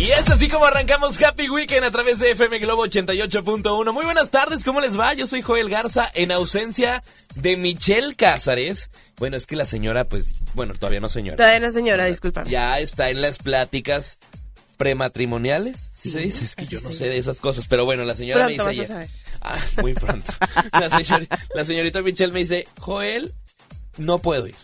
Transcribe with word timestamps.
Y 0.00 0.12
es 0.12 0.30
así 0.30 0.48
como 0.48 0.64
arrancamos 0.64 1.20
Happy 1.20 1.50
Weekend 1.50 1.82
a 1.84 1.90
través 1.90 2.20
de 2.20 2.30
FM 2.30 2.60
Globo 2.60 2.86
88.1. 2.86 3.92
Muy 3.92 4.04
buenas 4.04 4.30
tardes, 4.30 4.62
¿cómo 4.62 4.80
les 4.80 4.98
va? 4.98 5.12
Yo 5.14 5.26
soy 5.26 5.42
Joel 5.42 5.68
Garza, 5.68 6.08
en 6.14 6.30
ausencia 6.30 7.02
de 7.34 7.56
Michelle 7.56 8.14
Cázares. 8.14 8.90
Bueno, 9.18 9.36
es 9.36 9.46
que 9.48 9.56
la 9.56 9.66
señora, 9.66 10.04
pues, 10.04 10.36
bueno, 10.54 10.74
todavía 10.74 11.00
no 11.00 11.08
señora. 11.08 11.36
Todavía 11.36 11.58
no, 11.58 11.72
señora, 11.72 12.04
disculpa. 12.04 12.44
Ya 12.44 12.78
está 12.78 13.10
en 13.10 13.20
las 13.20 13.38
pláticas 13.40 14.18
prematrimoniales. 14.76 15.90
¿Sí 16.00 16.12
se 16.12 16.20
dice? 16.20 16.44
Es 16.44 16.54
que 16.54 16.66
yo 16.66 16.80
no 16.80 16.92
sé 16.92 17.08
de 17.08 17.18
esas 17.18 17.40
cosas, 17.40 17.66
pero 17.66 17.84
bueno, 17.84 18.04
la 18.04 18.14
señora 18.14 18.46
Pronto 18.46 18.66
me 18.66 18.70
dice... 18.70 18.80
vas 18.82 18.90
a 18.90 18.94
saber. 18.94 19.08
Ah, 19.40 19.58
muy 19.82 19.94
pronto. 19.94 20.32
la, 20.72 20.90
señor- 20.90 21.26
la 21.54 21.64
señorita 21.64 22.02
Michelle 22.02 22.32
me 22.32 22.38
dice, 22.40 22.68
Joel, 22.78 23.34
no 23.96 24.20
puedo 24.20 24.46
ir. 24.46 24.54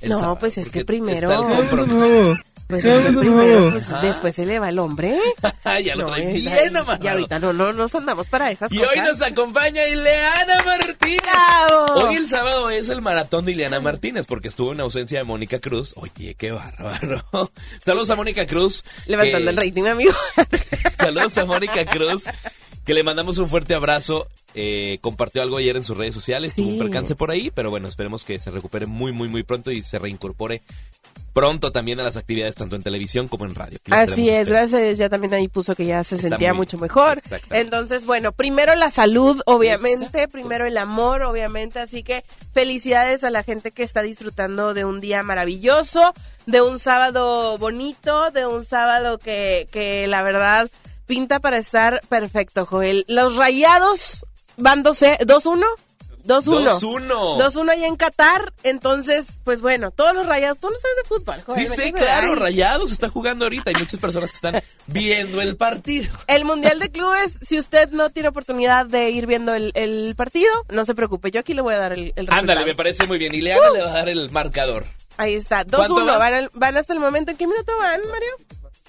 el 0.00 0.10
No, 0.10 0.20
sábado, 0.20 0.38
pues 0.38 0.56
es 0.58 0.70
que 0.70 0.84
primero- 0.84 1.28
está 1.32 1.34
el 1.48 1.56
compromiso. 1.68 2.36
Pues 2.80 3.16
primero, 3.16 3.70
pues 3.70 3.88
Ajá. 3.92 4.00
después 4.06 4.34
se 4.34 4.46
le 4.46 4.58
va 4.58 4.68
el 4.70 4.78
hombre. 4.78 5.16
ya 5.84 5.94
lo 5.94 6.04
No, 6.04 6.08
trae 6.14 6.30
eh, 6.30 6.32
bien. 6.34 6.72
Y 7.02 7.06
ahorita 7.08 7.38
no, 7.38 7.52
no 7.52 7.72
nos 7.72 7.94
andamos 7.94 8.28
para 8.28 8.50
esas 8.50 8.72
Y 8.72 8.78
cosas. 8.78 8.90
hoy 8.92 9.00
nos 9.00 9.22
acompaña 9.22 9.86
Ileana 9.86 10.62
Martínez. 10.64 11.20
¡Bravo! 11.22 12.08
Hoy 12.08 12.16
el 12.16 12.28
sábado 12.28 12.70
es 12.70 12.88
el 12.88 13.02
maratón 13.02 13.44
de 13.44 13.52
Ileana 13.52 13.80
Martínez 13.80 14.26
porque 14.26 14.48
estuvo 14.48 14.72
en 14.72 14.80
ausencia 14.80 15.18
de 15.18 15.24
Mónica 15.24 15.58
Cruz. 15.60 15.94
Oye, 15.96 16.34
qué 16.34 16.50
bárbaro. 16.52 17.22
Saludos 17.84 18.10
a 18.10 18.16
Mónica 18.16 18.46
Cruz. 18.46 18.84
Levantando 19.06 19.44
que- 19.44 19.50
el 19.50 19.56
rating, 19.68 19.84
amigo. 19.86 20.12
Saludos 20.98 21.36
a 21.38 21.44
Mónica 21.44 21.84
Cruz. 21.86 22.24
Que 22.84 22.94
le 22.94 23.02
mandamos 23.04 23.38
un 23.38 23.48
fuerte 23.48 23.74
abrazo. 23.74 24.26
Eh, 24.54 24.98
compartió 25.00 25.40
algo 25.40 25.56
ayer 25.56 25.76
en 25.76 25.84
sus 25.84 25.96
redes 25.96 26.14
sociales. 26.14 26.54
Tuvo 26.56 26.68
un 26.68 26.78
percance 26.78 27.14
por 27.14 27.30
ahí, 27.30 27.50
pero 27.50 27.70
bueno, 27.70 27.88
esperemos 27.88 28.24
que 28.24 28.38
se 28.40 28.50
recupere 28.50 28.86
muy, 28.86 29.12
muy, 29.12 29.28
muy 29.28 29.44
pronto 29.44 29.70
y 29.70 29.82
se 29.82 29.98
reincorpore 29.98 30.62
pronto 31.32 31.72
también 31.72 31.98
a 32.00 32.02
las 32.02 32.16
actividades 32.16 32.54
tanto 32.54 32.76
en 32.76 32.82
televisión 32.82 33.28
como 33.28 33.44
en 33.46 33.54
radio. 33.54 33.78
Así 33.90 34.28
es, 34.28 34.48
gracias 34.48 34.98
ya 34.98 35.08
también 35.08 35.32
ahí 35.34 35.48
puso 35.48 35.74
que 35.74 35.86
ya 35.86 36.04
se 36.04 36.16
Está 36.16 36.28
sentía 36.30 36.52
muy- 36.52 36.58
mucho 36.62 36.78
mejor. 36.78 37.20
Entonces, 37.50 38.04
bueno, 38.06 38.32
primero 38.32 38.74
la 38.74 38.90
salud, 38.90 39.40
obviamente, 39.46 40.04
Exacto. 40.04 40.28
primero 40.32 40.66
el 40.66 40.76
amor, 40.76 41.22
obviamente, 41.22 41.78
así 41.78 42.02
que 42.02 42.24
felicidades 42.52 43.24
a 43.24 43.30
la 43.30 43.42
gente 43.42 43.70
que 43.70 43.82
está 43.82 44.02
disfrutando 44.02 44.74
de 44.74 44.84
un 44.84 45.00
día 45.00 45.22
maravilloso, 45.22 46.12
de 46.46 46.60
un 46.60 46.78
sábado 46.78 47.56
bonito, 47.58 48.30
de 48.30 48.46
un 48.46 48.64
sábado 48.64 49.18
que, 49.18 49.66
que 49.72 50.06
la 50.08 50.22
verdad 50.22 50.70
pinta 51.06 51.40
para 51.40 51.58
estar 51.58 52.00
perfecto, 52.08 52.66
Joel. 52.66 53.04
Los 53.08 53.36
rayados 53.36 54.24
van 54.56 54.82
2 54.82 55.00
2-1. 55.00 55.64
2-1. 56.24 56.78
2-1. 56.80 57.38
2-1 57.38 57.70
ahí 57.70 57.84
en 57.84 57.96
Qatar. 57.96 58.52
Entonces, 58.62 59.26
pues 59.44 59.60
bueno, 59.60 59.90
todos 59.90 60.14
los 60.14 60.26
rayados. 60.26 60.60
Tú 60.60 60.68
no 60.70 60.76
sabes 60.76 60.96
de 61.02 61.08
fútbol, 61.08 61.40
Joel. 61.42 61.68
Sí, 61.68 61.92
quedo- 61.92 61.96
claro, 61.98 62.32
Ay. 62.32 62.38
Rayados 62.38 62.92
está 62.92 63.08
jugando 63.08 63.44
ahorita. 63.44 63.70
Hay 63.70 63.74
muchas 63.76 63.98
personas 64.00 64.30
que 64.30 64.36
están 64.36 64.62
viendo 64.86 65.40
el 65.40 65.56
partido. 65.56 66.12
El 66.26 66.44
Mundial 66.44 66.78
de 66.78 66.90
Clubes, 66.90 67.38
si 67.42 67.58
usted 67.58 67.90
no 67.90 68.10
tiene 68.10 68.28
oportunidad 68.28 68.86
de 68.86 69.10
ir 69.10 69.26
viendo 69.26 69.54
el, 69.54 69.72
el 69.74 70.14
partido, 70.16 70.50
no 70.68 70.84
se 70.84 70.94
preocupe, 70.94 71.30
yo 71.30 71.40
aquí 71.40 71.54
le 71.54 71.62
voy 71.62 71.74
a 71.74 71.78
dar 71.78 71.92
el, 71.92 72.00
el 72.16 72.26
resultado. 72.26 72.40
Ándale, 72.40 72.64
me 72.64 72.74
parece 72.74 73.06
muy 73.06 73.18
bien. 73.18 73.34
Y 73.34 73.40
Leana 73.40 73.70
le 73.70 73.80
va 73.82 73.90
a 73.90 73.92
dar 73.92 74.08
el 74.08 74.30
marcador. 74.30 74.84
Ahí 75.18 75.34
está, 75.34 75.64
¿Cuánto 75.64 75.96
2-1, 75.96 76.06
van? 76.06 76.18
van, 76.18 76.50
van 76.54 76.76
hasta 76.76 76.92
el 76.92 77.00
momento. 77.00 77.30
¿En 77.32 77.36
qué 77.36 77.46
minuto 77.46 77.70
van, 77.78 78.00
Mario? 78.10 78.30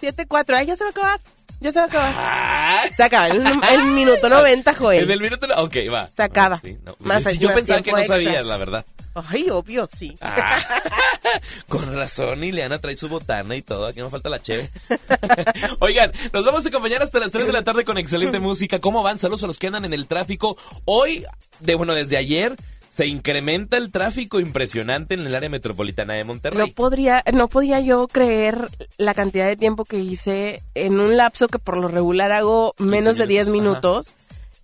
7-4, 0.01 0.55
ay, 0.57 0.65
ya 0.67 0.75
se 0.75 0.83
va 0.83 0.89
a 0.89 0.91
acabar, 0.91 1.21
ya 1.63 1.71
se 1.71 1.79
va 1.79 1.85
a 1.85 1.87
acabar. 1.87 2.13
Ah, 2.15 2.85
Se 2.95 3.03
acaba, 3.03 3.27
el, 3.27 3.41
el 3.71 3.83
minuto 3.85 4.29
90, 4.29 4.69
en 4.71 4.77
Joel. 4.77 5.09
el 5.11 5.19
minuto. 5.21 5.47
Ok, 5.57 5.75
va. 5.91 6.09
Se 6.11 6.21
acaba. 6.23 6.59
Sí, 6.59 6.77
no. 6.83 6.95
Más- 6.99 7.23
yo 7.39 7.47
más 7.49 7.55
pensaba 7.55 7.81
que 7.81 7.91
no 7.91 8.03
sabías, 8.03 8.45
la 8.45 8.57
verdad. 8.57 8.85
Ay, 9.15 9.47
obvio, 9.51 9.87
sí. 9.87 10.15
Ah, 10.21 10.57
con 11.67 11.95
razón, 11.95 12.43
Ileana 12.43 12.79
trae 12.79 12.95
su 12.95 13.07
botana 13.09 13.55
y 13.55 13.61
todo. 13.61 13.85
Aquí 13.87 13.99
no 13.99 14.09
falta 14.09 14.27
la 14.29 14.41
cheve. 14.41 14.69
Oigan, 15.79 16.11
nos 16.31 16.43
vamos 16.45 16.65
a 16.65 16.69
acompañar 16.69 17.01
hasta 17.03 17.19
las 17.19 17.31
3 17.31 17.45
de 17.45 17.51
la 17.53 17.63
tarde 17.63 17.85
con 17.85 17.97
excelente 17.97 18.39
música. 18.39 18.79
¿Cómo 18.79 19.03
van? 19.03 19.19
Saludos 19.19 19.43
a 19.43 19.47
los 19.47 19.59
que 19.59 19.67
andan 19.67 19.85
en 19.85 19.93
el 19.93 20.07
tráfico. 20.07 20.57
Hoy, 20.85 21.25
de 21.59 21.75
bueno, 21.75 21.93
desde 21.93 22.17
ayer, 22.17 22.55
se 22.93 23.07
incrementa 23.07 23.77
el 23.77 23.91
tráfico 23.91 24.39
impresionante 24.39 25.15
en 25.15 25.21
el 25.25 25.33
área 25.33 25.49
metropolitana 25.49 26.13
de 26.13 26.19
No 26.19 26.27
Monterrey. 26.27 26.71
podría, 26.73 27.23
no 27.33 27.47
podía 27.47 27.79
yo 27.79 28.07
creer 28.07 28.67
la 28.99 29.15
cantidad 29.15 29.47
de 29.47 29.55
tiempo 29.55 29.83
que 29.83 29.97
hice 29.97 30.61
en 30.75 30.99
un 30.99 31.17
lapso 31.17 31.47
que 31.47 31.57
por 31.57 31.77
lo 31.77 31.87
regular 31.87 32.31
hago 32.31 32.75
menos 32.77 33.17
de 33.17 33.25
10 33.25 33.47
minutos. 33.47 34.13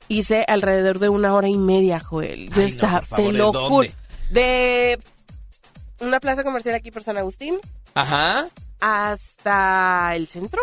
Hice 0.09 0.45
alrededor 0.47 0.99
de 0.99 1.09
una 1.09 1.33
hora 1.33 1.47
y 1.47 1.57
media, 1.57 1.99
Joel. 1.99 2.51
No, 2.51 2.55
por 2.55 3.05
favor, 3.05 3.15
te 3.15 3.21
¿de 3.31 3.31
lo 3.33 3.51
juro. 3.53 3.89
De 4.29 4.99
una 5.99 6.19
plaza 6.19 6.43
comercial 6.43 6.75
aquí 6.75 6.91
por 6.91 7.01
San 7.03 7.17
Agustín 7.17 7.57
Ajá. 7.95 8.47
hasta 8.79 10.11
el 10.15 10.27
centro. 10.27 10.61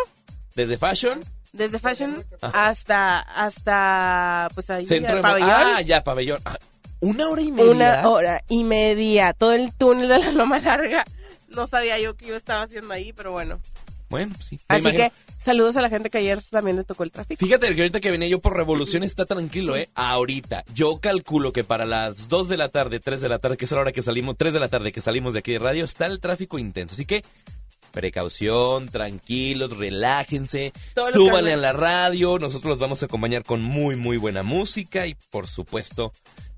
Desde 0.55 0.79
Fashion. 0.79 1.19
Desde 1.53 1.81
Fashion 1.81 2.25
Ajá. 2.43 2.69
hasta, 2.69 3.19
hasta, 3.21 4.49
pues 4.55 4.71
ahí, 4.71 4.85
Centro 4.85 5.17
el 5.17 5.17
de 5.17 5.23
pabellón. 5.23 5.51
Ah, 5.53 5.81
ya, 5.81 6.05
pabellón. 6.05 6.39
Ah, 6.45 6.59
una 7.01 7.29
hora 7.29 7.43
y 7.43 7.53
media. 7.53 7.71
Una 7.71 8.09
hora 8.09 8.45
y 8.49 8.65
media. 8.65 9.33
Todo 9.33 9.53
el 9.53 9.73
túnel 9.75 10.09
de 10.09 10.19
la 10.19 10.33
Loma 10.33 10.59
Larga. 10.59 11.05
No 11.49 11.67
sabía 11.67 11.99
yo 11.99 12.17
qué 12.17 12.27
yo 12.27 12.37
estaba 12.37 12.63
haciendo 12.63 12.93
ahí, 12.93 13.13
pero 13.13 13.33
bueno. 13.33 13.61
Bueno, 14.09 14.35
pues 14.35 14.47
sí. 14.47 14.61
Así 14.69 14.83
imagino. 14.83 15.05
que 15.05 15.13
saludos 15.43 15.77
a 15.77 15.83
la 15.83 15.89
gente 15.89 16.11
que 16.11 16.19
ayer 16.19 16.41
también 16.51 16.77
le 16.77 16.85
tocó 16.85 17.03
el 17.03 17.11
tráfico. 17.11 17.45
Fíjate 17.45 17.75
que 17.75 17.81
ahorita 17.81 18.01
que 18.01 18.11
venía 18.11 18.29
yo 18.29 18.41
por 18.41 18.57
Revolución 18.57 19.03
está 19.03 19.27
tranquilo, 19.27 19.77
¿eh? 19.77 19.89
Ahorita. 19.95 20.65
Yo 20.75 20.99
calculo 21.01 21.53
que 21.53 21.65
para 21.65 21.85
las 21.85 22.29
2 22.29 22.49
de 22.49 22.57
la 22.57 22.69
tarde, 22.69 23.01
3 23.01 23.21
de 23.21 23.29
la 23.29 23.39
tarde, 23.39 23.57
que 23.57 23.65
es 23.65 23.73
la 23.73 23.81
hora 23.81 23.93
que 23.93 24.03
salimos, 24.03 24.37
3 24.37 24.55
de 24.55 24.61
la 24.61 24.69
tarde 24.69 24.93
que 24.93 25.01
salimos 25.01 25.35
de 25.35 25.41
aquí 25.41 25.53
de 25.53 25.59
radio, 25.59 25.85
está 25.85 26.07
el 26.07 26.21
tráfico 26.21 26.59
intenso. 26.59 26.95
Así 26.95 27.05
que 27.05 27.25
precaución, 27.97 28.89
tranquilos, 28.91 29.79
relájense, 29.79 30.73
súbanle 31.15 31.55
a 31.55 31.57
la 31.57 31.73
radio, 31.73 32.39
nosotros 32.39 32.69
los 32.69 32.79
vamos 32.79 33.03
a 33.03 33.07
acompañar 33.07 33.43
con 33.43 33.63
muy, 33.63 33.97
muy 33.97 34.19
buena 34.19 34.43
música 34.43 35.07
y 35.07 35.17
por 35.31 35.49
supuesto, 35.49 36.13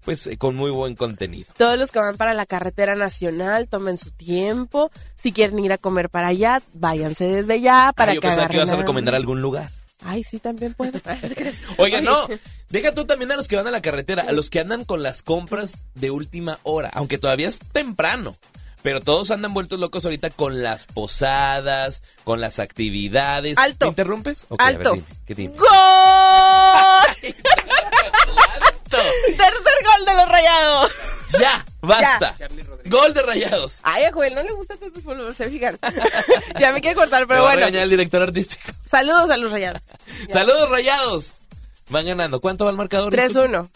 pues 0.04 0.26
eh, 0.26 0.36
con 0.38 0.56
muy 0.56 0.70
buen 0.70 0.94
contenido. 0.94 1.52
Todos 1.56 1.78
los 1.78 1.90
que 1.92 1.98
van 1.98 2.16
para 2.16 2.34
la 2.34 2.46
carretera 2.46 2.94
nacional, 2.94 3.68
tomen 3.68 3.98
su 3.98 4.10
tiempo. 4.10 4.90
Si 5.16 5.32
quieren 5.32 5.58
ir 5.58 5.72
a 5.72 5.78
comer 5.78 6.08
para 6.10 6.28
allá, 6.28 6.62
váyanse 6.74 7.26
desde 7.26 7.60
ya 7.60 7.92
para 7.94 8.12
Ah, 8.12 8.14
yo 8.14 8.20
que 8.20 8.28
pensaba 8.28 8.48
que 8.48 8.56
ibas 8.56 8.70
a 8.72 8.76
recomendar 8.76 9.14
algún 9.14 9.40
lugar. 9.42 9.70
Ay, 10.04 10.22
sí, 10.22 10.38
también 10.38 10.74
puedo. 10.74 11.00
Oiga, 11.76 12.00
no, 12.00 12.28
deja 12.68 12.92
tú 12.94 13.04
también 13.04 13.32
a 13.32 13.36
los 13.36 13.48
que 13.48 13.56
van 13.56 13.66
a 13.66 13.70
la 13.72 13.82
carretera, 13.82 14.24
a 14.28 14.32
los 14.32 14.48
que 14.48 14.60
andan 14.60 14.84
con 14.84 15.02
las 15.02 15.22
compras 15.22 15.78
de 15.94 16.10
última 16.10 16.58
hora, 16.62 16.90
aunque 16.94 17.18
todavía 17.18 17.48
es 17.48 17.58
temprano. 17.58 18.36
Pero 18.80 19.00
todos 19.00 19.32
andan 19.32 19.52
vueltos 19.54 19.80
locos 19.80 20.04
ahorita 20.04 20.30
con 20.30 20.62
las 20.62 20.86
posadas, 20.86 22.04
con 22.22 22.40
las 22.40 22.60
actividades. 22.60 23.58
Alto. 23.58 23.86
¿Me 23.86 23.90
interrumpes? 23.90 24.46
Ok, 24.48 24.62
a 24.62 24.66
ver, 24.68 24.76
Alto. 24.76 24.92
dime, 24.92 25.06
¿qué 25.26 25.34
dime? 25.34 25.54
¡Gol! 25.56 25.68
¡Alto! 28.90 29.10
¡Tercer 29.26 29.84
gol 29.84 30.04
de 30.06 30.14
los 30.14 30.28
rayados! 30.28 30.90
¡Ya! 31.40 31.66
¡Basta! 31.80 32.34
Gol 32.86 33.12
de 33.14 33.22
rayados. 33.22 33.80
Ay, 33.82 34.04
a 34.04 34.12
Joel 34.12 34.34
no 34.34 34.42
le 34.42 34.52
gusta 34.52 34.76
tanto 34.76 34.98
el 34.98 35.04
fútbol, 35.04 35.36
se 35.36 35.50
fijan. 35.50 35.78
ya 36.58 36.72
me 36.72 36.80
quiere 36.80 36.96
cortar, 36.96 37.26
pero 37.26 37.40
Me 37.40 37.44
va 37.44 37.50
a 37.50 37.54
bueno. 37.54 37.66
regañar 37.66 37.82
el 37.84 37.90
director 37.90 38.22
artístico. 38.22 38.72
Saludos 38.88 39.30
a 39.30 39.36
los 39.36 39.52
rayados. 39.52 39.82
¡Saludos, 40.28 40.70
rayados! 40.70 41.34
Van 41.90 42.06
ganando. 42.06 42.40
¿Cuánto 42.40 42.64
va 42.64 42.70
el 42.70 42.76
marcador? 42.76 43.12
3-1. 43.14 43.68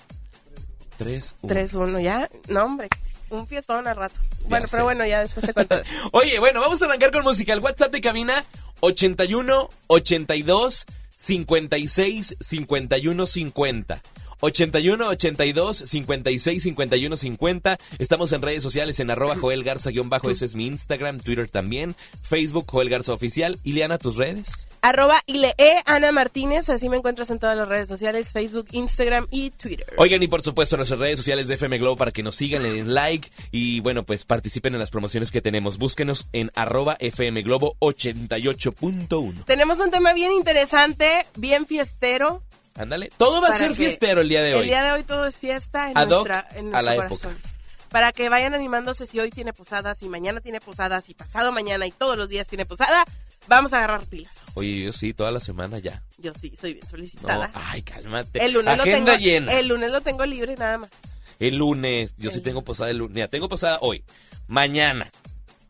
3-1. 0.98 1.34
3-1, 1.42 2.02
ya. 2.02 2.28
No, 2.48 2.64
hombre. 2.64 2.88
Un 3.30 3.46
fiestón 3.46 3.86
al 3.86 3.96
rato. 3.96 4.20
Bueno, 4.46 4.66
sé. 4.66 4.72
pero 4.72 4.84
bueno, 4.84 5.06
ya 5.06 5.20
después 5.20 5.46
te 5.46 5.54
cuento. 5.54 5.76
Oye, 6.12 6.38
bueno, 6.38 6.60
vamos 6.60 6.80
a 6.82 6.86
arrancar 6.86 7.10
con 7.12 7.22
música. 7.22 7.52
El 7.52 7.60
WhatsApp 7.60 7.92
de 7.92 8.00
cabina 8.00 8.44
81 8.80 9.70
82 9.86 10.86
56 11.16 12.36
51 12.40 13.26
50. 13.26 14.02
81 14.42 15.08
82 15.08 15.76
56 15.76 16.62
51 16.62 17.16
50. 17.16 17.78
Estamos 17.98 18.32
en 18.32 18.42
redes 18.42 18.62
sociales 18.62 18.98
en 18.98 19.10
arroba 19.10 19.36
Joel 19.36 19.62
Garza 19.62 19.90
guion 19.90 20.10
bajo, 20.10 20.30
ese 20.30 20.46
es 20.46 20.56
mi 20.56 20.66
Instagram, 20.66 21.20
Twitter 21.20 21.48
también, 21.48 21.94
Facebook 22.22 22.66
Joel 22.68 22.88
Garza 22.88 23.12
Oficial. 23.12 23.58
Ileana, 23.62 23.98
tus 23.98 24.16
redes. 24.16 24.66
Arroba 24.80 25.22
Ile 25.26 25.54
Ana 25.86 26.10
Martínez, 26.10 26.68
así 26.70 26.88
me 26.88 26.96
encuentras 26.96 27.30
en 27.30 27.38
todas 27.38 27.56
las 27.56 27.68
redes 27.68 27.86
sociales, 27.86 28.32
Facebook, 28.32 28.66
Instagram 28.72 29.28
y 29.30 29.50
Twitter. 29.50 29.86
Oigan, 29.96 30.22
y 30.22 30.26
por 30.26 30.42
supuesto 30.42 30.76
nuestras 30.76 30.98
redes 30.98 31.18
sociales 31.20 31.46
de 31.46 31.54
FM 31.54 31.78
Globo 31.78 31.96
para 31.96 32.10
que 32.10 32.24
nos 32.24 32.34
sigan, 32.34 32.64
le 32.64 32.72
den 32.72 32.94
like 32.94 33.30
y 33.52 33.78
bueno, 33.78 34.02
pues 34.02 34.24
participen 34.24 34.74
en 34.74 34.80
las 34.80 34.90
promociones 34.90 35.30
que 35.30 35.40
tenemos. 35.40 35.78
Búsquenos 35.78 36.26
en 36.32 36.50
arroba 36.56 36.96
FM 36.98 37.42
Globo 37.42 37.76
88.1. 37.78 39.44
Tenemos 39.44 39.78
un 39.78 39.92
tema 39.92 40.12
bien 40.14 40.32
interesante, 40.32 41.26
bien 41.36 41.66
fiestero. 41.66 42.42
Ándale, 42.76 43.10
todo 43.18 43.40
va 43.42 43.48
a 43.48 43.52
ser 43.52 43.74
fiestero 43.74 44.20
el 44.22 44.28
día 44.28 44.42
de 44.42 44.54
hoy. 44.54 44.60
El 44.62 44.66
día 44.66 44.82
de 44.82 44.92
hoy 44.92 45.02
todo 45.02 45.26
es 45.26 45.38
fiesta 45.38 45.90
en, 45.90 45.98
Ad 45.98 46.08
nuestra, 46.08 46.48
en 46.54 46.74
a 46.74 46.80
la 46.82 46.94
nuestro 46.94 47.06
época. 47.16 47.22
corazón. 47.40 47.52
Para 47.90 48.12
que 48.12 48.30
vayan 48.30 48.54
animándose 48.54 49.06
si 49.06 49.20
hoy 49.20 49.28
tiene 49.30 49.52
posadas, 49.52 49.98
si 49.98 50.08
mañana 50.08 50.40
tiene 50.40 50.60
posadas, 50.60 51.04
si 51.04 51.12
pasado 51.12 51.52
mañana 51.52 51.86
y 51.86 51.90
todos 51.90 52.16
los 52.16 52.30
días 52.30 52.46
tiene 52.48 52.64
posada, 52.64 53.04
vamos 53.48 53.74
a 53.74 53.78
agarrar 53.78 54.06
pilas. 54.06 54.34
Oye, 54.54 54.84
yo 54.84 54.92
sí, 54.94 55.12
toda 55.12 55.30
la 55.30 55.40
semana 55.40 55.78
ya. 55.78 56.02
Yo 56.16 56.32
sí, 56.40 56.54
soy 56.58 56.72
bien 56.72 56.84
No, 56.86 56.90
solicitada. 56.90 57.50
ay, 57.52 57.82
cálmate. 57.82 58.42
el 58.42 58.52
lunes 58.54 58.80
Agenda 58.80 59.12
lo 59.12 59.18
tengo, 59.18 59.22
llena. 59.22 59.52
El 59.52 59.68
lunes 59.68 59.90
lo 59.90 60.00
tengo 60.00 60.24
libre 60.24 60.54
nada 60.56 60.78
más. 60.78 60.90
El 61.38 61.56
lunes, 61.56 62.14
yo 62.16 62.30
sí 62.30 62.36
El- 62.38 62.42
tengo 62.42 62.62
posada 62.62 62.88
el 62.90 62.96
lunes. 62.96 63.14
Mira, 63.14 63.28
tengo 63.28 63.50
posada 63.50 63.76
hoy, 63.82 64.02
mañana, 64.46 65.10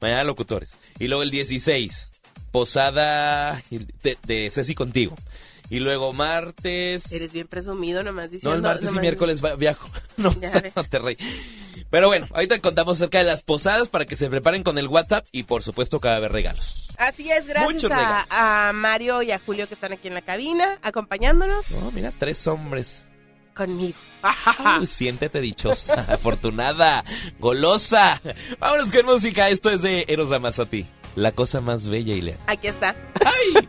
mañana 0.00 0.22
locutores. 0.22 0.78
Y 1.00 1.08
luego 1.08 1.25
el 1.25 1.32
16, 1.32 2.08
posada 2.52 3.60
de, 3.70 4.16
de 4.22 4.50
Ceci 4.52 4.76
contigo. 4.76 5.16
Y 5.72 5.80
luego 5.80 6.12
martes... 6.12 7.10
Eres 7.12 7.32
bien 7.32 7.48
presumido 7.48 8.02
nomás 8.02 8.30
diciendo. 8.30 8.50
No, 8.50 8.56
el 8.56 8.62
martes 8.62 8.94
y 8.94 8.98
miércoles 9.00 9.40
viajo. 9.58 9.88
No, 10.19 10.30
Ya 10.38 10.60
ves. 10.60 10.76
Monterrey. 10.76 11.16
Pero 11.88 12.08
bueno, 12.08 12.26
ahorita 12.34 12.58
contamos 12.60 12.98
acerca 12.98 13.16
de 13.19 13.24
las 13.24 13.42
posadas 13.42 13.88
para 13.88 14.04
que 14.04 14.14
se 14.14 14.28
preparen 14.28 14.62
con 14.64 14.76
el 14.76 14.86
WhatsApp 14.88 15.24
y 15.32 15.44
por 15.44 15.62
supuesto 15.62 15.98
que 15.98 16.08
va 16.08 16.14
a 16.14 16.16
haber 16.19 16.30
regalos. 16.32 16.90
Así 16.98 17.30
es, 17.30 17.46
gracias 17.46 17.90
a, 17.90 18.69
a 18.69 18.72
Mario 18.74 19.22
y 19.22 19.30
a 19.30 19.38
Julio 19.38 19.66
que 19.66 19.72
están 19.72 19.94
aquí 19.94 20.08
en 20.08 20.14
la 20.14 20.20
cabina, 20.20 20.78
acompañándonos 20.82 21.70
No, 21.80 21.90
mira, 21.90 22.12
tres 22.19 22.46
hombres. 22.46 23.06
conmigo. 23.54 23.96
Uy, 24.78 24.86
siéntete 24.86 25.40
dichosa, 25.40 25.94
afortunada, 26.12 27.02
golosa. 27.38 28.20
Vámonos 28.58 28.92
con 28.92 29.06
música. 29.06 29.48
Esto 29.48 29.70
es 29.70 29.80
de 29.80 30.04
Eros 30.06 30.28
Ramazzotti. 30.28 30.86
La 31.16 31.32
cosa 31.32 31.62
más 31.62 31.88
bella 31.88 32.14
y 32.14 32.20
leal. 32.20 32.38
Aquí 32.46 32.66
está. 32.69 32.94
¡Ay! 33.24 33.69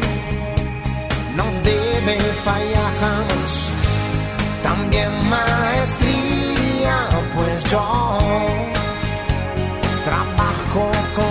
Trabajo 10.03 10.91
con 11.15 11.30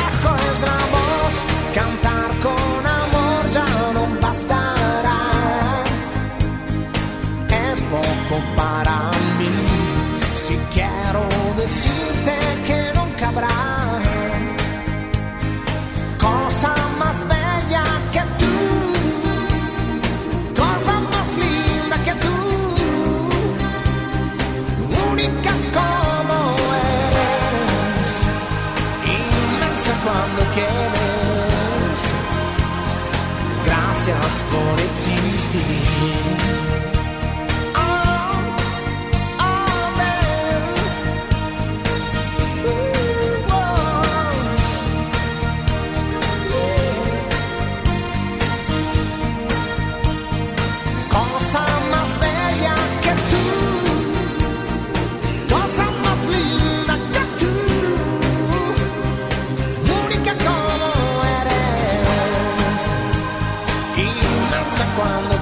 por 34.51 34.90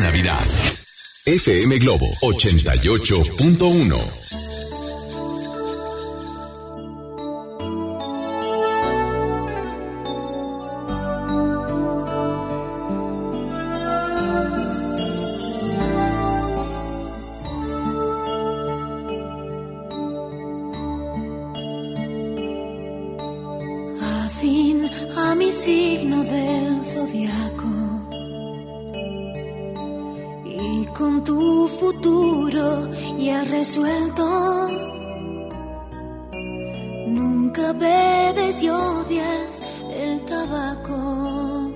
Navidad. 0.00 0.46
FM 1.26 1.78
Globo 1.78 2.06
88.1 2.22 4.19
nunca 37.60 37.72
bebes 37.72 38.62
y 38.62 38.68
odias 38.68 39.62
el 39.92 40.24
tabaco. 40.24 41.70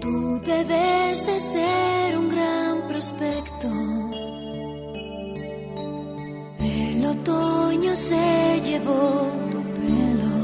Tú 0.00 0.40
debes 0.44 1.26
de 1.26 1.40
ser 1.40 2.18
un 2.18 2.28
gran 2.30 2.88
prospecto. 2.88 3.68
El 6.60 7.06
otoño 7.06 7.96
se 7.96 8.60
llevó 8.64 9.30
tu 9.50 9.60
pelo 9.78 10.36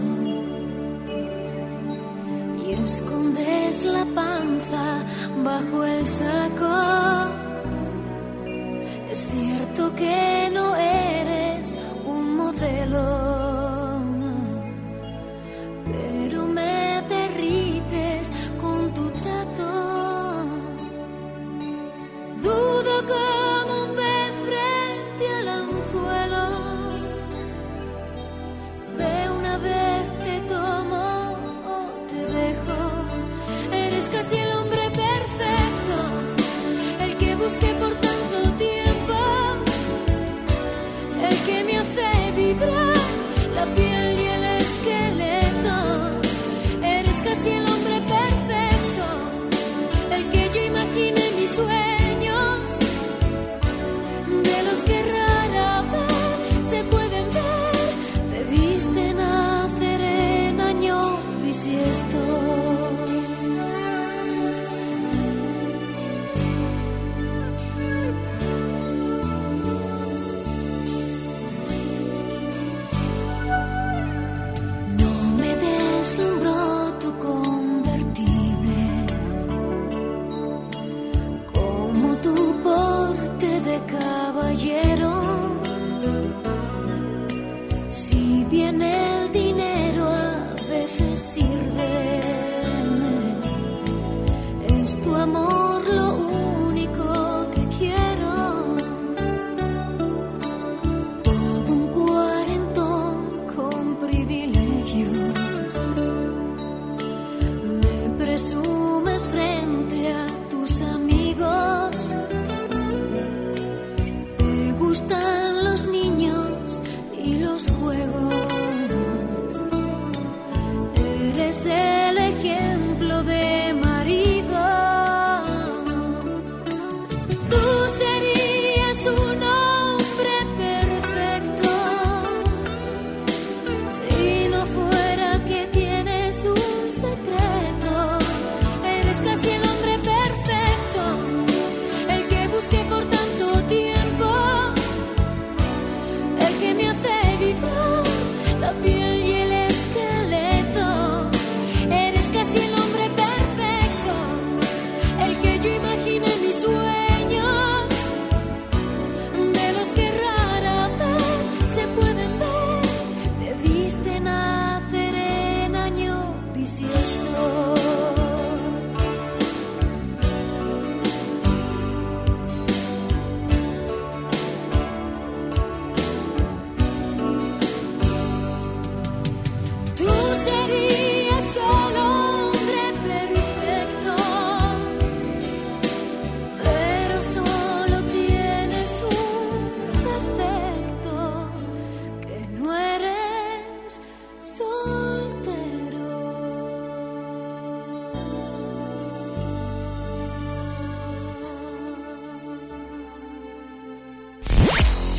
y 2.64 2.72
escondes 2.72 3.84
la 3.84 4.04
panza 4.14 5.04
bajo 5.44 5.84
el 5.84 6.06
saco. 6.06 6.74
Es 9.10 9.26
cierto 9.26 9.94
que 9.94 10.35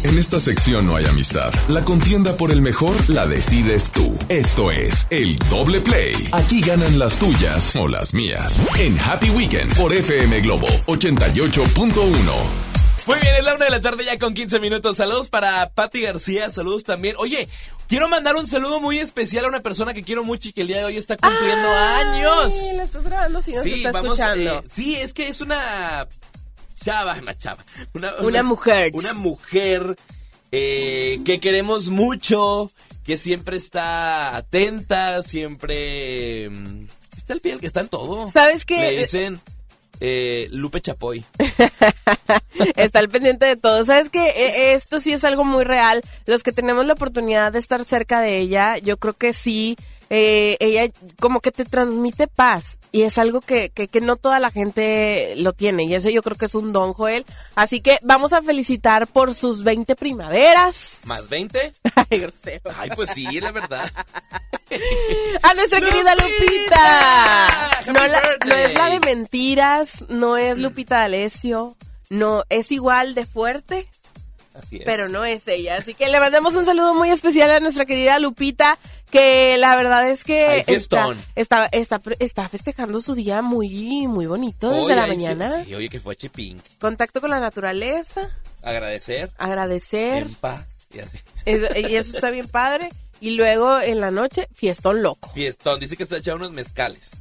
En 0.08 0.18
esta 0.18 0.40
sección 0.40 0.86
no 0.86 0.96
hay 0.96 1.04
amistad. 1.04 1.54
La 1.68 1.84
contienda 1.84 2.38
por 2.38 2.52
el 2.52 2.62
mejor 2.62 2.96
la 3.10 3.28
decides 3.28 3.92
tú. 3.92 4.18
Esto 4.30 4.72
es 4.72 5.06
el 5.10 5.38
doble 5.50 5.82
play. 5.82 6.30
Aquí 6.32 6.62
ganan 6.62 6.98
las 6.98 7.20
tuyas 7.20 7.76
o 7.76 7.90
las 7.90 8.14
mías. 8.14 8.64
En 8.80 8.98
Happy 9.02 9.30
Weekend 9.32 9.76
por 9.76 9.94
FM 9.94 10.40
Globo 10.40 10.68
88.1. 10.86 12.14
Muy 13.06 13.20
bien, 13.20 13.36
es 13.36 13.44
la 13.44 13.56
una 13.56 13.66
de 13.66 13.72
la 13.72 13.82
tarde 13.82 14.06
ya 14.06 14.18
con 14.18 14.34
15 14.34 14.62
minutos. 14.62 14.96
Saludos 14.96 15.28
para 15.28 15.72
Patti 15.72 16.04
García, 16.04 16.52
saludos 16.52 16.86
también. 16.86 17.16
Oye, 17.18 17.50
quiero 17.90 18.08
mandar 18.08 18.38
un 18.38 18.48
saludo 18.48 18.80
muy 18.80 19.00
especial 19.00 19.44
a 19.44 19.50
una 19.50 19.60
persona 19.60 19.94
que 19.94 20.04
quiero 20.04 20.24
mucho 20.24 20.48
y 20.48 20.54
que 20.54 20.62
el 20.62 20.68
día 20.68 20.78
de 20.78 20.86
hoy 20.86 20.96
está 20.96 21.18
cumpliendo 21.18 21.68
años. 21.70 22.54
La 22.78 22.84
estás 22.84 23.04
grabando 23.04 23.42
si 23.42 23.52
no 23.52 23.62
se 23.62 23.76
está 23.76 23.90
escuchando. 23.90 24.54
eh, 24.60 24.64
sí, 24.70 24.96
es 24.96 25.14
que 25.14 25.28
es 25.28 25.42
una 25.42 26.08
chava, 26.88 27.18
una 27.22 27.38
chava. 27.38 27.66
Una, 27.94 28.16
Una 28.22 28.44
mujer. 28.44 28.92
Una 28.94 29.14
mujer 29.14 29.98
eh, 30.52 31.20
que 31.26 31.40
queremos 31.40 31.90
mucho, 31.90 32.72
que 33.04 33.18
siempre 33.18 33.58
está 33.58 34.36
atenta, 34.38 35.22
siempre 35.24 36.50
mm, 36.50 36.88
está 37.18 37.34
al 37.34 37.42
pie, 37.42 37.52
del 37.52 37.62
que 37.62 37.68
está 37.68 37.82
en 37.82 37.90
todo. 37.90 38.32
¿Sabes 38.32 38.66
qué? 38.66 38.78
Le 38.78 39.02
dicen 39.02 39.42
eh, 40.00 40.48
Lupe 40.52 40.82
Chapoy. 40.82 41.26
Está 42.76 43.00
al 43.00 43.10
pendiente 43.10 43.46
de 43.46 43.56
todo. 43.56 43.84
¿Sabes 43.84 44.10
que 44.10 44.74
Esto 44.74 45.00
sí 45.00 45.14
es 45.14 45.24
algo 45.24 45.44
muy 45.44 45.64
real. 45.64 46.02
Los 46.26 46.44
que 46.44 46.52
tenemos 46.52 46.86
la 46.86 46.94
oportunidad 46.94 47.52
de 47.52 47.60
estar 47.60 47.84
cerca 47.84 48.20
de 48.20 48.38
ella, 48.38 48.78
yo 48.78 48.98
creo 48.98 49.14
que 49.14 49.34
sí. 49.34 49.76
Eh, 50.10 50.56
ella 50.60 50.92
como 51.20 51.40
que 51.42 51.52
te 51.52 51.66
transmite 51.66 52.28
paz 52.28 52.80
y 52.94 53.02
es 53.02 53.18
algo 53.18 53.42
que, 53.42 53.70
que, 53.70 53.88
que 53.90 54.00
no 54.02 54.16
toda 54.16 54.40
la 54.40 54.52
gente 54.52 55.34
lo 55.38 55.52
tiene 55.54 55.84
y 55.84 55.94
eso 55.94 56.10
yo 56.10 56.24
creo 56.24 56.38
que 56.38 56.46
es 56.46 56.56
un 56.56 56.72
don 56.72 56.94
Joel 56.94 57.26
así 57.56 57.82
que 57.82 58.00
vamos 58.04 58.32
a 58.32 58.42
felicitar 58.42 59.08
por 59.08 59.34
sus 59.34 59.64
20 59.64 59.96
primaveras 59.98 60.92
¿Más 61.04 61.28
20? 61.28 61.74
ay 62.10 62.20
grosero 62.20 62.72
Ay, 62.78 62.90
pues 62.96 63.10
sí, 63.12 63.26
la 63.42 63.52
verdad. 63.52 63.92
a 65.44 65.54
nuestra 65.54 65.80
querida 65.82 66.14
Lupita. 66.16 67.48
No, 67.88 68.08
la- 68.08 68.22
no 68.46 68.56
es 68.56 68.74
la 68.74 68.90
de 68.90 69.00
mentiras, 69.00 70.06
no 70.10 70.38
es 70.38 70.58
Lupita 70.58 71.00
D'Alessio, 71.00 71.76
no 72.10 72.44
es 72.50 72.72
igual 72.72 73.16
de 73.16 73.26
fuerte, 73.26 73.88
Así 74.54 74.78
es. 74.78 74.84
pero 74.86 75.08
no 75.10 75.24
es 75.26 75.48
ella. 75.48 75.78
Así 75.78 75.94
que 75.94 76.10
le 76.10 76.20
mandamos 76.20 76.56
un 76.56 76.66
saludo 76.66 76.94
muy 76.94 77.10
especial 77.12 77.52
a 77.52 77.60
nuestra 77.60 77.86
querida 77.86 78.20
Lupita, 78.20 78.78
que 79.12 79.58
la 79.58 79.76
verdad 79.76 80.10
es 80.10 80.24
que 80.24 80.58
está, 80.58 80.66
fiestón. 80.72 81.18
está, 81.36 81.66
está, 81.68 82.02
está 82.20 82.50
festejando 82.50 83.00
su 83.00 83.16
día 83.16 83.42
muy, 83.42 84.08
muy 84.08 84.26
bonito 84.26 84.70
desde 84.70 84.84
Oye, 84.86 84.96
la 84.96 85.08
mañana. 85.08 85.64
Sí, 85.66 85.74
oye, 85.76 85.90
que 85.90 86.00
fue 86.00 86.16
Chipink. 86.16 86.62
Contacto 86.80 87.22
con 87.22 87.30
la 87.30 87.40
naturaleza, 87.40 88.30
Agradecer. 88.62 89.32
agradecer, 89.38 90.24
En 90.24 90.36
paz. 90.36 90.88
Y 90.94 91.00
así. 91.00 91.18
eso- 91.46 91.68
y 91.78 91.96
eso 91.96 92.16
está 92.16 92.30
bien 92.30 92.48
padre. 92.48 92.90
Y 93.20 93.32
luego 93.32 93.80
en 93.80 94.00
la 94.00 94.12
noche, 94.12 94.48
fiestón 94.54 95.02
loco. 95.02 95.32
Fiestón. 95.34 95.80
Dice 95.80 95.98
que 95.98 96.06
se 96.06 96.16
ha 96.16 96.18
echado 96.20 96.38
unos 96.38 96.52
mezcales. 96.52 97.12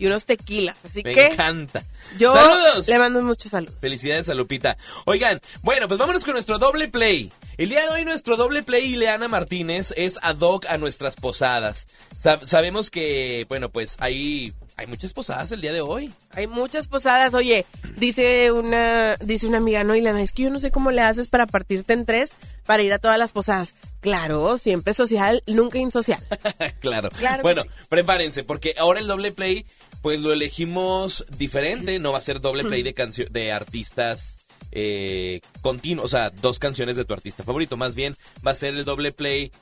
Y 0.00 0.06
unos 0.06 0.24
tequilas. 0.24 0.76
Así 0.84 1.02
Me 1.04 1.14
que 1.14 1.26
encanta. 1.26 1.84
yo 2.18 2.32
¡Saludos! 2.32 2.88
le 2.88 2.98
mando 2.98 3.20
muchos 3.22 3.50
saludos. 3.50 3.74
Felicidades 3.80 4.28
a 4.30 4.34
Lupita. 4.34 4.76
Oigan, 5.04 5.38
bueno, 5.62 5.86
pues 5.88 5.98
vámonos 6.00 6.24
con 6.24 6.32
nuestro 6.32 6.58
doble 6.58 6.88
play. 6.88 7.30
El 7.58 7.68
día 7.68 7.82
de 7.82 7.88
hoy 7.90 8.04
nuestro 8.06 8.36
doble 8.36 8.62
play, 8.62 8.94
Ileana 8.94 9.28
Martínez, 9.28 9.92
es 9.96 10.18
ad 10.22 10.38
hoc 10.40 10.64
a 10.70 10.78
nuestras 10.78 11.16
posadas. 11.16 11.86
Sab- 12.18 12.46
sabemos 12.46 12.90
que, 12.90 13.44
bueno, 13.50 13.68
pues 13.68 13.96
hay, 14.00 14.54
hay 14.80 14.86
muchas 14.86 15.12
posadas 15.12 15.52
el 15.52 15.60
día 15.60 15.74
de 15.74 15.82
hoy. 15.82 16.10
Hay 16.30 16.46
muchas 16.46 16.88
posadas. 16.88 17.34
Oye, 17.34 17.66
dice 17.98 18.50
una, 18.50 19.14
dice 19.16 19.46
una 19.46 19.58
amiga, 19.58 19.84
no, 19.84 19.94
Ilana, 19.94 20.22
es 20.22 20.32
que 20.32 20.44
yo 20.44 20.50
no 20.50 20.58
sé 20.58 20.70
cómo 20.70 20.90
le 20.90 21.02
haces 21.02 21.28
para 21.28 21.46
partirte 21.46 21.92
en 21.92 22.06
tres 22.06 22.32
para 22.64 22.82
ir 22.82 22.90
a 22.94 22.98
todas 22.98 23.18
las 23.18 23.32
posadas. 23.32 23.74
Claro, 24.00 24.56
siempre 24.56 24.94
social, 24.94 25.42
nunca 25.46 25.76
insocial. 25.76 26.18
claro. 26.80 27.10
Claro 27.10 27.42
Bueno, 27.42 27.62
sí. 27.64 27.68
prepárense, 27.90 28.42
porque 28.42 28.74
ahora 28.78 29.00
el 29.00 29.06
doble 29.06 29.32
play, 29.32 29.66
pues 30.00 30.20
lo 30.20 30.32
elegimos 30.32 31.26
diferente. 31.36 31.98
No 31.98 32.12
va 32.12 32.18
a 32.18 32.22
ser 32.22 32.40
doble 32.40 32.64
play 32.64 32.82
de 32.82 32.94
de 33.30 33.52
artistas 33.52 34.46
eh, 34.72 35.42
continuos, 35.60 36.06
o 36.06 36.08
sea, 36.08 36.30
dos 36.30 36.58
canciones 36.58 36.96
de 36.96 37.04
tu 37.04 37.12
artista 37.12 37.44
favorito. 37.44 37.76
Más 37.76 37.94
bien 37.94 38.16
va 38.46 38.52
a 38.52 38.54
ser 38.54 38.72
el 38.72 38.86
doble 38.86 39.12
play 39.12 39.52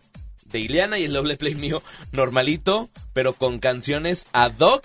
de 0.44 0.60
Ileana 0.60 0.96
y 1.00 1.04
el 1.04 1.12
doble 1.12 1.36
play 1.36 1.56
mío 1.56 1.82
normalito, 2.12 2.88
pero 3.12 3.32
con 3.32 3.58
canciones 3.58 4.28
ad 4.32 4.60
hoc 4.60 4.84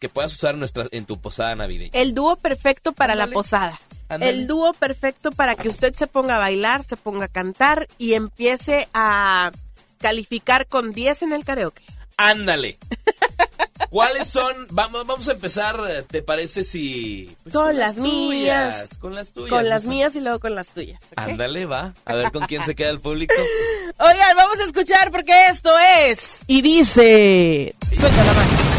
que 0.00 0.08
puedas 0.08 0.34
usar 0.34 0.54
en, 0.54 0.60
nuestra, 0.60 0.86
en 0.90 1.04
tu 1.04 1.20
posada 1.20 1.54
navideña. 1.54 1.90
El 1.92 2.14
dúo 2.14 2.36
perfecto 2.36 2.92
para 2.92 3.14
la 3.14 3.28
posada. 3.28 3.78
El 4.08 4.48
dúo 4.48 4.72
perfecto 4.72 5.30
para 5.30 5.54
que 5.54 5.68
usted 5.68 5.94
se 5.94 6.08
ponga 6.08 6.36
a 6.36 6.38
bailar, 6.38 6.82
se 6.82 6.96
ponga 6.96 7.26
a 7.26 7.28
cantar 7.28 7.86
y 7.98 8.14
empiece 8.14 8.88
a 8.92 9.52
calificar 9.98 10.66
con 10.66 10.90
10 10.90 11.22
en 11.22 11.32
el 11.32 11.44
karaoke. 11.44 11.84
Ándale. 12.16 12.78
¿Cuáles 13.90 14.28
son? 14.28 14.68
Vamos, 14.70 15.06
vamos 15.06 15.28
a 15.28 15.32
empezar, 15.32 15.76
¿te 16.08 16.22
parece 16.22 16.64
si... 16.64 17.36
pues, 17.42 17.54
Con 17.54 17.76
las 17.76 17.96
mías. 17.96 18.88
Con 19.00 19.14
las 19.14 19.32
tuyas. 19.32 19.50
Con 19.50 19.68
las 19.68 19.84
mías 19.84 20.14
y 20.16 20.20
luego 20.20 20.38
con 20.38 20.54
las 20.54 20.68
tuyas. 20.68 21.00
Ándale, 21.16 21.66
va. 21.66 21.92
A 22.04 22.14
ver 22.14 22.30
con 22.30 22.46
quién 22.46 22.64
se 22.64 22.74
queda 22.74 22.90
el 22.90 23.00
público. 23.00 23.34
Oigan, 23.98 24.36
vamos 24.36 24.58
a 24.60 24.64
escuchar 24.64 25.10
porque 25.10 25.32
esto 25.50 25.70
es. 26.06 26.44
Y 26.46 26.62
dice. 26.62 27.74
Suelta 27.88 28.24
la 28.24 28.32
mano. 28.32 28.69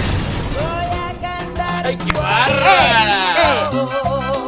¡Ay, 1.83 1.97
qué 1.97 2.11
bárbara! 2.17 3.69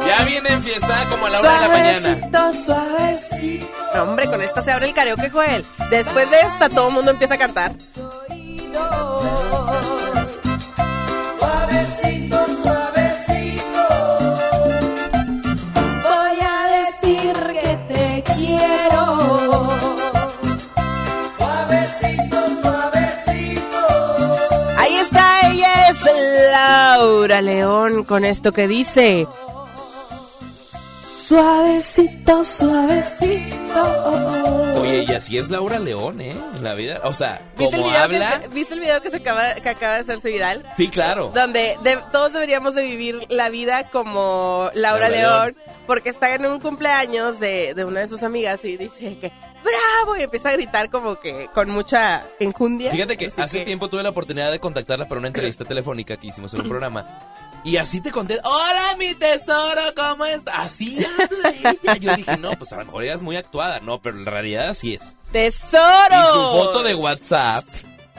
Ya 0.06 0.24
viene 0.24 0.48
enfiestada 0.50 1.08
como 1.08 1.26
a 1.26 1.30
la 1.30 1.40
hora 1.40 1.54
de 1.54 1.60
la 1.60 1.68
mañana. 1.68 2.00
Suavecito, 2.00 2.54
suavecito. 2.54 3.66
No, 3.94 4.02
hombre, 4.02 4.26
con 4.26 4.42
esta 4.42 4.62
se 4.62 4.72
abre 4.72 4.86
el 4.86 4.94
karaoke, 4.94 5.30
Joel. 5.30 5.64
Después 5.90 6.30
de 6.30 6.40
esta, 6.40 6.68
todo 6.68 6.88
el 6.88 6.94
mundo 6.94 7.10
empieza 7.10 7.34
a 7.34 7.38
cantar. 7.38 7.72
Laura 26.58 27.42
León 27.42 28.04
con 28.04 28.24
esto 28.24 28.52
que 28.52 28.68
dice. 28.68 29.26
Suavecito, 31.26 32.44
suavecito. 32.44 33.82
Oye, 34.80 35.04
y 35.08 35.12
así 35.14 35.36
es 35.36 35.50
Laura 35.50 35.80
León, 35.80 36.20
¿eh? 36.20 36.36
En 36.56 36.62
la 36.62 36.74
vida. 36.74 37.00
O 37.02 37.12
sea, 37.12 37.40
¿Viste 37.58 37.74
el, 37.76 37.82
como 37.82 37.96
habla. 37.96 38.40
que, 38.40 38.48
¿Viste 38.48 38.74
el 38.74 38.80
video 38.80 39.02
que, 39.02 39.10
se 39.10 39.16
acaba, 39.16 39.54
que 39.54 39.68
acaba 39.68 39.94
de 39.94 40.00
hacerse 40.02 40.30
viral? 40.30 40.64
Sí, 40.76 40.88
claro. 40.88 41.32
donde 41.34 41.76
de- 41.82 41.98
todos 42.12 42.32
deberíamos 42.32 42.76
de 42.76 42.82
vivir 42.84 43.26
la 43.30 43.48
vida 43.48 43.88
como 43.90 44.70
Laura, 44.74 45.08
Laura 45.08 45.08
León, 45.08 45.56
León. 45.56 45.76
porque 45.88 46.10
está 46.10 46.32
en 46.34 46.46
un 46.46 46.60
cumpleaños 46.60 47.40
de, 47.40 47.74
de 47.74 47.84
una 47.84 47.98
de 48.00 48.06
sus 48.06 48.22
amigas 48.22 48.64
y 48.64 48.76
dice 48.76 49.18
que 49.18 49.32
¡Bravo! 49.64 50.16
Y 50.16 50.22
empieza 50.22 50.50
a 50.50 50.52
gritar 50.52 50.90
como 50.90 51.18
que 51.18 51.48
con 51.54 51.70
mucha 51.70 52.26
enjundia. 52.38 52.90
Fíjate 52.90 53.16
que 53.16 53.32
hace 53.36 53.60
que- 53.60 53.64
tiempo 53.64 53.88
tuve 53.88 54.02
la 54.02 54.10
oportunidad 54.10 54.50
de 54.52 54.60
contactarla 54.60 55.08
para 55.08 55.18
una 55.18 55.28
entrevista 55.28 55.64
telefónica 55.64 56.16
que 56.16 56.26
hicimos 56.28 56.52
en 56.54 56.60
un 56.62 56.68
programa. 56.68 57.08
Y 57.64 57.78
así 57.78 58.02
te 58.02 58.10
conté, 58.10 58.38
hola 58.44 58.96
mi 58.98 59.14
tesoro, 59.14 59.80
¿cómo 59.96 60.26
estás? 60.26 60.54
Así 60.54 60.98
habla 61.02 61.74
ella. 61.82 61.96
Yo 61.98 62.14
dije, 62.16 62.36
no, 62.36 62.50
pues 62.58 62.70
a 62.74 62.76
lo 62.76 62.84
mejor 62.84 63.04
ella 63.04 63.14
es 63.14 63.22
muy 63.22 63.36
actuada. 63.36 63.80
No, 63.80 64.02
pero 64.02 64.18
en 64.18 64.26
realidad 64.26 64.68
así 64.68 64.92
es. 64.94 65.16
¡Tesoro! 65.32 66.14
Y 66.22 66.26
su 66.32 66.40
foto 66.52 66.82
de 66.82 66.94
WhatsApp 66.94 67.64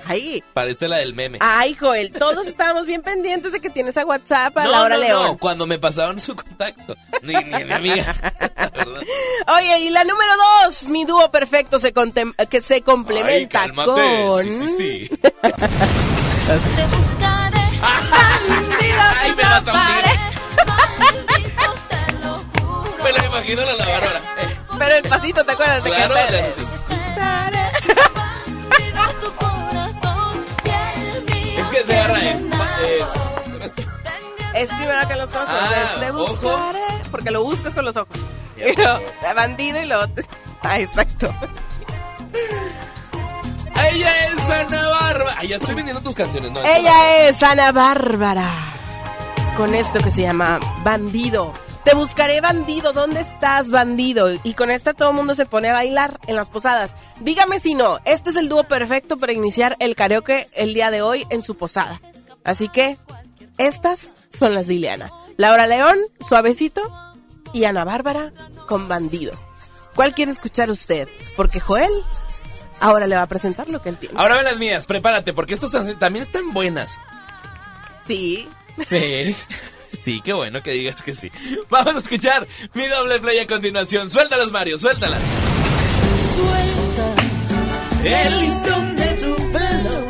Ay, 0.08 0.44
parece 0.54 0.88
la 0.88 0.98
del 0.98 1.13
meme. 1.15 1.39
ay, 1.41 1.74
Joel, 1.80 2.12
todos 2.12 2.46
estábamos 2.48 2.86
bien 2.86 3.02
pendientes 3.02 3.52
de 3.52 3.60
que 3.60 3.70
tienes 3.70 3.98
a 3.98 4.06
WhatsApp 4.06 4.56
a 4.58 4.63
no, 4.65 4.72
Laura 4.72 4.96
no, 4.98 5.02
León. 5.04 5.24
no, 5.26 5.38
cuando 5.38 5.65
me 5.65 5.80
pasaron 5.80 6.20
su 6.20 6.36
contacto. 6.36 6.96
Ni, 7.24 7.34
ni 7.34 7.63
mi 7.63 7.72
amiga. 7.74 8.13
La. 8.76 9.56
Oye, 9.56 9.80
y 9.80 9.89
la 9.89 10.04
número 10.04 10.32
dos, 10.63 10.88
mi 10.89 11.06
dúo 11.06 11.32
perfecto 11.32 11.80
se 11.80 11.94
contem- 11.94 12.36
que 12.48 12.62
se 12.62 12.82
complementa 12.82 13.62
Ay, 13.62 13.68
cálmate. 13.68 13.91
con... 14.28 14.44
Sí, 14.44 14.52
sí, 14.52 14.68
sí. 14.68 15.10
Te 15.18 16.86
buscaré. 16.96 17.60
Ay, 19.22 19.34
me 19.36 19.44
vas 19.44 19.68
a. 19.68 19.74
Me 23.04 23.12
lo 23.12 23.26
imagino 23.26 23.62
la 23.63 23.74
lavadora. 23.76 24.20
Eh, 24.39 24.58
Pero 24.80 24.96
el 24.98 25.04
pasito, 25.10 25.44
¿te 25.46 25.52
acuerdas? 25.52 25.84
de 25.84 25.91
que- 25.91 25.98
la- 25.98 26.06
Es 34.56 34.68
primero 34.70 35.08
que 35.08 35.15
los 35.15 35.30
ojos, 35.36 35.46
Ah, 35.48 35.70
es 35.84 36.00
te 36.00 36.12
ojo. 36.12 36.20
buscaré, 36.32 36.80
porque 37.12 37.32
lo 37.32 37.44
buscas 37.44 37.74
con 37.74 37.86
los 37.86 37.96
ojos. 37.98 38.15
Y 38.58 38.62
luego, 38.76 39.00
bandido 39.36 39.82
y 39.82 39.86
lo... 39.86 40.00
Ah, 40.63 40.80
exacto. 40.80 41.32
Ella 43.91 44.26
es 44.28 44.39
Ana 44.50 44.89
Bárbara. 44.89 45.36
Ay, 45.38 45.48
ya 45.50 45.56
estoy 45.58 45.76
vendiendo 45.76 46.02
tus 46.02 46.15
canciones, 46.15 46.52
¿no? 46.52 46.62
Ella 46.63 47.28
es 47.28 47.44
Ana 47.44 47.72
Bárbara. 47.72 48.50
Con 49.58 49.76
esto 49.76 50.00
que 50.00 50.10
se 50.12 50.22
llama 50.22 50.60
Bandido. 50.84 51.54
Te 51.84 51.94
buscaré 51.94 52.41
bandido, 52.41 52.94
¿dónde 52.94 53.22
estás 53.22 53.70
bandido? 53.70 54.30
Y 54.44 54.56
con 54.56 54.72
esta 54.72 54.96
todo 54.96 55.10
el 55.12 55.15
mundo 55.15 55.36
se 55.36 55.46
pone 55.46 55.70
a 55.70 55.74
bailar 55.74 56.20
en 56.26 56.36
las 56.36 56.50
posadas. 56.50 56.96
Dígame 57.20 57.60
si 57.60 57.76
no, 57.76 58.00
este 58.06 58.32
es 58.32 58.38
el 58.38 58.50
dúo 58.50 58.63
perfecto 58.63 59.18
para 59.18 59.34
iniciar 59.34 59.76
el 59.80 59.96
karaoke 59.96 60.48
el 60.56 60.74
día 60.74 60.89
de 60.89 61.04
hoy 61.04 61.28
en 61.30 61.44
su 61.44 61.56
posada. 61.56 62.02
Así 62.44 62.70
que, 62.70 62.98
estas 63.58 64.13
son 64.38 64.54
las 64.54 64.68
de 64.68 64.76
Ileana. 64.76 65.12
Laura 65.38 65.68
León, 65.68 65.98
suavecito, 66.28 66.82
y 67.54 67.65
Ana 67.65 67.84
Bárbara 67.84 68.32
con 68.68 68.88
bandido. 68.88 69.34
¿Cuál 69.96 70.13
quiere 70.13 70.32
escuchar 70.32 70.70
usted? 70.72 71.08
Porque 71.38 71.60
Joel 71.62 71.89
ahora 72.82 73.08
le 73.08 73.15
va 73.15 73.22
a 73.22 73.28
presentar 73.28 73.70
lo 73.70 73.82
que 73.82 73.89
él 73.89 73.98
tiene. 73.98 74.20
Ahora 74.20 74.36
ven 74.36 74.44
las 74.46 74.58
mías, 74.60 74.86
prepárate, 74.88 75.32
porque 75.34 75.54
estas 75.54 75.74
tam- 75.74 75.98
también 75.98 76.24
están 76.24 76.52
buenas. 76.54 77.00
Sí. 78.08 78.48
Sí. 78.89 79.36
Sí, 80.04 80.22
qué 80.24 80.34
bueno 80.34 80.62
que 80.62 80.70
digas 80.72 81.02
que 81.02 81.15
sí. 81.15 81.32
Vamos 81.70 81.96
a 81.96 81.98
escuchar 82.00 82.46
mi 82.76 82.86
doble 82.88 83.20
play 83.20 83.39
a 83.39 83.48
continuación. 83.48 84.12
Suéltalas, 84.12 84.52
Mario, 84.52 84.78
suéltalas. 84.78 85.20
El 88.04 88.39
listón 88.39 88.96
de 88.96 89.13
tu 89.15 89.36
pelo. 89.52 90.08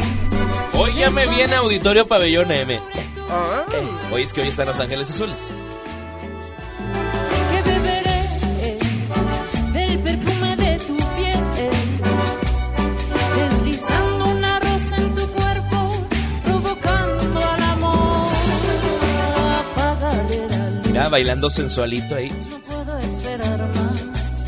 Hoy 0.74 0.96
ya 0.96 1.10
me 1.12 1.26
viene 1.28 1.56
Auditorio 1.56 2.08
Pabellón 2.08 2.52
M. 2.52 2.82
Ah. 3.30 3.66
Hoy 4.12 4.24
es 4.24 4.34
que 4.34 4.42
hoy 4.42 4.48
están 4.48 4.68
Los 4.68 4.80
Ángeles 4.80 5.10
Azules. 5.10 5.54
que 7.50 7.62
beberé 7.70 8.20
eh, 8.62 8.80
del 9.74 10.00
perfume 10.00 10.56
de 10.56 10.80
tu 10.80 10.96
piel, 10.96 11.40
deslizando 13.36 14.26
una 14.30 14.60
rosa 14.60 14.96
en 14.98 15.16
tu 15.16 15.28
cuerpo, 15.30 16.08
provocando 16.44 17.40
al 17.44 17.64
amor. 17.64 18.28
Apagaré 19.60 20.48
la 20.50 20.70
luz, 20.70 20.88
Mira, 20.88 21.10
bailando 21.10 21.50
sensualito 21.50 22.16
ahí. 22.16 22.30
no 22.52 22.60
puedo 22.62 22.98
esperar 23.00 23.60
más. 23.76 24.46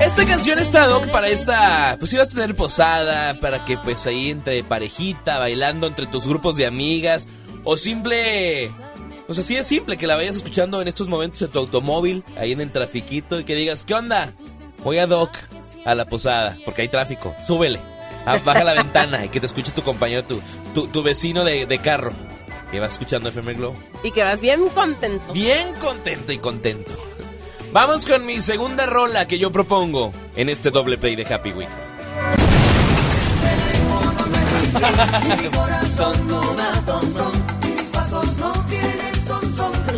Esta 0.00 0.24
canción 0.26 0.58
está 0.58 0.86
doc 0.86 1.08
para 1.10 1.28
esta. 1.28 1.96
Pues 1.98 2.12
ibas 2.12 2.28
a 2.28 2.30
tener 2.32 2.54
posada, 2.56 3.34
para 3.40 3.64
que 3.64 3.78
pues 3.78 4.06
ahí 4.06 4.30
entre 4.30 4.64
parejita, 4.64 5.38
bailando 5.38 5.86
entre 5.86 6.06
tus 6.06 6.26
grupos 6.26 6.56
de 6.56 6.66
amigas, 6.66 7.28
o 7.64 7.76
simple. 7.76 8.70
Pues 9.26 9.38
así 9.38 9.56
es 9.56 9.66
simple, 9.66 9.96
que 9.96 10.06
la 10.06 10.16
vayas 10.16 10.36
escuchando 10.36 10.82
en 10.82 10.88
estos 10.88 11.08
momentos 11.08 11.40
en 11.42 11.50
tu 11.50 11.60
automóvil, 11.60 12.22
ahí 12.36 12.52
en 12.52 12.60
el 12.60 12.70
trafiquito, 12.70 13.38
y 13.38 13.44
que 13.44 13.54
digas, 13.54 13.86
¿qué 13.86 13.94
onda? 13.94 14.32
Voy 14.82 14.98
a 14.98 15.06
Doc, 15.06 15.30
a 15.86 15.94
la 15.94 16.06
posada, 16.06 16.58
porque 16.64 16.82
hay 16.82 16.88
tráfico, 16.88 17.34
súbele, 17.46 17.80
Ah, 18.24 18.38
baja 18.44 18.62
la 18.62 18.74
ventana 18.74 19.24
y 19.24 19.28
que 19.28 19.40
te 19.40 19.46
escuche 19.46 19.72
tu 19.72 19.82
compañero, 19.82 20.22
tu, 20.22 20.40
tu, 20.74 20.86
tu 20.86 21.02
vecino 21.02 21.44
de, 21.44 21.66
de 21.66 21.78
carro, 21.80 22.12
que 22.70 22.78
va 22.78 22.86
escuchando 22.86 23.30
FM 23.30 23.54
Glow. 23.54 23.74
Y 24.04 24.12
que 24.12 24.22
vas 24.22 24.40
bien 24.40 24.68
contento. 24.68 25.32
Bien 25.32 25.74
contento 25.74 26.32
y 26.32 26.38
contento. 26.38 26.92
Vamos 27.72 28.06
con 28.06 28.24
mi 28.24 28.40
segunda 28.40 28.86
rola 28.86 29.26
que 29.26 29.38
yo 29.38 29.50
propongo 29.50 30.12
en 30.36 30.48
este 30.48 30.70
doble 30.70 30.98
play 30.98 31.16
de 31.16 31.24
Happy 31.24 31.52
Week. 31.52 31.68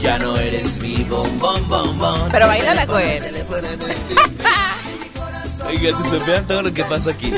Ya 0.00 0.18
no 0.18 0.36
eres 0.36 0.78
mi 0.80 0.96
bombón, 1.04 1.68
bombón. 1.68 2.28
Pero 2.30 2.46
baila 2.46 2.74
la 2.74 2.86
Joel. 2.86 3.22
Oiga, 5.66 5.98
si 5.98 6.10
supieran 6.10 6.46
todo 6.46 6.62
lo 6.62 6.72
que 6.72 6.84
pasa 6.84 7.10
aquí. 7.10 7.32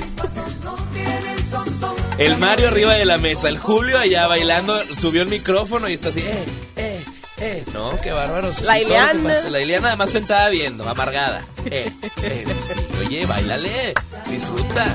El 2.18 2.36
Mario 2.38 2.68
arriba 2.68 2.94
de 2.94 3.04
la 3.04 3.18
mesa, 3.18 3.48
el 3.48 3.58
Julio 3.58 3.98
allá 3.98 4.26
bailando, 4.26 4.74
subió 4.98 5.22
el 5.22 5.28
micrófono 5.28 5.88
y 5.88 5.94
está 5.94 6.08
así, 6.08 6.20
eh, 6.20 6.44
eh, 6.76 7.04
eh. 7.38 7.64
No, 7.74 7.92
qué 8.00 8.12
bárbaro. 8.12 8.50
La 8.64 8.80
Ileana. 8.80 9.42
La 9.50 9.60
Ileana 9.60 9.88
además 9.88 10.10
sentada 10.10 10.48
viendo, 10.48 10.88
amargada. 10.88 11.42
Eh, 11.66 11.92
eh, 12.22 12.44
sí, 12.46 13.06
oye, 13.06 13.26
bailale, 13.26 13.92
disfruta. 14.28 14.86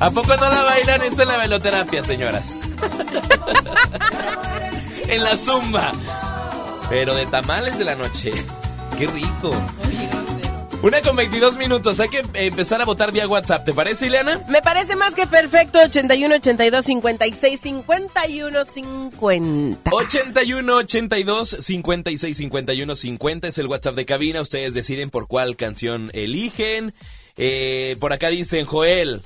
¿A 0.00 0.10
poco 0.10 0.36
no 0.36 0.48
la 0.48 0.62
bailan 0.62 1.02
esto 1.02 1.22
en 1.22 1.28
la 1.28 1.36
veloterapia, 1.36 2.02
señoras? 2.02 2.58
en 5.08 5.24
la 5.24 5.36
zumba. 5.36 5.92
Pero 6.88 7.14
de 7.14 7.26
tamales 7.26 7.78
de 7.78 7.84
la 7.84 7.94
noche. 7.94 8.32
Qué 8.98 9.06
rico. 9.06 9.50
Una 10.82 11.00
con 11.00 11.14
22 11.14 11.58
minutos. 11.58 12.00
Hay 12.00 12.08
que 12.08 12.18
eh, 12.18 12.46
empezar 12.46 12.82
a 12.82 12.84
votar 12.84 13.12
vía 13.12 13.28
WhatsApp. 13.28 13.64
¿Te 13.64 13.72
parece, 13.72 14.06
Ileana? 14.06 14.40
Me 14.48 14.62
parece 14.62 14.96
más 14.96 15.14
que 15.14 15.28
perfecto. 15.28 15.78
81, 15.78 16.34
82, 16.34 16.84
56, 16.84 17.60
51, 17.60 18.64
50. 18.64 19.90
81 19.92 20.76
82 20.76 21.56
56 21.60 22.36
51 22.36 22.94
50 22.96 23.48
es 23.48 23.58
el 23.58 23.68
WhatsApp 23.68 23.94
de 23.94 24.06
cabina. 24.06 24.40
Ustedes 24.40 24.74
deciden 24.74 25.10
por 25.10 25.28
cuál 25.28 25.56
canción 25.56 26.10
eligen. 26.14 26.92
Eh, 27.36 27.96
por 28.00 28.12
acá 28.12 28.28
dicen, 28.28 28.64
Joel, 28.64 29.22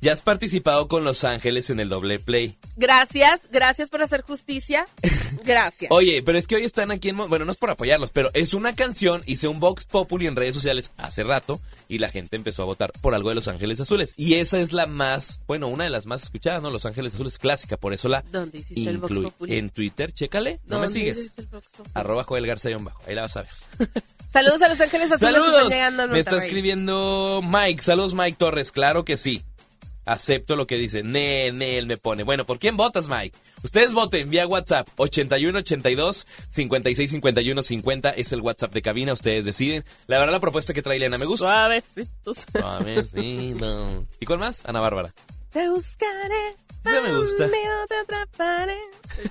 ya 0.00 0.12
has 0.12 0.22
participado 0.22 0.88
con 0.88 1.04
Los 1.04 1.24
Ángeles 1.24 1.70
en 1.70 1.80
el 1.80 1.88
doble 1.88 2.18
play. 2.18 2.54
Gracias, 2.76 3.42
gracias 3.50 3.90
por 3.90 4.02
hacer 4.02 4.22
justicia. 4.22 4.86
Gracias. 5.44 5.90
Oye, 5.90 6.22
pero 6.22 6.38
es 6.38 6.46
que 6.46 6.56
hoy 6.56 6.64
están 6.64 6.90
aquí 6.92 7.08
en... 7.08 7.16
Bueno, 7.16 7.44
no 7.44 7.50
es 7.50 7.56
por 7.56 7.70
apoyarlos, 7.70 8.12
pero 8.12 8.30
es 8.32 8.54
una 8.54 8.74
canción, 8.76 9.22
hice 9.26 9.48
un 9.48 9.58
Vox 9.60 9.86
Populi 9.86 10.26
en 10.26 10.36
redes 10.36 10.54
sociales 10.54 10.92
hace 10.96 11.24
rato 11.24 11.60
y 11.88 11.98
la 11.98 12.10
gente 12.10 12.36
empezó 12.36 12.62
a 12.62 12.66
votar 12.66 12.92
por 13.00 13.14
algo 13.14 13.30
de 13.30 13.34
Los 13.34 13.48
Ángeles 13.48 13.80
Azules. 13.80 14.14
Y 14.16 14.34
esa 14.34 14.60
es 14.60 14.72
la 14.72 14.86
más, 14.86 15.40
bueno, 15.46 15.68
una 15.68 15.84
de 15.84 15.90
las 15.90 16.06
más 16.06 16.22
escuchadas, 16.22 16.62
¿no? 16.62 16.70
Los 16.70 16.86
Ángeles 16.86 17.14
Azules 17.14 17.38
clásica, 17.38 17.76
por 17.76 17.92
eso 17.92 18.08
la 18.08 18.22
¿Dónde 18.30 18.58
hiciste 18.58 18.88
el 18.88 18.98
Vox. 18.98 19.14
Populi? 19.14 19.56
En 19.56 19.68
Twitter, 19.68 20.12
chécale, 20.12 20.60
no 20.66 20.76
me 20.78 20.86
¿Dónde 20.86 20.88
sigues. 20.88 21.34
el 21.38 21.46
Vox 21.46 21.66
Populi? 21.68 21.90
Arroba 21.94 22.24
Joel 22.24 22.46
Garza 22.46 22.70
bajo, 22.78 23.02
ahí 23.06 23.14
la 23.14 23.22
vas 23.22 23.36
a 23.36 23.42
ver. 23.42 23.50
Saludos 24.32 24.62
a 24.62 24.68
Los 24.68 24.80
Ángeles 24.80 25.12
Azules 25.12 25.34
que 25.34 25.40
Saludos. 25.40 25.62
están 25.64 25.70
llegando 25.70 26.02
a 26.04 26.06
Me 26.06 26.18
está 26.20 26.38
escribiendo 26.38 27.42
Mike. 27.46 27.82
Saludos, 27.82 28.14
Mike 28.14 28.36
Torres. 28.38 28.72
Claro 28.72 29.04
que 29.04 29.18
sí. 29.18 29.42
Acepto 30.04 30.56
lo 30.56 30.66
que 30.66 30.76
dice. 30.76 31.02
Ne, 31.02 31.52
ne, 31.52 31.78
él 31.78 31.86
me 31.86 31.96
pone. 31.96 32.24
Bueno, 32.24 32.44
¿por 32.44 32.58
quién 32.58 32.76
votas, 32.76 33.08
Mike? 33.08 33.38
Ustedes 33.62 33.92
voten 33.92 34.28
vía 34.30 34.46
WhatsApp 34.46 34.88
81 34.96 35.58
82 35.60 36.26
56 36.48 37.10
51 37.10 37.62
50 37.62 38.10
es 38.10 38.32
el 38.32 38.40
WhatsApp 38.40 38.72
de 38.72 38.82
cabina. 38.82 39.12
Ustedes 39.12 39.44
deciden. 39.44 39.84
La 40.06 40.18
verdad, 40.18 40.32
la 40.32 40.40
propuesta 40.40 40.72
que 40.72 40.82
trae 40.82 40.96
Elena 40.96 41.18
me 41.18 41.26
gusta. 41.26 41.46
Suavecitos. 41.46 42.44
Suavecito. 42.52 44.06
¿Y 44.20 44.26
cuál 44.26 44.40
más? 44.40 44.62
Ana 44.66 44.80
Bárbara. 44.80 45.14
Te 45.52 45.68
buscaré. 45.68 46.56
Ya 46.84 47.00
me 47.00 47.14
gusta. 47.14 47.44
bandido, 47.44 47.86
te 47.88 47.94
atraparé. 47.96 48.78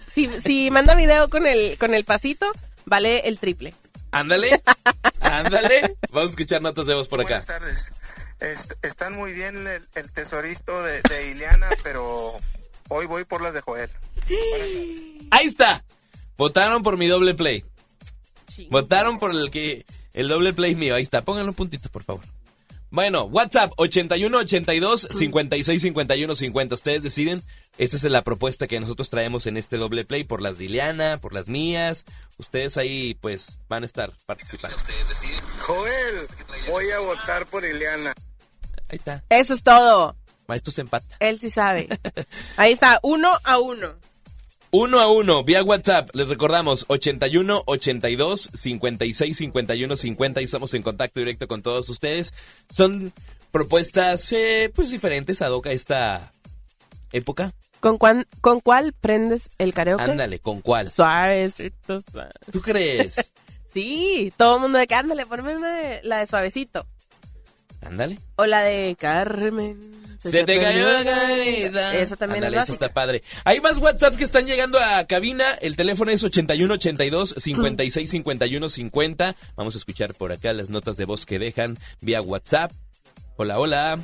Si, 0.07 0.29
si 0.39 0.71
manda 0.71 0.95
video 0.95 1.29
con 1.29 1.47
el, 1.47 1.77
con 1.77 1.93
el 1.93 2.05
pasito, 2.05 2.49
vale 2.85 3.27
el 3.27 3.39
triple. 3.39 3.73
Ándale. 4.11 4.61
Ándale. 5.19 5.97
Vamos 6.11 6.29
a 6.29 6.31
escuchar 6.31 6.61
notas 6.61 6.85
de 6.87 6.93
voz 6.93 7.07
por 7.07 7.21
acá. 7.21 7.41
Buenas 7.41 7.45
tardes. 7.47 7.91
Est- 8.41 8.73
están 8.81 9.15
muy 9.15 9.31
bien 9.31 9.67
el, 9.67 9.87
el 9.95 10.11
tesorito 10.11 10.83
de, 10.83 11.01
de 11.01 11.31
Ileana, 11.31 11.69
pero 11.83 12.33
hoy 12.89 13.05
voy 13.05 13.23
por 13.25 13.41
las 13.41 13.53
de 13.53 13.61
Joel. 13.61 13.89
Ahí 15.31 15.45
está. 15.47 15.83
Votaron 16.37 16.83
por 16.83 16.97
mi 16.97 17.07
doble 17.07 17.33
play. 17.33 17.63
Votaron 18.69 19.19
por 19.19 19.31
el 19.31 19.49
que 19.51 19.85
el 20.13 20.27
doble 20.27 20.53
play 20.53 20.75
mío. 20.75 20.95
Ahí 20.95 21.03
está. 21.03 21.21
Pónganle 21.23 21.49
un 21.49 21.55
puntito, 21.55 21.89
por 21.89 22.03
favor. 22.03 22.23
Bueno, 22.89 23.23
WhatsApp 23.23 23.71
81 23.77 24.37
82 24.37 25.07
56 25.11 25.81
51 25.81 26.35
50. 26.35 26.75
Ustedes 26.75 27.03
deciden. 27.03 27.41
Esa 27.77 27.95
es 27.95 28.03
la 28.03 28.21
propuesta 28.21 28.67
que 28.67 28.79
nosotros 28.81 29.09
traemos 29.09 29.47
en 29.47 29.55
este 29.55 29.77
doble 29.77 30.03
play 30.03 30.25
por 30.25 30.41
las 30.41 30.57
de 30.57 30.65
Ileana, 30.65 31.17
por 31.19 31.31
las 31.33 31.47
mías. 31.47 32.03
Ustedes 32.37 32.75
ahí 32.77 33.13
pues 33.21 33.59
van 33.69 33.83
a 33.83 33.85
estar 33.85 34.11
participando. 34.25 34.75
Ustedes 34.75 35.07
deciden. 35.07 35.39
Joel, 35.59 36.27
voy 36.67 36.91
a 36.91 36.99
votar 36.99 37.45
por 37.45 37.63
Ileana. 37.63 38.13
Ahí 38.91 38.97
está. 38.97 39.23
Eso 39.29 39.53
es 39.53 39.63
todo. 39.63 40.15
Esto 40.49 40.69
se 40.69 40.81
empata. 40.81 41.15
Él 41.19 41.39
sí 41.39 41.49
sabe. 41.49 41.87
Ahí 42.57 42.73
está, 42.73 42.99
uno 43.03 43.31
a 43.43 43.57
uno. 43.59 43.87
Uno 44.73 44.99
a 44.99 45.09
uno, 45.11 45.43
vía 45.43 45.63
WhatsApp. 45.63 46.09
Les 46.13 46.27
recordamos 46.29 46.85
81 46.87 47.63
82 47.65 48.51
56 48.53 49.37
51 49.37 49.95
50 49.95 50.41
y 50.41 50.43
estamos 50.43 50.73
en 50.73 50.83
contacto 50.83 51.19
directo 51.19 51.47
con 51.47 51.61
todos 51.61 51.89
ustedes. 51.89 52.33
Son 52.73 53.11
propuestas 53.51 54.31
eh, 54.33 54.71
pues 54.73 54.91
diferentes 54.91 55.41
ad 55.41 55.51
hoc 55.51 55.67
a 55.67 55.71
esta 55.71 56.31
época. 57.11 57.53
¿Con, 57.79 57.97
cuán- 57.97 58.27
¿Con 58.41 58.59
cuál 58.59 58.93
prendes 58.93 59.49
el 59.57 59.73
karaoke? 59.73 60.03
Ándale, 60.03 60.39
¿con 60.39 60.61
cuál? 60.61 60.89
Suavecito, 60.91 62.01
suave. 62.11 62.31
¿Tú 62.51 62.61
crees? 62.61 63.31
Sí, 63.73 64.33
todo 64.35 64.55
el 64.55 64.61
mundo 64.63 64.79
de 64.79 64.85
que 64.85 64.95
ándale, 64.95 65.25
ponme 65.25 66.01
la 66.03 66.17
de 66.17 66.27
suavecito. 66.27 66.85
Ándale. 67.81 68.19
O 68.35 68.45
la 68.45 68.61
de 68.61 68.95
Carmen. 68.99 70.01
Se 70.19 70.43
te 70.43 70.61
cayó 70.61 70.91
la 70.91 71.03
cadenita. 71.03 71.95
Esa 71.97 72.15
también 72.15 72.43
es 72.43 72.69
está 72.69 72.89
padre. 72.89 73.23
Hay 73.43 73.59
más 73.59 73.79
WhatsApps 73.79 74.17
que 74.17 74.23
están 74.23 74.45
llegando 74.45 74.79
a 74.79 75.03
cabina. 75.05 75.51
El 75.61 75.75
teléfono 75.75 76.11
es 76.11 76.23
81 76.23 76.71
82 76.75 77.35
56 77.37 78.09
51 78.09 78.69
50. 78.69 79.35
Vamos 79.55 79.73
a 79.73 79.77
escuchar 79.79 80.13
por 80.13 80.31
acá 80.31 80.53
las 80.53 80.69
notas 80.69 80.95
de 80.97 81.05
voz 81.05 81.25
que 81.25 81.39
dejan 81.39 81.77
vía 82.01 82.21
WhatsApp. 82.21 82.71
Hola, 83.35 83.57
hola. 83.57 83.99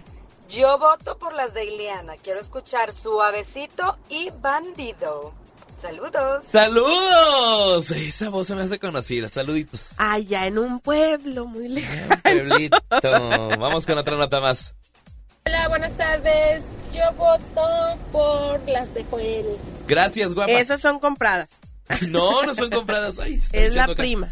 Yo 0.50 0.80
voto 0.80 1.20
por 1.20 1.34
las 1.34 1.54
de 1.54 1.66
Ileana. 1.66 2.16
Quiero 2.16 2.40
escuchar 2.40 2.94
Suavecito 2.94 3.98
y 4.10 4.32
Bandido. 4.42 5.36
Saludos. 5.82 6.44
¡Saludos! 6.52 7.92
Esa 7.92 8.30
voz 8.30 8.48
se 8.48 8.56
me 8.56 8.64
hace 8.64 8.80
conocida. 8.80 9.30
Saluditos. 9.30 9.92
Allá 9.98 10.48
en 10.48 10.58
un 10.58 10.80
pueblo 10.80 11.46
muy 11.46 11.68
lejano. 11.68 12.18
Pueblito. 12.24 12.78
Vamos 13.60 13.86
con 13.86 13.98
otra 13.98 14.18
nota 14.18 14.40
más. 14.40 14.74
Hola, 15.46 15.68
buenas 15.70 15.94
tardes. 15.96 16.66
Yo 16.94 17.04
voto 17.14 17.98
por 18.12 18.60
las 18.68 18.94
de 18.94 19.04
Joel. 19.06 19.46
Gracias, 19.88 20.34
guapa. 20.34 20.52
Esas 20.52 20.82
son 20.82 21.00
compradas. 21.00 21.48
No, 22.10 22.44
no 22.44 22.54
son 22.54 22.70
compradas. 22.72 23.20
Ay, 23.20 23.40
Es 23.54 23.76
la 23.76 23.84
acá. 23.86 23.96
prima. 23.96 24.30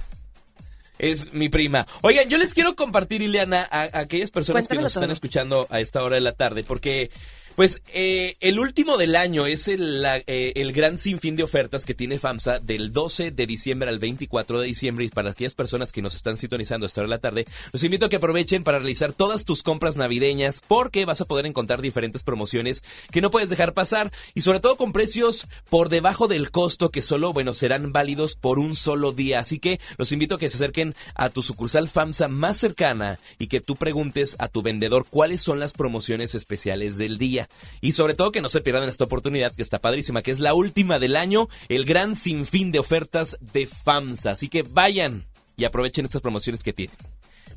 Es 0.98 1.34
mi 1.34 1.50
prima. 1.50 1.86
Oigan, 2.02 2.28
yo 2.30 2.38
les 2.38 2.54
quiero 2.54 2.76
compartir, 2.76 3.22
Ileana, 3.22 3.68
a, 3.70 3.82
a 3.82 4.00
aquellas 4.00 4.32
personas 4.32 4.68
que 4.68 4.76
nos 4.78 4.96
están 4.96 5.12
escuchando 5.12 5.68
a 5.70 5.80
esta 5.80 6.02
hora 6.04 6.16
de 6.16 6.22
la 6.22 6.32
tarde, 6.32 6.64
porque, 6.64 7.12
pues, 7.56 7.82
eh, 7.94 8.36
el 8.40 8.60
último 8.60 8.98
del 8.98 9.16
año 9.16 9.46
es 9.46 9.68
el, 9.68 10.06
eh, 10.28 10.54
el 10.56 10.74
gran 10.74 10.98
sinfín 10.98 11.36
de 11.36 11.44
ofertas 11.44 11.86
que 11.86 11.94
tiene 11.94 12.20
FAMSA 12.20 12.60
del 12.60 12.92
12 12.92 13.32
de 13.32 13.48
diciembre 13.48 13.90
al 13.90 14.00
24 14.00 14.60
de 14.60 14.68
diciembre. 14.68 15.06
Y 15.06 15.10
para 15.10 15.32
aquellas 15.32 15.56
personas 15.56 15.92
que 15.92 16.02
nos 16.02 16.16
están 16.16 16.38
sintonizando 16.38 16.86
esta 16.86 17.02
hora 17.02 17.08
de 17.08 17.16
la 17.16 17.20
tarde, 17.20 17.46
los 17.72 17.84
invito 17.84 18.06
a 18.06 18.10
que 18.10 18.18
aprovechen 18.18 18.64
para 18.64 18.80
realizar 18.80 19.14
todas 19.14 19.46
tus 19.46 19.64
compras 19.64 19.98
navideñas, 19.98 20.62
porque 20.68 21.06
vas 21.06 21.22
a 21.22 21.26
poder 21.26 21.46
encontrar 21.46 21.82
diferentes 21.82 22.24
promociones 22.24 22.84
que 23.12 23.22
no 23.22 23.32
puedes 23.32 23.50
dejar 23.50 23.74
pasar 23.74 24.12
y 24.34 24.42
sobre 24.42 24.60
todo 24.60 24.76
con 24.76 24.94
precios 24.94 25.48
por 25.70 25.90
debajo 25.90 26.28
del 26.28 26.52
costo 26.52 26.92
que 26.92 27.02
solo, 27.02 27.34
bueno, 27.34 27.54
serán 27.54 27.92
válidos 27.92 28.36
por 28.36 28.60
un 28.60 28.76
solo 28.76 29.12
día. 29.12 29.40
Así 29.40 29.60
que 29.60 29.80
los 29.98 30.12
invito 30.12 30.36
a 30.36 30.40
que 30.40 30.50
se 30.50 30.58
acerquen 30.58 30.96
a 31.16 31.30
tu 31.30 31.42
sucursal 31.42 31.90
FAMSA 31.90 32.28
más 32.28 32.58
cercana 32.58 33.20
y 33.40 33.48
que 33.48 33.62
tú 33.62 33.76
preguntes 33.76 34.36
a 34.40 34.48
tu 34.48 34.62
vendedor 34.62 35.06
cuáles 35.10 35.42
son 35.42 35.60
las 35.60 35.74
promociones 35.74 36.36
especiales 36.36 36.98
del 36.98 37.18
día. 37.18 37.45
Y 37.82 37.94
sobre 37.94 38.14
todo 38.14 38.32
que 38.32 38.42
no 38.42 38.50
se 38.50 38.62
pierdan 38.62 38.90
esta 38.90 39.06
oportunidad 39.06 39.54
que 39.54 39.62
está 39.62 39.80
padrísima, 39.80 40.22
que 40.22 40.32
es 40.32 40.40
la 40.40 40.54
última 40.54 41.00
del 41.00 41.16
año, 41.16 41.48
el 41.70 41.86
gran 41.86 42.16
sinfín 42.16 42.72
de 42.72 42.80
ofertas 42.80 43.38
de 43.40 43.66
FAMSA. 43.66 44.32
Así 44.32 44.50
que 44.50 44.64
vayan 44.64 45.26
y 45.58 45.66
aprovechen 45.66 46.06
estas 46.06 46.22
promociones 46.22 46.64
que 46.64 46.74
tienen. 46.74 46.98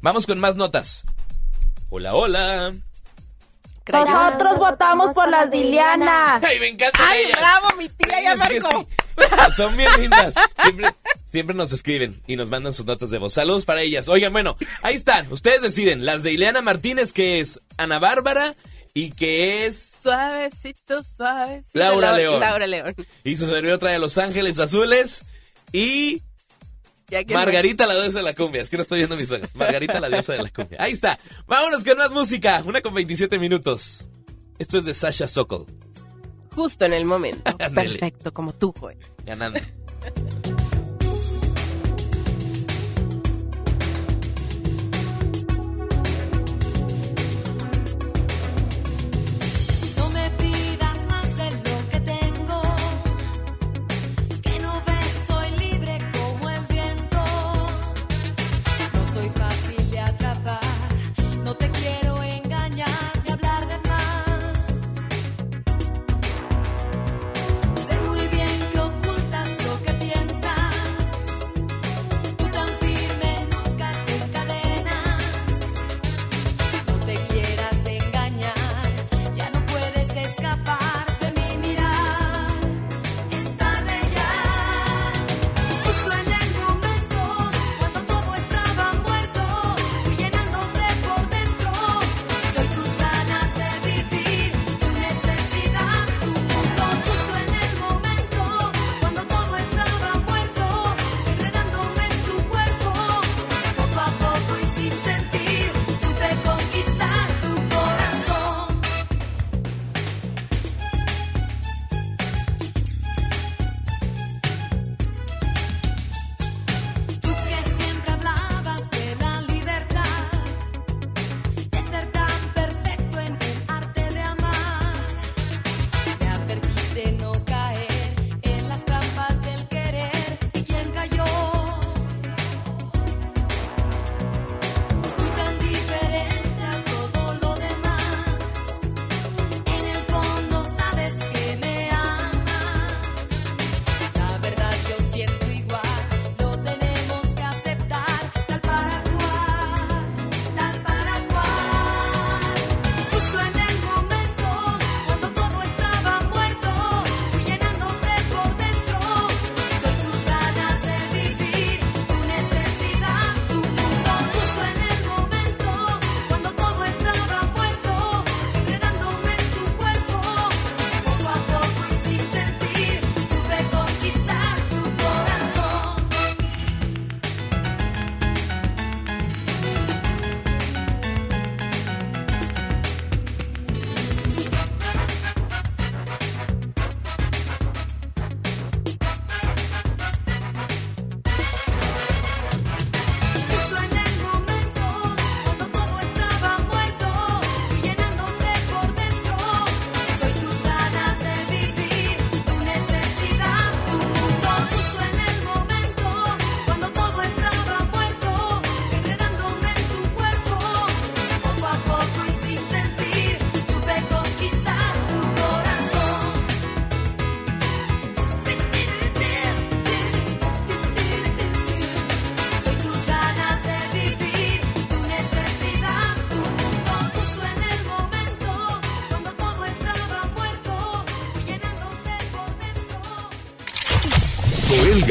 Vamos 0.00 0.26
con 0.26 0.38
más 0.38 0.56
notas. 0.56 1.04
Hola, 1.90 2.14
hola. 2.14 2.72
Nosotros 3.92 4.58
votamos 4.58 5.12
por 5.12 5.28
las 5.28 5.50
Dilianas. 5.50 6.42
¡Ay, 6.44 6.60
me 6.60 6.68
encanta! 6.68 6.98
¡Ay, 7.02 7.24
bravo! 7.32 7.68
Mi 7.78 7.88
tía 7.88 8.22
ya 8.22 8.36
marcó. 8.36 8.82
sí. 8.82 9.24
Son 9.56 9.76
bien 9.76 9.90
lindas. 9.98 10.34
Siempre, 10.62 10.94
siempre 11.32 11.56
nos 11.56 11.72
escriben 11.72 12.22
y 12.26 12.36
nos 12.36 12.50
mandan 12.50 12.72
sus 12.72 12.86
notas 12.86 13.10
de 13.10 13.18
voz. 13.18 13.32
Saludos 13.32 13.64
para 13.64 13.80
ellas. 13.80 14.08
Oigan, 14.08 14.32
bueno, 14.32 14.56
ahí 14.82 14.94
están. 14.94 15.30
Ustedes 15.32 15.62
deciden. 15.62 16.04
Las 16.04 16.22
de 16.22 16.32
Ileana 16.32 16.62
Martínez, 16.62 17.12
que 17.12 17.40
es 17.40 17.60
Ana 17.76 17.98
Bárbara 17.98 18.54
y 18.94 19.10
que 19.12 19.66
es... 19.66 19.98
Suavecito, 20.02 21.02
suavecito. 21.02 21.78
Laura 21.78 22.12
Lau- 22.12 22.16
León. 22.16 22.40
Laura 22.40 22.66
León. 22.66 22.94
Y 23.24 23.36
su 23.36 23.46
servidor 23.46 23.78
trae 23.78 23.96
a 23.96 23.98
Los 23.98 24.18
Ángeles 24.18 24.58
Azules 24.58 25.24
y... 25.72 26.22
Margarita 27.32 27.86
la 27.86 27.94
diosa 27.94 28.18
de 28.18 28.24
la 28.24 28.34
cumbia. 28.34 28.60
Es 28.60 28.68
que 28.68 28.76
no 28.76 28.82
estoy 28.82 28.98
viendo 28.98 29.16
mis 29.16 29.30
ojos. 29.30 29.54
Margarita 29.54 29.98
la 29.98 30.08
diosa 30.10 30.34
de 30.34 30.42
la 30.42 30.50
cumbia. 30.50 30.76
Ahí 30.80 30.92
está. 30.92 31.18
Vámonos 31.46 31.82
con 31.82 31.96
más 31.96 32.10
música. 32.10 32.62
Una 32.66 32.82
con 32.82 32.92
27 32.92 33.38
minutos. 33.38 34.06
Esto 34.58 34.76
es 34.78 34.84
de 34.84 34.92
Sasha 34.92 35.26
Sokol. 35.26 35.64
Justo 36.54 36.84
en 36.84 36.92
el 36.92 37.06
momento. 37.06 37.56
Perfecto, 37.74 38.34
como 38.34 38.52
tú, 38.52 38.74
Joel. 38.78 38.98
Ganando. 39.24 39.58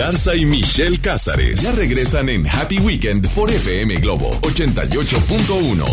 Garza 0.07 0.33
y 0.37 0.45
Michelle 0.45 0.99
Cázares 0.99 1.63
ya 1.63 1.73
regresan 1.73 2.29
en 2.29 2.47
Happy 2.47 2.79
Weekend 2.79 3.27
por 3.35 3.51
FM 3.51 3.95
Globo 3.95 4.31
88.1. 4.43 5.83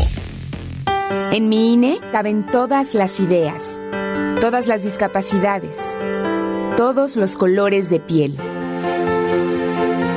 En 1.33 1.49
mi 1.49 1.73
INE 1.73 1.99
caben 2.13 2.47
todas 2.47 2.95
las 2.95 3.19
ideas, 3.19 3.81
todas 4.41 4.69
las 4.69 4.85
discapacidades, 4.85 5.99
todos 6.77 7.17
los 7.17 7.37
colores 7.37 7.91
de 7.91 7.99
piel. 7.99 8.37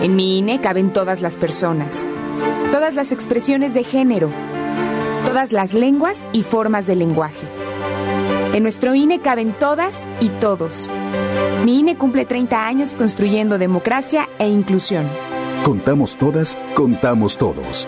En 0.03 0.15
mi 0.15 0.37
INE 0.37 0.61
caben 0.61 0.93
todas 0.93 1.19
las 1.19 1.35
personas, 1.35 2.05
todas 2.71 2.93
las 2.93 3.11
expresiones 3.11 3.73
de 3.73 3.83
género, 3.83 4.31
todas 5.25 5.51
las 5.51 5.73
lenguas 5.73 6.27
y 6.33 6.43
formas 6.43 6.85
de 6.85 6.97
lenguaje. 6.97 7.46
En 8.57 8.63
nuestro 8.63 8.95
INE 8.95 9.19
caben 9.19 9.53
todas 9.53 10.09
y 10.19 10.29
todos. 10.29 10.89
Mi 11.63 11.77
INE 11.77 11.95
cumple 11.95 12.25
30 12.25 12.65
años 12.65 12.95
construyendo 12.95 13.59
democracia 13.59 14.27
e 14.39 14.47
inclusión. 14.47 15.07
Contamos 15.63 16.17
todas, 16.17 16.57
contamos 16.73 17.37
todos. 17.37 17.87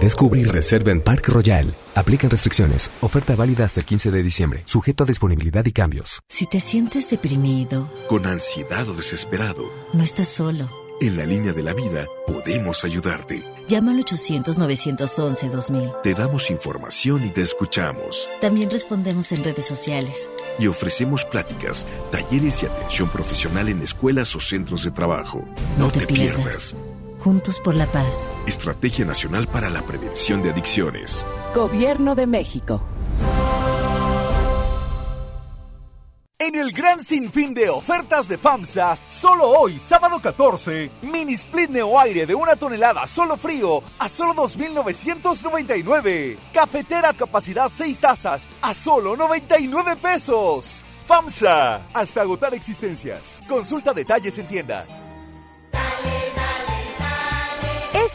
Descubre 0.00 0.40
y 0.40 0.44
reserva 0.44 0.92
en 0.92 1.00
Park 1.00 1.28
Royal. 1.28 1.74
Aplican 1.96 2.30
restricciones. 2.30 2.90
Oferta 3.00 3.34
válida 3.34 3.64
hasta 3.64 3.80
el 3.80 3.86
15 3.86 4.12
de 4.12 4.22
diciembre. 4.22 4.62
Sujeto 4.64 5.02
a 5.02 5.06
disponibilidad 5.06 5.66
y 5.66 5.72
cambios. 5.72 6.20
Si 6.28 6.46
te 6.46 6.60
sientes 6.60 7.10
deprimido, 7.10 7.90
con 8.08 8.24
ansiedad 8.24 8.88
o 8.88 8.94
desesperado, 8.94 9.64
no 9.92 10.04
estás 10.04 10.28
solo. 10.28 10.68
En 11.00 11.16
la 11.16 11.26
línea 11.26 11.52
de 11.52 11.62
la 11.62 11.74
vida 11.74 12.06
podemos 12.26 12.84
ayudarte. 12.84 13.42
Llama 13.68 13.92
al 13.92 14.04
800-911-2000. 14.04 16.02
Te 16.02 16.14
damos 16.14 16.50
información 16.50 17.24
y 17.24 17.30
te 17.30 17.42
escuchamos. 17.42 18.28
También 18.40 18.70
respondemos 18.70 19.30
en 19.32 19.44
redes 19.44 19.64
sociales. 19.64 20.30
Y 20.58 20.68
ofrecemos 20.68 21.24
pláticas, 21.24 21.86
talleres 22.10 22.62
y 22.62 22.66
atención 22.66 23.08
profesional 23.08 23.68
en 23.68 23.82
escuelas 23.82 24.34
o 24.36 24.40
centros 24.40 24.84
de 24.84 24.90
trabajo. 24.92 25.44
No, 25.76 25.90
te, 25.90 26.06
pierdas. 26.06 26.76
Juntos 27.28 27.60
por 27.60 27.74
la 27.74 27.84
paz. 27.84 28.32
Estrategia 28.46 29.04
Nacional 29.04 29.46
para 29.48 29.68
la 29.68 29.84
Prevención 29.84 30.42
de 30.42 30.48
Adicciones. 30.48 31.26
Gobierno 31.54 32.14
de 32.14 32.26
México. 32.26 32.80
En 36.38 36.54
el 36.54 36.72
gran 36.72 37.04
sinfín 37.04 37.52
de 37.52 37.68
ofertas 37.68 38.28
de 38.28 38.38
FAMSA, 38.38 38.96
solo 39.06 39.46
hoy, 39.46 39.78
sábado 39.78 40.22
14, 40.22 40.90
mini 41.02 41.34
split 41.34 41.68
neo 41.68 42.00
aire 42.00 42.24
de 42.24 42.34
una 42.34 42.56
tonelada 42.56 43.06
solo 43.06 43.36
frío 43.36 43.82
a 43.98 44.08
solo 44.08 44.32
2.999. 44.32 46.38
Cafetera 46.54 47.12
capacidad 47.12 47.70
6 47.70 47.98
tazas 47.98 48.48
a 48.62 48.72
solo 48.72 49.18
99 49.18 49.96
pesos. 49.96 50.80
FAMSA, 51.06 51.88
hasta 51.92 52.22
agotar 52.22 52.54
existencias. 52.54 53.38
Consulta 53.46 53.92
detalles 53.92 54.38
en 54.38 54.48
tienda. 54.48 54.86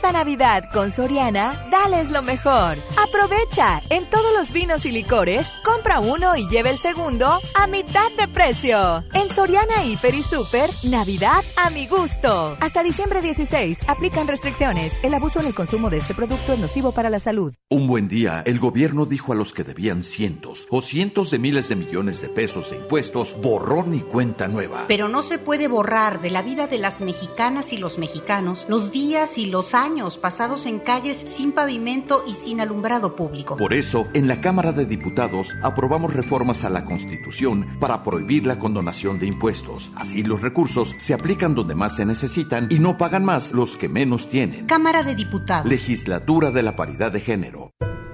Esta 0.03 0.19
Navidad 0.19 0.65
con 0.73 0.91
Soriana, 0.91 1.65
dales 1.71 2.11
lo 2.11 2.21
mejor. 2.21 2.77
Aprovecha 3.07 3.81
en 3.89 4.05
todos 4.09 4.33
los 4.37 4.51
vinos 4.51 4.85
y 4.85 4.91
licores, 4.91 5.47
compra 5.63 6.01
uno 6.01 6.35
y 6.35 6.45
lleve 6.49 6.71
el 6.71 6.77
segundo 6.77 7.39
a 7.55 7.67
mitad 7.67 8.11
de 8.17 8.27
precio. 8.27 9.01
En 9.13 9.33
Soriana 9.33 9.85
Hiper 9.85 10.13
y 10.13 10.23
Super, 10.23 10.69
Navidad 10.83 11.41
a 11.55 11.69
mi 11.69 11.87
gusto. 11.87 12.57
Hasta 12.59 12.83
diciembre 12.83 13.21
16, 13.21 13.87
aplican 13.87 14.27
restricciones. 14.27 14.91
El 15.03 15.13
abuso 15.13 15.39
en 15.39 15.45
el 15.45 15.55
consumo 15.55 15.89
de 15.89 15.99
este 15.99 16.13
producto 16.13 16.51
es 16.51 16.59
nocivo 16.59 16.91
para 16.91 17.09
la 17.09 17.21
salud. 17.21 17.53
Un 17.69 17.87
buen 17.87 18.09
día, 18.09 18.43
el 18.45 18.59
gobierno 18.59 19.05
dijo 19.05 19.31
a 19.31 19.35
los 19.35 19.53
que 19.53 19.63
debían 19.63 20.03
cientos 20.03 20.67
o 20.69 20.81
cientos 20.81 21.31
de 21.31 21.39
miles 21.39 21.69
de 21.69 21.77
millones 21.77 22.21
de 22.21 22.27
pesos 22.27 22.71
de 22.71 22.75
impuestos, 22.75 23.37
borrón 23.41 23.93
y 23.93 24.01
cuenta 24.01 24.49
nueva. 24.49 24.83
Pero 24.89 25.07
no 25.07 25.21
se 25.21 25.39
puede 25.39 25.69
borrar 25.69 26.21
de 26.21 26.29
la 26.29 26.41
vida 26.41 26.67
de 26.67 26.79
las 26.79 26.99
mexicanas 26.99 27.71
y 27.71 27.77
los 27.77 27.97
mexicanos 27.97 28.65
los 28.67 28.91
días 28.91 29.37
y 29.37 29.45
los 29.45 29.73
años 29.73 29.92
pasados 30.19 30.65
en 30.65 30.79
calles 30.79 31.17
sin 31.35 31.51
pavimento 31.51 32.23
y 32.27 32.33
sin 32.33 32.59
alumbrado 32.59 33.15
público. 33.15 33.57
Por 33.57 33.73
eso, 33.73 34.07
en 34.13 34.27
la 34.27 34.41
Cámara 34.41 34.71
de 34.71 34.85
Diputados 34.85 35.55
aprobamos 35.61 36.13
reformas 36.13 36.63
a 36.63 36.69
la 36.69 36.83
Constitución 36.83 37.77
para 37.79 38.03
prohibir 38.03 38.45
la 38.45 38.57
condonación 38.57 39.19
de 39.19 39.27
impuestos. 39.27 39.91
Así 39.95 40.23
los 40.23 40.41
recursos 40.41 40.95
se 40.97 41.13
aplican 41.13 41.55
donde 41.55 41.75
más 41.75 41.95
se 41.95 42.05
necesitan 42.05 42.67
y 42.69 42.79
no 42.79 42.97
pagan 42.97 43.23
más 43.23 43.51
los 43.51 43.77
que 43.77 43.87
menos 43.87 44.29
tienen. 44.29 44.65
Cámara 44.65 45.03
de 45.03 45.15
Diputados. 45.15 45.69
Legislatura 45.69 46.51
de 46.51 46.63
la 46.63 46.75
Paridad 46.75 47.11
de 47.11 47.19
Género. 47.19 47.71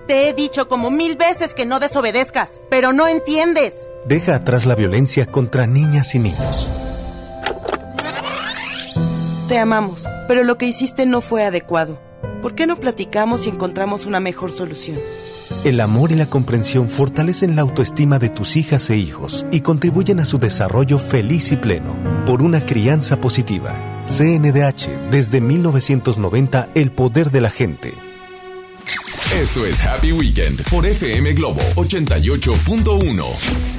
Te 0.08 0.28
he 0.28 0.34
dicho 0.34 0.68
como 0.68 0.92
mil 0.92 1.16
veces 1.16 1.54
que 1.54 1.66
no 1.66 1.80
desobedezcas, 1.80 2.62
pero 2.70 2.94
no 2.94 3.08
entiendes. 3.08 3.88
Deja 4.06 4.36
atrás 4.36 4.66
la 4.66 4.76
violencia 4.76 5.28
contra 5.28 5.68
niñas 5.68 6.16
y 6.16 6.20
niños. 6.20 6.70
Te 9.50 9.58
amamos, 9.58 10.04
pero 10.28 10.44
lo 10.44 10.60
que 10.60 10.68
hiciste 10.68 11.08
no 11.08 11.22
fue 11.22 11.44
adecuado. 11.44 12.00
¿Por 12.44 12.54
qué 12.54 12.68
no 12.68 12.80
platicamos 12.80 13.48
y 13.48 13.50
encontramos 13.50 14.06
una 14.06 14.20
mejor 14.20 14.52
solución? 14.52 15.00
El 15.64 15.82
amor 15.82 16.12
y 16.12 16.16
la 16.16 16.28
comprensión 16.28 16.88
fortalecen 16.88 17.56
la 17.56 17.64
autoestima 17.64 18.20
de 18.20 18.30
tus 18.30 18.56
hijas 18.56 18.92
e 18.92 18.98
hijos 18.98 19.48
y 19.50 19.62
contribuyen 19.62 20.20
a 20.20 20.26
su 20.26 20.38
desarrollo 20.38 21.00
feliz 21.00 21.52
y 21.52 21.56
pleno. 21.56 21.96
Por 22.28 22.44
una 22.44 22.64
crianza 22.64 23.20
positiva. 23.20 23.74
CNDH, 24.06 25.10
desde 25.10 25.42
1990, 25.42 26.70
el 26.76 26.92
poder 26.92 27.32
de 27.32 27.42
la 27.42 27.50
gente. 27.50 27.96
Esto 29.36 29.66
es 29.66 29.84
Happy 29.84 30.12
Weekend 30.12 30.62
por 30.70 30.86
FM 30.86 31.34
Globo 31.34 31.62
88.1. 31.74 33.79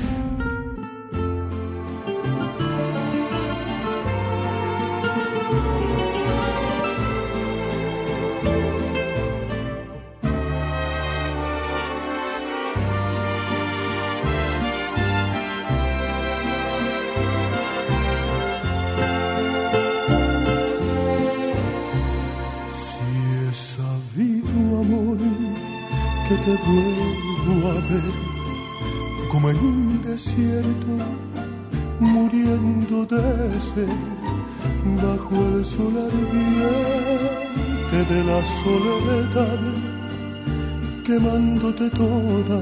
quemándote 41.11 41.90
toda 41.90 42.61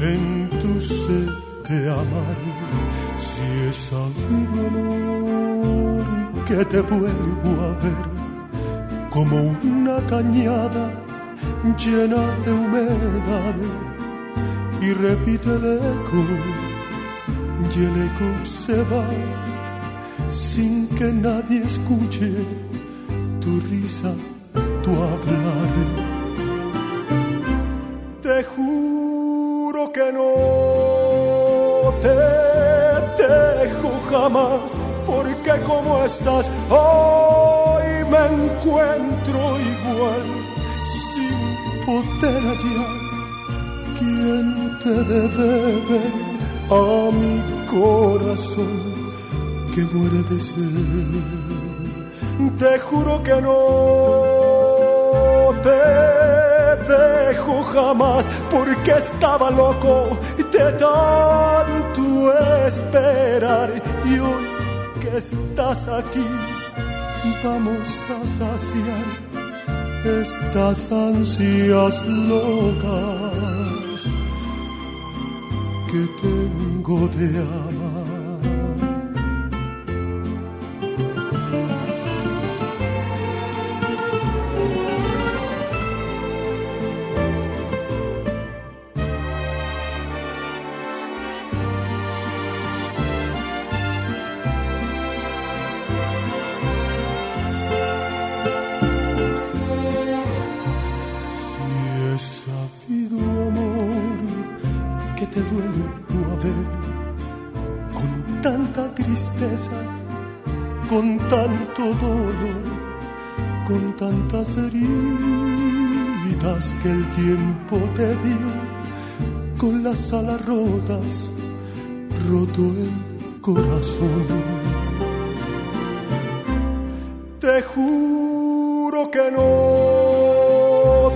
en 0.00 0.48
tu 0.60 0.80
sed 0.80 1.28
de 1.68 1.90
amar 1.90 2.38
si 3.26 3.46
es 3.68 3.76
sabido 3.90 4.58
amor 4.68 6.44
que 6.46 6.64
te 6.72 6.80
vuelvo 6.80 7.50
a 7.68 7.70
ver 7.82 8.02
como 9.10 9.36
una 9.62 9.98
cañada 10.06 10.84
llena 11.82 12.22
de 12.44 12.52
humedad 12.52 13.58
y 14.80 14.88
repite 15.04 15.50
el 15.58 15.64
eco 15.92 16.22
y 17.70 17.78
el 17.88 17.96
eco 18.08 18.28
se 18.44 18.78
va 18.90 19.06
sin 20.30 20.88
que 20.96 21.12
nadie 21.12 21.62
escuche 21.64 22.30
tu 23.42 23.60
risa, 23.68 24.12
tu 24.82 24.90
hablar. 25.10 25.61
Te 28.42 28.48
juro 28.48 29.92
que 29.92 30.10
no 30.12 30.30
te 32.00 32.14
dejo 33.22 33.90
jamás, 34.10 34.76
porque 35.06 35.52
como 35.62 36.02
estás, 36.04 36.50
hoy 36.68 38.04
me 38.10 38.22
encuentro 38.34 39.38
igual, 39.72 40.24
sin 41.12 41.38
poder 41.86 42.42
hallar 42.48 43.00
quien 44.00 44.44
te 44.82 44.94
debe 45.14 46.00
a 46.68 46.82
mi 47.20 47.36
corazón 47.70 48.82
que 49.72 49.82
muere 49.94 50.20
de 50.30 50.38
sed. 50.40 51.22
Te 52.58 52.72
juro 52.80 53.22
que 53.22 53.36
no 53.40 53.54
te 55.62 56.51
dejo 56.76 57.62
jamás 57.62 58.28
porque 58.50 58.92
estaba 58.92 59.50
loco 59.50 60.18
de 60.36 60.72
tanto 60.72 62.32
esperar 62.66 63.70
y 64.04 64.18
hoy 64.18 64.46
que 65.00 65.18
estás 65.18 65.88
aquí 65.88 66.26
vamos 67.44 67.88
a 68.10 68.26
saciar 68.26 69.06
estas 70.04 70.90
ansias 70.90 72.06
locas 72.06 73.22
que 75.90 76.02
tengo 76.22 77.08
de 77.08 77.28
amar. 77.38 77.71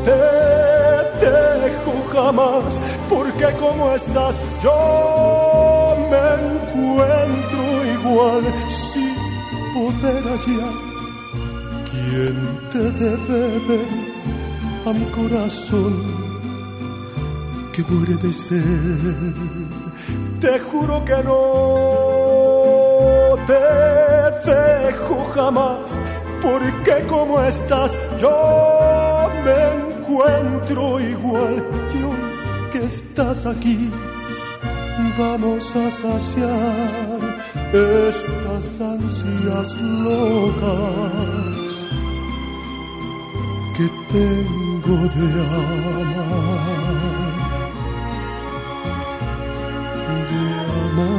Te 0.06 1.30
dejo 1.30 1.92
jamás, 2.12 2.80
porque 3.08 3.46
como 3.58 3.92
estás 3.92 4.40
yo 4.62 5.96
me 6.10 6.24
encuentro 6.46 7.62
igual 7.96 8.44
sin 8.68 9.16
poder 9.74 10.22
hallar 10.24 10.74
quien 11.90 12.36
te 12.72 12.84
debe 13.04 13.80
a 14.86 14.90
mi 14.92 15.06
corazón 15.06 15.94
que 17.72 17.82
muere 17.82 18.14
de 18.14 18.32
sed. 18.32 19.34
Te 20.40 20.58
juro 20.60 21.04
que 21.04 21.22
no 21.24 21.36
te 23.46 24.50
dejo 24.50 25.16
jamás, 25.34 25.96
porque 26.40 27.04
como 27.06 27.42
estás 27.42 27.96
yo 28.18 29.28
me 29.44 29.85
encuentro 30.06 31.00
igual. 31.00 31.64
Y 31.94 32.02
hoy 32.02 32.70
que 32.72 32.84
estás 32.84 33.46
aquí, 33.46 33.90
vamos 35.18 35.74
a 35.74 35.90
saciar 35.90 37.18
estas 37.72 38.80
ansias 38.80 39.76
locas 40.04 41.26
que 43.76 43.86
tengo 44.12 44.96
de 45.14 45.26
amar. 45.42 46.46
De 50.30 50.42
amar. 50.84 51.16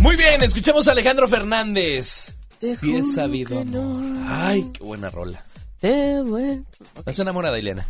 Muy 0.00 0.16
bien, 0.16 0.42
escuchamos 0.42 0.88
a 0.88 0.92
Alejandro 0.92 1.28
Fernández. 1.28 2.37
Si 2.60 2.96
es 2.96 3.14
sabido 3.14 3.60
amor. 3.60 4.02
Ay, 4.26 4.70
qué 4.72 4.82
buena 4.82 5.10
rola. 5.10 5.44
Qué 5.80 6.20
bueno. 6.24 6.64
¿Estás 6.96 7.18
enamorada, 7.20 7.58
Ileana? 7.58 7.86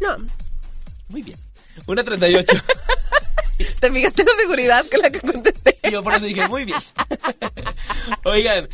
No, 0.00 0.16
Muy 1.08 1.22
bien. 1.22 1.38
Una 1.86 2.04
38. 2.04 2.52
te 3.80 3.90
fijaste 3.92 4.24
la 4.24 4.32
seguridad 4.40 4.84
con 4.90 5.00
la 5.00 5.10
que 5.10 5.20
contesté. 5.20 5.78
Y 5.82 5.90
yo 5.90 6.02
por 6.02 6.14
eso 6.14 6.24
dije, 6.24 6.46
muy 6.48 6.64
bien. 6.64 6.78
Oigan. 8.24 8.68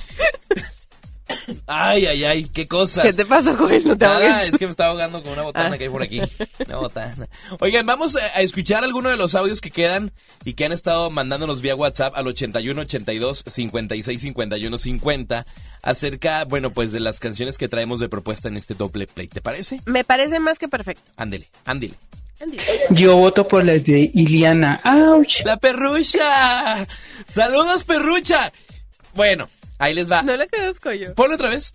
Ay, 1.67 2.07
ay, 2.07 2.25
ay, 2.25 2.45
qué 2.45 2.67
cosas. 2.67 3.05
¿Qué 3.07 3.13
te 3.13 3.25
pasa, 3.25 3.55
Joel? 3.57 3.87
No 3.87 3.97
te 3.97 4.05
Nada, 4.05 4.17
ahogues. 4.39 4.53
es 4.53 4.59
que 4.59 4.67
me 4.67 4.71
estaba 4.71 4.91
ahogando 4.91 5.23
con 5.23 5.33
una 5.33 5.43
botana 5.43 5.75
Ah. 5.75 5.79
que 5.79 5.85
hay 5.85 5.91
por 5.91 6.03
aquí. 6.03 6.21
Una 6.67 6.77
botana. 6.79 7.29
Oigan, 7.61 7.87
vamos 7.87 8.17
a 8.17 8.41
escuchar 8.41 8.85
algunos 8.85 9.13
de 9.13 9.19
los 9.19 9.35
audios 9.35 9.61
que 9.61 9.71
quedan 9.71 10.11
y 10.45 10.55
que 10.55 10.65
han 10.65 10.73
estado 10.73 11.11
mandándonos 11.11 11.63
vía 11.63 11.75
WhatsApp 11.77 12.15
al 12.17 12.27
81 12.27 12.81
82 12.83 13.45
56 13.47 14.21
51 14.21 14.79
50 14.79 15.47
acerca, 15.83 16.45
bueno, 16.45 16.73
pues 16.73 16.93
de 16.93 17.01
las 17.01 17.21
canciones 17.21 17.57
que 17.59 17.69
traemos 17.69 18.01
de 18.01 18.09
propuesta 18.09 18.49
en 18.49 18.57
este 18.57 18.75
doble 18.75 19.07
play. 19.07 19.29
¿Te 19.29 19.41
parece? 19.41 19.81
Me 19.87 20.05
parece 20.05 20.41
más 20.41 20.59
que 20.59 20.69
perfecto. 20.69 21.03
Ándele, 21.17 21.47
ándele. 21.65 21.95
Yo 22.91 23.17
voto 23.17 23.47
por 23.47 23.65
las 23.65 23.85
de 23.85 24.11
Iliana. 24.15 24.81
¡Auch! 24.83 25.45
¡La 25.45 25.59
perrucha! 25.59 26.87
¡Saludos, 27.35 27.85
perrucha! 27.85 28.51
Bueno, 29.15 29.49
ahí 29.81 29.95
les 29.95 30.11
va. 30.11 30.23
No 30.23 30.37
le 30.37 30.47
conozco 30.49 30.93
yo. 30.93 31.15
Ponlo 31.15 31.35
otra 31.35 31.51
vez. 31.51 31.73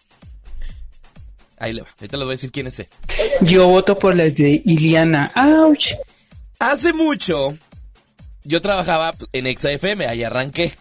Ahí 1.57 1.73
le 1.73 1.81
va. 1.81 1.89
Ahorita 1.99 2.17
les 2.17 2.25
voy 2.25 2.31
a 2.31 2.37
decir 2.37 2.51
quién 2.51 2.67
es 2.67 2.79
él. 2.79 2.87
Yo 3.41 3.67
voto 3.67 3.99
por 3.99 4.15
las 4.15 4.33
de 4.35 4.61
Iliana. 4.63 5.33
¡Auch! 5.35 5.93
Hace 6.59 6.93
mucho 6.93 7.57
yo 8.45 8.61
trabajaba 8.61 9.13
en 9.33 9.47
Exa 9.47 9.71
FM, 9.71 10.07
ahí 10.07 10.23
arranqué. 10.23 10.73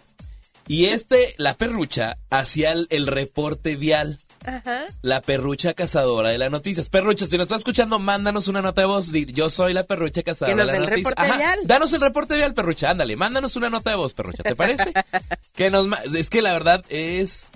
Y 0.69 0.87
este, 0.87 1.35
la 1.39 1.57
perrucha, 1.57 2.19
hacía 2.31 2.73
el, 2.73 2.87
el 2.91 3.07
reporte 3.07 3.77
vial. 3.77 4.21
Ajá. 4.45 4.87
La 5.03 5.23
perrucha 5.23 5.75
cazadora 5.75 6.31
de 6.31 6.39
las 6.39 6.51
noticias. 6.51 6.91
Perrucha, 6.91 7.27
si 7.27 7.37
nos 7.37 7.47
estás 7.47 7.59
escuchando, 7.59 7.99
mándanos 7.99 8.49
una 8.49 8.63
nota 8.63 8.83
de 8.83 8.87
voz. 8.87 9.11
Yo 9.11 9.51
soy 9.51 9.73
la 9.73 9.85
perrucha 9.85 10.23
cazadora 10.23 10.57
de 10.57 10.65
las 10.65 10.89
noticias. 10.89 11.15
vial. 11.37 11.61
Danos 11.65 11.93
el 11.93 12.01
reporte 12.01 12.37
vial, 12.37 12.55
perrucha. 12.55 12.91
Ándale, 12.91 13.17
mándanos 13.17 13.57
una 13.57 13.71
nota 13.71 13.91
de 13.91 13.97
voz, 13.97 14.15
perrucha. 14.15 14.43
¿Te 14.43 14.55
parece? 14.55 14.93
que 15.55 15.71
nos 15.71 15.89
Es 16.15 16.31
que 16.31 16.43
la 16.43 16.53
verdad 16.53 16.85
es. 16.89 17.51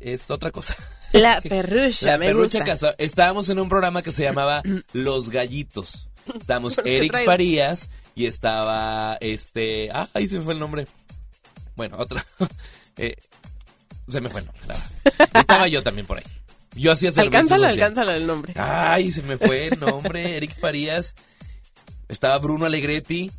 Es 0.00 0.30
otra 0.30 0.50
cosa. 0.50 0.76
La 1.12 1.40
perrucha, 1.42 2.06
La 2.06 2.18
perrucha 2.18 2.64
cazadora. 2.64 2.96
Estábamos 2.98 3.48
en 3.48 3.58
un 3.58 3.68
programa 3.68 4.02
que 4.02 4.12
se 4.12 4.24
llamaba 4.24 4.62
Los 4.92 5.30
Gallitos. 5.30 6.08
Estábamos 6.38 6.74
¿Por 6.74 6.84
qué 6.84 6.98
Eric? 6.98 7.24
Farías 7.24 7.90
y 8.14 8.26
estaba 8.26 9.16
este. 9.20 9.90
Ah, 9.92 10.08
ahí 10.12 10.28
se 10.28 10.38
me 10.38 10.44
fue 10.44 10.52
el 10.52 10.60
nombre. 10.60 10.86
Bueno, 11.76 11.96
otra. 11.98 12.24
Eh, 13.00 13.14
se 14.08 14.20
me 14.20 14.28
fue 14.28 14.40
el 14.40 14.46
nombre. 14.46 14.64
la 14.66 14.74
verdad. 14.74 15.40
Estaba 15.40 15.68
yo 15.68 15.82
también 15.82 16.06
por 16.06 16.18
ahí. 16.18 16.24
Yo 16.74 16.92
hacía 16.92 17.10
servicio 17.10 17.22
Alcánzalo, 17.38 17.68
social. 17.68 17.88
alcánzalo 17.88 18.12
el 18.12 18.26
nombre. 18.26 18.54
Ay, 18.56 19.10
se 19.10 19.22
me 19.22 19.36
fue 19.36 19.68
el 19.68 19.80
nombre. 19.80 20.36
Eric 20.36 20.58
Farías. 20.58 21.14
Estaba 22.08 22.38
Bruno 22.38 22.66
Alegretti. 22.66 23.30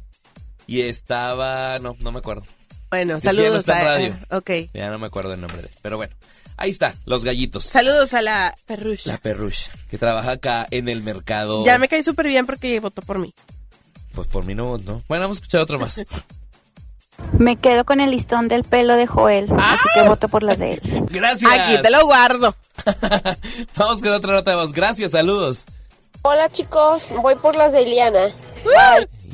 Y 0.68 0.82
estaba. 0.82 1.80
No, 1.80 1.96
no 2.00 2.12
me 2.12 2.20
acuerdo. 2.20 2.44
Bueno, 2.92 3.18
Es 3.18 3.22
que 3.24 3.28
ya 3.28 3.34
no 3.34 3.40
saludos 3.42 3.60
está 3.60 3.82
en 3.82 3.88
a... 3.88 3.90
radio. 3.92 4.20
ah, 4.30 4.38
ok. 4.38 4.52
Ya 4.74 4.90
no 4.90 5.00
me 5.00 5.08
acuerdo 5.08 5.34
el 5.34 5.42
nombre 5.42 5.62
de 5.62 5.68
él. 5.68 5.74
Pero 5.82 5.98
bueno, 5.98 6.14
ahí 6.58 6.70
está, 6.72 6.96
los 7.06 7.24
gallitos. 7.24 7.64
Saludos 7.66 8.14
a 8.14 8.22
la 8.22 8.56
perrucha. 8.66 9.12
La 9.12 9.18
perrucha, 9.20 9.72
que 9.90 9.98
trabaja 9.98 10.32
acá 10.32 10.68
en 10.72 10.90
el 10.90 11.02
mercado. 11.04 11.64
Ya 11.66 11.78
me 11.78 11.88
cae 11.88 12.04
súper 12.04 12.28
bien 12.28 12.46
porque 12.48 12.80
votó 12.80 13.02
por 13.04 13.20
mí. 13.20 13.34
Pues 14.14 14.28
por 14.28 14.44
mí 14.44 14.56
no, 14.56 14.78
no. 14.80 15.04
Bueno, 15.08 15.24
vamos 15.26 15.38
a 15.38 15.40
escuchar 15.40 15.62
otro 15.62 15.80
más. 15.80 16.04
Me 17.38 17.56
quedo 17.56 17.86
con 17.86 18.00
el 18.02 18.12
listón 18.12 18.48
del 18.48 18.64
pelo 18.64 18.96
de 18.96 19.08
Joel, 19.08 19.48
así 19.58 19.86
que 19.94 20.08
voto 20.08 20.28
por 20.30 20.44
las 20.44 20.58
de 20.60 20.74
él. 20.74 20.82
Gracias. 21.10 21.52
Aquí 21.52 21.82
te 21.82 21.90
lo 21.90 22.06
guardo. 22.06 22.56
Vamos 23.76 24.02
con 24.02 24.12
otra 24.12 24.34
nota 24.34 24.52
de 24.52 24.58
voz. 24.58 24.74
Gracias, 24.74 25.12
saludos. 25.12 25.66
Hola 26.22 26.50
chicos, 26.50 27.14
voy 27.22 27.36
por 27.36 27.56
las 27.56 27.72
de 27.72 27.84
Iliana. 27.84 28.34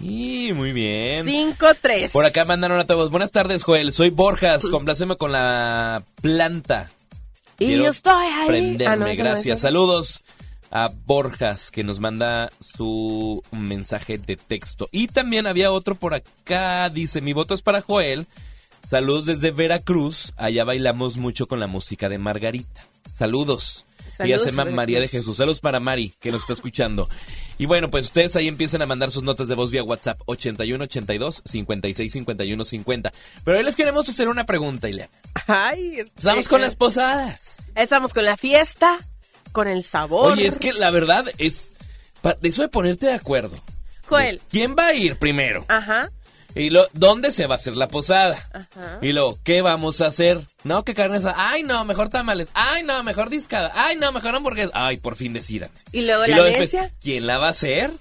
Y 0.02 0.52
muy 0.54 0.72
bien. 0.72 1.26
5-3. 1.26 2.12
Por 2.12 2.26
acá 2.26 2.46
mandaron 2.46 2.78
nota 2.78 2.94
de 2.94 3.00
voz. 3.00 3.10
Buenas 3.10 3.32
tardes, 3.32 3.64
Joel. 3.64 3.92
Soy 3.92 4.12
Borjas. 4.12 4.70
Compláceme 4.70 5.16
con 5.16 5.32
la 5.32 6.04
planta. 6.22 6.92
Y 7.58 7.78
yo 7.78 7.90
estoy 7.90 8.26
ahí. 8.26 8.48
Prenderme, 8.48 8.94
Ah, 8.94 8.96
no, 8.98 9.16
gracias. 9.16 9.62
Saludos. 9.62 10.22
A 10.72 10.92
Borjas 11.06 11.72
que 11.72 11.84
nos 11.84 12.00
manda 12.00 12.50
su 12.60 13.44
mensaje 13.52 14.18
de 14.18 14.36
texto. 14.36 14.88
Y 14.92 15.08
también 15.08 15.48
había 15.48 15.72
otro 15.72 15.96
por 15.96 16.14
acá, 16.14 16.90
dice, 16.90 17.22
mi 17.22 17.34
voto 17.34 17.54
es 17.54 17.62
para 17.62 17.82
Joel. 17.82 18.28
Saludos 18.88 19.26
desde 19.26 19.52
Veracruz, 19.52 20.34
allá 20.38 20.64
bailamos 20.64 21.18
mucho 21.18 21.48
con 21.48 21.60
la 21.60 21.68
música 21.68 22.08
de 22.08 22.20
Margarita. 22.20 22.86
Saludos. 23.12 23.86
Ella 24.20 24.40
se 24.40 24.52
llama 24.52 24.64
Veracruz. 24.64 24.76
María 24.76 25.00
de 25.00 25.08
Jesús. 25.08 25.38
Saludos 25.38 25.62
para 25.62 25.80
Mari, 25.80 26.14
que 26.20 26.32
nos 26.32 26.42
está 26.42 26.54
escuchando. 26.54 27.10
Y 27.58 27.66
bueno, 27.66 27.90
pues 27.90 28.06
ustedes 28.06 28.36
ahí 28.36 28.48
empiezan 28.48 28.82
a 28.82 28.86
mandar 28.86 29.12
sus 29.12 29.24
notas 29.24 29.48
de 29.48 29.56
voz 29.56 29.72
vía 29.72 29.84
WhatsApp 29.84 30.20
8182 30.26 31.42
56 31.46 32.12
51 32.12 32.64
50. 32.64 33.14
Pero 33.44 33.58
hoy 33.58 33.64
les 33.64 33.76
queremos 33.76 34.08
hacer 34.08 34.28
una 34.28 34.46
pregunta, 34.46 34.90
Ileana. 34.90 35.12
Ay, 35.48 36.00
Estamos 36.00 36.48
con 36.48 36.62
las 36.62 36.76
posadas. 36.76 37.58
Estamos 37.76 38.14
con 38.14 38.26
la 38.26 38.38
fiesta, 38.38 39.00
con 39.56 39.68
el 39.70 39.84
sabor. 39.84 40.34
Oye, 40.34 40.46
es 40.48 40.60
que 40.60 40.74
la 40.74 40.92
verdad 40.92 41.26
es 41.38 41.74
eso 42.44 42.62
de 42.62 42.68
ponerte 42.68 43.08
de 43.08 43.14
acuerdo. 43.14 43.58
Joel. 44.08 44.42
¿Quién 44.52 44.76
va 44.78 44.88
a 44.88 44.94
ir 44.94 45.18
primero? 45.18 45.66
Ajá, 45.70 46.12
Y 46.54 46.70
lo, 46.70 46.86
¿dónde 46.94 47.32
se 47.32 47.48
va 47.48 47.56
a 47.56 47.58
hacer 47.58 47.76
la 47.78 47.88
posada? 47.88 48.38
ajá. 48.54 49.00
Y 49.02 49.14
luego, 49.14 49.40
¿qué 49.44 49.62
vamos 49.62 50.02
a 50.02 50.08
hacer? 50.08 50.42
No, 50.64 50.84
que 50.84 50.94
carne 50.94 51.18
asada. 51.18 51.36
Ay, 51.38 51.64
no, 51.64 51.84
mejor 51.86 52.10
tamales. 52.10 52.48
Ay, 52.54 52.84
no, 52.84 53.02
mejor 53.04 53.30
discada. 53.30 53.72
Ay, 53.74 53.96
no, 53.96 54.12
mejor 54.12 54.36
hamburguesa. 54.36 54.72
Ay, 54.74 54.98
por 54.98 55.16
fin 55.16 55.34
decídanse. 55.34 55.84
Y 55.92 56.02
luego 56.02 56.26
Y 56.26 56.30
la 56.32 56.36
luego 56.38 56.58
después. 56.60 56.92
¿quién 57.02 57.26
la 57.28 57.38
va 57.38 57.48
a 57.48 57.52
hacer? 57.52 57.92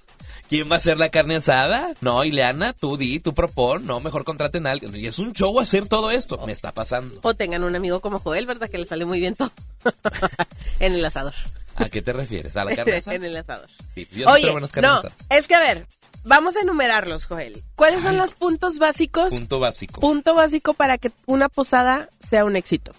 ¿Quién 0.55 0.71
va 0.71 0.75
a 0.75 0.79
hacer 0.79 1.01
la 1.01 1.09
carne 1.09 1.35
asada? 1.35 1.95
No, 2.01 2.23
Ileana, 2.23 2.75
tú 2.75 2.97
di, 2.97 3.19
tú 3.19 3.35
propon. 3.35 3.85
No, 3.87 3.99
mejor 3.99 4.23
contraten 4.23 4.69
a 4.69 4.71
alguien. 4.71 4.95
Y 4.95 5.05
es 5.05 5.19
un 5.19 5.33
show 5.33 5.59
hacer 5.59 5.87
todo 5.87 6.13
esto. 6.13 6.41
Me 6.47 6.53
está 6.53 6.71
pasando. 6.71 7.19
O 7.23 7.35
tengan 7.35 7.65
un 7.65 7.75
amigo 7.75 7.99
como 7.99 8.21
Joel, 8.21 8.47
¿verdad? 8.47 8.71
Que 8.71 8.79
le 8.79 8.87
sale 8.87 9.05
muy 9.05 9.19
bien 9.19 9.35
todo. 9.35 9.51
en 10.79 10.95
el 10.95 11.05
asador. 11.05 11.35
¿A 11.75 11.89
qué 11.89 12.03
te 12.03 12.13
refieres? 12.13 12.57
¿A 12.57 12.65
la 12.65 12.77
carne 12.77 12.99
asada? 12.99 13.17
en 13.17 13.25
el 13.25 13.37
asador. 13.37 13.69
Sí, 13.93 14.07
yo 14.13 14.29
Oye, 14.29 14.49
buenas 14.53 14.71
carnes 14.71 14.93
no, 14.93 14.99
asadas. 14.99 15.17
es 15.29 15.49
que 15.49 15.57
a 15.57 15.59
ver, 15.59 15.89
vamos 16.23 16.55
a 16.55 16.61
enumerarlos, 16.61 17.25
Joel. 17.25 17.61
¿Cuáles 17.75 18.05
son 18.05 18.17
los 18.17 18.35
puntos 18.35 18.79
básicos? 18.79 19.31
Punto 19.31 19.59
básico. 19.59 20.01
Punto 20.01 20.37
básico 20.37 20.73
para 20.75 20.99
que 20.99 21.11
una 21.27 21.49
posada 21.49 22.09
sea 22.25 22.45
un 22.45 22.55
éxito. 22.55 22.93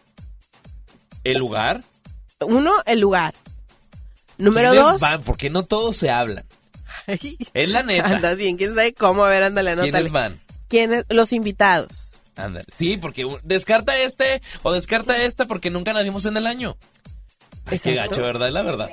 ¿El 1.24 1.38
lugar? 1.38 1.86
Uno, 2.42 2.74
el 2.86 3.00
lugar. 3.00 3.34
Número 4.38 4.72
¿Quiénes 4.72 4.92
dos. 4.92 5.00
van? 5.00 5.22
Porque 5.22 5.50
no 5.50 5.64
todos 5.64 5.96
se 5.96 6.10
hablan. 6.10 6.44
Es 7.08 7.70
la 7.70 7.84
neta. 7.84 8.08
Andas 8.16 8.38
bien, 8.38 8.58
quién 8.58 8.74
sabe 8.74 8.94
cómo. 8.94 9.26
A 9.26 9.30
ver, 9.30 9.44
ándale, 9.44 9.72
anótale. 9.72 9.92
¿Quiénes 9.92 10.12
van? 10.12 10.40
¿Quiénes? 10.68 11.06
Los 11.10 11.34
invitados. 11.34 12.22
Ándale. 12.36 12.66
Sí, 12.76 12.98
porque 12.98 13.26
descarta 13.44 13.98
este 13.98 14.42
o 14.64 14.72
descarta 14.74 15.18
esta 15.24 15.46
porque 15.46 15.70
nunca 15.70 15.94
la 15.94 16.02
vimos 16.02 16.26
en 16.26 16.36
el 16.38 16.48
año. 16.48 16.78
Ay, 17.66 17.80
qué 17.80 17.94
gacho, 17.96 18.22
¿verdad? 18.22 18.48
Es 18.50 18.54
la 18.54 18.62
verdad. 18.64 18.90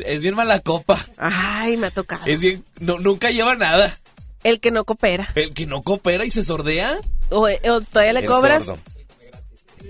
Es 0.00 0.22
bien 0.22 0.34
mala 0.34 0.60
copa. 0.60 0.98
Ay, 1.16 1.76
me 1.76 1.86
ha 1.86 1.90
tocado. 1.90 2.22
Es 2.26 2.40
bien. 2.40 2.64
no- 2.80 2.98
nunca 2.98 3.30
lleva 3.30 3.54
nada. 3.54 3.96
El 4.42 4.60
que 4.60 4.70
no 4.70 4.84
coopera. 4.84 5.28
El 5.36 5.54
que 5.54 5.66
no 5.66 5.82
coopera 5.82 6.24
y 6.24 6.30
se 6.30 6.42
sordea. 6.42 6.98
O, 7.30 7.48
o 7.48 7.80
todavía 7.80 8.12
le 8.12 8.20
el 8.20 8.26
cobras. 8.26 8.66
sordo. 8.66 8.82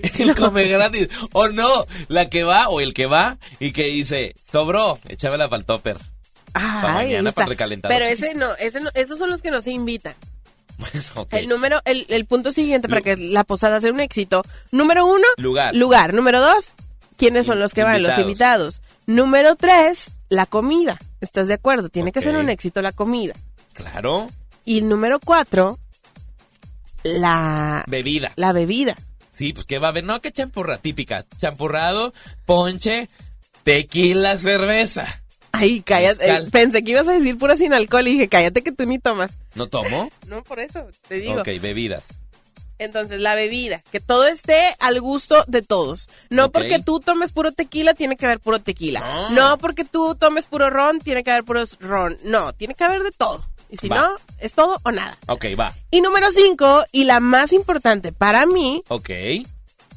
El 0.19 0.35
come 0.35 0.67
gratis. 0.67 1.07
O 1.31 1.47
no, 1.49 1.85
la 2.09 2.29
que 2.29 2.43
va 2.43 2.67
o 2.69 2.81
el 2.81 2.93
que 2.93 3.05
va 3.05 3.37
y 3.59 3.71
que 3.71 3.83
dice, 3.85 4.35
sobró, 4.49 4.99
échamela 5.07 5.49
para 5.49 5.61
el 5.61 5.65
topper. 5.65 5.97
Ay, 6.57 6.81
Pa' 6.81 6.97
ahí 6.99 7.07
mañana, 7.09 7.29
está. 7.29 7.41
pa' 7.43 7.49
recalentado. 7.49 7.93
Pero 7.93 8.05
ese 8.05 8.33
no, 8.35 8.55
ese 8.55 8.79
no, 8.79 8.89
esos 8.93 9.19
son 9.19 9.29
los 9.29 9.41
que 9.41 9.51
no 9.51 9.61
se 9.61 9.71
invitan. 9.71 10.15
Ok. 11.15 11.33
El 11.33 11.47
número, 11.47 11.81
el, 11.85 12.05
el 12.09 12.25
punto 12.25 12.51
siguiente 12.51 12.89
para 12.89 13.01
que 13.01 13.15
la 13.15 13.43
posada 13.43 13.79
sea 13.79 13.91
un 13.91 13.99
éxito. 13.99 14.43
Número 14.71 15.05
uno, 15.05 15.25
Lugar. 15.37 15.73
lugar. 15.75 16.13
Número 16.13 16.41
dos, 16.41 16.69
¿quiénes 17.17 17.45
son 17.45 17.59
los 17.59 17.73
que 17.73 17.83
van? 17.83 18.01
Los 18.03 18.17
Invitados. 18.17 18.81
Número 19.05 19.55
tres, 19.55 20.11
la 20.29 20.45
comida. 20.45 20.97
¿Estás 21.21 21.47
de 21.47 21.53
acuerdo? 21.53 21.89
Tiene 21.89 22.11
que 22.11 22.21
ser 22.21 22.35
un 22.35 22.49
éxito 22.49 22.81
la 22.81 22.91
comida. 22.91 23.33
Claro. 23.73 24.27
Y 24.65 24.79
el 24.79 24.89
número 24.89 25.19
cuatro, 25.19 25.77
la, 27.03 27.83
Bebida. 27.87 28.31
la 28.35 28.51
bebida. 28.51 28.95
Sí, 29.31 29.53
pues 29.53 29.65
que 29.65 29.79
va 29.79 29.87
a 29.87 29.91
haber, 29.91 30.03
no, 30.03 30.21
que 30.21 30.31
champurra, 30.31 30.77
típica. 30.77 31.25
Champurrado, 31.39 32.13
ponche, 32.45 33.09
tequila, 33.63 34.37
cerveza. 34.37 35.05
Ay, 35.57 35.81
cállate. 35.81 36.29
Eh, 36.35 36.43
pensé 36.51 36.83
que 36.83 36.91
ibas 36.91 37.07
a 37.07 37.13
decir 37.13 37.37
pura 37.37 37.55
sin 37.55 37.73
alcohol 37.73 38.07
y 38.07 38.11
dije, 38.11 38.27
cállate 38.27 38.61
que 38.63 38.71
tú 38.71 38.85
ni 38.85 38.99
tomas. 38.99 39.37
¿No 39.55 39.67
tomo? 39.67 40.09
No, 40.27 40.43
por 40.43 40.59
eso, 40.59 40.85
te 41.07 41.15
digo. 41.19 41.41
Ok, 41.41 41.47
bebidas. 41.61 42.15
Entonces, 42.77 43.21
la 43.21 43.35
bebida, 43.35 43.81
que 43.89 44.01
todo 44.01 44.27
esté 44.27 44.75
al 44.79 44.99
gusto 44.99 45.45
de 45.47 45.61
todos. 45.61 46.09
No 46.29 46.51
porque 46.51 46.79
tú 46.79 46.99
tomes 46.99 47.31
puro 47.31 47.53
tequila, 47.53 47.93
tiene 47.93 48.17
que 48.17 48.25
haber 48.25 48.39
puro 48.41 48.59
tequila. 48.59 48.99
No. 48.99 49.29
No, 49.29 49.57
porque 49.57 49.85
tú 49.85 50.15
tomes 50.15 50.45
puro 50.45 50.69
ron, 50.69 50.99
tiene 50.99 51.23
que 51.23 51.31
haber 51.31 51.45
puro 51.45 51.63
ron. 51.79 52.17
No, 52.25 52.51
tiene 52.53 52.73
que 52.75 52.83
haber 52.83 53.03
de 53.03 53.11
todo. 53.11 53.45
Y 53.69 53.77
si 53.77 53.87
Va. 53.87 53.95
no, 53.95 54.15
es 54.39 54.53
todo 54.53 54.79
o 54.83 54.91
nada. 54.91 55.17
Ok, 55.27 55.45
va. 55.57 55.73
Y 55.89 56.01
número 56.01 56.31
cinco, 56.33 56.83
y 56.91 57.05
la 57.05 57.19
más 57.21 57.53
importante 57.53 58.11
para 58.11 58.45
mí, 58.45 58.83
Ok. 58.89 59.09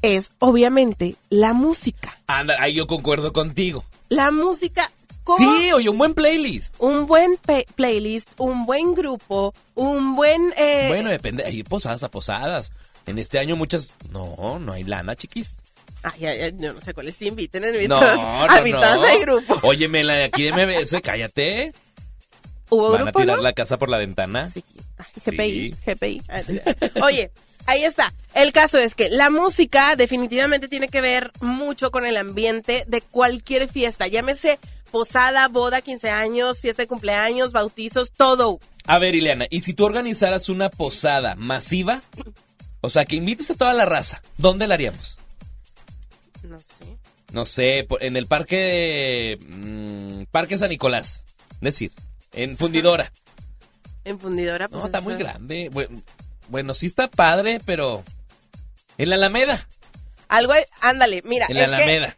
es 0.03 0.31
obviamente 0.39 1.17
la 1.31 1.53
música. 1.55 2.17
Anda, 2.29 2.63
ahí 2.63 2.75
yo 2.75 2.87
concuerdo 2.87 3.33
contigo. 3.33 3.85
La 4.09 4.31
música. 4.31 4.91
¿Cómo? 5.37 5.59
Sí, 5.59 5.70
oye, 5.72 5.89
un 5.91 5.99
buen 5.99 6.14
playlist. 6.14 6.74
Un 6.79 7.07
buen 7.07 7.39
playlist, 7.76 8.31
un 8.39 8.64
buen 8.66 8.95
grupo, 8.95 9.53
un 9.74 10.16
buen... 10.16 10.53
eh, 10.57 10.87
Bueno, 10.89 11.11
depende, 11.11 11.45
hay 11.45 11.62
posadas 11.62 12.03
a 12.03 12.11
posadas. 12.11 12.72
En 13.07 13.18
este 13.18 13.39
año 13.39 13.57
muchas... 13.57 13.93
No, 14.11 14.59
no 14.59 14.72
hay 14.72 14.85
lana, 14.85 15.14
chiquis. 15.16 15.57
Ay, 16.03 16.26
ay, 16.26 16.41
ay, 16.41 16.53
yo 16.57 16.72
no 16.72 16.81
sé 16.81 16.95
cuáles 16.95 17.16
te 17.18 17.26
inviten, 17.26 17.64
en 17.64 17.89
No, 17.89 18.01
no, 18.01 18.62
mitad 18.62 18.95
no. 18.97 19.03
de 19.03 19.18
grupo. 19.20 19.59
Óyeme, 19.62 20.03
la 20.05 20.14
de 20.14 20.24
aquí 20.24 20.45
de 20.45 20.53
MBS, 20.53 21.01
cállate. 21.03 21.72
¿Hubo 22.70 22.93
¿Van 22.93 23.09
a 23.09 23.12
tirar 23.12 23.37
no? 23.39 23.43
la 23.43 23.53
casa 23.53 23.79
por 23.79 23.89
la 23.89 23.99
ventana? 23.99 24.45
Sí. 24.47 24.62
GPI, 25.24 25.70
Sí. 25.70 25.74
GPI. 25.87 26.22
Oye, 27.03 27.31
ahí 27.66 27.83
está. 27.85 28.12
El 28.35 28.53
caso 28.53 28.79
es 28.79 28.95
que 28.95 29.09
la 29.09 29.31
música 29.31 29.97
definitivamente 29.97 30.68
tiene 30.68 30.89
que 30.89 31.01
ver 31.01 31.33
mucho 31.41 31.91
con 31.91 32.05
el 32.05 32.16
ambiente 32.16 32.85
de 32.87 33.01
cualquier 33.01 33.68
fiesta. 33.68 34.07
Llámese 34.07 34.59
posada, 34.91 35.49
boda, 35.49 35.80
15 35.80 36.11
años, 36.11 36.61
fiesta 36.61 36.82
de 36.82 36.89
cumpleaños, 36.89 37.53
bautizos, 37.53 38.12
todo. 38.12 38.59
A 38.86 38.99
ver, 38.99 39.14
Ileana, 39.14 39.47
¿y 39.51 39.61
si 39.61 39.74
tú 39.74 39.84
organizaras 39.84 40.49
una 40.49 40.70
posada 40.70 41.34
masiva? 41.36 42.03
O 42.80 42.91
sea, 42.91 43.05
que 43.05 43.16
invites 43.16 43.51
a 43.51 43.55
toda 43.55 43.74
la 43.74 43.86
raza. 43.86 44.22
¿Dónde 44.36 44.66
la 44.66 44.74
haríamos? 44.74 45.18
No 46.43 46.59
sé. 46.61 46.99
No 47.32 47.45
sé, 47.45 47.86
en 48.01 48.16
el 48.16 48.26
parque... 48.26 49.39
mm, 49.41 50.24
parque 50.30 50.57
San 50.57 50.70
Nicolás. 50.70 51.24
Es 51.55 51.61
decir, 51.61 51.93
en 52.32 52.57
Fundidora. 52.57 53.12
En 54.05 54.18
fundidora, 54.18 54.68
pues. 54.68 54.80
No, 54.80 54.86
está 54.86 55.03
muy 55.03 55.16
grande. 55.16 55.68
Bueno, 55.70 56.01
bueno, 56.49 56.72
sí 56.72 56.86
está 56.86 57.09
padre, 57.09 57.61
pero... 57.64 58.05
En 58.97 59.11
la 59.11 59.16
Alameda. 59.16 59.68
Algo, 60.28 60.55
ándale, 60.80 61.22
mira. 61.24 61.47
En 61.49 61.57
la 61.59 61.64
Alameda. 61.64 62.16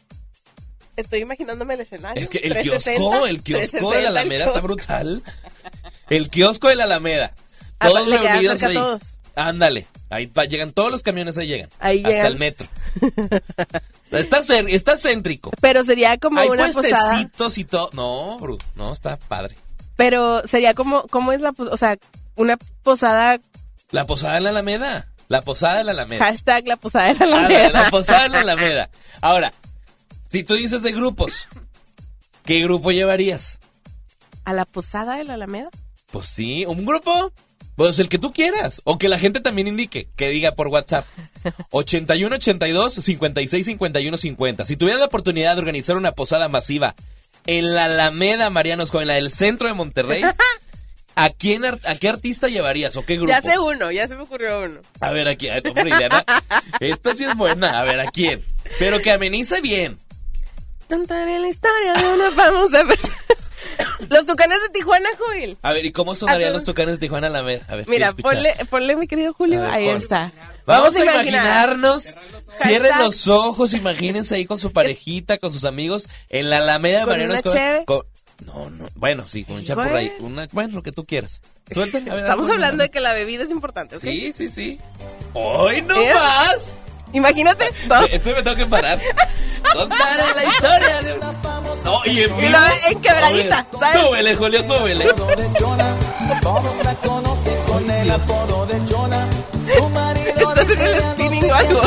Estoy 0.97 1.21
imaginándome 1.21 1.75
el 1.75 1.81
escenario. 1.81 2.23
Es 2.23 2.29
que 2.29 2.39
el 2.39 2.53
360, 2.53 3.01
kiosco, 3.01 3.27
el 3.27 3.43
kiosco 3.43 3.91
de 3.93 4.03
la 4.03 4.11
360 4.11 4.11
el 4.11 4.17
Alameda 4.17 4.45
está 4.47 4.61
brutal. 4.61 5.23
El 6.09 6.29
kiosco 6.31 6.69
de 6.69 6.77
la 6.77 6.85
Alameda. 6.85 7.33
Ah, 7.79 7.89
Todos 7.89 8.09
le 8.09 8.19
reunidos 8.19 8.63
ahí. 8.63 8.75
todos. 8.75 9.17
Ándale. 9.37 9.87
Ahí 10.11 10.31
llegan 10.49 10.73
todos 10.73 10.91
los 10.91 11.03
camiones, 11.03 11.39
ahí 11.39 11.47
llegan. 11.47 11.71
Ahí 11.79 11.99
hasta 11.99 12.09
llegan. 12.11 12.27
el 12.27 12.39
metro. 12.39 12.69
está, 14.11 14.41
está 14.69 14.97
céntrico. 14.97 15.51
Pero 15.61 15.85
sería 15.85 16.19
como 16.19 16.41
Hay 16.41 16.49
una 16.49 16.67
posada. 16.67 16.83
puestecitos 16.83 17.59
y 17.59 17.65
todo. 17.65 17.91
No, 17.93 18.39
bro, 18.39 18.59
no, 18.75 18.93
está 18.93 19.17
padre. 19.17 19.55
Pero 19.97 20.47
sería 20.47 20.75
como, 20.75 21.05
¿cómo 21.09 21.33
es 21.33 21.41
la 21.41 21.53
posada? 21.53 21.75
O 21.75 21.77
sea, 21.77 21.97
una 22.35 22.57
posada, 22.83 23.39
La 23.91 24.07
posada 24.07 24.39
en 24.39 24.45
la 24.45 24.51
Alameda. 24.51 25.07
La 25.29 25.43
posada 25.43 25.79
de 25.79 25.85
la 25.85 25.93
Alameda. 25.93 26.25
hashtag 26.25 26.67
la 26.67 26.77
posada 26.77 27.15
de 27.15 27.25
la 27.27 27.39
Alameda. 27.39 27.71
la 27.71 27.91
posada 27.91 28.27
en 28.27 28.33
la 28.33 28.41
Alameda. 28.41 28.91
Ahora, 29.21 29.53
si 30.31 30.45
tú 30.45 30.55
dices 30.55 30.83
de 30.83 30.93
grupos, 30.93 31.49
¿qué 32.45 32.61
grupo 32.61 32.93
llevarías? 32.93 33.59
¿A 34.45 34.53
la 34.53 34.65
posada 34.65 35.17
de 35.17 35.25
la 35.25 35.35
Alameda? 35.35 35.71
Pues 36.13 36.27
sí, 36.27 36.65
un 36.67 36.85
grupo. 36.85 37.33
Pues 37.75 37.99
el 37.99 38.09
que 38.09 38.19
tú 38.19 38.33
quieras. 38.33 38.81
O 38.85 38.97
que 38.99 39.09
la 39.09 39.19
gente 39.19 39.41
también 39.41 39.67
indique, 39.67 40.09
que 40.15 40.29
diga 40.29 40.53
por 40.53 40.69
WhatsApp. 40.69 41.05
81 41.71 42.37
82 42.37 42.95
56 42.95 43.67
51 43.67 44.17
50. 44.17 44.65
Si 44.65 44.77
tuvieras 44.77 45.01
la 45.01 45.07
oportunidad 45.07 45.55
de 45.55 45.61
organizar 45.61 45.97
una 45.97 46.13
posada 46.13 46.49
masiva 46.49 46.95
en 47.47 47.75
la 47.75 47.85
Alameda 47.85 48.51
Marianos 48.51 48.93
en 48.95 49.07
la 49.09 49.15
del 49.15 49.33
centro 49.33 49.67
de 49.67 49.75
Monterrey, 49.75 50.23
¿a 51.17 51.31
quién 51.31 51.65
a 51.65 51.79
qué 51.99 52.09
artista 52.09 52.49
llevarías 52.49 52.97
o 52.97 53.05
qué 53.05 53.17
grupo? 53.17 53.33
Ya 53.33 53.43
sé 53.43 53.59
uno, 53.59 53.91
ya 53.91 54.07
se 54.07 54.15
me 54.15 54.23
ocurrió 54.23 54.63
uno. 54.63 54.81
A 55.01 55.11
ver, 55.11 55.27
aquí, 55.27 55.49
esta 56.81 57.15
sí 57.15 57.25
es 57.25 57.37
buena. 57.37 57.81
A 57.81 57.85
ver, 57.85 57.99
¿a 57.99 58.11
quién? 58.11 58.45
Pero 58.79 59.01
que 59.01 59.11
amenice 59.11 59.61
bien. 59.61 59.99
Contaré 60.91 61.39
la 61.39 61.49
historia 61.49 61.95
de 61.95 62.09
una 62.09 62.31
famosa 62.33 62.85
persona. 62.85 63.17
Los 64.09 64.27
tucanes 64.27 64.61
de 64.63 64.69
Tijuana, 64.71 65.09
Joel. 65.19 65.57
A 65.63 65.73
ver, 65.73 65.85
¿y 65.85 65.93
cómo 65.93 66.15
sonarían 66.15 66.51
A 66.51 66.53
los 66.55 66.65
tucanes 66.65 66.95
de 66.95 66.99
Tijuana 66.99 67.29
Alameda? 67.29 67.65
A 67.69 67.77
ver, 67.77 67.87
Mira, 67.89 68.13
quiero 68.13 68.31
escuchar. 68.31 68.55
ponle, 68.57 68.67
ponle 68.71 68.97
mi 68.97 69.07
querido 69.07 69.33
Julio. 69.35 69.61
A 69.61 69.65
ver, 69.67 69.73
Ahí 69.75 69.89
está. 69.89 70.33
Vamos, 70.67 70.95
Vamos 70.95 70.97
a 70.97 70.99
a 70.99 71.03
imaginar. 71.05 71.25
imaginarnos. 71.69 72.17
Cierren 72.63 72.99
los 72.99 73.29
ojos, 73.29 73.75
imagínense 73.75 74.35
ahí 74.37 74.47
con 74.47 74.59
su 74.59 74.73
parejita, 74.73 75.39
con 75.39 75.53
sus 75.53 75.65
amigos, 75.65 76.09
en 76.31 76.51
la 76.51 76.57
Alameda 76.57 77.01
de 77.01 77.05
Con 77.05 77.11
Mariano 77.13 77.35
Escobar. 77.35 77.85
con- 77.85 78.03
No, 78.47 78.71
no, 78.71 78.87
bueno, 78.95 79.29
sí, 79.29 79.45
con 79.45 79.57
un 79.57 79.65
chapurray. 79.65 80.11
Una, 80.21 80.49
bueno, 80.53 80.75
lo 80.77 80.83
que 80.83 80.93
tú 80.93 81.05
quieras. 81.05 81.43
Suéltame. 81.73 82.11
a 82.11 82.15
ver, 82.15 82.25
Estamos 82.25 82.49
hablando 82.51 82.83
de 82.83 82.91
que 82.91 83.01
la 83.01 83.13
bebida 83.13 83.45
es 83.45 83.51
importante, 83.51 83.97
¿ok? 83.97 84.03
Sí, 84.03 84.33
sí, 84.35 84.49
sí. 84.49 84.81
¡Hoy 85.35 85.83
no 85.83 85.95
¿Eh? 86.01 86.15
más! 86.15 86.77
Imagínate. 87.13 87.71
todo- 87.89 88.07
Esto 88.07 88.31
me 88.31 88.43
tengo 88.43 88.57
que 88.57 88.67
parar. 88.67 88.99
Contaré 89.73 90.23
la 90.37 90.45
historia 90.45 91.03
de 91.03 91.15
una 91.15 91.33
No, 91.85 92.01
y 92.05 92.21
en 92.23 92.45
Y 92.45 92.49
lo 92.49 92.59
en 92.89 93.01
quebradita, 93.01 93.67
Súbele, 93.71 93.79
¿sabes? 93.93 94.01
Súbele, 94.07 94.35
Julio, 94.37 94.65
súbele. 94.65 95.05
Todos 96.43 96.85
la 96.85 96.95
conocen 96.97 97.57
con 97.67 97.91
el 97.91 98.11
apodo 98.11 98.67
de 98.67 98.85
Chona. 98.87 99.27
Su 99.77 99.89
marido 99.91 100.51
Estás 100.51 100.71
en 100.71 100.81
el 100.81 101.01
spinning 101.03 101.51
o 101.51 101.55
algo. 101.55 101.83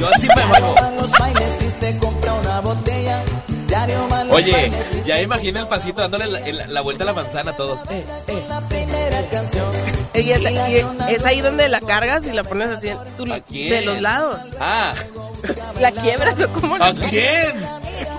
Yo 0.00 0.08
así 0.14 0.28
me 0.34 0.44
muevo. 0.46 0.74
Oye, 4.30 4.70
ya 5.06 5.20
imagina 5.20 5.60
el 5.60 5.66
pasito 5.68 6.02
dándole 6.02 6.26
la, 6.26 6.38
el- 6.40 6.74
la 6.74 6.80
vuelta 6.80 7.04
a 7.04 7.06
la 7.06 7.12
manzana 7.12 7.52
a 7.52 7.56
todos. 7.56 7.80
Eh, 7.90 8.04
eh. 8.28 8.44
la 8.48 8.60
primera 8.68 9.22
canción. 9.30 9.66
Y 10.20 10.32
es, 10.32 10.40
y 10.40 11.14
es 11.14 11.24
ahí 11.24 11.40
donde 11.40 11.68
la 11.68 11.80
cargas 11.80 12.26
y 12.26 12.32
la 12.32 12.44
pones 12.44 12.68
así 12.68 12.88
de 12.88 13.82
los 13.82 14.00
lados. 14.00 14.40
Ah, 14.60 14.94
La 15.80 15.92
quiebras 15.92 16.40
o 16.42 16.52
cómo 16.52 16.74
¿a 16.76 16.92
quién? 16.92 17.62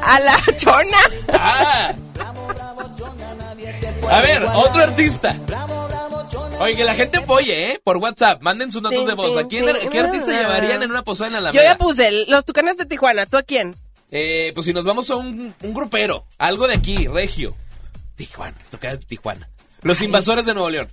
A 0.03 0.19
la 0.21 0.37
chona. 0.55 0.97
Ah. 1.33 1.91
A 4.09 4.21
ver, 4.21 4.43
otro 4.55 4.81
artista. 4.81 5.35
Oye, 6.59 6.75
que 6.75 6.83
la 6.83 6.93
gente 6.93 7.17
apoye, 7.19 7.71
¿eh? 7.71 7.81
Por 7.83 7.97
WhatsApp. 7.97 8.41
Manden 8.41 8.71
sus 8.71 8.81
notas 8.81 9.05
de 9.05 9.13
voz. 9.13 9.37
¿A 9.37 9.47
quién. 9.47 9.65
¿Qué 9.91 9.99
artista 9.99 10.31
llevarían 10.31 10.83
en 10.83 10.91
una 10.91 11.03
posada 11.03 11.27
en 11.37 11.43
la 11.43 11.51
Yo 11.51 11.59
Alameda? 11.59 11.73
ya 11.73 11.77
puse 11.77 12.25
los 12.27 12.45
tucanes 12.45 12.77
de 12.77 12.85
Tijuana. 12.85 13.25
¿Tú 13.25 13.37
a 13.37 13.43
quién? 13.43 13.75
Eh, 14.11 14.51
pues 14.55 14.65
si 14.65 14.73
nos 14.73 14.85
vamos 14.85 15.09
a 15.11 15.15
un, 15.17 15.53
un 15.61 15.73
grupero, 15.73 16.25
algo 16.37 16.67
de 16.67 16.75
aquí, 16.75 17.07
regio. 17.07 17.55
Tijuana, 18.15 18.57
toca 18.71 18.91
de 18.91 18.97
Tijuana. 18.97 19.49
Los 19.81 20.01
invasores 20.01 20.45
de 20.45 20.53
Nuevo 20.53 20.69
León. 20.69 20.91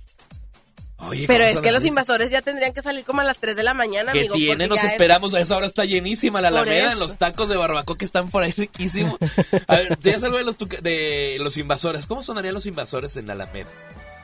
Oye, 0.99 1.25
Pero 1.27 1.45
¿cómo 1.45 1.55
es 1.57 1.61
que 1.61 1.71
los 1.71 1.85
invasores 1.85 2.31
ya 2.31 2.41
tendrían 2.41 2.73
que 2.73 2.81
salir 2.81 3.05
como 3.05 3.21
a 3.21 3.23
las 3.23 3.37
3 3.37 3.55
de 3.55 3.63
la 3.63 3.75
mañana, 3.75 4.11
que 4.11 4.19
amigo. 4.21 4.33
tiene, 4.33 4.67
nos 4.67 4.79
ya 4.81 4.87
es- 4.87 4.91
esperamos. 4.93 5.33
A 5.35 5.39
esa 5.39 5.55
hora 5.55 5.67
está 5.67 5.85
llenísima 5.85 6.41
la 6.41 6.47
Alameda, 6.47 6.95
los 6.95 7.17
tacos 7.17 7.49
de 7.49 7.55
barbacoa 7.55 7.95
que 7.97 8.05
están 8.05 8.29
por 8.29 8.41
ahí 8.43 8.51
riquísimos. 8.51 9.17
A 9.67 9.75
ver, 9.75 9.95
¿tienes 9.97 10.23
algo 10.23 10.37
de 10.39 10.43
los, 10.43 10.57
de 10.57 11.37
los 11.39 11.55
invasores? 11.57 12.07
¿Cómo 12.07 12.23
sonarían 12.23 12.55
los 12.55 12.65
invasores 12.65 13.15
en 13.17 13.27
la 13.27 13.33
Alameda? 13.33 13.69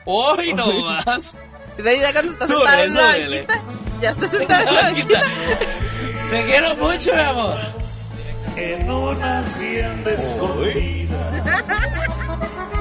¡Hoy 0.04 0.52
no 0.52 0.66
más! 0.80 1.34
Ahí 1.78 2.00
ya 2.00 2.12
cuando 2.12 2.32
estás 2.32 2.48
sentado 2.48 2.82
en 2.84 2.94
la 2.94 3.02
banquita, 3.02 3.62
ya 4.02 4.10
estás 4.10 4.30
sentado 4.32 4.68
en 4.68 4.74
la 4.74 4.82
banquita. 4.82 5.22
Te 6.30 6.44
quiero 6.44 6.76
mucho, 6.76 7.14
mi 7.14 7.20
amor. 7.20 7.56
En 8.56 8.90
una 8.90 9.38
hacienda 9.40 10.10
escondida. 10.12 11.44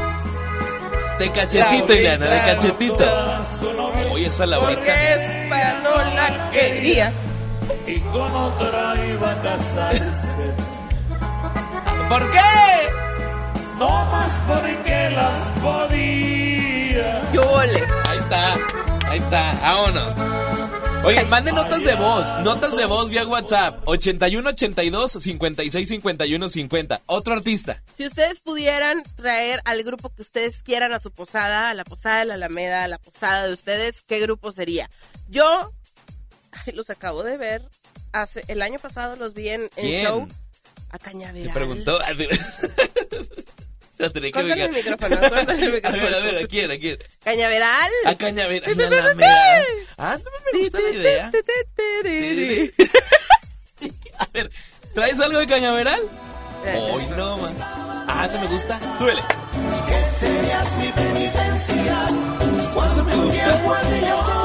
De 1.23 1.31
cachetito, 1.31 1.93
Ileana, 1.93 2.25
de 2.27 2.37
cachetito. 2.39 3.05
Oye, 4.11 4.25
esa 4.25 4.45
Laurita. 4.45 4.81
Esta 5.13 5.79
no 5.79 5.95
la 5.95 6.49
quería. 6.51 7.13
Y 7.87 7.97
con 7.99 8.29
otra 8.35 8.93
iba 9.07 9.31
a 9.31 9.41
casarse. 9.41 10.27
¿Por 12.09 12.29
qué? 12.29 12.39
No 13.77 14.05
más 14.05 14.39
porque 14.47 15.09
las 15.11 15.51
podía. 15.61 17.31
Yo 17.33 17.41
volé. 17.49 17.83
Ahí 18.05 18.17
está, 18.19 18.53
ahí 19.09 19.19
está, 19.19 19.53
vámonos. 19.61 20.43
Oigan, 21.05 21.29
manden 21.29 21.55
notas 21.55 21.83
de 21.83 21.95
voz, 21.95 22.25
notas 22.43 22.77
de 22.77 22.85
voz 22.85 23.09
vía 23.09 23.27
WhatsApp, 23.27 23.81
81 23.85 24.49
82 24.51 25.11
56 25.11 25.89
51 25.89 26.49
50. 26.49 27.01
Otro 27.07 27.33
artista. 27.33 27.83
Si 27.93 28.05
ustedes 28.05 28.39
pudieran 28.39 29.03
traer 29.17 29.59
al 29.65 29.83
grupo 29.83 30.09
que 30.15 30.21
ustedes 30.21 30.63
quieran 30.63 30.93
a 30.93 30.99
su 30.99 31.11
posada, 31.11 31.69
a 31.69 31.73
la 31.73 31.83
posada 31.83 32.19
de 32.19 32.25
la 32.25 32.33
Alameda, 32.35 32.85
a 32.85 32.87
la 32.87 32.99
posada 32.99 33.47
de 33.47 33.53
ustedes, 33.53 34.01
¿qué 34.03 34.19
grupo 34.19 34.53
sería? 34.53 34.89
Yo 35.27 35.73
ay, 36.51 36.73
los 36.73 36.89
acabo 36.89 37.23
de 37.23 37.37
ver 37.37 37.63
hace 38.13 38.43
el 38.47 38.61
año 38.61 38.79
pasado 38.79 39.15
los 39.15 39.33
vi 39.33 39.49
en, 39.49 39.69
en 39.75 40.05
show 40.05 40.27
a 40.93 40.97
Te 40.99 41.03
Cañaveral. 41.11 41.53
preguntó. 41.53 41.99
La 43.99 44.09
tenía 44.09 44.31
que 44.31 44.39
el 44.39 44.71
micrófono, 44.71 45.15
el 45.15 45.23
A 45.49 45.53
micrófono. 45.53 46.03
ver, 46.03 46.13
a 46.15 46.19
ver, 46.19 46.37
¿a 46.43 46.47
quién? 46.47 46.71
¿A 46.71 46.77
quién? 46.77 46.97
Cañaveral. 47.23 47.91
A 48.05 48.15
Cañaveral. 48.15 48.77
la 48.77 48.87
Alameda. 48.87 49.63
Ah, 49.97 50.17
no 50.17 50.29
me 50.51 50.59
gusta 50.59 50.79
la 50.79 50.89
idea. 50.89 51.31
A 54.19 54.25
ver, 54.33 54.51
¿traes 54.93 55.19
algo 55.19 55.39
de 55.39 55.47
Cañaveral? 55.47 56.01
Hoy 56.91 57.05
no, 57.15 57.37
man. 57.37 57.55
Ah, 57.59 58.27
no 58.31 58.39
me 58.41 58.47
gusta. 58.47 58.77
Súbele. 58.97 59.21
Que 59.87 60.05
seas 60.05 60.75
mi 60.77 60.91
penitencia. 60.91 62.07
Eso 62.91 63.03
me 63.05 63.15
gusta. 63.15 64.42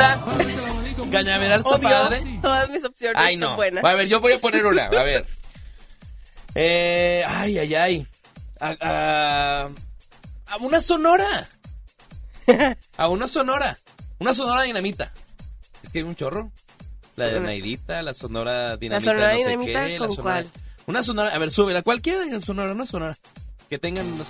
Gusta. 0.00 1.10
Cañaveral 1.10 1.60
está 1.60 1.78
padre. 1.78 2.38
todas 2.40 2.68
mis 2.70 2.84
opciones 2.84 3.16
Ay, 3.18 3.34
son 3.34 3.40
no. 3.40 3.56
buenas. 3.56 3.84
A 3.84 3.94
ver, 3.94 4.06
yo 4.08 4.20
voy 4.20 4.32
a 4.32 4.38
poner 4.38 4.64
una. 4.64 4.84
A 4.86 5.02
ver. 5.02 5.26
Eh, 6.54 7.24
ay, 7.26 7.58
ay, 7.58 7.74
ay. 7.74 8.06
A, 8.60 8.76
a- 8.80 9.68
a 10.52 10.56
una 10.58 10.80
sonora. 10.80 11.48
A 12.96 13.08
una 13.08 13.26
sonora. 13.28 13.78
Una 14.18 14.34
sonora 14.34 14.62
dinamita. 14.62 15.12
Es 15.82 15.90
que 15.90 15.98
hay 16.00 16.04
un 16.04 16.14
chorro. 16.16 16.50
La 17.16 17.26
de 17.28 17.40
Naidita, 17.40 18.02
la 18.02 18.14
sonora 18.14 18.76
dinamita. 18.76 19.10
sonora 19.12 19.32
no 19.32 19.38
sé 19.38 19.50
dinamita, 19.50 19.86
qué, 19.86 19.98
¿con 19.98 20.08
la 20.08 20.14
sonora- 20.14 20.34
cuál? 20.42 20.50
Una 20.86 21.02
sonora. 21.02 21.30
A 21.34 21.38
ver, 21.38 21.50
súbela. 21.50 21.82
Cualquiera 21.82 22.22
sonora, 22.40 22.72
una 22.72 22.86
sonora. 22.86 23.16
Que 23.68 23.78
tengan 23.78 24.06
unos. 24.06 24.28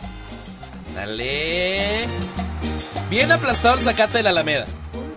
Dale. 0.95 2.07
Bien 3.09 3.31
aplastado 3.33 3.77
el 3.77 3.83
zacate 3.83 4.19
de 4.19 4.23
la 4.25 4.31
Alameda. 4.31 4.67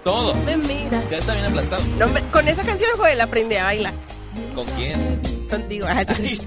Todo. 0.03 0.35
Me 0.45 0.57
miras. 0.57 1.09
Ya 1.09 1.17
está 1.17 1.33
bien 1.33 1.45
aplastado. 1.45 1.83
No, 1.97 2.05
hombre, 2.05 2.23
con 2.31 2.47
esa 2.47 2.63
canción, 2.63 2.91
Joel, 2.97 3.21
aprendí 3.21 3.55
a 3.55 3.65
bailar. 3.65 3.93
¿Con 4.55 4.65
quién? 4.67 5.21
Contigo. 5.49 5.85
Ay, 5.89 6.05
Ay. 6.09 6.39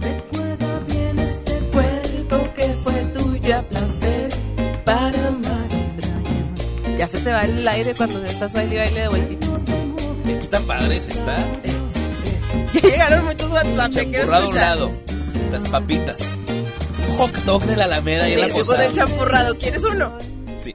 Recuerda 0.00 0.78
bien 0.88 1.18
este 1.18 1.58
cuerpo 1.72 2.54
que 2.54 2.64
fue 2.82 2.92
tuyo 3.12 3.56
a 3.58 3.62
placer 3.62 4.30
para 4.84 5.28
amar 5.28 5.66
extraño. 5.70 6.96
Ya 6.98 7.08
se 7.08 7.18
te 7.20 7.30
va 7.30 7.42
el 7.42 7.66
aire 7.66 7.94
cuando 7.94 8.24
estás 8.24 8.52
baile 8.52 8.74
y 8.74 8.78
baile 8.78 9.00
de 9.00 9.08
vueltita. 9.08 9.46
Es 10.28 10.36
que 10.36 10.42
están 10.42 10.64
padres, 10.64 11.08
está. 11.08 11.36
Ya 12.74 12.80
llegaron 12.80 13.24
muchos 13.26 13.50
WhatsApp. 13.50 13.90
¿de 13.92 14.06
qué 14.06 14.12
Champurrado 14.18 14.44
a 14.44 14.48
un 14.48 14.54
lado. 14.54 14.92
Las 15.50 15.64
papitas. 15.68 16.16
Hot 17.18 17.32
dog 17.44 17.62
de 17.66 17.76
la 17.76 17.84
Alameda 17.84 18.28
y 18.28 18.32
en 18.32 18.40
la 18.40 18.46
Sí, 18.46 18.52
con 18.52 18.60
posada. 18.62 18.86
el 18.86 18.92
champurrado. 18.92 19.54
¿Quieres 19.56 19.82
uno? 19.84 20.12
Sí. 20.56 20.72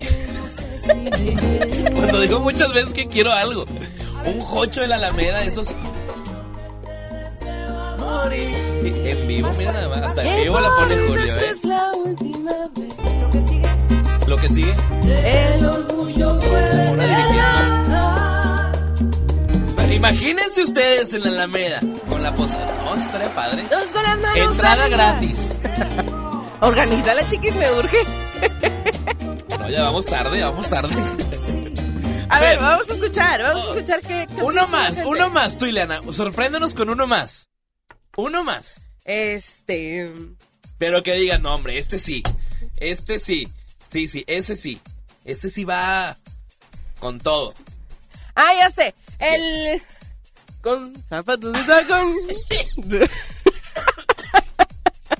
Cuando 1.95 2.21
digo 2.21 2.39
muchas 2.39 2.73
veces 2.73 2.93
que 2.93 3.07
quiero 3.07 3.33
algo. 3.33 3.65
Un 4.25 4.39
jocho 4.41 4.81
de 4.81 4.87
la 4.87 4.95
Alameda, 4.95 5.43
esos. 5.43 5.73
En 8.29 9.27
vivo, 9.27 9.49
mira 9.57 9.71
nada 9.71 9.89
más. 9.89 10.03
Hasta 10.03 10.23
en 10.23 10.43
vivo 10.43 10.59
la 10.59 10.69
pone 10.75 11.07
Julio, 11.07 11.35
¿eh? 11.37 11.53
La 11.63 11.91
última 11.93 12.51
vez. 12.75 14.27
Lo 14.27 14.37
que 14.37 14.49
sigue. 14.49 14.75
El 15.23 15.65
orgullo. 15.65 16.39
Imagínense 19.97 20.61
ustedes 20.61 21.13
en 21.15 21.23
la 21.23 21.29
Alameda 21.29 21.81
con 22.07 22.21
la 22.21 22.33
posada. 22.33 22.71
No, 22.85 22.95
estaría 22.95 23.33
padre. 23.33 23.63
Dos 23.69 23.85
con 23.91 24.03
las 24.03 24.17
manos 24.19 24.51
Entrada 24.51 24.83
arriba. 24.83 24.97
gratis. 24.97 25.55
Organízala, 26.61 27.27
chiquis, 27.27 27.55
me 27.55 27.71
urge. 27.71 27.97
No, 29.59 29.69
ya 29.69 29.83
vamos 29.83 30.05
tarde, 30.05 30.41
vamos 30.41 30.69
tarde. 30.69 30.95
A 32.29 32.39
ver, 32.39 32.59
vamos 32.59 32.89
a 32.89 32.93
escuchar, 32.93 33.41
vamos 33.41 33.65
a 33.65 33.67
escuchar 33.73 34.01
qué... 34.01 34.27
qué 34.35 34.43
Uno 34.43 34.67
más, 34.67 35.01
uno 35.05 35.29
más, 35.29 35.57
tú, 35.57 35.65
Ileana. 35.65 36.01
Sorpréndenos 36.11 36.73
con 36.73 36.89
uno 36.89 37.07
más. 37.07 37.47
Uno 38.15 38.43
más. 38.43 38.81
Este... 39.05 40.11
Pero 40.77 41.01
que 41.03 41.13
digan, 41.13 41.41
no, 41.41 41.55
hombre, 41.55 41.77
este 41.77 41.99
sí. 41.99 42.21
Este 42.77 43.19
sí. 43.19 43.47
Sí, 43.89 44.07
sí, 44.07 44.23
ese 44.27 44.55
sí. 44.55 44.79
Ese 45.25 45.49
sí 45.49 45.63
va 45.63 46.17
con 46.99 47.19
todo. 47.19 47.53
Ah, 48.35 48.53
ya 48.57 48.69
sé. 48.69 48.93
El... 49.19 49.81
Con 50.61 50.93
zapatos 51.05 51.53
de 51.53 51.63
tacón. 51.63 52.13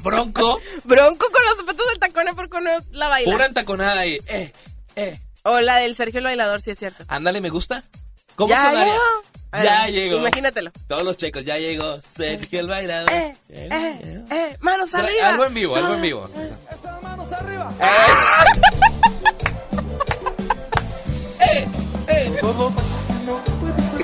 Bronco. 0.01 0.59
Bronco 0.83 1.27
con 1.31 1.43
los 1.45 1.57
zapatos 1.57 1.85
de 1.93 1.99
tacón, 1.99 2.35
¿por 2.35 2.49
qué 2.49 2.61
no 2.61 2.71
la 2.91 3.07
baila? 3.07 3.31
Pura 3.31 3.45
entaconada 3.45 3.99
ahí. 4.01 4.19
Eh, 4.27 4.51
eh. 4.95 5.19
O 5.43 5.59
la 5.61 5.77
del 5.77 5.95
Sergio 5.95 6.19
el 6.19 6.25
Bailador, 6.25 6.61
sí 6.61 6.71
es 6.71 6.79
cierto. 6.79 7.03
Ándale, 7.07 7.39
me 7.41 7.49
gusta. 7.49 7.83
¿Cómo 8.35 8.49
¿Ya 8.49 8.61
sonaría? 8.61 8.85
llegó? 8.93 9.63
Ya 9.63 9.87
Eh, 9.87 9.91
llegó. 9.93 10.17
Imagínatelo. 10.19 10.71
Todos 10.87 11.03
los 11.03 11.15
chicos, 11.17 11.43
ya 11.45 11.57
llegó 11.57 11.99
Sergio 12.01 12.59
el 12.59 12.67
bailador. 12.67 13.09
Eh, 13.11 13.35
eh, 13.49 14.23
eh, 14.29 14.57
manos 14.59 14.93
Tra- 14.93 14.99
arriba. 15.05 15.29
Algo 15.29 15.45
en 15.45 15.53
vivo, 15.53 15.75
algo 15.75 15.93
en 15.95 16.01
vivo. 16.01 16.29
¡Eh! 21.39 21.67
¡Eh! 22.09 22.39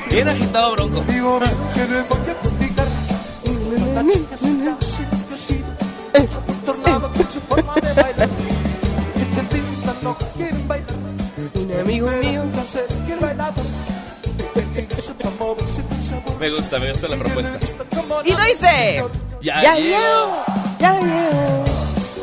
Bien 0.09 0.27
agitado, 0.29 0.71
Bronco. 0.71 1.03
Un 11.55 11.79
amigo 11.79 12.07
mío. 12.21 12.43
Me 16.39 16.49
gusta, 16.49 16.79
me 16.79 16.91
gusta 16.91 17.07
la 17.07 17.17
propuesta. 17.17 17.57
Y 18.25 18.29
dice. 18.31 19.03
Ya, 19.41 19.61
Ya 19.61 19.75
llegó. 19.75 19.97
llegó. 19.97 20.45
Ya 20.79 20.93
llegó. 20.99 21.63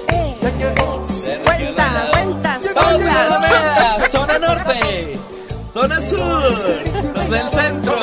Eh, 0.09 0.37
Vuelta, 1.45 2.11
vuelta, 2.13 2.59
vuelta. 2.59 2.59
Alameda, 2.77 4.09
zona 4.11 4.39
norte, 4.39 5.19
zona 5.73 6.07
sur, 6.07 6.43
los 7.15 7.31
del 7.31 7.49
centro. 7.51 7.95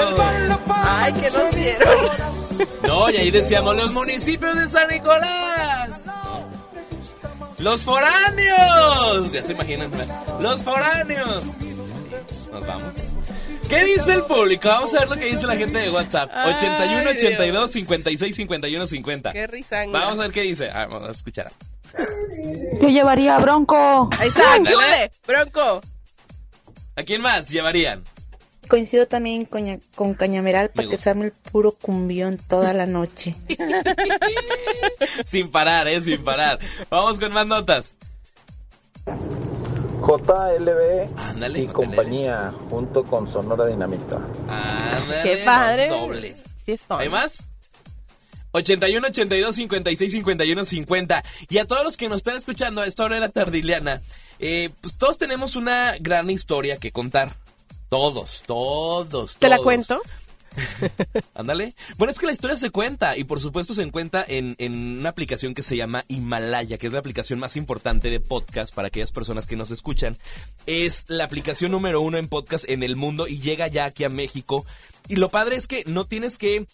Ay, 1.07 1.13
que 1.13 1.31
nos 1.31 1.55
dieron. 1.55 2.37
No, 2.81 3.07
y 3.11 3.17
ahí 3.17 3.29
decíamos 3.29 3.75
los 3.75 3.93
municipios 3.93 4.55
de 4.55 4.67
San 4.67 4.87
Nicolás. 4.89 6.05
Los 7.59 7.85
foráneos. 7.85 9.31
Ya 9.31 9.43
se 9.43 9.53
imaginan. 9.53 9.91
Los 10.39 10.63
foráneos. 10.63 11.43
Nos 12.51 12.65
vamos. 12.65 12.93
¿Qué 13.69 13.83
dice 13.83 14.13
el 14.13 14.23
público? 14.23 14.69
Vamos 14.69 14.95
a 14.95 15.01
ver 15.01 15.09
lo 15.09 15.15
que 15.17 15.25
dice 15.25 15.45
la 15.45 15.55
gente 15.55 15.77
de 15.77 15.91
WhatsApp. 15.91 16.31
Ay, 16.33 16.53
81 16.53 17.09
82 17.11 17.51
Dios. 17.51 17.71
56 17.71 18.35
51 18.35 18.87
50. 18.87 19.33
Qué 19.33 19.45
risanga. 19.45 19.99
Vamos 19.99 20.19
a 20.19 20.23
ver 20.23 20.31
qué 20.31 20.41
dice. 20.41 20.71
Ah, 20.71 20.87
vamos 20.89 21.09
a 21.09 21.11
escuchar. 21.11 21.51
Yo 22.81 22.87
llevaría 22.87 23.35
a 23.35 23.39
Bronco. 23.39 24.09
Ahí 24.17 24.29
está, 24.29 24.53
ayúdale, 24.53 25.11
Bronco. 25.27 25.81
¿A 26.95 27.03
quién 27.03 27.21
más 27.21 27.49
llevarían? 27.49 28.03
Coincido 28.67 29.07
también 29.07 29.45
con, 29.45 29.61
Caña- 29.63 29.79
con 29.95 30.13
Cañameral 30.13 30.69
para 30.69 30.87
que 30.87 30.91
gusta. 30.95 31.03
se 31.03 31.09
arme 31.11 31.25
el 31.25 31.31
puro 31.31 31.71
cumbión 31.71 32.37
toda 32.37 32.73
la 32.73 32.85
noche. 32.85 33.35
sin 35.25 35.49
parar, 35.49 35.87
eh, 35.87 36.01
sin 36.01 36.23
parar. 36.23 36.59
Vamos 36.89 37.19
con 37.19 37.33
más 37.33 37.47
notas. 37.47 37.95
JLB 40.01 41.09
Ándale, 41.17 41.59
y 41.59 41.65
JLB. 41.67 41.73
compañía 41.73 42.53
junto 42.69 43.03
con 43.03 43.31
Sonora 43.31 43.67
Dinamita. 43.67 44.17
Ándale, 44.47 45.23
Qué 45.23 45.41
padre. 45.43 45.87
Doble. 45.89 46.35
¿Hay 46.89 47.09
más? 47.09 47.43
81 48.51 49.07
82 49.07 49.55
56 49.55 50.11
51 50.11 50.63
50 50.63 51.23
y 51.49 51.57
a 51.59 51.65
todos 51.65 51.83
los 51.83 51.97
que 51.97 52.07
nos 52.09 52.17
están 52.17 52.37
escuchando 52.37 52.81
a 52.81 52.85
esta 52.87 53.03
hora 53.03 53.15
de 53.15 53.21
la 53.21 53.29
tardiliana 53.29 54.01
eh, 54.39 54.69
pues 54.81 54.97
todos 54.97 55.17
tenemos 55.17 55.55
una 55.55 55.95
gran 55.99 56.29
historia 56.29 56.77
que 56.77 56.91
contar 56.91 57.33
todos 57.89 58.43
todos 58.45 59.37
¿Te 59.37 59.49
la 59.49 59.55
todos. 59.57 59.65
cuento? 59.65 60.01
Ándale. 61.35 61.73
Bueno, 61.97 62.11
es 62.11 62.19
que 62.19 62.25
la 62.25 62.31
historia 62.31 62.57
se 62.57 62.69
cuenta 62.69 63.17
y 63.17 63.23
por 63.23 63.39
supuesto 63.39 63.73
se 63.73 63.83
encuentra 63.83 64.25
en, 64.27 64.55
en 64.57 64.99
una 64.99 65.09
aplicación 65.09 65.53
que 65.53 65.63
se 65.63 65.77
llama 65.77 66.03
Himalaya, 66.07 66.77
que 66.77 66.87
es 66.87 66.93
la 66.93 66.99
aplicación 66.99 67.39
más 67.39 67.55
importante 67.55 68.09
de 68.09 68.19
podcast 68.19 68.73
para 68.73 68.87
aquellas 68.87 69.11
personas 69.11 69.47
que 69.47 69.55
nos 69.55 69.71
escuchan. 69.71 70.17
Es 70.65 71.05
la 71.07 71.25
aplicación 71.25 71.71
número 71.71 72.01
uno 72.01 72.17
en 72.17 72.27
podcast 72.27 72.67
en 72.67 72.83
el 72.83 72.95
mundo 72.95 73.27
y 73.27 73.39
llega 73.39 73.67
ya 73.67 73.85
aquí 73.85 74.03
a 74.03 74.09
México. 74.09 74.65
Y 75.07 75.17
lo 75.17 75.29
padre 75.29 75.55
es 75.55 75.67
que 75.67 75.83
no 75.85 76.05
tienes 76.05 76.37
que 76.37 76.65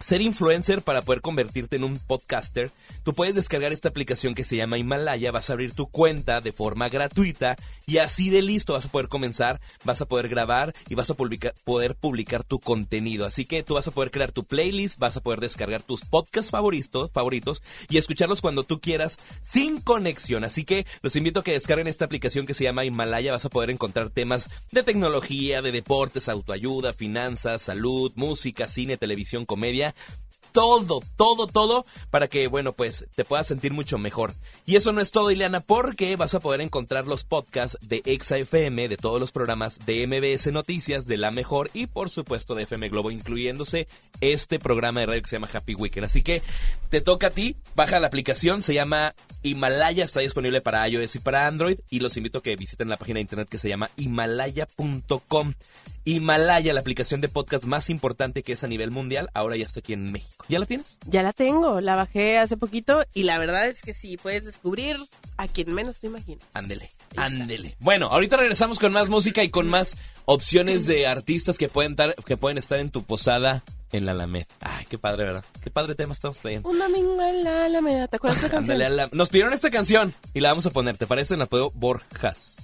ser 0.00 0.20
influencer 0.20 0.82
para 0.82 1.02
poder 1.02 1.20
convertirte 1.20 1.76
en 1.76 1.84
un 1.84 1.98
podcaster, 1.98 2.70
tú 3.02 3.14
puedes 3.14 3.34
descargar 3.34 3.72
esta 3.72 3.88
aplicación 3.88 4.34
que 4.34 4.44
se 4.44 4.56
llama 4.56 4.78
Himalaya, 4.78 5.32
vas 5.32 5.48
a 5.48 5.54
abrir 5.54 5.72
tu 5.72 5.86
cuenta 5.86 6.40
de 6.40 6.52
forma 6.52 6.88
gratuita 6.88 7.56
y 7.88 7.98
así 7.98 8.30
de 8.30 8.42
listo 8.42 8.72
vas 8.72 8.84
a 8.86 8.88
poder 8.88 9.06
comenzar, 9.08 9.60
vas 9.84 10.00
a 10.00 10.06
poder 10.06 10.28
grabar 10.28 10.74
y 10.88 10.96
vas 10.96 11.08
a 11.08 11.14
publica- 11.14 11.54
poder 11.64 11.94
publicar 11.94 12.42
tu 12.42 12.58
contenido. 12.58 13.26
Así 13.26 13.44
que 13.44 13.62
tú 13.62 13.74
vas 13.74 13.86
a 13.86 13.92
poder 13.92 14.10
crear 14.10 14.32
tu 14.32 14.42
playlist, 14.42 14.98
vas 14.98 15.16
a 15.16 15.20
poder 15.22 15.38
descargar 15.38 15.84
tus 15.84 16.04
podcasts 16.04 16.50
favoritos, 16.50 17.12
favoritos 17.12 17.62
y 17.88 17.98
escucharlos 17.98 18.42
cuando 18.42 18.64
tú 18.64 18.80
quieras 18.80 19.18
sin 19.44 19.80
conexión. 19.80 20.42
Así 20.42 20.64
que 20.64 20.84
los 21.02 21.14
invito 21.14 21.40
a 21.40 21.44
que 21.44 21.52
descarguen 21.52 21.86
esta 21.86 22.04
aplicación 22.04 22.44
que 22.44 22.54
se 22.54 22.64
llama 22.64 22.84
Himalaya, 22.84 23.30
vas 23.30 23.44
a 23.44 23.50
poder 23.50 23.70
encontrar 23.70 24.10
temas 24.10 24.50
de 24.72 24.82
tecnología, 24.82 25.62
de 25.62 25.70
deportes, 25.70 26.28
autoayuda, 26.28 26.92
finanzas, 26.92 27.62
salud, 27.62 28.12
música, 28.16 28.66
cine, 28.66 28.96
televisión, 28.96 29.44
comedia 29.46 29.94
todo, 30.56 31.02
todo, 31.16 31.46
todo 31.46 31.84
para 32.08 32.28
que, 32.28 32.46
bueno, 32.46 32.72
pues 32.72 33.06
te 33.14 33.26
puedas 33.26 33.46
sentir 33.46 33.74
mucho 33.74 33.98
mejor. 33.98 34.32
Y 34.64 34.76
eso 34.76 34.90
no 34.90 35.02
es 35.02 35.10
todo, 35.10 35.30
Ileana, 35.30 35.60
porque 35.60 36.16
vas 36.16 36.34
a 36.34 36.40
poder 36.40 36.62
encontrar 36.62 37.06
los 37.06 37.24
podcasts 37.24 37.76
de 37.82 38.00
Exa 38.06 38.38
FM, 38.38 38.88
de 38.88 38.96
todos 38.96 39.20
los 39.20 39.32
programas 39.32 39.80
de 39.84 40.06
MBS 40.06 40.50
Noticias, 40.52 41.06
de 41.06 41.18
La 41.18 41.30
Mejor 41.30 41.68
y, 41.74 41.88
por 41.88 42.08
supuesto, 42.08 42.54
de 42.54 42.62
FM 42.62 42.88
Globo, 42.88 43.10
incluyéndose 43.10 43.86
este 44.22 44.58
programa 44.58 45.00
de 45.00 45.06
radio 45.06 45.22
que 45.22 45.28
se 45.28 45.36
llama 45.36 45.50
Happy 45.52 45.74
Weekend. 45.74 46.06
Así 46.06 46.22
que 46.22 46.40
te 46.88 47.02
toca 47.02 47.26
a 47.26 47.30
ti, 47.30 47.56
baja 47.74 48.00
la 48.00 48.06
aplicación, 48.06 48.62
se 48.62 48.72
llama 48.72 49.14
Himalaya, 49.42 50.06
está 50.06 50.20
disponible 50.20 50.62
para 50.62 50.88
iOS 50.88 51.16
y 51.16 51.18
para 51.18 51.46
Android. 51.46 51.80
Y 51.90 52.00
los 52.00 52.16
invito 52.16 52.38
a 52.38 52.42
que 52.42 52.56
visiten 52.56 52.88
la 52.88 52.96
página 52.96 53.18
de 53.18 53.22
internet 53.22 53.48
que 53.50 53.58
se 53.58 53.68
llama 53.68 53.90
himalaya.com. 53.98 55.52
Himalaya, 56.08 56.72
la 56.72 56.80
aplicación 56.80 57.20
de 57.20 57.28
podcast 57.28 57.64
más 57.64 57.90
importante 57.90 58.44
que 58.44 58.52
es 58.52 58.62
a 58.62 58.68
nivel 58.68 58.92
mundial, 58.92 59.28
ahora 59.34 59.56
ya 59.56 59.66
está 59.66 59.80
aquí 59.80 59.92
en 59.92 60.12
México. 60.12 60.45
¿Ya 60.48 60.58
la 60.60 60.66
tienes? 60.66 60.98
Ya 61.06 61.22
la 61.24 61.32
tengo, 61.32 61.80
la 61.80 61.96
bajé 61.96 62.38
hace 62.38 62.56
poquito 62.56 63.04
y 63.14 63.24
la 63.24 63.36
verdad 63.38 63.66
es 63.66 63.80
que 63.82 63.94
sí, 63.94 64.16
puedes 64.16 64.44
descubrir 64.44 64.96
a 65.36 65.48
quien 65.48 65.74
menos 65.74 65.98
te 65.98 66.06
imaginas. 66.06 66.44
Ándele, 66.54 66.88
ándele. 67.16 67.76
Bueno, 67.80 68.06
ahorita 68.06 68.36
regresamos 68.36 68.78
con 68.78 68.92
más 68.92 69.08
música 69.08 69.42
y 69.42 69.50
con 69.50 69.66
más 69.68 69.96
opciones 70.24 70.86
de 70.86 71.06
artistas 71.08 71.58
que 71.58 71.68
pueden, 71.68 71.96
dar, 71.96 72.14
que 72.24 72.36
pueden 72.36 72.58
estar 72.58 72.78
en 72.78 72.90
tu 72.90 73.02
posada 73.02 73.64
en 73.90 74.06
la 74.06 74.12
Alameda. 74.12 74.46
Ay, 74.60 74.86
qué 74.88 74.98
padre, 74.98 75.24
¿verdad? 75.24 75.44
Qué 75.64 75.70
padre 75.70 75.94
tema 75.96 76.12
estamos 76.12 76.38
trayendo. 76.38 76.68
Un 76.68 76.78
domingo 76.78 77.20
en 77.22 77.42
la 77.42 77.64
Alameda, 77.64 78.06
¿te 78.06 78.16
acuerdas 78.16 78.40
de 78.40 78.46
esa 78.46 78.54
canción? 78.56 78.78
La- 78.78 79.08
Nos 79.12 79.30
pidieron 79.30 79.52
esta 79.52 79.70
canción 79.70 80.14
y 80.32 80.40
la 80.40 80.50
vamos 80.50 80.66
a 80.66 80.70
poner. 80.70 80.96
¿Te 80.96 81.06
parece? 81.08 81.36
La 81.36 81.46
puedo 81.46 81.70
Borjas. 81.72 82.56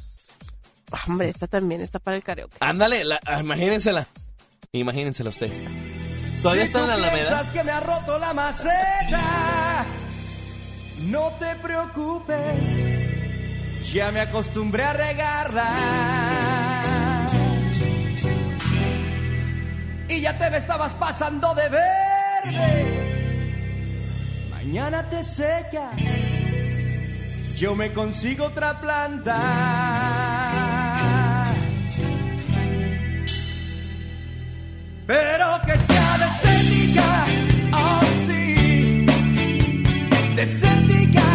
Hombre, 1.08 1.30
esta 1.30 1.46
también 1.48 1.80
está 1.80 1.98
para 1.98 2.16
el 2.16 2.22
karaoke. 2.22 2.56
Ándale, 2.60 3.02
la, 3.04 3.18
imagínensela. 3.40 4.06
Imagínensela 4.72 5.30
ustedes. 5.30 5.62
¿Todavía 6.42 6.64
están 6.64 6.82
en 6.82 6.88
la 6.88 6.94
Alameda? 6.94 7.28
Piensas 7.28 7.52
que 7.52 7.62
me 7.62 7.70
ha 7.70 7.78
roto 7.78 8.18
la 8.18 8.34
maceta. 8.34 9.84
No 11.02 11.30
te 11.38 11.54
preocupes, 11.56 13.92
ya 13.92 14.10
me 14.10 14.20
acostumbré 14.20 14.82
a 14.82 14.92
regarla. 14.92 15.68
Y 20.08 20.20
ya 20.20 20.36
te 20.36 20.50
me 20.50 20.56
estabas 20.56 20.92
pasando 20.94 21.54
de 21.54 21.68
verde. 21.68 22.84
Mañana 24.50 25.08
te 25.08 25.24
secas, 25.24 25.94
yo 27.56 27.76
me 27.76 27.92
consigo 27.92 28.46
otra 28.46 28.80
planta. 28.80 29.38
Pero 35.12 35.60
que 35.66 35.76
sea 35.92 36.16
desértica, 36.24 37.04
oh 37.74 38.00
sí, 38.26 39.04
desértica. 40.34 41.26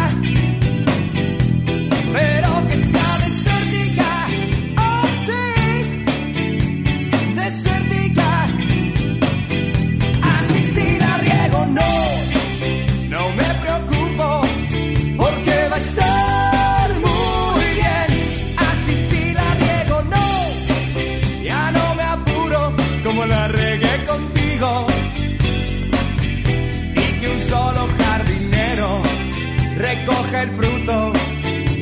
El 30.34 30.50
fruto, 30.50 31.12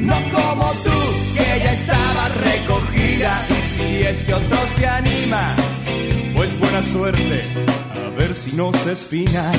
no 0.01 0.15
como 0.31 0.73
tú 0.85 0.99
que 1.35 1.61
ya 1.65 1.73
estaba 1.73 2.29
recogida 2.45 3.45
y 3.49 3.77
si 3.77 4.03
es 4.05 4.25
que 4.25 4.35
otro 4.35 4.59
se 4.77 4.87
anima, 4.87 5.55
pues 6.35 6.59
buena 6.59 6.83
suerte, 6.83 7.43
a 7.95 8.19
ver 8.19 8.35
si 8.35 8.53
no 8.53 8.73
se 8.73 8.93
espina. 8.93 9.53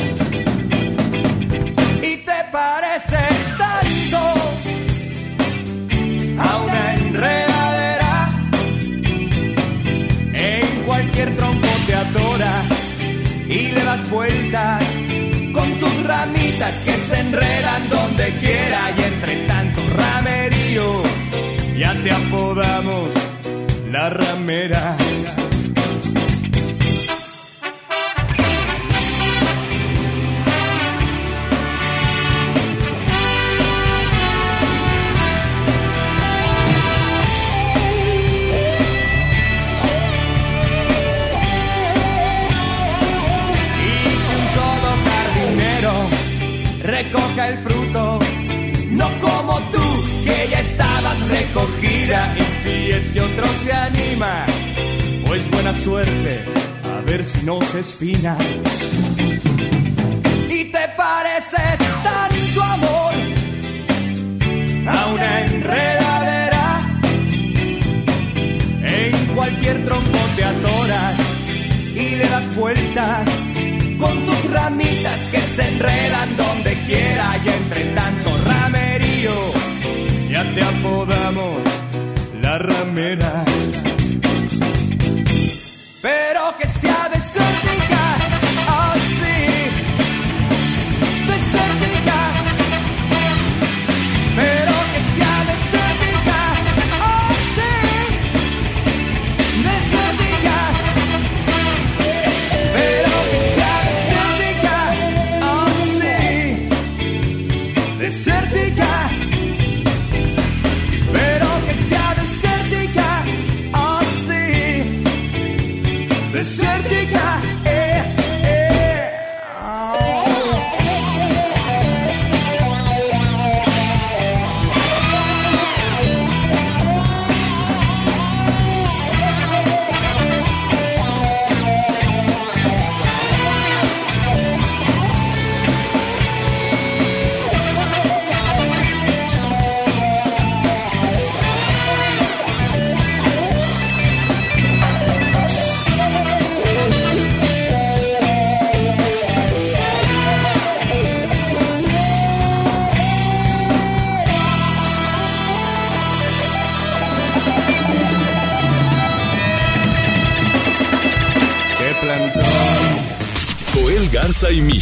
Y 2.02 2.18
te 2.18 2.40
pareces 2.52 3.58
tanto 3.58 4.20
a 6.40 6.62
una 6.64 6.94
enredadera 6.96 8.30
en 10.34 10.84
cualquier 10.86 11.36
das 13.88 14.10
vueltas 14.10 14.84
con 15.54 15.80
tus 15.80 16.04
ramitas 16.04 16.74
que 16.84 16.92
se 16.92 17.20
enredan 17.22 17.90
donde 18.18 18.32
quiera 18.39 18.80
y 18.97 19.03
entre 19.03 19.36
tanto 19.47 19.82
ramerío 19.95 21.03
ya 21.78 21.93
te 22.01 22.11
apodamos 22.11 23.09
la 23.91 24.09
ramera. 24.09 24.97
Y 51.60 52.64
si 52.64 52.91
es 52.91 53.10
que 53.10 53.22
otro 53.22 53.45
se 53.64 53.74
anima, 53.74 54.45
pues 55.26 55.49
buena 55.49 55.74
suerte, 55.80 56.45
a 56.95 57.01
ver 57.01 57.26
si 57.26 57.43
no 57.43 57.60
se 57.62 57.80
espina. 57.80 58.38
Y 60.49 60.66
te 60.66 60.88
pareces 60.95 61.78
tanto 62.03 62.64
amor 62.64 63.14
a 64.88 65.08
una 65.08 65.41
enredadera. 65.45 66.99
En 68.84 69.36
cualquier 69.36 69.84
tronco 69.86 70.20
te 70.36 70.43
atoras 70.43 71.16
y 71.95 72.16
le 72.16 72.30
das 72.30 72.55
vueltas 72.55 73.28
con 73.99 74.26
tus 74.26 74.51
ramitas 74.51 75.20
que 75.32 75.41
se 75.41 75.68
enredan 75.68 76.38
donde 76.38 76.74
quiera 76.86 77.36
y 77.43 77.49
entre 77.49 77.86
tanto 77.95 78.38
ramerío 78.45 79.57
ya 80.38 80.44
te 80.54 80.62
apodamos 80.62 81.58
la 82.42 82.60
ramera. 82.60 83.44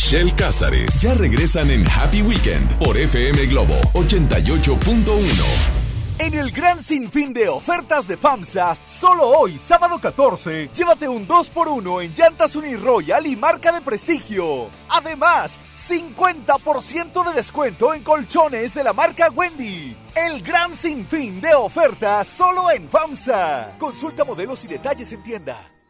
Michelle 0.06 0.36
Cázares 0.36 1.02
ya 1.02 1.16
regresan 1.16 1.72
en 1.72 1.84
Happy 1.90 2.22
Weekend 2.22 2.78
por 2.78 2.96
FM 2.96 3.48
Globo 3.48 3.74
88.1. 3.94 5.02
En 6.20 6.36
el 6.36 6.52
gran 6.52 6.84
sinfín 6.84 7.34
de 7.34 7.50
ofertas 7.50 8.08
de 8.08 8.16
FAMSA, 8.16 8.78
solo 8.86 9.28
hoy, 9.28 9.58
sábado 9.58 10.00
14, 10.00 10.70
llévate 10.72 11.10
un 11.10 11.28
2x1 11.28 12.04
en 12.04 12.14
llantas 12.14 12.56
Uniroyal 12.56 13.26
y 13.26 13.36
marca 13.36 13.72
de 13.72 13.82
prestigio. 13.82 14.70
Además, 14.90 15.58
50% 15.76 17.28
de 17.28 17.34
descuento 17.34 17.96
en 17.96 18.04
colchones 18.04 18.76
de 18.76 18.84
la 18.84 18.94
marca 18.94 19.32
Wendy. 19.32 19.98
El 20.14 20.44
gran 20.44 20.76
sinfín 20.76 21.42
de 21.42 21.56
ofertas 21.56 22.28
solo 22.28 22.70
en 22.70 22.88
FAMSA. 22.90 23.74
Consulta 23.80 24.24
modelos 24.24 24.64
y 24.66 24.68
detalles 24.68 25.12
en 25.14 25.24
tienda. 25.24 25.75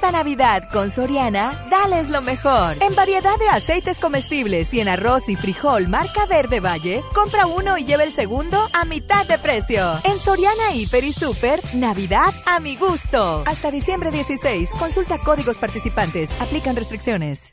Esta 0.00 0.12
Navidad 0.12 0.62
con 0.72 0.90
Soriana, 0.90 1.66
dales 1.68 2.08
lo 2.08 2.22
mejor. 2.22 2.74
En 2.80 2.94
variedad 2.94 3.38
de 3.38 3.50
aceites 3.50 3.98
comestibles 3.98 4.72
y 4.72 4.80
en 4.80 4.88
arroz 4.88 5.28
y 5.28 5.36
frijol 5.36 5.88
marca 5.88 6.24
Verde 6.24 6.58
Valle, 6.58 7.02
compra 7.12 7.44
uno 7.44 7.76
y 7.76 7.84
lleva 7.84 8.04
el 8.04 8.10
segundo 8.10 8.66
a 8.72 8.86
mitad 8.86 9.26
de 9.26 9.36
precio. 9.36 10.00
En 10.04 10.18
Soriana 10.18 10.72
Hiper 10.72 11.04
y 11.04 11.12
Super, 11.12 11.60
Navidad 11.74 12.32
a 12.46 12.60
mi 12.60 12.76
gusto. 12.76 13.44
Hasta 13.44 13.70
diciembre 13.70 14.10
16, 14.10 14.70
consulta 14.78 15.18
códigos 15.18 15.58
participantes, 15.58 16.30
aplican 16.40 16.76
restricciones. 16.76 17.52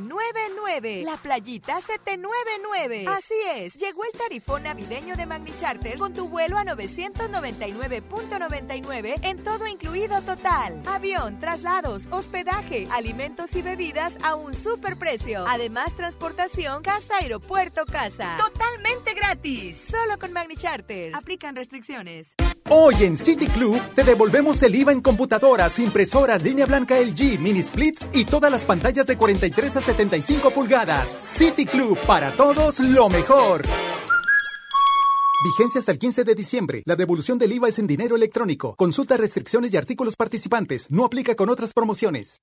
999. 0.00 1.02
La 1.04 1.16
playita 1.16 1.80
799. 1.80 3.06
Así 3.08 3.34
es, 3.54 3.74
llegó 3.74 4.04
el 4.04 4.12
tarifón 4.12 4.64
navideño 4.64 5.16
de 5.16 5.26
Magni 5.26 5.52
Charter 5.58 5.98
con 5.98 6.12
tu 6.12 6.28
vuelo 6.28 6.58
a 6.58 6.64
999.99 6.64 9.16
en 9.22 9.44
todo 9.44 9.66
incluido 9.66 10.20
total. 10.22 10.82
Avión, 10.86 11.38
traslados, 11.40 12.04
hospedaje, 12.10 12.86
alimentos 12.90 13.54
y 13.54 13.62
bebidas 13.62 14.16
a 14.22 14.34
un 14.34 14.54
super 14.54 14.96
precio. 14.96 15.44
Además, 15.48 15.94
transportación 15.96 16.82
casa 16.82 17.16
aeropuerto 17.20 17.84
casa. 17.84 18.36
Totalmente 18.38 19.14
gratis. 19.14 19.78
Solo 19.88 20.18
con 20.18 20.32
Magni 20.32 20.56
Charter. 20.56 21.12
Aplican 21.14 21.56
restricciones. 21.56 22.34
Hoy 22.68 22.96
en 23.04 23.16
City 23.16 23.46
Club 23.46 23.80
te 23.94 24.02
devolvemos 24.02 24.60
el 24.64 24.74
IVA 24.74 24.90
en 24.90 25.00
computadoras, 25.00 25.78
impresoras, 25.78 26.42
línea 26.42 26.66
blanca 26.66 26.98
LG, 26.98 27.38
mini 27.38 27.62
splits 27.62 28.08
y 28.12 28.24
todas 28.24 28.50
las 28.50 28.64
pantallas 28.64 29.06
de 29.06 29.16
43 29.16 29.76
a 29.76 29.80
75 29.80 30.50
pulgadas. 30.50 31.14
City 31.20 31.64
Club, 31.64 31.96
para 32.08 32.32
todos 32.32 32.80
lo 32.80 33.08
mejor. 33.08 33.62
Vigencia 35.44 35.78
hasta 35.78 35.92
el 35.92 36.00
15 36.00 36.24
de 36.24 36.34
diciembre. 36.34 36.82
La 36.86 36.96
devolución 36.96 37.38
del 37.38 37.52
IVA 37.52 37.68
es 37.68 37.78
en 37.78 37.86
dinero 37.86 38.16
electrónico. 38.16 38.74
Consulta 38.74 39.16
restricciones 39.16 39.72
y 39.72 39.76
artículos 39.76 40.16
participantes. 40.16 40.90
No 40.90 41.04
aplica 41.04 41.36
con 41.36 41.48
otras 41.50 41.72
promociones. 41.72 42.40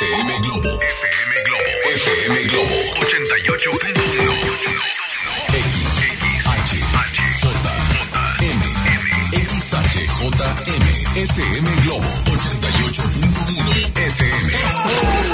FM 0.00 0.40
Globo. 0.40 0.80
FM 0.80 1.34
Globo. 1.44 1.62
FM 1.94 2.42
Globo. 2.48 2.74
88.1. 2.98 4.07
FM 10.20 11.70
Globo 11.84 12.08
88.1 12.26 13.98
FM. 13.98 14.52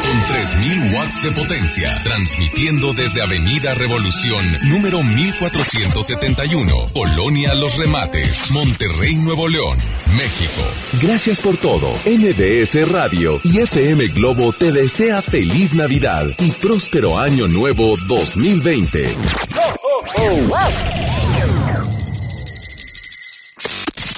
Con 0.03 0.25
3000 0.29 0.95
watts 0.95 1.23
de 1.23 1.33
potencia, 1.33 2.03
transmitiendo 2.05 2.93
desde 2.93 3.23
Avenida 3.23 3.75
Revolución, 3.75 4.45
número 4.65 5.03
1471, 5.03 6.87
Colonia 6.93 7.55
Los 7.55 7.79
Remates, 7.79 8.51
Monterrey, 8.51 9.15
Nuevo 9.15 9.49
León, 9.49 9.79
México. 10.17 10.63
Gracias 11.01 11.41
por 11.41 11.57
todo. 11.57 11.91
MBS 12.05 12.87
Radio 12.91 13.41
y 13.43 13.61
FM 13.61 14.09
Globo 14.09 14.53
te 14.53 14.71
desea 14.71 15.23
feliz 15.23 15.75
Navidad 15.75 16.27
y 16.41 16.51
próspero 16.51 17.19
año 17.19 17.49
nuevo 17.49 17.97
2020. 18.07 19.17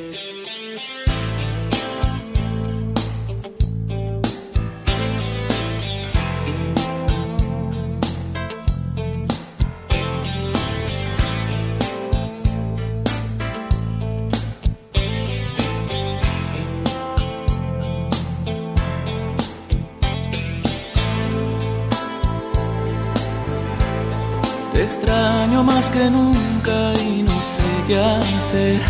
Te 24.77 24.85
extraño 24.85 25.65
más 25.65 25.89
que 25.89 26.11
nunca 26.11 26.93
y 27.01 27.23
no 27.23 27.33
sé 27.33 27.69
qué 27.89 27.99
hacer. 27.99 28.81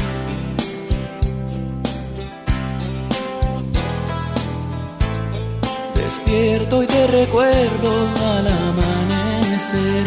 Despierto 5.95 6.83
y 6.83 6.87
te 6.89 7.07
recuerdo 7.07 8.09
al 8.35 8.49
amanecer. 8.49 10.05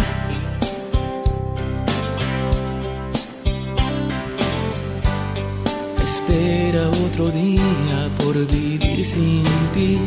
Espera 6.04 6.90
otro 6.90 7.30
día 7.30 8.12
por 8.18 8.36
vivir 8.48 9.06
sin 9.06 9.46
ti. 9.74 9.98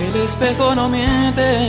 El 0.00 0.16
espejo 0.22 0.74
no 0.74 0.88
miente 0.88 1.68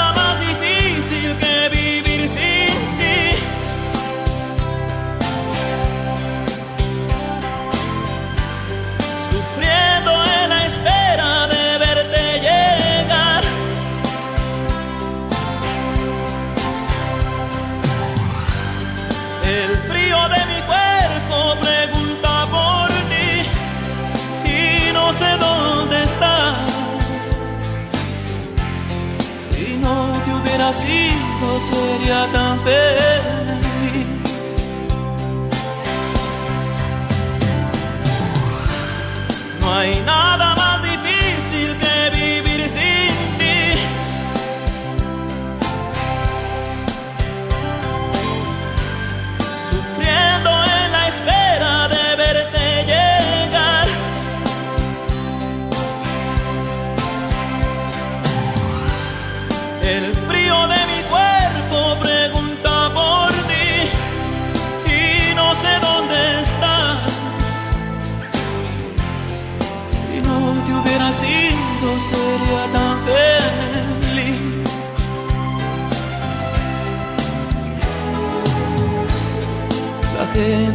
sido 31.59 31.59
sería 31.59 32.27
tan 32.31 32.59
feliz. 32.61 34.07
No 39.59 39.73
hay 39.73 40.01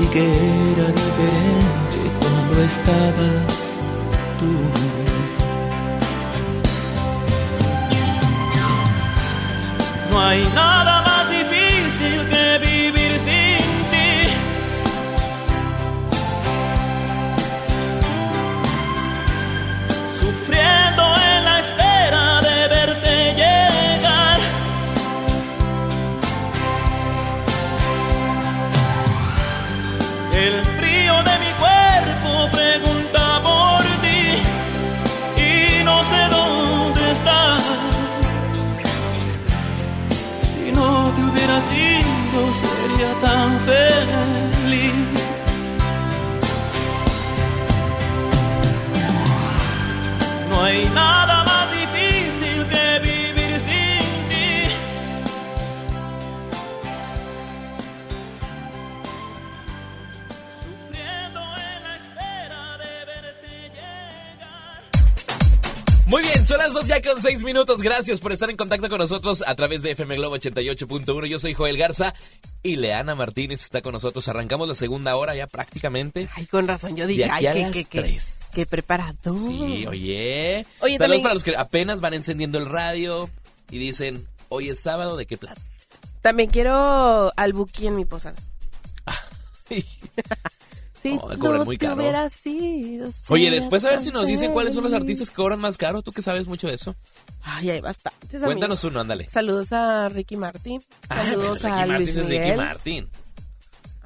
Sí 0.00 0.06
que 0.06 0.24
era 0.72 0.86
diferente 1.00 1.98
cuando 2.20 2.62
estabas 2.62 3.52
tú. 4.38 4.50
No 10.10 10.20
hay 10.20 10.42
nada 10.54 10.89
con 67.02 67.20
seis 67.22 67.42
minutos. 67.44 67.82
Gracias 67.82 68.20
por 68.20 68.32
estar 68.32 68.50
en 68.50 68.56
contacto 68.56 68.88
con 68.88 68.98
nosotros 68.98 69.42
a 69.46 69.54
través 69.54 69.82
de 69.82 69.92
FM 69.92 70.16
Globo 70.16 70.36
88.1. 70.36 71.26
Yo 71.26 71.38
soy 71.38 71.54
Joel 71.54 71.76
Garza 71.76 72.14
y 72.62 72.76
Leana 72.76 73.14
Martínez 73.14 73.62
está 73.62 73.82
con 73.82 73.92
nosotros. 73.92 74.26
Arrancamos 74.28 74.68
la 74.68 74.74
segunda 74.74 75.16
hora 75.16 75.34
ya 75.34 75.46
prácticamente. 75.46 76.28
Ay, 76.34 76.46
con 76.46 76.66
razón, 76.68 76.96
yo 76.96 77.06
dije, 77.06 77.28
ay, 77.30 77.46
qué, 77.72 77.84
qué, 77.88 78.00
tres. 78.00 78.38
qué 78.54 78.66
preparado. 78.66 79.38
Sí, 79.38 79.86
oye. 79.86 80.66
Oye, 80.80 80.96
Saludos 80.96 80.98
también- 80.98 81.22
para 81.22 81.34
los 81.34 81.44
que 81.44 81.56
apenas 81.56 82.00
van 82.00 82.14
encendiendo 82.14 82.58
el 82.58 82.66
radio 82.66 83.30
y 83.70 83.78
dicen, 83.78 84.26
hoy 84.48 84.68
es 84.68 84.80
sábado, 84.80 85.16
¿de 85.16 85.26
qué 85.26 85.36
plan? 85.38 85.54
También 86.20 86.50
quiero 86.50 87.32
al 87.36 87.52
Buki 87.52 87.86
en 87.86 87.96
mi 87.96 88.04
posada. 88.04 88.36
Si 91.02 91.14
No, 91.14 91.20
cobran 91.20 91.58
no 91.60 91.64
muy 91.64 91.78
te 91.78 91.86
caro. 91.86 91.96
hubiera 92.00 92.28
sido 92.28 93.08
Oye, 93.28 93.50
después 93.50 93.84
a 93.84 93.90
ver 93.90 94.00
si 94.00 94.10
nos 94.10 94.26
dicen 94.26 94.52
cuáles 94.52 94.74
son 94.74 94.84
los 94.84 94.92
artistas 94.92 95.30
que 95.30 95.36
cobran 95.36 95.58
más 95.60 95.78
caro. 95.78 96.02
Tú 96.02 96.12
que 96.12 96.20
sabes 96.22 96.46
mucho 96.46 96.68
de 96.68 96.74
eso. 96.74 96.94
Ay, 97.42 97.70
hay 97.70 97.80
bastantes. 97.80 98.42
Cuéntanos 98.42 98.84
uno, 98.84 99.00
ándale. 99.00 99.28
Saludos 99.30 99.72
a 99.72 100.08
Ricky 100.10 100.36
Martin. 100.36 100.82
Ah, 101.08 101.24
Saludos 101.24 101.64
a 101.64 101.84
Ricky 101.86 101.88
Luis 101.88 101.88
Martin 101.88 102.08
es 102.08 102.28
Ricky 102.30 102.40
Miguel. 102.42 102.56
Martin. 102.56 103.08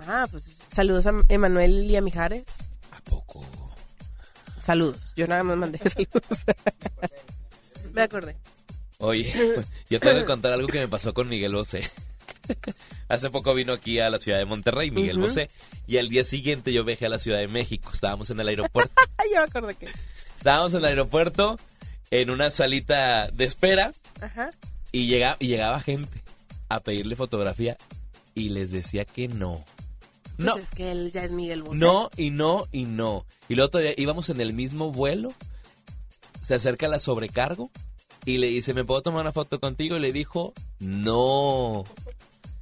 Ah, 0.07 0.26
pues 0.30 0.45
saludos 0.72 1.07
a 1.07 1.12
Emanuel 1.28 1.90
y 1.90 1.97
a 1.97 2.01
Mijares. 2.01 2.45
¿A 2.92 3.01
poco? 3.11 3.45
Saludos. 4.61 5.12
Yo 5.16 5.26
nada 5.26 5.42
más 5.42 5.57
mandé 5.57 5.78
saludos. 5.90 6.22
Me 7.92 8.03
acordé. 8.03 8.36
Oye, 8.99 9.32
yo 9.90 9.99
te 10.01 10.12
voy 10.12 10.22
a 10.22 10.24
contar 10.26 10.53
algo 10.53 10.68
que 10.68 10.78
me 10.78 10.88
pasó 10.88 11.12
con 11.12 11.28
Miguel 11.28 11.55
Bosé. 11.55 11.82
Hace 13.09 13.30
poco 13.30 13.55
vino 13.55 13.72
aquí 13.72 13.99
a 14.01 14.11
la 14.11 14.18
ciudad 14.18 14.38
de 14.38 14.45
Monterrey, 14.45 14.90
Miguel 14.90 15.18
Ujú. 15.18 15.26
Bosé, 15.28 15.49
y 15.86 15.99
al 15.99 16.09
día 16.09 16.24
siguiente 16.24 16.72
yo 16.72 16.84
viajé 16.84 17.07
a 17.07 17.09
la 17.11 17.18
Ciudad 17.18 17.38
de 17.38 17.49
México. 17.49 17.90
Estábamos 17.92 18.30
en 18.30 18.40
el 18.40 18.49
aeropuerto. 18.49 18.92
Ay, 19.16 19.28
yo 19.34 19.38
me 19.40 19.45
acordé 19.45 19.74
que. 19.74 19.88
Estábamos 20.36 20.72
en 20.74 20.78
el 20.80 20.84
aeropuerto 20.86 21.57
en 22.11 22.30
una 22.30 22.51
salita 22.51 23.28
de 23.30 23.45
espera 23.45 23.92
Ajá. 24.20 24.51
y 24.92 25.07
llegaba, 25.07 25.36
y 25.40 25.49
llegaba 25.49 25.80
gente 25.80 26.22
a 26.68 26.80
pedirle 26.80 27.16
fotografía 27.16 27.76
y 28.34 28.51
les 28.51 28.70
decía 28.72 29.05
que 29.05 29.28
no. 29.28 29.64
Pues 30.36 30.47
No. 30.47 30.57
es 30.57 30.70
que 30.70 30.90
él 30.90 31.12
ya 31.12 31.24
es 31.24 31.32
Miguel 31.32 31.62
Bosé. 31.62 31.78
No, 31.78 32.11
y 32.16 32.30
no, 32.30 32.66
y 32.72 32.84
no. 32.84 33.24
Y 33.49 33.55
luego 33.55 33.70
todavía 33.70 33.95
íbamos 33.97 34.28
en 34.30 34.40
el 34.40 34.53
mismo 34.53 34.90
vuelo. 34.90 35.32
Se 36.42 36.55
acerca 36.55 36.88
la 36.88 37.01
sobrecargo 37.01 37.70
y 38.26 38.38
le 38.38 38.49
dice, 38.49 38.74
¿me 38.74 38.84
puedo 38.84 39.01
tomar 39.03 39.20
una 39.22 39.32
foto 39.32 39.61
contigo? 39.61 39.97
Y 39.97 40.01
le 40.01 40.12
dijo, 40.12 40.53
no. 40.80 41.84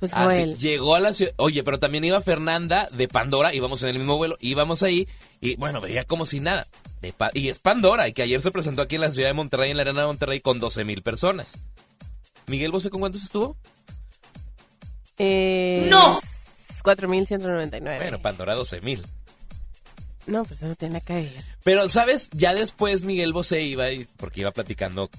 Pues 0.02 0.14
Así, 0.14 0.24
Joel. 0.24 0.58
llegó 0.58 0.96
a 0.96 1.00
la 1.00 1.12
ciudad. 1.12 1.32
Oye, 1.36 1.62
pero 1.62 1.78
también 1.78 2.02
iba 2.02 2.20
Fernanda 2.20 2.88
de 2.90 3.06
Pandora, 3.06 3.54
íbamos 3.54 3.84
en 3.84 3.90
el 3.90 3.98
mismo 3.98 4.16
vuelo, 4.16 4.36
íbamos 4.40 4.82
ahí 4.82 5.06
y 5.40 5.54
bueno, 5.54 5.80
veía 5.80 6.02
como 6.02 6.26
si 6.26 6.40
nada. 6.40 6.66
De 7.00 7.12
Pa- 7.12 7.30
y 7.34 7.46
es 7.46 7.60
Pandora, 7.60 8.08
y 8.08 8.12
que 8.12 8.22
ayer 8.24 8.42
se 8.42 8.50
presentó 8.50 8.82
aquí 8.82 8.96
en 8.96 9.02
la 9.02 9.12
ciudad 9.12 9.28
de 9.28 9.34
Monterrey, 9.34 9.70
en 9.70 9.76
la 9.76 9.82
arena 9.84 10.00
de 10.00 10.06
Monterrey, 10.08 10.40
con 10.40 10.58
12 10.58 10.84
mil 10.84 11.02
personas. 11.02 11.56
Miguel 12.48 12.72
Bosé, 12.72 12.90
¿con 12.90 12.98
cuántos 12.98 13.22
estuvo? 13.22 13.56
Eh, 15.18 15.86
¡No! 15.88 16.18
4.199. 16.82 17.80
Bueno, 17.98 18.20
Pandora 18.20 18.54
12 18.54 18.80
mil. 18.80 19.06
No, 20.26 20.44
pues 20.44 20.58
eso 20.58 20.66
no 20.66 20.74
tiene 20.74 21.00
que 21.00 21.12
ver. 21.12 21.44
Pero, 21.62 21.88
¿sabes? 21.88 22.28
Ya 22.32 22.54
después 22.54 23.04
Miguel 23.04 23.32
Bosé 23.32 23.62
iba, 23.62 23.88
y- 23.92 24.04
porque 24.16 24.40
iba 24.40 24.50
platicando 24.50 25.10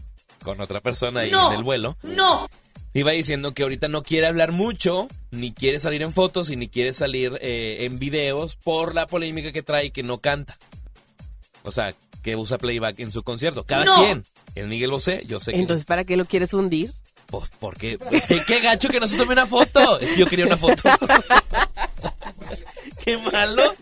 con 0.44 0.60
otra 0.60 0.82
persona 0.82 1.22
ahí 1.22 1.32
No. 1.32 1.52
en 1.54 1.58
el 1.60 1.64
vuelo. 1.64 1.98
¡No! 2.04 2.50
Iba 2.96 3.12
diciendo 3.12 3.54
que 3.54 3.64
ahorita 3.64 3.88
no 3.88 4.04
quiere 4.04 4.28
hablar 4.28 4.52
mucho, 4.52 5.08
ni 5.32 5.52
quiere 5.52 5.80
salir 5.80 6.04
en 6.04 6.14
fotos, 6.14 6.52
y 6.52 6.56
ni 6.56 6.70
quiere 6.70 6.94
salir 6.94 7.38
eh, 7.42 7.86
en 7.86 7.98
videos 7.98 8.56
por 8.56 8.94
la 8.94 9.08
polémica 9.08 9.52
que 9.52 9.64
trae 9.64 9.92
que 9.92 10.04
no 10.04 10.20
canta. 10.20 10.58
O 11.64 11.72
sea, 11.72 11.94
que 12.22 12.36
usa 12.36 12.58
playback 12.58 13.00
en 13.00 13.12
su 13.12 13.24
concierto. 13.24 13.66
Cada 13.66 13.84
¡No! 13.84 13.96
quien. 13.98 14.24
Es 14.56 14.68
Miguel 14.68 14.92
Bosé, 14.92 15.24
yo 15.26 15.40
sé 15.40 15.54
que... 15.54 15.60
Entonces, 15.60 15.86
¿para 15.86 16.04
qué 16.04 16.18
lo 16.18 16.26
quieres 16.26 16.54
hundir? 16.54 16.94
Pues, 17.28 17.50
porque... 17.60 17.98
Es 18.12 18.28
que 18.28 18.42
qué 18.46 18.60
gacho 18.60 18.90
que 18.90 19.00
no 19.00 19.08
se 19.08 19.18
tome 19.18 19.34
una 19.34 19.48
foto. 19.48 20.00
Es 20.00 20.12
que 20.12 20.20
yo 20.20 20.28
quería 20.28 20.46
una 20.46 20.58
foto. 20.58 20.84
qué 23.04 23.18
malo. 23.18 23.74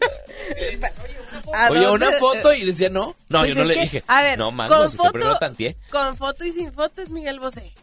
¿A 1.53 1.69
Oye, 1.69 1.89
una 1.89 2.11
foto 2.13 2.53
y 2.53 2.65
decía 2.65 2.89
no. 2.89 3.15
No, 3.27 3.39
Pues 3.39 3.49
yo 3.49 3.55
no 3.55 3.65
le 3.65 3.73
que, 3.73 3.81
dije. 3.81 4.03
A 4.07 4.21
ver, 4.21 4.39
no, 4.39 4.45
con 4.47 4.55
mangos, 4.55 4.91
que 4.91 4.97
foto, 4.97 5.37
tanteé. 5.37 5.75
con 5.89 6.15
foto 6.15 6.45
y 6.45 6.53
sin 6.53 6.71
foto 6.71 7.01
es 7.01 7.09
Miguel 7.09 7.39
Bosé. 7.39 7.73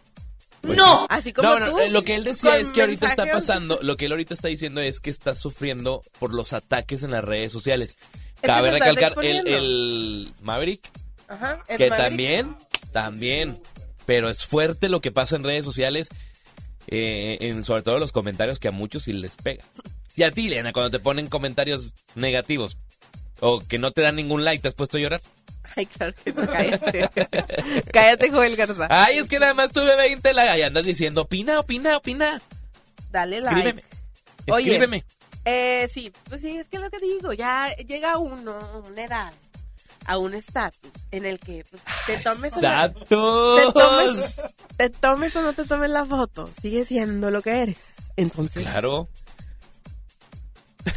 Pues 0.62 0.76
no, 0.76 1.00
sí. 1.02 1.06
así 1.10 1.32
como 1.32 1.48
No, 1.48 1.60
no, 1.60 1.70
tú. 1.70 1.78
eh, 1.78 1.88
lo 1.90 2.02
que 2.02 2.16
él 2.16 2.24
decía 2.24 2.56
es 2.58 2.70
que 2.72 2.80
ahorita 2.80 3.06
está 3.06 3.26
pasando, 3.30 3.78
lo 3.82 3.96
que 3.96 4.06
él 4.06 4.12
ahorita 4.12 4.34
está 4.34 4.48
diciendo 4.48 4.80
es 4.80 5.00
que 5.00 5.10
está 5.10 5.34
sufriendo 5.34 6.02
por 6.18 6.34
los 6.34 6.52
ataques 6.52 7.02
en 7.02 7.12
las 7.12 7.24
redes 7.24 7.52
sociales. 7.52 7.96
Cabe 8.40 8.70
recalcar 8.70 9.12
el, 9.24 10.32
Maverick, 10.42 10.80
Ajá, 11.28 11.62
es 11.68 11.76
que 11.76 11.88
Maverick. 11.90 12.08
también, 12.08 12.56
también, 12.92 13.60
pero 14.06 14.28
es 14.28 14.44
fuerte 14.46 14.88
lo 14.88 15.00
que 15.00 15.10
pasa 15.12 15.36
en 15.36 15.44
redes 15.44 15.64
sociales, 15.64 16.08
eh, 16.86 17.38
en 17.40 17.64
sobre 17.64 17.82
todo 17.82 17.98
los 17.98 18.12
comentarios 18.12 18.58
que 18.58 18.68
a 18.68 18.72
muchos 18.72 19.04
sí 19.04 19.12
les 19.12 19.36
pega. 19.36 19.64
Y 20.16 20.22
a 20.24 20.30
ti, 20.32 20.48
Lena, 20.48 20.72
cuando 20.72 20.90
te 20.90 20.98
ponen 20.98 21.28
comentarios 21.28 21.94
negativos 22.16 22.78
o 23.40 23.60
que 23.60 23.78
no 23.78 23.92
te 23.92 24.02
dan 24.02 24.16
ningún 24.16 24.44
like, 24.44 24.62
¿te 24.62 24.68
has 24.68 24.74
puesto 24.74 24.98
a 24.98 25.00
llorar? 25.00 25.20
Ay, 25.76 25.86
claro 25.86 26.14
que 26.24 26.32
no, 26.32 26.46
cállate. 26.46 27.10
cállate, 27.92 28.30
Joel 28.30 28.56
Garza. 28.56 28.86
Ay, 28.90 29.18
es 29.18 29.28
que 29.28 29.38
nada 29.38 29.54
más 29.54 29.70
tuve 29.70 29.94
20 29.96 30.34
likes 30.34 30.58
y 30.58 30.62
andas 30.62 30.84
diciendo, 30.84 31.22
opina, 31.22 31.60
opina, 31.60 31.96
opina. 31.96 32.40
Dale 33.10 33.40
like. 33.40 33.56
Escríbeme. 33.58 33.84
Oye, 34.50 34.64
Escríbeme. 34.66 35.04
Eh, 35.44 35.88
sí, 35.92 36.12
pues 36.28 36.40
sí, 36.40 36.56
es 36.56 36.68
que 36.68 36.78
lo 36.78 36.90
que 36.90 36.98
digo, 36.98 37.32
ya 37.32 37.74
llega 37.76 38.18
uno 38.18 38.52
a 38.58 38.78
una 38.78 39.04
edad, 39.04 39.32
a 40.06 40.18
un 40.18 40.34
estatus 40.34 40.90
en 41.10 41.24
el 41.26 41.38
que 41.38 41.64
pues, 41.70 41.82
te 42.06 42.16
tomes 42.18 42.52
o 42.54 42.60
no- 42.60 42.92
te 42.92 43.72
tomes, 43.72 44.42
te 44.76 44.90
tomes 44.90 45.36
o 45.36 45.42
no 45.42 45.52
te 45.52 45.64
tomes 45.64 45.90
la 45.90 46.04
foto, 46.04 46.50
sigue 46.60 46.84
siendo 46.84 47.30
lo 47.30 47.40
que 47.42 47.62
eres. 47.62 47.86
Entonces, 48.16 48.62
Claro. 48.62 49.08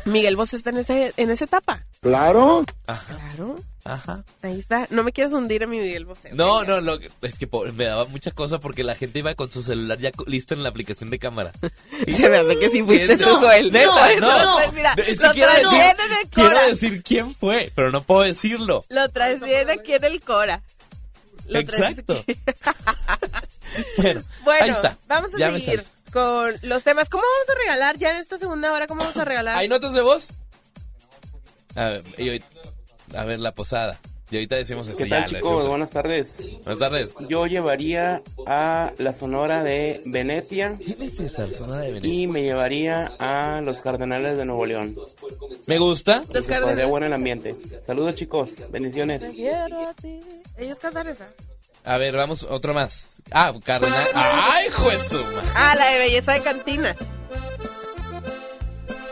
Miguel 0.06 0.36
Bosé 0.36 0.56
está 0.57 0.69
en 0.72 0.78
ese 0.78 1.14
en 1.18 1.30
esa 1.32 1.45
etapa. 1.45 1.86
Claro. 2.02 2.64
Ajá. 2.88 3.15
Claro. 3.18 3.56
Ajá. 3.84 4.23
Ahí 4.44 4.60
está. 4.60 4.88
No 4.91 5.03
me 5.03 5.11
quieres 5.11 5.34
hundir 5.34 5.64
a 5.64 5.68
mi 5.68 5.80
Miguel 5.80 6.06
Bosé. 6.06 6.30
No, 6.34 6.64
no, 6.64 6.82
lo 6.82 6.99
es 7.22 7.40
que 7.40 7.48
pobre, 7.48 7.72
me 7.72 7.86
daba 7.86 8.06
mucha 8.06 8.32
cosa 8.32 8.60
porque 8.60 8.84
la 8.84 8.94
gente 8.95 9.19
iba 9.19 9.34
con 9.36 9.49
su 9.49 9.64
celular 9.64 9.98
ya 9.99 10.11
listo 10.28 10.53
en 10.53 10.61
la 10.64 10.69
aplicación 10.69 11.10
de 11.10 11.18
cámara. 11.19 11.52
Y- 12.06 12.14
Se 12.22 12.30
me 12.30 12.38
hace 12.38 12.57
que 12.60 12.69
sí 12.69 12.84
fuiste 12.84 13.18
tú, 13.18 13.26
Joel. 13.38 13.72
Neta, 13.72 14.15
No, 14.19 14.44
no. 14.45 14.56
pues 14.57 14.73
mira, 14.73 14.94
es 14.98 15.19
que 15.19 15.28
lo 15.28 15.34
quiero 15.34 15.52
decir, 15.53 15.69
bien 15.69 15.95
en 16.06 16.18
el 16.22 16.30
quiero 16.30 16.49
Cora. 16.49 16.65
decir 16.68 17.03
quién 17.03 17.34
fue, 17.36 17.72
pero 17.76 17.91
no 17.91 18.02
puedo 18.03 18.22
decirlo. 18.22 18.84
Lo 18.90 19.10
traes 19.10 19.41
bien 19.41 19.69
aquí 19.69 19.94
en 19.94 20.03
el 20.03 20.22
Cora. 20.22 20.61
Lo 21.48 21.60
Exacto. 21.60 22.14
aquí. 22.28 22.38
Bueno, 23.98 24.22
Bueno, 24.44 24.64
ahí 24.65 24.69
está. 24.72 24.98
vamos 25.07 25.34
a 25.34 25.38
Ya 25.38 25.52
seguir. 25.53 25.84
Con 26.12 26.54
los 26.64 26.84
temas. 26.84 27.10
¿Cómo 27.10 27.24
vamos 27.24 27.50
a 27.56 27.60
regalar 27.60 27.98
ya 27.98 28.12
en 28.12 28.18
esta 28.18 28.38
segunda 28.38 28.72
hora? 28.74 28.88
¿Cómo 28.88 29.02
vamos 29.02 29.18
a 29.18 29.26
regalar? 29.26 29.58
¿Hay 29.58 29.68
notas 29.68 29.94
de 29.94 30.02
voz? 30.02 30.30
A 31.76 31.86
ver, 31.90 32.04
y 32.18 32.30
hoy- 32.30 32.44
a 33.16 33.26
ver, 33.26 33.40
la 33.40 33.54
posada. 33.54 34.00
Y 34.30 34.36
ahorita 34.38 34.56
decimos 34.56 34.88
eso. 34.88 34.98
¿Qué 34.98 35.10
ya, 35.10 35.10
tal 35.10 35.22
lo 35.24 35.28
chicos? 35.28 35.42
decimos. 35.52 35.68
Buenas 35.68 35.92
tardes. 35.92 36.38
Buenas 36.64 36.80
tardes. 36.80 37.16
Yo 37.28 37.48
llevaría 37.48 38.22
a 38.46 38.94
la 38.98 39.14
Sonora 39.14 39.62
de 39.62 40.02
Venecia 40.06 40.78
es 40.80 41.20
esa 41.20 41.48
Sonora 41.54 41.82
de 41.82 41.92
Venecia? 41.92 42.14
y 42.22 42.28
me 42.28 42.42
llevaría 42.42 43.12
a 43.20 43.60
los 43.60 43.82
Cardenales 43.82 44.38
de 44.38 44.46
Nuevo 44.46 44.66
León. 44.66 44.96
Me 45.68 45.78
gusta. 45.80 46.24
Los 46.34 46.48
Cardenales. 46.48 46.88
bueno 46.88 47.08
el 47.08 47.14
ambiente. 47.14 47.58
Saludos 47.82 48.16
chicos, 48.16 48.56
bendiciones. 48.70 49.20
Te 49.22 49.32
quiero 49.32 49.90
a 49.90 49.94
ti. 49.96 50.22
Ellos 50.58 50.80
cantan 50.80 51.08
esa. 51.08 51.28
A 51.84 51.98
ver, 51.98 52.16
vamos, 52.16 52.44
otro 52.44 52.74
más. 52.74 53.16
Ah, 53.32 53.53
Cardenal. 53.64 54.06
¡Ay, 54.14 54.68
Jesús! 54.72 55.26
Ah, 55.56 55.74
la 55.76 55.88
de 55.88 55.99
belleza 55.99 56.34
de 56.34 56.41
cantina. 56.44 56.95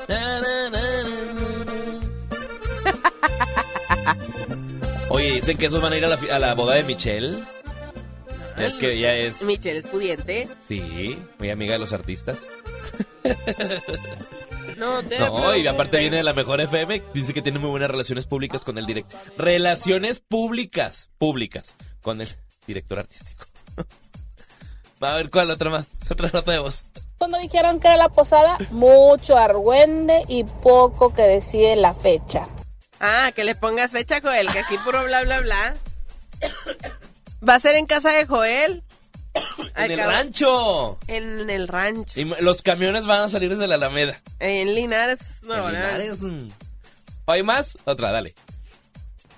Oye, 5.09 5.33
dicen 5.33 5.57
que 5.57 5.65
esos 5.65 5.81
van 5.81 5.93
a 5.93 5.97
ir 5.97 6.05
a 6.05 6.07
la, 6.07 6.17
fi- 6.17 6.29
a 6.29 6.39
la 6.39 6.53
boda 6.53 6.75
de 6.75 6.83
Michelle. 6.83 7.37
Es 8.57 8.77
que 8.77 8.93
ella 8.93 9.15
es. 9.15 9.41
Michelle 9.43 9.79
es 9.79 9.87
pudiente. 9.87 10.47
Sí, 10.67 11.17
muy 11.39 11.49
amiga 11.49 11.73
de 11.73 11.79
los 11.79 11.93
artistas. 11.93 12.47
No, 14.77 15.01
te 15.03 15.19
No, 15.19 15.55
y 15.55 15.67
aparte 15.67 15.97
viene 15.97 16.17
de 16.17 16.23
la 16.23 16.33
mejor 16.33 16.61
FM. 16.61 17.01
Dice 17.13 17.33
que 17.33 17.41
tiene 17.41 17.59
muy 17.59 17.69
buenas 17.69 17.89
relaciones 17.89 18.27
públicas 18.27 18.61
con 18.63 18.77
el 18.77 18.85
director. 18.85 19.19
Relaciones 19.37 20.19
públicas. 20.19 21.09
Públicas. 21.17 21.75
Con 22.01 22.21
el 22.21 22.27
director 22.69 22.99
artístico. 22.99 23.45
Va 25.03 25.13
a 25.13 25.15
ver 25.15 25.29
cuál, 25.29 25.49
otra 25.51 25.69
más. 25.69 25.87
Otra 26.09 26.29
nota 26.33 26.51
de 26.51 26.59
voz. 26.59 26.83
Cuando 27.17 27.37
dijeron 27.37 27.79
que 27.79 27.87
era 27.87 27.97
la 27.97 28.09
posada, 28.09 28.57
mucho 28.71 29.37
argüende 29.37 30.21
y 30.27 30.43
poco 30.43 31.13
que 31.13 31.21
decide 31.23 31.75
la 31.75 31.93
fecha. 31.93 32.47
Ah, 32.99 33.31
que 33.35 33.43
le 33.43 33.55
pongas 33.55 33.91
fecha, 33.91 34.19
Joel, 34.21 34.49
que 34.49 34.59
aquí 34.59 34.75
puro 34.83 35.03
bla, 35.05 35.23
bla, 35.23 35.39
bla. 35.39 35.75
Va 37.47 37.55
a 37.55 37.59
ser 37.59 37.75
en 37.75 37.85
casa 37.85 38.11
de 38.11 38.25
Joel. 38.25 38.83
En 39.75 39.91
el 39.91 39.99
rancho. 39.99 40.97
En 41.07 41.49
el 41.49 41.67
rancho. 41.67 42.19
Y 42.19 42.25
los 42.41 42.61
camiones 42.61 43.05
van 43.05 43.21
a 43.21 43.29
salir 43.29 43.49
desde 43.49 43.67
la 43.67 43.75
Alameda. 43.75 44.19
En 44.39 44.73
Linares. 44.75 45.19
No, 45.43 45.69
En. 45.69 45.75
Linares. 45.75 46.19
¿Hay 47.27 47.43
más? 47.43 47.77
Otra, 47.85 48.11
dale. 48.11 48.33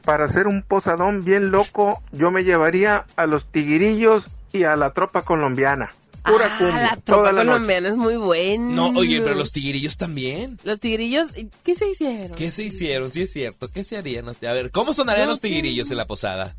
Para 0.03 0.26
hacer 0.26 0.48
un 0.48 0.64
posadón 0.64 1.23
bien 1.23 1.52
loco, 1.52 2.02
yo 2.11 2.32
me 2.32 2.44
llevaría 2.44 3.06
a 3.15 3.26
los 3.28 3.45
tiguirillos 3.45 4.26
y 4.52 4.64
a 4.64 4.76
la 4.76 4.91
tropa 4.94 5.22
colombiana. 5.22 5.90
Pura 6.23 6.48
Ah, 6.52 6.56
cumbia, 6.60 6.82
la 6.84 6.90
toda 6.98 7.02
tropa 7.03 7.23
la 7.23 7.32
noche. 7.32 7.48
colombiana 7.48 7.88
es 7.90 7.98
muy 7.98 8.15
buena. 8.15 8.76
No, 8.76 8.88
oye, 8.99 9.22
pero 9.22 9.36
los 9.36 9.52
tigrillos 9.52 9.98
también. 9.98 10.60
Los 10.64 10.80
tigrillos, 10.80 11.30
¿qué 11.64 11.73
se 11.76 11.90
hicieron? 11.90 12.38
¿Qué 12.38 12.52
se 12.52 12.64
hicieron? 12.64 13.10
Sí 13.10 13.23
es 13.23 13.32
cierto. 13.32 13.69
¿Qué 13.69 13.84
se 13.84 13.98
harían? 13.98 14.28
A 14.30 14.34
ver, 14.53 14.69
¿cómo 14.72 14.94
sonarían 14.94 15.28
los 15.28 15.40
tigrillos 15.41 15.90
en 15.91 15.98
la 15.98 16.06
posada? 16.06 16.56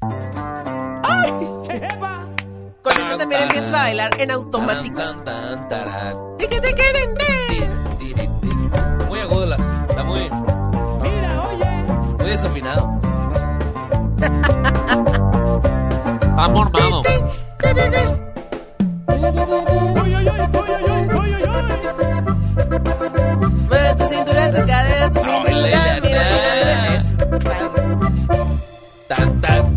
Con 2.82 2.93
eso 2.97 3.16
también 3.19 3.43
empiezas 3.43 3.74
a 3.74 3.82
bailar 3.82 4.10
en 4.20 4.31
automático. 4.32 5.01
Muy 9.09 9.20
agudo 9.20 9.47
la. 9.47 9.56
Está 9.89 10.02
muy. 10.05 10.28
Muy 12.19 12.31
desafinado. 12.31 13.01
Amor, 16.36 16.70
vamos. 16.73 17.07
Mueve 23.69 23.94
tu 23.97 24.05
cintura, 24.05 24.53
tu 24.53 24.66
cadera, 24.66 25.11
tu 25.11 25.19
cintura. 25.19 25.43
Mira, 25.49 25.99
mira, 26.03 26.03
mira. 26.03 27.03
Tan, 29.09 29.40
tan. 29.40 29.77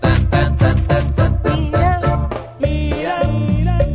Tan, 0.00 0.26
tan, 0.30 0.56
tan, 0.56 0.76
tan, 0.86 1.42
tan, 1.42 1.70
tan. 1.70 2.28
Mira, 2.60 3.16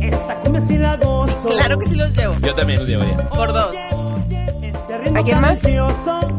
esta 0.00 0.34
cumbia 0.40 0.60
sí 0.66 0.78
la 0.78 0.96
gozo. 0.96 1.48
Claro 1.48 1.78
que 1.78 1.86
sí 1.86 1.96
los 1.96 2.16
llevo. 2.16 2.34
Yo 2.40 2.54
también 2.54 2.78
los 2.80 2.88
llevaría. 2.88 3.16
Por 3.16 3.52
dos. 3.52 3.74
¿A 5.14 5.22
quién 5.22 5.40
más? 5.40 5.58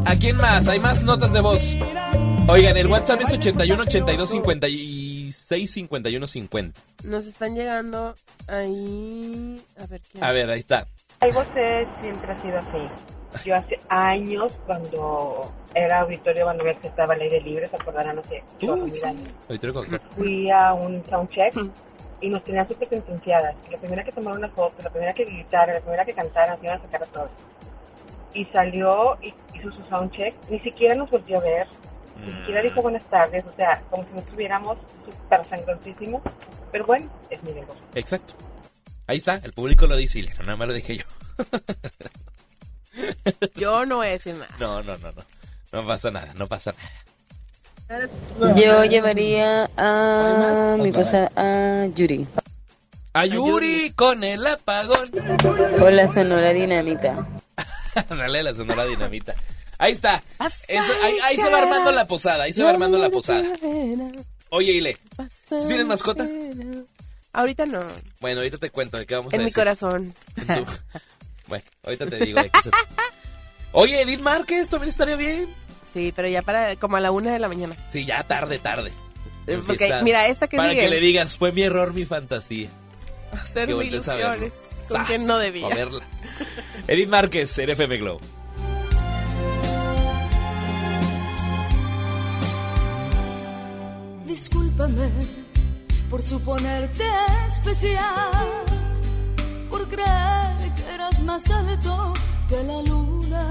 ¿A 0.05 0.15
quién 0.15 0.37
más? 0.37 0.67
Hay 0.69 0.79
más 0.79 1.03
notas 1.03 1.33
de 1.33 1.41
voz. 1.41 1.77
Oigan, 2.51 2.75
el 2.77 2.87
WhatsApp 2.87 3.21
es 3.21 3.33
81 3.33 3.83
82 3.83 4.27
56 4.27 5.71
51 5.71 6.27
50. 6.27 6.81
Nos 7.03 7.27
están 7.27 7.53
llegando 7.53 8.15
ahí. 8.47 9.61
A 9.77 9.85
ver 9.85 10.01
qué. 10.11 10.19
A 10.19 10.31
ver, 10.31 10.49
ahí 10.49 10.59
está. 10.59 10.87
Ay, 11.19 11.31
José 11.31 11.87
siempre 12.01 12.31
ha 12.31 12.39
sido 12.39 12.57
así. 12.57 13.45
Yo 13.45 13.55
hace 13.55 13.77
años, 13.89 14.51
cuando 14.65 15.53
era 15.75 15.99
auditorio 15.99 16.47
Banover, 16.47 16.75
que 16.77 16.87
estaba 16.87 17.13
al 17.13 17.21
aire 17.21 17.39
libre, 17.41 17.67
se 17.67 17.75
acordarán, 17.75 18.15
no 18.15 18.23
sé, 18.23 18.43
Uy, 18.65 18.91
sí. 18.91 19.05
Fui 20.15 20.49
a 20.49 20.73
un 20.73 21.05
soundcheck 21.05 21.53
y 22.19 22.29
nos 22.29 22.43
tenían 22.43 22.67
súper 22.67 22.89
sentenciadas. 22.89 23.55
La 23.69 23.77
primera 23.77 24.03
que 24.03 24.11
tomara 24.11 24.35
una 24.35 24.49
foto, 24.49 24.81
la 24.81 24.89
primera 24.89 25.13
que 25.13 25.23
gritara, 25.23 25.73
la 25.73 25.81
primera 25.81 26.03
que 26.03 26.13
cantara, 26.13 26.53
nos 26.55 26.63
iban 26.63 26.79
a 26.79 26.81
sacar 26.81 27.03
a 27.03 27.05
todos. 27.05 27.29
Y 28.33 28.43
salió 28.45 29.19
y 29.21 29.35
hizo 29.53 29.71
su 29.71 29.85
soundcheck, 29.85 30.33
ni 30.49 30.59
siquiera 30.61 30.95
nos 30.95 31.11
volvió 31.11 31.37
a 31.37 31.41
ver, 31.41 31.67
ni 32.25 32.33
siquiera 32.33 32.61
dijo 32.61 32.81
buenas 32.81 33.05
tardes, 33.05 33.43
o 33.45 33.53
sea, 33.53 33.81
como 33.89 34.03
si 34.03 34.11
no 34.11 34.19
estuviéramos 34.19 34.77
súper 35.05 35.45
sangrosísimos. 35.45 36.21
Pero 36.71 36.85
bueno, 36.85 37.09
es 37.29 37.41
mi 37.43 37.51
negocio. 37.51 37.81
Exacto. 37.95 38.33
Ahí 39.07 39.17
está, 39.17 39.35
el 39.35 39.53
público 39.53 39.87
lo 39.87 39.95
dice, 39.95 40.19
Ileana, 40.19 40.43
nada 40.43 40.57
más 40.57 40.67
lo 40.67 40.73
dije 40.73 40.97
yo. 40.97 41.05
Yo 43.55 43.85
no 43.85 43.97
voy 43.97 44.07
a 44.07 44.11
decir 44.11 44.35
nada. 44.35 44.53
No, 44.59 44.83
no, 44.83 44.97
no, 44.97 45.11
no. 45.11 45.23
No 45.71 45.85
pasa 45.85 46.11
nada, 46.11 46.33
no 46.35 46.47
pasa 46.47 46.73
nada. 47.87 48.07
Yo 48.55 48.83
llevaría 48.85 49.69
a 49.77 50.75
mi 50.79 50.91
posada 50.91 51.31
a 51.35 51.85
Yuri. 51.87 52.27
A 53.13 53.25
Yuri 53.25 53.93
con 53.95 54.23
el 54.23 54.45
apagón. 54.45 55.09
O 55.81 55.89
la 55.89 56.07
Sonora 56.07 56.49
Dinamita. 56.49 57.27
Dale 58.07 58.43
la 58.43 58.53
sonora 58.53 58.85
dinamita. 58.85 59.33
Ahí 59.79 59.93
está. 59.93 60.21
Eso- 60.67 60.93
ahí, 61.03 61.17
ahí 61.23 61.35
se 61.37 61.49
va 61.49 61.57
armando 61.59 61.91
la 61.91 62.05
posada, 62.05 62.43
ahí 62.43 62.53
se 62.53 62.63
va 62.63 62.69
armando 62.69 62.97
la 62.99 63.09
posada. 63.09 63.43
Oye, 64.49 64.73
Ile, 64.73 64.97
¿tú 65.49 65.67
¿tienes 65.67 65.87
mascota? 65.87 66.27
Ahorita 67.33 67.65
no. 67.65 67.79
Bueno, 68.19 68.39
ahorita 68.41 68.57
te 68.57 68.69
cuento 68.71 68.97
de 68.97 69.05
qué 69.05 69.15
vamos 69.15 69.31
a 69.31 69.35
En 69.35 69.41
mi 69.41 69.45
decir. 69.45 69.61
corazón. 69.61 70.13
En 70.47 70.65
Bueno, 71.47 71.63
ahorita 71.83 72.05
te 72.07 72.17
digo 72.17 72.41
de 72.43 72.49
qué 72.49 72.59
se... 72.63 72.69
Oye, 73.71 74.01
Edith 74.01 74.21
Márquez, 74.21 74.67
también 74.69 74.89
estaría 74.89 75.15
bien. 75.15 75.47
Sí, 75.93 76.11
pero 76.15 76.27
ya 76.27 76.41
para 76.41 76.75
como 76.75 76.97
a 76.97 76.99
la 76.99 77.11
una 77.11 77.31
de 77.31 77.39
la 77.39 77.47
mañana. 77.47 77.75
Sí, 77.91 78.05
ya 78.05 78.21
tarde, 78.23 78.59
tarde. 78.59 78.91
En 79.47 79.61
Porque, 79.63 79.85
fiesta. 79.85 80.01
mira, 80.03 80.27
esta 80.27 80.47
que 80.47 80.57
Para 80.57 80.69
sigue. 80.71 80.81
que 80.81 80.89
le 80.89 80.99
digas, 80.99 81.37
fue 81.37 81.51
mi 81.51 81.63
error, 81.63 81.93
mi 81.93 82.05
fantasía. 82.05 82.69
Hacer 83.31 83.69
ilusiones. 83.69 84.51
Con 84.87 85.03
quien 85.05 85.25
no 85.27 85.37
debía. 85.37 85.67
A 85.67 85.69
verla. 85.69 86.03
Edith 86.87 87.09
Márquez, 87.09 87.57
en 87.59 87.69
FM 87.69 87.97
Glow. 87.97 88.19
Discúlpame 94.29 95.09
por 96.07 96.21
suponerte 96.21 97.03
especial, 97.47 98.47
por 99.71 99.89
creer 99.89 100.71
que 100.75 100.93
eras 100.93 101.23
más 101.23 101.49
alto 101.49 102.13
que 102.47 102.63
la 102.63 102.79
luna. 102.83 103.43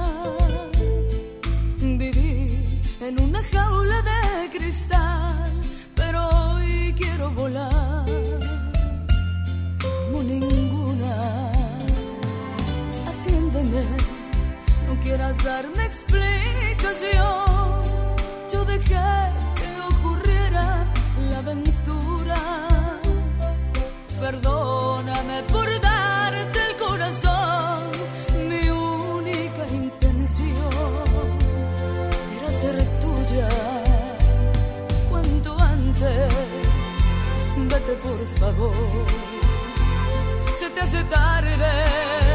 Viví 1.80 2.80
en 3.00 3.20
una 3.20 3.42
jaula 3.52 4.02
de 4.02 4.56
cristal, 4.56 5.52
pero 5.96 6.28
hoy 6.28 6.94
quiero 6.96 7.32
volar 7.32 8.06
como 9.82 10.22
ninguna. 10.22 11.50
Atiéndeme, 13.10 13.82
no 14.86 15.00
quieras 15.00 15.36
darme 15.42 15.86
explicación. 15.86 17.68
Perdóname 24.30 25.42
por 25.44 25.66
darte 25.80 26.59
el 26.68 26.76
corazón. 26.76 27.80
Mi 28.46 28.68
única 28.68 29.66
intención 29.72 30.70
era 32.36 32.52
ser 32.52 32.76
tuya. 33.00 33.48
Cuanto 35.09 35.59
antes, 35.59 36.34
vete 37.70 37.92
por 38.05 38.20
favor. 38.38 39.06
Se 40.59 40.68
te 40.74 40.80
hace 40.82 41.05
tarde. 41.05 42.27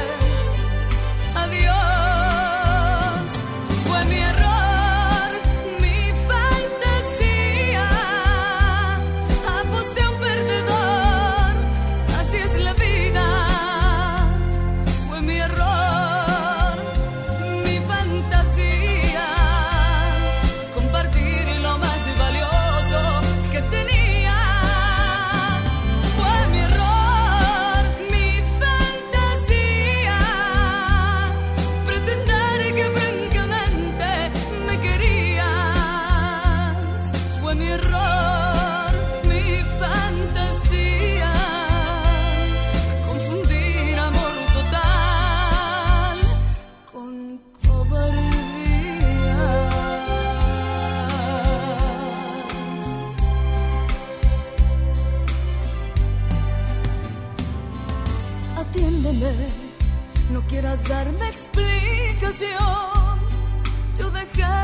yo 62.40 64.10
dejé 64.10 64.56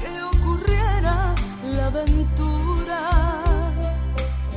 que 0.00 0.22
ocurriera 0.22 1.34
la 1.76 1.86
aventura. 1.86 3.00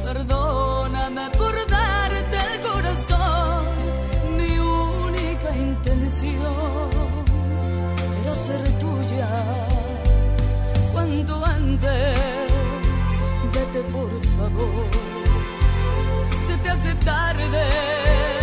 Perdóname 0.06 1.30
por 1.32 1.54
darte 1.68 2.38
el 2.38 2.62
corazón, 2.62 3.66
mi 4.38 4.58
única 4.58 5.56
intención 5.56 6.90
era 8.22 8.36
ser 8.36 8.64
tuya. 8.80 9.30
Cuanto 10.94 11.46
antes, 11.46 12.18
vete 13.54 13.82
por 13.92 14.12
favor, 14.38 14.88
se 16.48 16.58
te 16.58 16.70
hace 16.70 16.96
tarde 16.96 18.41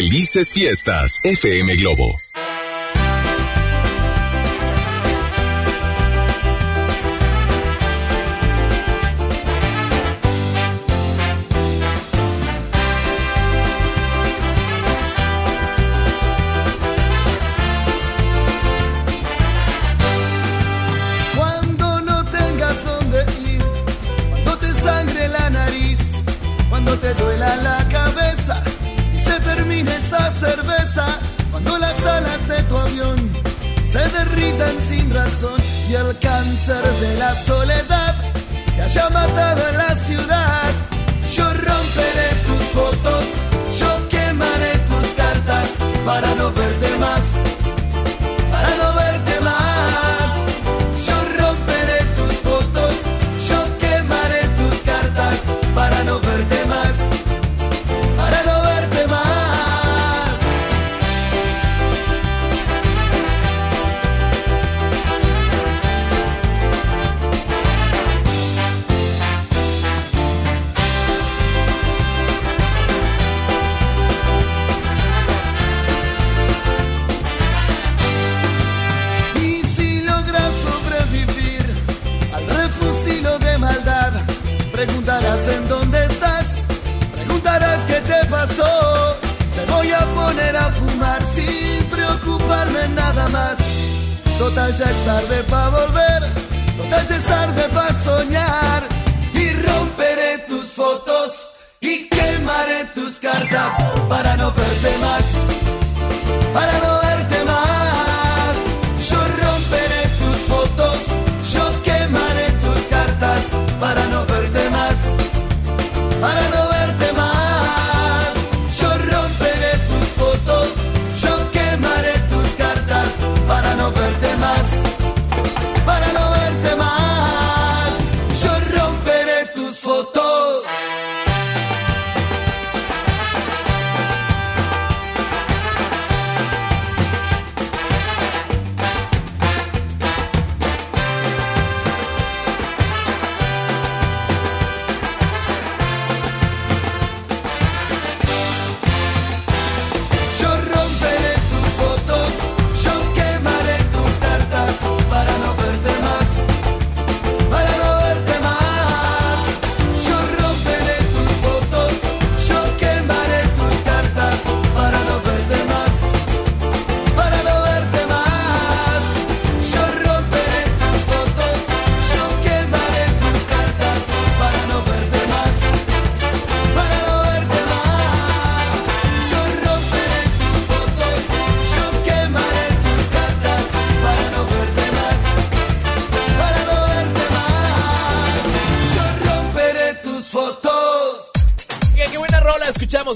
Felices 0.00 0.54
fiestas, 0.54 1.20
FM 1.24 1.76
Globo. 1.76 2.16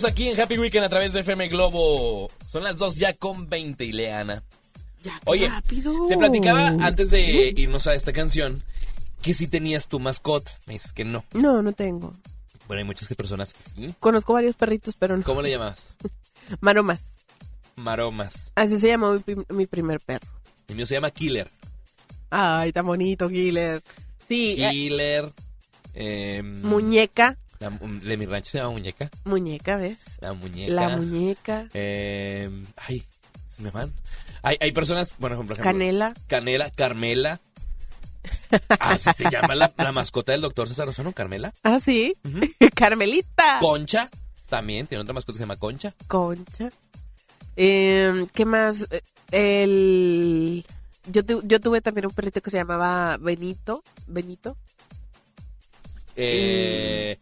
Aquí 0.02 0.28
en 0.28 0.40
Happy 0.40 0.58
Weekend 0.58 0.84
a 0.84 0.88
través 0.88 1.12
de 1.12 1.20
FM 1.20 1.46
Globo. 1.48 2.28
Son 2.46 2.64
las 2.64 2.78
2 2.80 2.96
ya 2.96 3.12
con 3.14 3.48
20, 3.48 3.84
Ileana. 3.84 4.42
Ya, 5.04 5.20
Oye, 5.26 5.48
rápido. 5.48 6.08
te 6.08 6.16
platicaba 6.16 6.66
antes 6.68 7.10
de 7.10 7.52
irnos 7.54 7.86
a 7.86 7.94
esta 7.94 8.12
canción 8.12 8.60
que 9.22 9.34
si 9.34 9.46
tenías 9.46 9.86
tu 9.86 10.00
mascota. 10.00 10.50
Me 10.66 10.72
dices 10.72 10.92
que 10.92 11.04
no. 11.04 11.24
No, 11.32 11.62
no 11.62 11.72
tengo. 11.72 12.12
Bueno, 12.66 12.78
hay 12.80 12.84
muchas 12.84 13.06
personas 13.14 13.54
que 13.54 13.60
sí. 13.62 13.94
Conozco 14.00 14.32
varios 14.32 14.56
perritos, 14.56 14.96
pero 14.98 15.16
no. 15.16 15.22
¿Cómo 15.22 15.42
le 15.42 15.50
llamabas? 15.50 15.94
Maromas. 16.60 17.00
Maromas. 17.76 18.50
Así 18.56 18.78
se 18.80 18.88
llamó 18.88 19.12
mi, 19.12 19.36
mi 19.50 19.66
primer 19.66 20.00
perro. 20.00 20.26
El 20.66 20.74
mío 20.76 20.86
se 20.86 20.94
llama 20.94 21.10
Killer. 21.12 21.48
Ay, 22.30 22.72
tan 22.72 22.86
bonito, 22.86 23.28
Killer. 23.28 23.80
Sí. 24.26 24.56
Eh, 24.58 24.70
Killer. 24.70 25.32
Em, 25.94 26.62
muñeca 26.62 27.38
la 27.70 28.08
de 28.10 28.16
mi 28.16 28.26
rancho 28.26 28.50
se 28.50 28.58
llama 28.58 28.70
Muñeca. 28.70 29.10
Muñeca, 29.24 29.76
¿ves? 29.76 29.98
La 30.20 30.32
muñeca. 30.32 30.72
La 30.72 30.96
muñeca. 30.96 31.68
Em, 31.74 32.64
ay, 32.76 33.04
se 33.48 33.62
me 33.62 33.70
van. 33.70 33.92
Hay, 34.42 34.56
hay 34.60 34.72
personas, 34.72 35.16
bueno, 35.18 35.36
por 35.36 35.44
ejemplo. 35.46 35.64
Canela. 35.64 36.14
Canela, 36.26 36.68
Carmela. 36.70 37.40
Así 38.78 39.10
se 39.12 39.30
llama 39.30 39.54
la, 39.54 39.72
la 39.76 39.92
mascota 39.92 40.32
del 40.32 40.40
doctor 40.42 40.68
César 40.68 40.86
Lozano, 40.86 41.12
Carmela. 41.12 41.52
Ah, 41.62 41.78
sí. 41.80 42.14
Carmelita. 42.74 43.58
Concha, 43.60 44.08
también, 44.48 44.86
tiene 44.86 45.02
otra 45.02 45.14
mascota 45.14 45.34
que 45.34 45.38
se 45.38 45.42
llama 45.44 45.56
Concha. 45.56 45.92
Concha. 46.06 46.70
Eh, 47.56 48.26
¿Qué 48.34 48.44
más? 48.44 48.86
Eh, 48.90 49.02
El... 49.30 50.64
Yo, 51.06 51.24
tu- 51.24 51.42
yo 51.46 51.60
tuve 51.60 51.80
también 51.82 52.06
un 52.06 52.12
perrito 52.12 52.40
que 52.40 52.50
se 52.50 52.56
llamaba 52.56 53.16
Benito. 53.18 53.82
Benito. 54.06 54.56
Eh, 56.16 57.18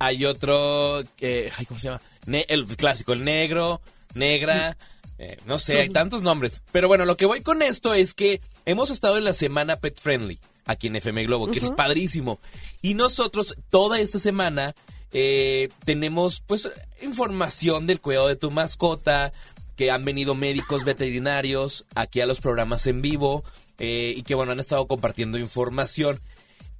Hay 0.00 0.24
otro, 0.24 1.02
que, 1.16 1.52
ay, 1.56 1.66
¿cómo 1.66 1.78
se 1.78 1.88
llama? 1.88 2.00
Ne- 2.26 2.46
el 2.48 2.66
clásico, 2.66 3.12
el 3.12 3.22
negro, 3.22 3.80
negra, 4.14 4.76
eh, 5.18 5.36
no 5.46 5.58
sé, 5.58 5.78
hay 5.78 5.90
tantos 5.90 6.22
nombres. 6.22 6.62
Pero 6.72 6.88
bueno, 6.88 7.04
lo 7.04 7.16
que 7.16 7.26
voy 7.26 7.42
con 7.42 7.62
esto 7.62 7.94
es 7.94 8.14
que 8.14 8.40
hemos 8.64 8.90
estado 8.90 9.18
en 9.18 9.24
la 9.24 9.34
semana 9.34 9.76
Pet 9.76 10.00
Friendly 10.00 10.38
aquí 10.64 10.86
en 10.86 10.96
FM 10.96 11.24
Globo, 11.24 11.50
que 11.50 11.58
es 11.58 11.70
padrísimo. 11.70 12.40
Y 12.82 12.94
nosotros 12.94 13.56
toda 13.70 14.00
esta 14.00 14.18
semana 14.18 14.74
eh, 15.12 15.68
tenemos 15.84 16.42
pues 16.46 16.70
información 17.02 17.86
del 17.86 18.00
cuidado 18.00 18.28
de 18.28 18.36
tu 18.36 18.50
mascota, 18.50 19.32
que 19.76 19.90
han 19.90 20.04
venido 20.04 20.34
médicos 20.34 20.84
veterinarios 20.84 21.86
aquí 21.94 22.20
a 22.20 22.26
los 22.26 22.40
programas 22.40 22.86
en 22.86 23.02
vivo 23.02 23.44
eh, 23.78 24.12
y 24.16 24.22
que 24.22 24.34
bueno, 24.34 24.52
han 24.52 24.60
estado 24.60 24.86
compartiendo 24.86 25.38
información. 25.38 26.20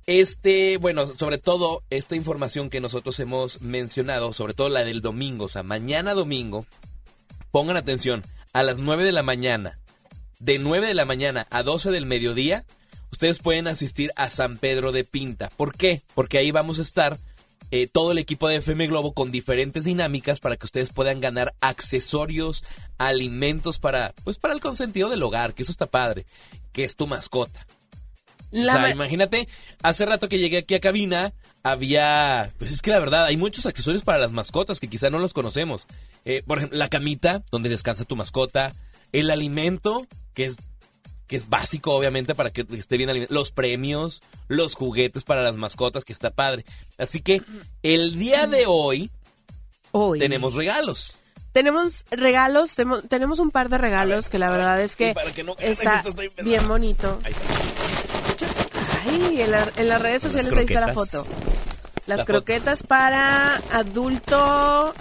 Este, 0.06 0.76
bueno, 0.78 1.06
sobre 1.06 1.38
todo 1.38 1.82
esta 1.90 2.16
información 2.16 2.70
que 2.70 2.80
nosotros 2.80 3.18
hemos 3.20 3.60
mencionado, 3.60 4.32
sobre 4.32 4.54
todo 4.54 4.68
la 4.68 4.84
del 4.84 5.02
domingo, 5.02 5.44
o 5.44 5.48
sea, 5.48 5.62
mañana 5.62 6.14
domingo, 6.14 6.66
pongan 7.50 7.76
atención, 7.76 8.24
a 8.52 8.62
las 8.62 8.80
9 8.80 9.04
de 9.04 9.12
la 9.12 9.22
mañana, 9.22 9.78
de 10.38 10.58
9 10.58 10.88
de 10.88 10.94
la 10.94 11.04
mañana 11.04 11.46
a 11.50 11.62
12 11.62 11.90
del 11.90 12.06
mediodía, 12.06 12.64
ustedes 13.12 13.38
pueden 13.40 13.68
asistir 13.68 14.10
a 14.16 14.30
San 14.30 14.56
Pedro 14.56 14.92
de 14.92 15.04
Pinta. 15.04 15.50
¿Por 15.56 15.76
qué? 15.76 16.02
Porque 16.14 16.38
ahí 16.38 16.50
vamos 16.50 16.78
a 16.78 16.82
estar 16.82 17.18
eh, 17.70 17.86
todo 17.86 18.10
el 18.10 18.18
equipo 18.18 18.48
de 18.48 18.56
FM 18.56 18.88
Globo 18.88 19.12
con 19.12 19.30
diferentes 19.30 19.84
dinámicas 19.84 20.40
para 20.40 20.56
que 20.56 20.66
ustedes 20.66 20.92
puedan 20.92 21.20
ganar 21.20 21.54
accesorios, 21.60 22.64
alimentos 22.98 23.78
para, 23.78 24.12
pues 24.24 24.38
para 24.38 24.54
el 24.54 24.60
consentido 24.60 25.08
del 25.08 25.22
hogar, 25.22 25.54
que 25.54 25.62
eso 25.62 25.70
está 25.70 25.86
padre, 25.86 26.26
que 26.72 26.82
es 26.82 26.96
tu 26.96 27.06
mascota. 27.06 27.64
La 28.50 28.72
o 28.72 28.76
sea, 28.76 28.82
ma- 28.82 28.90
imagínate, 28.90 29.48
hace 29.82 30.06
rato 30.06 30.28
que 30.28 30.38
llegué 30.38 30.58
aquí 30.58 30.74
a 30.74 30.80
cabina, 30.80 31.32
había, 31.62 32.50
pues 32.58 32.72
es 32.72 32.82
que 32.82 32.90
la 32.90 32.98
verdad, 32.98 33.26
hay 33.26 33.36
muchos 33.36 33.66
accesorios 33.66 34.02
para 34.04 34.18
las 34.18 34.32
mascotas 34.32 34.80
que 34.80 34.88
quizá 34.88 35.10
no 35.10 35.18
los 35.18 35.32
conocemos. 35.32 35.86
Eh, 36.24 36.42
por 36.46 36.58
ejemplo, 36.58 36.78
la 36.78 36.88
camita 36.88 37.42
donde 37.50 37.68
descansa 37.68 38.04
tu 38.04 38.16
mascota, 38.16 38.74
el 39.12 39.30
alimento, 39.30 40.06
que 40.34 40.46
es, 40.46 40.56
que 41.26 41.36
es 41.36 41.48
básico 41.48 41.92
obviamente 41.94 42.34
para 42.34 42.50
que 42.50 42.66
esté 42.72 42.96
bien 42.96 43.08
alimentado, 43.10 43.38
los 43.38 43.52
premios, 43.52 44.22
los 44.48 44.74
juguetes 44.74 45.22
para 45.24 45.42
las 45.42 45.56
mascotas, 45.56 46.04
que 46.04 46.12
está 46.12 46.30
padre. 46.30 46.64
Así 46.98 47.20
que 47.20 47.42
el 47.82 48.18
día 48.18 48.46
de 48.48 48.64
hoy, 48.66 49.10
tenemos 50.18 50.54
regalos. 50.54 51.16
Tenemos 51.52 52.04
regalos, 52.10 52.76
tenemos 53.08 53.40
un 53.40 53.50
par 53.50 53.68
de 53.70 53.78
regalos 53.78 54.28
que 54.28 54.38
la 54.38 54.50
verdad 54.50 54.80
es 54.80 54.94
que, 54.94 55.14
que 55.34 55.42
no 55.42 55.56
está 55.58 56.02
bien 56.44 56.68
bonito. 56.68 57.18
Ay, 59.10 59.42
en, 59.42 59.50
la- 59.50 59.72
en 59.76 59.88
las 59.88 60.00
redes 60.02 60.22
sociales 60.22 60.52
ahí 60.52 60.64
está 60.64 60.80
la 60.80 60.92
foto. 60.94 61.26
Las 62.06 62.18
La 62.18 62.24
foto. 62.24 62.26
croquetas 62.26 62.82
para 62.82 63.56
adulto. 63.72 64.94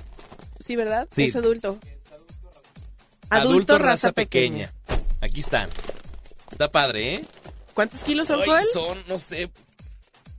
Sí, 0.66 0.76
¿verdad? 0.76 1.08
Sí. 1.16 1.26
Es 1.26 1.36
adulto. 1.36 1.78
Adulto, 3.30 3.78
raza, 3.78 4.12
pequeña. 4.12 4.74
Aquí 5.22 5.42
están. 5.42 5.70
Está 6.52 6.72
padre, 6.72 7.16
¿eh? 7.16 7.26
¿Cuántos 7.74 8.04
kilos 8.04 8.28
son, 8.28 8.42
Joel? 8.44 8.66
Son, 8.74 8.98
no 9.08 9.20
sé, 9.20 9.52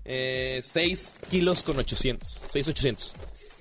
eh, 0.04 0.60
6 0.62 1.18
kilos 1.30 1.62
con 1.62 1.78
800. 1.78 2.40
6, 2.52 2.68
800. 2.68 3.12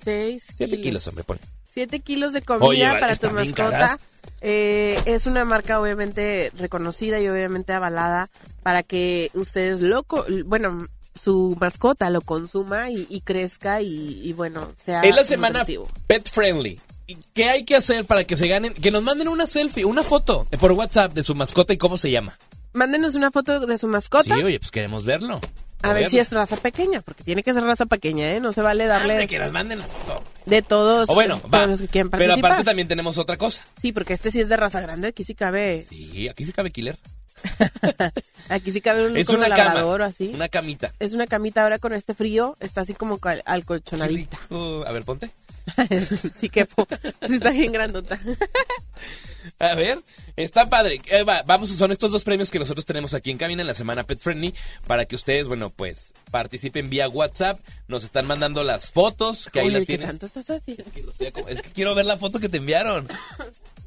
6 0.04 0.44
7 0.56 0.80
kilos, 0.80 1.06
hombre, 1.06 1.24
pon. 1.24 1.38
7 1.64 2.00
kilos 2.00 2.32
de 2.32 2.42
comida 2.42 2.66
Oye, 2.66 2.88
para 3.00 3.14
tu 3.16 3.30
mascota. 3.30 3.98
Eh, 4.42 5.00
es 5.06 5.26
una 5.26 5.44
marca 5.44 5.80
obviamente 5.80 6.50
reconocida 6.56 7.20
y 7.20 7.28
obviamente 7.28 7.72
avalada 7.72 8.30
para 8.62 8.82
que 8.82 9.30
ustedes 9.34 9.80
lo, 9.80 10.04
bueno, 10.44 10.86
su 11.14 11.56
mascota 11.60 12.08
lo 12.10 12.20
consuma 12.20 12.90
y, 12.90 13.06
y 13.10 13.20
crezca 13.22 13.80
y, 13.82 14.20
y, 14.22 14.32
bueno, 14.32 14.72
sea 14.82 15.02
Es 15.02 15.14
la 15.14 15.24
semana 15.24 15.60
nutritivo. 15.60 15.88
pet 16.06 16.28
friendly. 16.30 16.80
¿Y 17.06 17.16
¿Qué 17.34 17.48
hay 17.50 17.64
que 17.64 17.74
hacer 17.74 18.04
para 18.04 18.22
que 18.24 18.36
se 18.36 18.46
ganen? 18.46 18.72
Que 18.72 18.90
nos 18.92 19.02
manden 19.02 19.26
una 19.28 19.46
selfie, 19.48 19.84
una 19.84 20.02
foto 20.04 20.46
por 20.60 20.72
WhatsApp 20.72 21.12
de 21.12 21.22
su 21.24 21.34
mascota 21.34 21.72
y 21.72 21.76
cómo 21.78 21.96
se 21.96 22.10
llama. 22.10 22.38
Mándenos 22.72 23.16
una 23.16 23.32
foto 23.32 23.66
de 23.66 23.78
su 23.78 23.88
mascota. 23.88 24.36
Sí, 24.36 24.42
oye, 24.44 24.60
pues 24.60 24.70
queremos 24.70 25.04
verlo. 25.04 25.40
a 25.82 25.92
ver 25.92 26.06
si 26.08 26.20
es 26.20 26.30
raza 26.30 26.56
pequeña, 26.56 27.00
porque 27.00 27.24
tiene 27.24 27.42
que 27.42 27.52
ser 27.52 27.64
raza 27.64 27.86
pequeña, 27.86 28.30
¿eh? 28.30 28.38
No 28.38 28.52
se 28.52 28.60
vale 28.62 28.86
darle 28.86 29.14
Hombre, 29.14 29.26
que 29.26 29.40
nos 29.40 29.50
manden 29.50 29.80
la 29.80 29.86
foto. 29.86 30.22
de 30.46 30.62
todos, 30.62 31.10
O 31.10 31.14
bueno, 31.14 31.38
todos 31.40 31.52
va. 31.52 31.66
los 31.66 31.80
que 31.80 31.88
quieran 31.88 32.10
Pero 32.10 32.20
participar. 32.26 32.52
aparte 32.52 32.64
también 32.66 32.86
tenemos 32.86 33.18
otra 33.18 33.36
cosa. 33.36 33.64
Sí, 33.82 33.90
porque 33.90 34.12
este 34.12 34.30
sí 34.30 34.40
es 34.40 34.48
de 34.48 34.56
raza 34.56 34.80
grande, 34.80 35.08
aquí 35.08 35.24
sí 35.24 35.34
cabe, 35.34 35.84
Sí, 35.88 36.28
aquí 36.28 36.46
sí 36.46 36.52
cabe 36.52 36.70
killer. 36.70 36.96
aquí 38.48 38.72
sí 38.72 38.80
cabe 38.80 39.06
un 39.06 39.16
Es 39.16 39.28
una 39.28 39.48
labrador 39.48 40.02
o 40.02 40.04
así. 40.04 40.30
Una 40.34 40.48
camita. 40.48 40.92
Es 40.98 41.12
una 41.12 41.26
camita 41.26 41.62
ahora 41.62 41.78
con 41.78 41.92
este 41.92 42.14
frío, 42.14 42.56
está 42.60 42.82
así 42.82 42.94
como 42.94 43.18
cal- 43.18 43.42
alcolchonadita. 43.46 44.38
Uh, 44.50 44.84
a 44.86 44.92
ver, 44.92 45.04
ponte. 45.04 45.30
sí 46.34 46.48
que 46.48 46.64
sí 47.28 47.34
está 47.34 47.50
bien 47.50 47.72
grandota. 47.72 48.18
A 49.58 49.74
ver, 49.74 49.98
está 50.36 50.68
padre. 50.68 51.00
Eh, 51.06 51.22
va, 51.22 51.42
vamos, 51.44 51.70
son 51.70 51.90
estos 51.92 52.12
dos 52.12 52.24
premios 52.24 52.50
que 52.50 52.58
nosotros 52.58 52.84
tenemos 52.84 53.14
aquí 53.14 53.30
en 53.30 53.38
cabina 53.38 53.62
en 53.62 53.66
la 53.66 53.74
semana 53.74 54.04
Pet 54.04 54.18
Friendly 54.18 54.54
para 54.86 55.06
que 55.06 55.16
ustedes, 55.16 55.48
bueno, 55.48 55.70
pues 55.70 56.12
participen 56.30 56.90
vía 56.90 57.08
WhatsApp. 57.08 57.58
Nos 57.88 58.04
están 58.04 58.26
mandando 58.26 58.62
las 58.64 58.90
fotos 58.90 59.48
que 59.52 59.60
ahí 59.60 59.66
Oye, 59.66 59.74
la 59.74 59.80
¿qué 59.80 59.86
tienes. 59.86 60.06
tanto 60.08 60.26
estás 60.26 60.50
así? 60.50 60.76
Es 61.48 61.62
que 61.62 61.70
quiero 61.70 61.94
ver 61.94 62.04
la 62.06 62.16
foto 62.18 62.38
que 62.38 62.48
te 62.50 62.58
enviaron. 62.58 63.08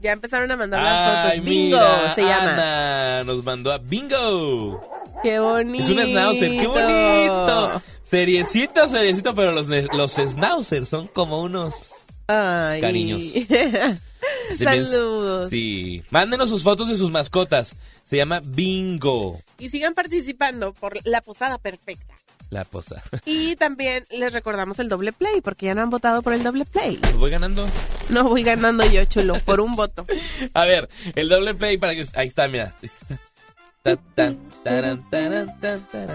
Ya 0.04 0.12
empezaron 0.12 0.52
a 0.52 0.58
mandar 0.58 0.84
las 0.84 1.24
fotos. 1.24 1.46
Bingo 1.46 1.78
mira, 1.78 2.14
se 2.14 2.24
llama. 2.24 2.54
Ana 2.54 3.24
nos 3.24 3.42
mandó 3.42 3.72
a 3.72 3.78
Bingo. 3.78 4.82
Qué 5.24 5.40
bonito. 5.40 5.82
Es 5.82 5.90
un 5.90 6.02
schnauzer, 6.04 6.58
qué 6.58 6.68
bonito. 6.68 7.82
Seriecito, 8.04 8.90
seriecito, 8.90 9.34
pero 9.34 9.54
los, 9.54 9.68
los 9.70 10.12
schnauzers 10.12 10.90
son 10.90 11.08
como 11.08 11.42
unos 11.42 11.94
Ay. 12.28 12.82
cariños. 12.82 13.24
Saludos. 14.58 15.50
Sí, 15.50 16.04
mándenos 16.10 16.50
sus 16.50 16.64
fotos 16.64 16.90
de 16.90 16.98
sus 16.98 17.10
mascotas. 17.10 17.78
Se 18.04 18.18
llama 18.18 18.42
Bingo. 18.44 19.40
Y 19.58 19.70
sigan 19.70 19.94
participando 19.94 20.74
por 20.74 21.00
la 21.08 21.22
posada 21.22 21.60
perfecta. 21.60 22.13
La 22.54 22.64
posa. 22.66 23.02
Y 23.26 23.56
también 23.56 24.06
les 24.12 24.32
recordamos 24.32 24.78
el 24.78 24.88
doble 24.88 25.12
play, 25.12 25.42
porque 25.42 25.66
ya 25.66 25.74
no 25.74 25.82
han 25.82 25.90
votado 25.90 26.22
por 26.22 26.34
el 26.34 26.44
doble 26.44 26.66
play. 26.66 27.00
Voy 27.18 27.32
ganando. 27.32 27.66
No 28.10 28.26
voy 28.26 28.44
ganando 28.44 28.86
yo, 28.86 29.04
chulo, 29.06 29.40
por 29.44 29.60
un 29.60 29.72
voto. 29.72 30.06
A 30.54 30.66
ver, 30.66 30.88
el 31.16 31.30
doble 31.30 31.56
play 31.56 31.80
para 31.80 31.96
que. 31.96 32.06
Ahí 32.14 32.28
está, 32.28 32.48
mira. 32.48 32.76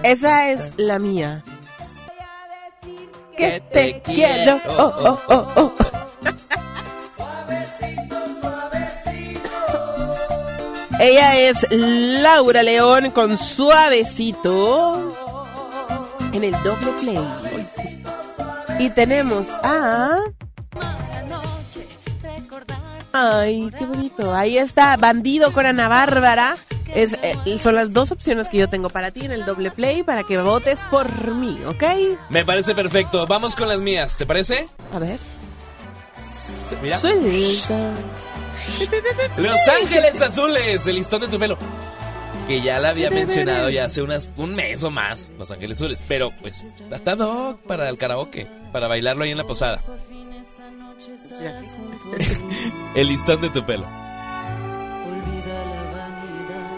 Esa 0.04 0.52
es 0.52 0.72
la 0.76 1.00
mía. 1.00 1.42
Que 3.36 3.60
te 3.72 4.00
quiero. 4.02 4.60
Oh, 4.68 4.94
oh, 4.96 5.20
oh, 5.26 5.52
oh. 5.56 5.74
Ella 11.00 11.36
es 11.36 11.66
Laura 11.70 12.62
León 12.62 13.10
con 13.10 13.36
suavecito 13.36 15.17
en 16.32 16.44
el 16.44 16.52
doble 16.62 16.92
play. 17.00 17.18
Y 18.78 18.90
tenemos 18.90 19.46
a... 19.62 20.20
Ay, 23.12 23.70
qué 23.76 23.86
bonito. 23.86 24.34
Ahí 24.34 24.58
está 24.58 24.96
Bandido 24.96 25.52
con 25.52 25.66
Ana 25.66 25.88
Bárbara. 25.88 26.56
Es, 26.94 27.18
eh, 27.22 27.58
son 27.58 27.74
las 27.74 27.92
dos 27.92 28.12
opciones 28.12 28.48
que 28.48 28.56
yo 28.58 28.68
tengo 28.68 28.88
para 28.88 29.10
ti 29.10 29.24
en 29.24 29.32
el 29.32 29.44
doble 29.44 29.70
play 29.70 30.02
para 30.02 30.22
que 30.22 30.38
votes 30.38 30.84
por 30.90 31.34
mí, 31.34 31.58
¿ok? 31.66 31.82
Me 32.30 32.44
parece 32.44 32.74
perfecto. 32.74 33.26
Vamos 33.26 33.54
con 33.56 33.68
las 33.68 33.80
mías, 33.80 34.16
¿te 34.16 34.24
parece? 34.24 34.68
A 34.92 34.98
ver. 34.98 35.18
Mira. 36.82 36.98
Los 39.36 39.68
Ángeles 39.68 40.20
Azules, 40.20 40.86
el 40.86 40.96
listón 40.96 41.22
de 41.22 41.28
tu 41.28 41.38
pelo. 41.38 41.58
Que 42.48 42.62
ya 42.62 42.78
la 42.78 42.88
había 42.88 43.10
mencionado 43.10 43.68
ya 43.68 43.84
hace 43.84 44.00
unas, 44.00 44.32
un 44.38 44.54
mes 44.54 44.82
o 44.82 44.90
más, 44.90 45.30
Los 45.38 45.50
Ángeles 45.50 45.76
Azules. 45.76 46.02
Pero 46.08 46.30
pues, 46.40 46.66
está 46.90 47.14
doc 47.14 47.60
para 47.60 47.90
el 47.90 47.98
karaoke, 47.98 48.48
para 48.72 48.88
bailarlo 48.88 49.24
ahí 49.24 49.32
en 49.32 49.36
la 49.38 49.44
posada. 49.44 49.82
El 52.94 53.08
listón 53.08 53.40
de 53.42 53.50
tu 53.50 53.64
pelo. 53.64 53.84
Olvida 53.84 55.64
la 55.64 55.82
vanidad 55.92 56.72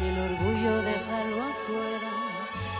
y 0.00 0.08
el 0.08 0.18
orgullo 0.18 0.82
déjalo 0.82 1.42
afuera. 1.42 2.10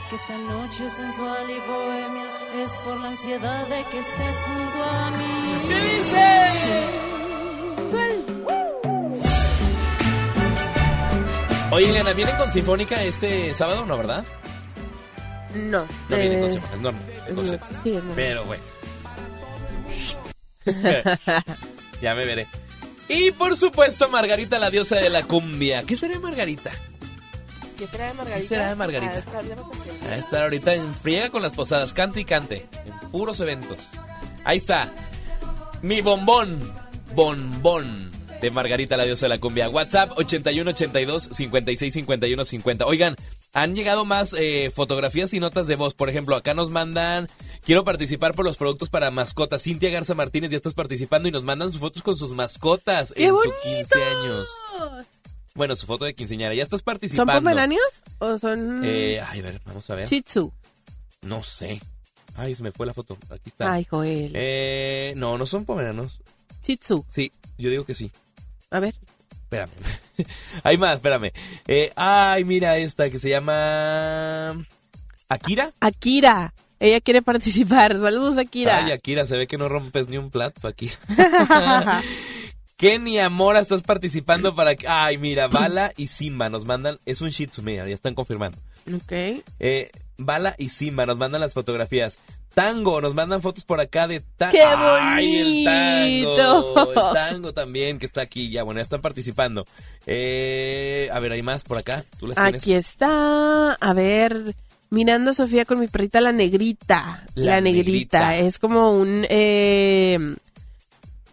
Que 0.09 0.16
esta 0.16 0.39
noche 0.39 0.90
sensual 0.90 1.51
y 1.51 1.60
bohemia 1.60 2.64
es 2.64 2.73
por 2.78 2.97
la 3.01 3.09
ansiedad 3.10 3.69
de 3.69 3.85
que 3.85 3.98
estés 3.98 4.36
junto 4.47 4.82
a 4.82 5.10
mí. 5.10 5.69
¿Qué 5.69 5.74
dice? 5.74 7.11
Oye, 11.73 11.89
Ileana, 11.89 12.12
¿vienen 12.12 12.36
con 12.36 12.51
Sinfónica 12.51 13.03
este 13.03 13.55
sábado, 13.55 13.86
no, 13.86 13.97
verdad? 13.97 14.24
No. 15.55 15.86
No 16.11 16.16
vienen 16.19 16.40
con 16.40 16.51
eh, 16.51 16.53
Sinfónica, 16.53 16.77
es 16.77 16.82
normal. 16.82 17.03
es 17.28 17.82
sí, 17.82 17.89
es 17.90 17.94
normal. 17.94 18.12
Pero, 18.15 18.44
güey. 18.44 18.61
ya 22.03 22.15
me 22.15 22.27
veré. 22.27 22.47
Y 23.09 23.31
por 23.31 23.57
supuesto, 23.57 24.11
Margarita, 24.11 24.59
la 24.59 24.69
diosa 24.69 24.97
de 24.97 25.09
la 25.09 25.23
cumbia. 25.23 25.82
¿Qué 25.85 25.97
será 25.97 26.19
Margarita? 26.20 26.70
¿Qué 27.78 27.86
será 27.86 28.12
Margarita? 28.12 28.39
¿Qué 28.39 28.44
será 28.44 28.74
Margarita? 28.77 29.19
Está 29.19 29.40
bien, 29.40 29.59
ok. 29.59 29.77
A 30.11 30.16
estar 30.16 30.43
ahorita 30.43 30.74
en 30.74 30.93
friega 30.93 31.31
con 31.31 31.40
las 31.40 31.55
posadas, 31.55 31.94
cante 31.94 32.20
y 32.20 32.27
cante, 32.27 32.66
en 32.85 33.11
puros 33.11 33.40
eventos. 33.40 33.78
Ahí 34.44 34.59
está. 34.59 34.90
Mi 35.81 36.03
bombón, 36.03 36.70
bombón 37.15 38.22
de 38.43 38.51
Margarita, 38.51 38.97
la 38.97 39.05
diosa 39.05 39.27
de 39.27 39.31
la 39.31 39.39
cumbia. 39.39 39.70
WhatsApp 39.70 40.12
81 40.19 40.70
82 40.73 41.28
56 41.32 41.94
51 41.94 42.44
50. 42.44 42.86
Oigan, 42.86 43.16
han 43.52 43.74
llegado 43.74 44.05
más 44.05 44.35
eh, 44.36 44.70
fotografías 44.70 45.32
y 45.32 45.40
notas 45.40 45.69
de 45.69 45.77
voz. 45.77 45.94
Por 45.94 46.10
ejemplo, 46.10 46.36
acá 46.36 46.52
nos 46.52 46.70
mandan. 46.70 47.28
Quiero 47.64 47.85
participar 47.85 48.35
por 48.35 48.44
los 48.44 48.56
productos 48.59 48.90
para 48.90 49.10
mascotas. 49.12 49.62
Cintia 49.62 49.90
Garza 49.90 50.14
Martínez 50.14 50.51
ya 50.51 50.56
estás 50.56 50.74
participando 50.74 51.28
y 51.28 51.32
nos 51.32 51.44
mandan 51.44 51.70
sus 51.70 51.81
fotos 51.81 52.02
con 52.02 52.16
sus 52.16 52.35
mascotas 52.35 53.12
¡Qué 53.16 53.27
en 53.27 53.36
su 53.36 53.52
15 53.62 54.05
años. 54.05 54.48
Bueno, 55.55 55.77
su 55.77 55.86
foto 55.86 56.05
de 56.05 56.14
quinceañera. 56.14 56.55
Ya 56.55 56.64
estás 56.64 56.81
¿Son 56.81 56.85
participando. 56.85 57.32
pomeranios 57.35 57.82
o 58.19 58.39
son 58.39 58.82
Eh, 58.85 59.20
ay, 59.24 59.40
a 59.40 59.43
ver, 59.43 59.60
vamos 59.64 59.89
a 59.89 59.94
ver. 59.94 60.09
Shih 60.09 60.23
Tzu? 60.23 60.52
No 61.23 61.43
sé. 61.44 61.81
Ay, 62.35 62.55
se 62.56 62.62
me 62.64 62.73
fue 62.73 62.86
la 62.86 62.94
foto. 62.94 63.16
Aquí 63.31 63.51
está. 63.51 63.73
Ay, 63.73 63.85
Joel. 63.85 64.32
Eh, 64.35 65.12
no, 65.16 65.39
no 65.39 65.47
son 65.47 65.64
pomeranos. 65.64 66.20
Shih 66.62 66.78
Tzu. 66.78 67.05
Sí, 67.09 67.31
yo 67.59 67.70
digo 67.70 67.85
que 67.85 67.94
sí. 67.94 68.10
A 68.73 68.81
ver. 68.81 68.94
Espérame. 69.31 69.70
Hay 70.65 70.78
más, 70.78 70.94
espérame. 70.97 71.31
Eh, 71.69 71.93
ay, 71.94 72.44
mira 72.44 72.78
esta 72.78 73.11
que 73.11 73.19
se 73.19 73.28
llama... 73.28 74.65
¿Akira? 75.28 75.73
Akira. 75.81 76.53
Ella 76.81 77.01
quiere 77.01 77.23
participar. 77.23 77.93
Saludos, 77.99 78.39
Akira. 78.39 78.78
Ay, 78.78 78.93
Akira, 78.93 79.27
se 79.27 79.36
ve 79.36 79.47
que 79.47 79.59
no 79.59 79.69
rompes 79.69 80.09
ni 80.09 80.16
un 80.19 80.31
plato, 80.31 80.66
Akira. 80.66 80.94
Kenny 82.77 83.20
Amora, 83.20 83.61
estás 83.61 83.82
participando 83.82 84.55
para 84.55 84.74
que... 84.74 84.89
Ay, 84.89 85.16
mira, 85.19 85.47
Bala 85.47 85.93
y 85.97 86.09
Simba 86.09 86.49
nos 86.49 86.65
mandan... 86.65 86.99
Es 87.07 87.20
un 87.20 87.28
Shih 87.28 87.47
Tzu, 87.47 87.62
mira, 87.62 87.86
ya 87.86 87.94
están 87.94 88.15
confirmando. 88.15 88.59
ok. 88.93 89.12
Eh, 89.61 89.90
Bala 90.19 90.55
y 90.59 90.70
Simba 90.70 91.07
nos 91.07 91.16
mandan 91.16 91.40
las 91.40 91.55
fotografías. 91.55 92.19
Tango, 92.55 93.01
nos 93.01 93.15
mandan 93.15 93.41
fotos 93.43 93.65
por 93.65 93.81
acá 93.81 94.07
de 94.07 94.20
tango. 94.37 94.53
¡Qué 94.53 94.62
¡Ay, 94.62 95.37
el 95.39 95.65
tango! 95.65 96.74
bonito! 96.74 96.93
El 97.09 97.15
tango 97.15 97.53
también, 97.53 97.99
que 97.99 98.07
está 98.07 98.20
aquí. 98.23 98.51
Ya, 98.51 98.62
bueno, 98.62 98.79
ya 98.79 98.83
están 98.83 99.01
participando. 99.01 99.66
Eh, 100.07 101.09
a 101.12 101.19
ver, 101.19 101.33
hay 101.33 101.43
más 101.43 101.65
por 101.65 101.79
acá. 101.79 102.05
¿Tú 102.19 102.27
las 102.27 102.37
tienes? 102.37 102.62
Aquí 102.62 102.74
está. 102.74 103.73
A 103.74 103.93
ver. 103.95 104.55
Mirando 104.91 105.31
a 105.31 105.35
Sofía 105.35 105.65
con 105.65 105.81
mi 105.81 105.87
perrita 105.89 106.20
la 106.20 106.33
negrita. 106.33 107.24
La 107.35 107.55
La, 107.55 107.61
negrita. 107.62 108.19
negrita. 108.31 108.37
Es 108.37 108.59
como 108.59 108.93
un 108.93 109.24
eh, 109.31 110.19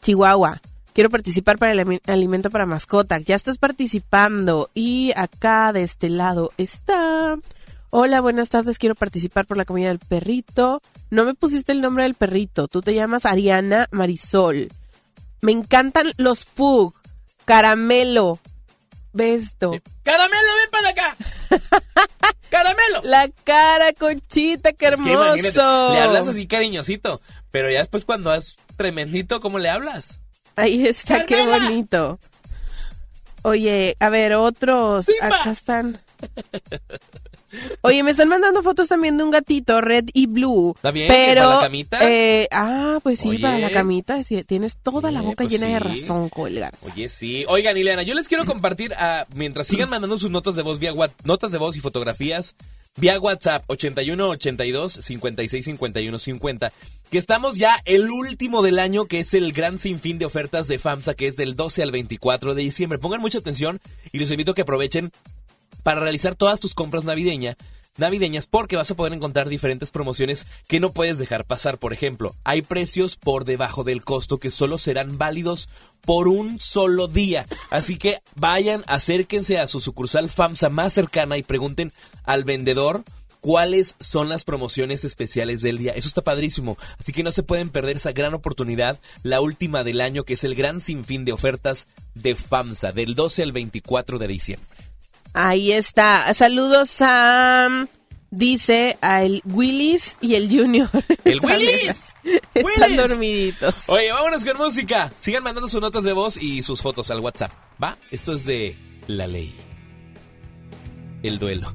chihuahua. 0.01 0.61
Quiero 0.93 1.09
participar 1.09 1.57
para 1.57 1.73
el 1.73 1.99
alimento 2.07 2.49
para 2.49 2.65
mascota. 2.65 3.17
Ya 3.19 3.35
estás 3.35 3.57
participando. 3.57 4.69
Y 4.73 5.11
acá 5.15 5.73
de 5.73 5.83
este 5.83 6.09
lado 6.09 6.51
está. 6.57 7.37
Hola, 7.91 8.21
buenas 8.21 8.49
tardes. 8.49 8.77
Quiero 8.77 8.93
participar 8.95 9.45
por 9.47 9.57
la 9.57 9.65
comida 9.65 9.87
del 9.87 9.99
perrito. 9.99 10.81
No 11.09 11.25
me 11.25 11.33
pusiste 11.33 11.71
el 11.71 11.81
nombre 11.81 12.03
del 12.03 12.13
perrito. 12.13 12.67
Tú 12.67 12.81
te 12.81 12.93
llamas 12.93 13.25
Ariana 13.25 13.87
Marisol. 13.91 14.69
Me 15.41 15.51
encantan 15.51 16.13
los 16.17 16.45
Pug. 16.45 16.93
Caramelo. 17.45 18.39
Besto. 19.11 19.71
¡Caramelo, 20.03 20.49
ven 20.59 20.71
para 20.71 20.89
acá! 20.89 21.17
¡Caramelo! 22.49 23.01
La 23.03 23.27
cara, 23.43 23.91
Conchita, 23.93 24.73
qué 24.73 24.89
Es 24.89 25.01
que 25.01 25.11
imagínate, 25.11 25.47
hermoso. 25.47 25.93
le 25.93 25.99
hablas 25.99 26.27
así 26.27 26.45
cariñosito, 26.45 27.19
pero 27.49 27.71
ya 27.71 27.79
después 27.79 28.05
cuando 28.05 28.33
es 28.35 28.59
tremendito, 28.77 29.39
¿cómo 29.39 29.57
le 29.57 29.69
hablas? 29.69 30.19
Ahí 30.55 30.85
está, 30.85 31.25
qué 31.25 31.43
bonito. 31.43 32.19
Oye, 33.41 33.95
a 33.99 34.09
ver, 34.09 34.35
otros. 34.35 35.07
Acá 35.21 35.51
están. 35.51 35.99
Oye, 37.81 38.03
me 38.03 38.11
están 38.11 38.29
mandando 38.29 38.61
fotos 38.63 38.87
también 38.87 39.17
de 39.17 39.23
un 39.23 39.31
gatito, 39.31 39.81
red 39.81 40.05
y 40.13 40.27
blue. 40.27 40.73
¿Está 40.75 40.91
bien? 40.91 41.07
¿Que 41.07 41.13
Pero, 41.13 41.41
para 41.41 41.55
la 41.55 41.61
camita? 41.61 41.99
eh, 42.09 42.47
ah, 42.51 42.99
pues 43.03 43.19
sí, 43.19 43.29
Oye. 43.29 43.39
para 43.39 43.57
la 43.59 43.71
camita. 43.71 44.23
sí, 44.23 44.43
tienes 44.43 44.77
toda 44.77 45.11
la 45.11 45.19
Oye, 45.19 45.29
boca 45.29 45.43
pues 45.45 45.51
llena 45.51 45.67
de 45.67 45.79
razón, 45.79 46.29
Joel 46.29 46.59
Garza. 46.59 46.91
Oye, 46.93 47.09
sí. 47.09 47.45
Oigan, 47.47 47.77
Ileana, 47.77 48.03
yo 48.03 48.13
les 48.13 48.27
quiero 48.27 48.45
compartir, 48.45 48.93
ah, 48.97 49.25
mientras 49.33 49.67
sigan 49.67 49.89
mandando 49.89 50.17
sus 50.17 50.29
notas 50.29 50.55
de 50.55 50.61
voz 50.63 50.79
vía 50.79 50.93
notas 51.23 51.51
de 51.51 51.57
voz 51.57 51.77
y 51.77 51.79
fotografías 51.79 52.55
vía 52.97 53.19
WhatsApp 53.19 53.63
81 53.67 54.29
82 54.29 54.93
56 54.93 55.65
51 55.65 56.19
50, 56.19 56.73
que 57.09 57.17
estamos 57.17 57.57
ya 57.57 57.75
el 57.85 58.09
último 58.09 58.61
del 58.61 58.77
año, 58.79 59.05
que 59.05 59.19
es 59.19 59.33
el 59.33 59.53
gran 59.53 59.79
sinfín 59.79 60.19
de 60.19 60.25
ofertas 60.25 60.67
de 60.67 60.79
FAMSA, 60.79 61.13
que 61.13 61.27
es 61.27 61.37
del 61.37 61.55
12 61.55 61.83
al 61.83 61.91
24 61.91 62.55
de 62.55 62.61
diciembre. 62.63 62.99
Pongan 62.99 63.21
mucha 63.21 63.37
atención 63.39 63.79
y 64.11 64.19
les 64.19 64.31
invito 64.31 64.51
a 64.51 64.55
que 64.55 64.63
aprovechen 64.63 65.11
para 65.83 66.01
realizar 66.01 66.35
todas 66.35 66.59
tus 66.59 66.75
compras 66.75 67.05
navideña, 67.05 67.57
navideñas 67.97 68.47
porque 68.47 68.75
vas 68.75 68.89
a 68.89 68.95
poder 68.95 69.13
encontrar 69.13 69.49
diferentes 69.49 69.91
promociones 69.91 70.47
que 70.67 70.79
no 70.79 70.91
puedes 70.91 71.17
dejar 71.17 71.45
pasar. 71.45 71.77
Por 71.77 71.93
ejemplo, 71.93 72.35
hay 72.43 72.61
precios 72.61 73.17
por 73.17 73.45
debajo 73.45 73.83
del 73.83 74.03
costo 74.03 74.37
que 74.37 74.51
solo 74.51 74.77
serán 74.77 75.17
válidos 75.17 75.69
por 76.01 76.27
un 76.27 76.59
solo 76.59 77.07
día. 77.07 77.45
Así 77.69 77.97
que 77.97 78.19
vayan, 78.35 78.83
acérquense 78.87 79.59
a 79.59 79.67
su 79.67 79.79
sucursal 79.79 80.29
FAMSA 80.29 80.69
más 80.69 80.93
cercana 80.93 81.37
y 81.37 81.43
pregunten 81.43 81.93
al 82.23 82.43
vendedor 82.43 83.03
cuáles 83.41 83.95
son 83.99 84.29
las 84.29 84.43
promociones 84.43 85.05
especiales 85.05 85.61
del 85.61 85.77
día. 85.77 85.93
Eso 85.93 86.07
está 86.07 86.21
padrísimo. 86.21 86.77
Así 86.97 87.11
que 87.11 87.23
no 87.23 87.31
se 87.31 87.43
pueden 87.43 87.69
perder 87.69 87.97
esa 87.97 88.11
gran 88.11 88.33
oportunidad, 88.33 88.99
la 89.23 89.41
última 89.41 89.83
del 89.83 90.01
año, 90.01 90.23
que 90.23 90.33
es 90.33 90.43
el 90.43 90.55
gran 90.55 90.81
sinfín 90.81 91.25
de 91.25 91.33
ofertas 91.33 91.87
de 92.15 92.35
FAMSA, 92.35 92.91
del 92.91 93.15
12 93.15 93.43
al 93.43 93.51
24 93.51 94.19
de 94.19 94.27
diciembre. 94.27 94.68
Ahí 95.41 95.71
está. 95.71 96.33
Saludos 96.33 96.97
a. 97.01 97.87
Dice 98.31 98.97
a 99.01 99.23
el 99.23 99.41
Willis 99.45 100.17
y 100.21 100.35
el 100.35 100.49
Junior. 100.49 100.89
¡El 101.23 101.35
Están- 101.35 101.49
Willis! 101.57 102.03
Están 102.53 102.63
¡Willis! 102.91 102.97
dormiditos. 102.97 103.73
Oye, 103.87 104.11
vámonos 104.11 104.43
con 104.45 104.57
música. 104.57 105.11
Sigan 105.17 105.41
mandando 105.43 105.67
sus 105.69 105.79
notas 105.81 106.03
de 106.03 106.13
voz 106.13 106.37
y 106.37 106.61
sus 106.61 106.81
fotos 106.81 107.09
al 107.09 107.21
WhatsApp. 107.21 107.51
¿Va? 107.81 107.97
Esto 108.11 108.33
es 108.33 108.45
de 108.45 108.77
La 109.07 109.25
Ley. 109.27 109.55
El 111.23 111.39
duelo. 111.39 111.73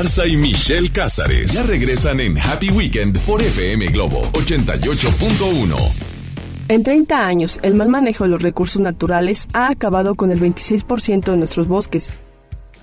Garza 0.00 0.26
y 0.26 0.34
Michelle 0.34 0.88
Cázares 0.88 1.52
ya 1.52 1.62
regresan 1.62 2.20
en 2.20 2.38
Happy 2.38 2.70
Weekend 2.70 3.18
por 3.26 3.42
FM 3.42 3.84
Globo 3.88 4.22
88.1. 4.32 5.76
En 6.68 6.82
30 6.82 7.26
años, 7.26 7.60
el 7.62 7.74
mal 7.74 7.90
manejo 7.90 8.24
de 8.24 8.30
los 8.30 8.40
recursos 8.40 8.80
naturales 8.80 9.46
ha 9.52 9.68
acabado 9.68 10.14
con 10.14 10.30
el 10.30 10.40
26% 10.40 11.32
de 11.32 11.36
nuestros 11.36 11.68
bosques. 11.68 12.14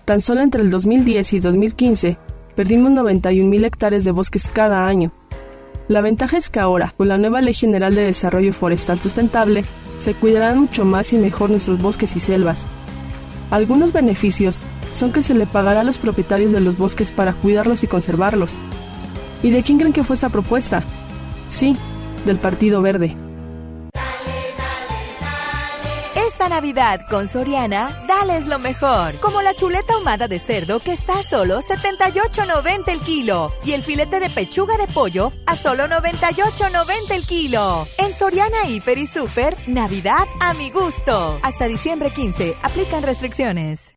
Tan 0.05 0.21
solo 0.21 0.41
entre 0.41 0.61
el 0.61 0.69
2010 0.69 1.33
y 1.33 1.39
2015, 1.39 2.19
perdimos 2.55 2.91
91.000 2.91 3.65
hectáreas 3.65 4.03
de 4.03 4.11
bosques 4.11 4.47
cada 4.53 4.85
año. 4.85 5.11
La 5.87 6.01
ventaja 6.01 6.37
es 6.37 6.51
que 6.51 6.59
ahora, 6.59 6.93
con 6.97 7.07
la 7.07 7.17
nueva 7.17 7.41
Ley 7.41 7.55
General 7.55 7.95
de 7.95 8.03
Desarrollo 8.03 8.53
Forestal 8.53 8.99
Sustentable, 8.99 9.65
se 9.97 10.13
cuidarán 10.13 10.59
mucho 10.59 10.85
más 10.85 11.11
y 11.13 11.17
mejor 11.17 11.49
nuestros 11.49 11.81
bosques 11.81 12.15
y 12.15 12.19
selvas. 12.19 12.67
Algunos 13.49 13.91
beneficios 13.91 14.61
son 14.91 15.11
que 15.11 15.23
se 15.23 15.33
le 15.33 15.45
pagará 15.45 15.81
a 15.81 15.83
los 15.83 15.97
propietarios 15.97 16.51
de 16.51 16.59
los 16.59 16.77
bosques 16.77 17.11
para 17.11 17.33
cuidarlos 17.33 17.83
y 17.83 17.87
conservarlos. 17.87 18.57
¿Y 19.43 19.51
de 19.51 19.63
quién 19.63 19.77
creen 19.77 19.93
que 19.93 20.03
fue 20.03 20.15
esta 20.15 20.29
propuesta? 20.29 20.83
Sí, 21.49 21.77
del 22.25 22.37
Partido 22.37 22.81
Verde. 22.81 23.15
Esta 26.15 26.49
Navidad 26.49 27.01
con 27.09 27.27
Soriana, 27.27 28.05
dales 28.07 28.45
lo 28.45 28.59
mejor. 28.59 29.19
Como 29.19 29.41
la 29.41 29.55
chuleta 29.55 29.93
ahumada 29.93 30.27
de 30.27 30.37
cerdo 30.37 30.79
que 30.79 30.93
está 30.93 31.19
a 31.19 31.23
solo 31.23 31.61
78.90 31.61 32.89
el 32.89 32.99
kilo. 32.99 33.53
Y 33.65 33.71
el 33.71 33.81
filete 33.81 34.19
de 34.19 34.29
pechuga 34.29 34.77
de 34.77 34.87
pollo 34.87 35.31
a 35.47 35.55
solo 35.55 35.87
98.90 35.87 37.11
el 37.11 37.25
kilo. 37.25 37.87
En 37.97 38.13
Soriana 38.13 38.67
Hiper 38.67 38.99
y 38.99 39.07
Super, 39.07 39.57
Navidad 39.67 40.25
a 40.39 40.53
mi 40.53 40.69
gusto. 40.69 41.39
Hasta 41.41 41.65
diciembre 41.65 42.11
15, 42.11 42.55
aplican 42.61 43.01
restricciones. 43.01 43.96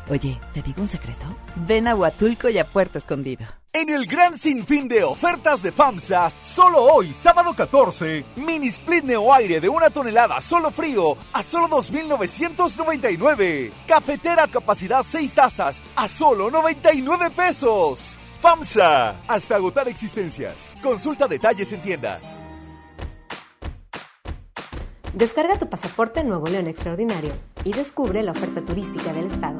Oye, 0.11 0.39
¿te 0.53 0.61
digo 0.61 0.81
un 0.81 0.89
secreto? 0.89 1.25
Ven 1.55 1.87
a 1.87 1.95
Huatulco 1.95 2.49
y 2.49 2.57
a 2.57 2.67
Puerto 2.67 2.97
Escondido. 2.97 3.45
En 3.71 3.89
el 3.89 4.05
gran 4.05 4.37
sinfín 4.37 4.89
de 4.89 5.05
ofertas 5.05 5.63
de 5.63 5.71
FAMSA, 5.71 6.29
solo 6.41 6.83
hoy, 6.83 7.13
sábado 7.13 7.53
14, 7.55 8.25
mini 8.35 8.67
split 8.67 9.05
neo 9.05 9.33
aire 9.33 9.61
de 9.61 9.69
una 9.69 9.89
tonelada 9.89 10.41
solo 10.41 10.69
frío 10.69 11.15
a 11.31 11.41
solo 11.41 11.69
2.999. 11.69 13.71
Cafetera 13.87 14.49
capacidad 14.49 15.05
6 15.07 15.33
tazas 15.33 15.81
a 15.95 16.09
solo 16.09 16.51
99 16.51 17.29
pesos. 17.29 18.17
FAMSA, 18.41 19.21
hasta 19.29 19.55
agotar 19.55 19.87
existencias. 19.87 20.73
Consulta 20.83 21.29
detalles 21.29 21.71
en 21.71 21.81
tienda. 21.81 22.19
Descarga 25.13 25.57
tu 25.57 25.69
pasaporte 25.69 26.23
Nuevo 26.23 26.47
León 26.47 26.67
Extraordinario 26.67 27.33
y 27.63 27.73
descubre 27.73 28.23
la 28.23 28.31
oferta 28.31 28.61
turística 28.61 29.13
del 29.13 29.31
estado. 29.31 29.59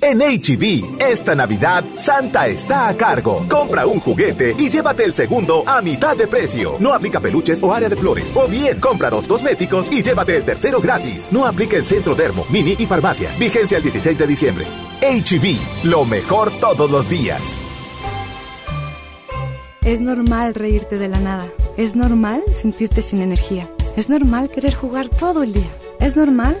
En 0.00 0.20
HB, 0.20 1.00
esta 1.00 1.34
Navidad, 1.34 1.84
Santa 1.96 2.46
está 2.46 2.88
a 2.88 2.96
cargo. 2.96 3.44
Compra 3.48 3.84
un 3.84 3.98
juguete 3.98 4.54
y 4.56 4.68
llévate 4.68 5.04
el 5.04 5.12
segundo 5.12 5.64
a 5.66 5.82
mitad 5.82 6.16
de 6.16 6.28
precio. 6.28 6.76
No 6.78 6.94
aplica 6.94 7.18
peluches 7.18 7.60
o 7.64 7.74
área 7.74 7.88
de 7.88 7.96
flores. 7.96 8.30
O 8.36 8.46
bien, 8.46 8.78
compra 8.78 9.10
dos 9.10 9.26
cosméticos 9.26 9.90
y 9.90 10.02
llévate 10.02 10.36
el 10.36 10.44
tercero 10.44 10.80
gratis. 10.80 11.28
No 11.32 11.44
aplica 11.46 11.76
en 11.76 11.84
Centro 11.84 12.14
Dermo, 12.14 12.44
Mini 12.50 12.76
y 12.78 12.86
Farmacia. 12.86 13.28
Vigencia 13.40 13.78
el 13.78 13.82
16 13.82 14.18
de 14.18 14.26
diciembre. 14.28 14.66
HB, 15.00 15.86
lo 15.88 16.04
mejor 16.04 16.52
todos 16.60 16.88
los 16.88 17.10
días. 17.10 17.60
Es 19.82 20.00
normal 20.00 20.54
reírte 20.54 20.98
de 20.98 21.08
la 21.08 21.18
nada. 21.18 21.48
Es 21.76 21.96
normal 21.96 22.42
sentirte 22.54 23.02
sin 23.02 23.20
energía. 23.20 23.68
Es 23.96 24.08
normal 24.08 24.48
querer 24.48 24.74
jugar 24.74 25.08
todo 25.08 25.42
el 25.42 25.52
día. 25.52 25.70
Es 25.98 26.14
normal 26.14 26.60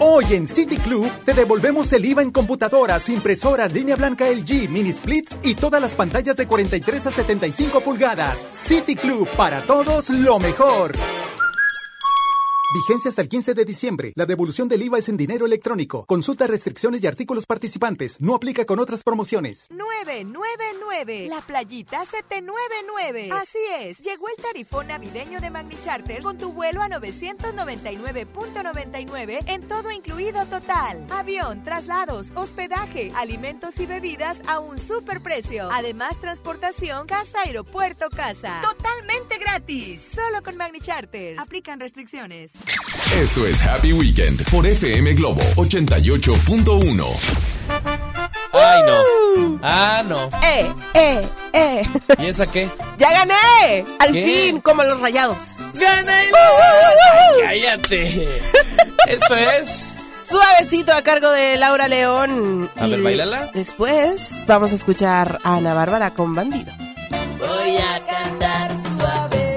Hoy 0.00 0.26
en 0.30 0.46
City 0.46 0.76
Club 0.76 1.10
te 1.24 1.34
devolvemos 1.34 1.92
el 1.92 2.04
IVA 2.04 2.22
en 2.22 2.30
computadoras, 2.30 3.08
impresoras, 3.08 3.72
línea 3.72 3.96
blanca 3.96 4.30
LG, 4.30 4.68
mini 4.70 4.92
splits 4.92 5.40
y 5.42 5.56
todas 5.56 5.82
las 5.82 5.96
pantallas 5.96 6.36
de 6.36 6.46
43 6.46 7.08
a 7.08 7.10
75 7.10 7.80
pulgadas. 7.80 8.46
City 8.52 8.94
Club, 8.94 9.28
para 9.36 9.60
todos 9.62 10.10
lo 10.10 10.38
mejor. 10.38 10.92
Vigencia 12.70 13.08
hasta 13.08 13.22
el 13.22 13.30
15 13.30 13.54
de 13.54 13.64
diciembre. 13.64 14.12
La 14.14 14.26
devolución 14.26 14.68
del 14.68 14.82
IVA 14.82 14.98
es 14.98 15.08
en 15.08 15.16
dinero 15.16 15.46
electrónico. 15.46 16.04
Consulta 16.04 16.46
restricciones 16.46 17.02
y 17.02 17.06
artículos 17.06 17.46
participantes. 17.46 18.20
No 18.20 18.34
aplica 18.34 18.66
con 18.66 18.78
otras 18.78 19.02
promociones. 19.02 19.68
999. 19.70 21.28
La 21.30 21.40
playita 21.40 22.04
799. 22.04 23.30
Así 23.32 23.56
es. 23.78 24.00
Llegó 24.00 24.28
el 24.28 24.36
tarifón 24.36 24.88
navideño 24.88 25.40
de 25.40 25.48
Magni 25.48 25.80
Charter 25.80 26.20
con 26.20 26.36
tu 26.36 26.52
vuelo 26.52 26.82
a 26.82 26.88
999.99 26.88 29.44
en 29.46 29.66
todo 29.66 29.90
incluido 29.90 30.44
total. 30.44 31.06
Avión, 31.08 31.64
traslados, 31.64 32.32
hospedaje, 32.34 33.10
alimentos 33.14 33.80
y 33.80 33.86
bebidas 33.86 34.42
a 34.46 34.58
un 34.58 34.76
superprecio. 34.76 35.70
Además, 35.72 36.20
transportación 36.20 37.06
casa, 37.06 37.40
aeropuerto, 37.46 38.10
casa. 38.10 38.60
Totalmente 38.60 39.38
gratis. 39.38 40.02
Solo 40.14 40.42
con 40.42 40.58
Magni 40.58 40.82
Charter. 40.82 41.40
Aplican 41.40 41.80
restricciones. 41.80 42.57
Esto 43.16 43.46
es 43.46 43.60
Happy 43.62 43.92
Weekend 43.92 44.44
por 44.50 44.66
FM 44.66 45.14
Globo 45.14 45.40
88.1. 45.56 47.06
Ay, 48.52 48.82
no. 48.86 49.58
Ah, 49.62 50.02
no. 50.06 50.28
¡Eh, 50.42 50.72
eh, 50.94 51.28
eh! 51.52 51.82
¿Y 52.18 52.26
esa 52.26 52.46
qué? 52.46 52.68
¡Ya 52.98 53.10
gané! 53.12 53.84
Al 53.98 54.12
¿Qué? 54.12 54.24
fin, 54.24 54.60
como 54.60 54.82
los 54.84 55.00
rayados. 55.00 55.56
¡Gané! 55.74 56.12
Ay, 57.12 57.40
cállate. 57.42 58.40
Esto 59.08 59.36
es. 59.36 59.96
Suavecito 60.28 60.92
a 60.92 61.02
cargo 61.02 61.30
de 61.30 61.56
Laura 61.56 61.88
León. 61.88 62.70
A 62.76 62.86
ver, 62.86 63.00
bailala. 63.02 63.50
Después 63.54 64.44
vamos 64.46 64.72
a 64.72 64.74
escuchar 64.74 65.38
a 65.44 65.56
Ana 65.56 65.72
Bárbara 65.74 66.12
con 66.12 66.34
Bandido. 66.34 66.72
Voy 67.38 67.76
a 67.76 68.04
cantar 68.04 68.70
suavecito. 68.98 69.47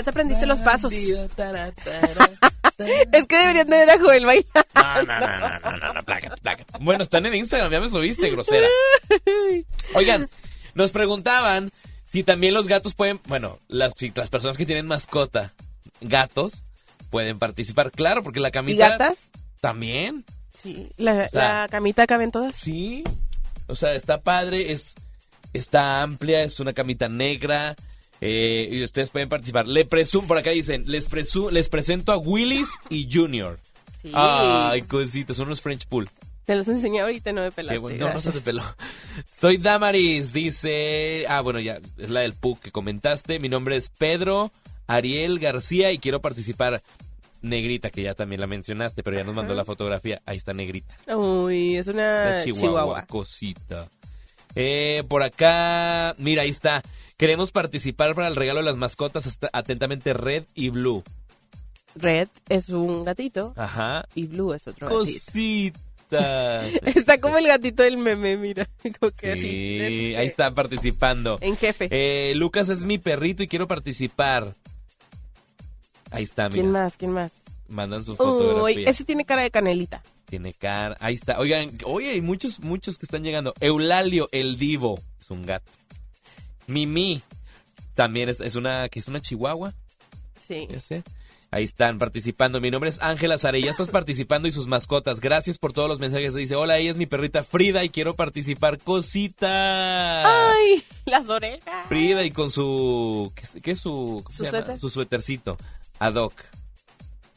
Ya 0.00 0.04
te 0.04 0.10
aprendiste 0.10 0.46
los 0.46 0.62
pasos. 0.62 0.90
Es 3.12 3.26
que 3.26 3.36
deberían 3.36 3.68
de 3.68 3.76
ver 3.76 3.90
a 3.90 3.98
Joel 3.98 4.24
bailar. 4.24 4.66
No, 4.74 5.02
no, 5.02 5.20
no, 5.20 5.38
no, 5.38 5.60
no, 5.60 5.76
no, 5.76 5.92
no, 5.92 6.02
plácate, 6.02 6.40
plácate. 6.40 6.72
Bueno, 6.80 7.02
están 7.02 7.26
en 7.26 7.34
Instagram, 7.34 7.70
ya 7.70 7.78
me 7.82 7.90
subiste, 7.90 8.30
grosera. 8.30 8.66
Oigan, 9.94 10.30
nos 10.74 10.90
preguntaban 10.92 11.70
si 12.06 12.22
también 12.24 12.54
los 12.54 12.66
gatos 12.68 12.94
pueden, 12.94 13.20
bueno, 13.26 13.58
las, 13.68 13.92
si 13.94 14.10
las 14.14 14.30
personas 14.30 14.56
que 14.56 14.64
tienen 14.64 14.86
mascota, 14.86 15.52
gatos, 16.00 16.62
pueden 17.10 17.38
participar. 17.38 17.90
Claro, 17.90 18.22
porque 18.22 18.40
la 18.40 18.48
¿Y 18.48 18.52
camita... 18.52 18.88
gatas? 18.88 19.30
También. 19.60 20.24
Sí. 20.62 20.88
La, 20.96 21.26
O 21.26 21.28
sea, 21.28 21.62
la 21.62 21.68
camita 21.68 22.06
caben 22.06 22.30
todas. 22.30 22.56
Sí. 22.56 23.04
O 23.66 23.74
sea, 23.74 23.92
está 23.92 24.22
padre, 24.22 24.72
es 24.72 24.94
está 25.52 26.00
amplia, 26.00 26.42
es 26.44 26.58
una 26.58 26.72
camita 26.72 27.10
negra. 27.10 27.76
Eh, 28.20 28.68
y 28.70 28.82
ustedes 28.82 29.10
pueden 29.10 29.28
participar. 29.28 29.66
Le 29.68 29.84
presumo, 29.84 30.28
por 30.28 30.38
acá 30.38 30.50
dicen, 30.50 30.84
les 30.86 31.10
presu- 31.10 31.50
les 31.50 31.68
presento 31.68 32.12
a 32.12 32.16
Willis 32.18 32.70
y 32.88 33.08
Junior. 33.12 33.58
Sí. 34.02 34.10
Ay, 34.14 34.82
cositas, 34.82 35.36
son 35.36 35.46
unos 35.46 35.60
French 35.60 35.86
Pool. 35.86 36.08
Te 36.46 36.56
los 36.56 36.66
enseñé 36.68 37.00
ahorita 37.00 37.32
no 37.32 37.42
me 37.42 37.48
Qué 37.48 37.52
pelaste. 37.56 37.78
bueno, 37.80 38.06
no, 38.08 38.14
no 38.14 38.18
se 38.20 38.30
te 38.32 38.40
gracias. 38.40 38.44
peló. 38.44 38.62
Soy 39.30 39.56
Damaris, 39.58 40.32
dice. 40.32 41.24
Ah, 41.28 41.42
bueno, 41.42 41.60
ya, 41.60 41.80
es 41.98 42.10
la 42.10 42.20
del 42.20 42.32
PUC 42.34 42.60
que 42.60 42.70
comentaste. 42.72 43.38
Mi 43.38 43.48
nombre 43.48 43.76
es 43.76 43.90
Pedro 43.90 44.50
Ariel 44.86 45.38
García 45.38 45.92
y 45.92 45.98
quiero 45.98 46.20
participar. 46.20 46.82
Negrita, 47.42 47.88
que 47.90 48.02
ya 48.02 48.14
también 48.14 48.40
la 48.40 48.46
mencionaste, 48.46 49.02
pero 49.02 49.16
ya 49.16 49.24
nos 49.24 49.34
mandó 49.34 49.52
Ajá. 49.52 49.58
la 49.60 49.64
fotografía. 49.64 50.20
Ahí 50.26 50.36
está 50.36 50.52
Negrita. 50.52 50.94
Uy, 51.16 51.76
es 51.76 51.86
una. 51.86 52.42
Chihuahua, 52.44 53.06
cosita. 53.06 53.88
Eh, 54.54 55.04
por 55.08 55.22
acá, 55.22 56.14
mira, 56.18 56.42
ahí 56.42 56.50
está. 56.50 56.82
Queremos 57.20 57.52
participar 57.52 58.14
para 58.14 58.28
el 58.28 58.34
regalo 58.34 58.60
de 58.60 58.64
las 58.64 58.78
mascotas. 58.78 59.38
Atentamente, 59.52 60.14
Red 60.14 60.44
y 60.54 60.70
Blue. 60.70 61.04
Red 61.94 62.28
es 62.48 62.70
un 62.70 63.04
gatito 63.04 63.52
Ajá. 63.58 64.06
y 64.14 64.24
Blue 64.24 64.54
es 64.54 64.66
otro 64.66 64.86
gatito. 64.88 65.00
Cosita. 65.00 66.66
Está 66.86 67.20
como 67.20 67.36
el 67.36 67.46
gatito 67.46 67.82
del 67.82 67.98
meme, 67.98 68.38
mira. 68.38 68.66
Como 68.98 69.12
que 69.12 69.32
así. 69.32 69.42
Sí, 69.42 70.14
ahí 70.14 70.28
está 70.28 70.54
participando. 70.54 71.36
En 71.42 71.58
jefe. 71.58 71.88
Eh, 71.90 72.34
Lucas 72.36 72.70
es 72.70 72.84
mi 72.84 72.96
perrito 72.96 73.42
y 73.42 73.48
quiero 73.48 73.68
participar. 73.68 74.54
Ahí 76.10 76.22
está, 76.22 76.44
mira. 76.48 76.54
¿Quién 76.54 76.72
más? 76.72 76.96
¿Quién 76.96 77.12
más? 77.12 77.32
Mandan 77.68 78.02
su 78.02 78.12
Uy, 78.12 78.16
fotografía. 78.16 78.88
ese 78.88 79.04
tiene 79.04 79.26
cara 79.26 79.42
de 79.42 79.50
canelita. 79.50 80.02
Tiene 80.24 80.54
cara. 80.54 80.96
Ahí 81.00 81.16
está. 81.16 81.38
Oigan, 81.38 81.76
oye, 81.84 82.12
hay 82.12 82.22
muchos, 82.22 82.60
muchos 82.60 82.96
que 82.96 83.04
están 83.04 83.22
llegando. 83.22 83.52
Eulalio, 83.60 84.30
el 84.32 84.56
divo. 84.56 84.98
Es 85.20 85.30
un 85.30 85.44
gato. 85.44 85.70
Mimi. 86.70 87.20
También 87.94 88.28
es, 88.28 88.40
es 88.40 88.56
una, 88.56 88.88
que 88.88 88.98
es 89.00 89.08
una 89.08 89.20
chihuahua. 89.20 89.74
Sí. 90.46 90.66
Ya 90.70 90.80
sé. 90.80 91.02
Ahí 91.52 91.64
están 91.64 91.98
participando. 91.98 92.60
Mi 92.60 92.70
nombre 92.70 92.88
es 92.90 93.00
Ángela 93.02 93.36
Sare. 93.36 93.60
Ya 93.60 93.72
estás 93.72 93.90
participando 93.90 94.46
y 94.46 94.52
sus 94.52 94.68
mascotas. 94.68 95.20
Gracias 95.20 95.58
por 95.58 95.72
todos 95.72 95.88
los 95.88 95.98
mensajes. 95.98 96.32
Dice, 96.34 96.54
hola, 96.54 96.78
ella 96.78 96.92
es 96.92 96.96
mi 96.96 97.06
perrita 97.06 97.42
Frida 97.42 97.82
y 97.82 97.88
quiero 97.90 98.14
participar. 98.14 98.78
Cosita. 98.78 100.52
Ay, 100.52 100.84
las 101.06 101.28
orejas. 101.28 101.86
Frida 101.88 102.24
y 102.24 102.30
con 102.30 102.50
su... 102.50 103.32
¿Qué, 103.34 103.42
es- 103.42 103.58
qué 103.62 103.70
es 103.72 103.80
su... 103.80 104.22
cómo 104.24 104.36
¿Su 104.36 104.44
se 104.44 104.52
llama? 104.52 104.78
Su 104.78 104.88
suétercito. 104.90 105.56
Ad 105.98 106.14
hoc. 106.14 106.34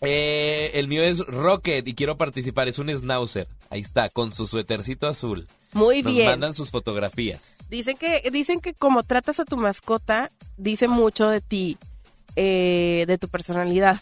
Eh, 0.02 0.72
el 0.76 0.88
mío 0.88 1.02
es 1.04 1.20
Rocket 1.26 1.88
y 1.88 1.96
quiero 1.96 2.16
participar. 2.18 2.68
Es 2.68 2.78
un 2.78 2.90
schnauzer. 2.96 3.48
Ahí 3.72 3.80
está, 3.82 4.10
con 4.10 4.32
su 4.32 4.46
suétercito 4.46 5.08
azul. 5.08 5.48
Muy 5.74 6.02
Nos 6.04 6.14
bien. 6.14 6.28
mandan 6.28 6.54
sus 6.54 6.72
fotografías. 6.72 7.56
Dicen 7.70 7.98
que, 7.98 8.22
dicen 8.32 8.60
que 8.62 8.74
como 8.74 9.04
tratas 9.04 9.40
a 9.40 9.46
tu 9.46 9.58
mascota, 9.58 10.30
dice 10.58 10.88
mucho 10.88 11.30
de 11.30 11.42
ti, 11.42 11.78
eh, 12.36 13.06
de 13.08 13.18
tu 13.18 13.28
personalidad. 13.28 14.02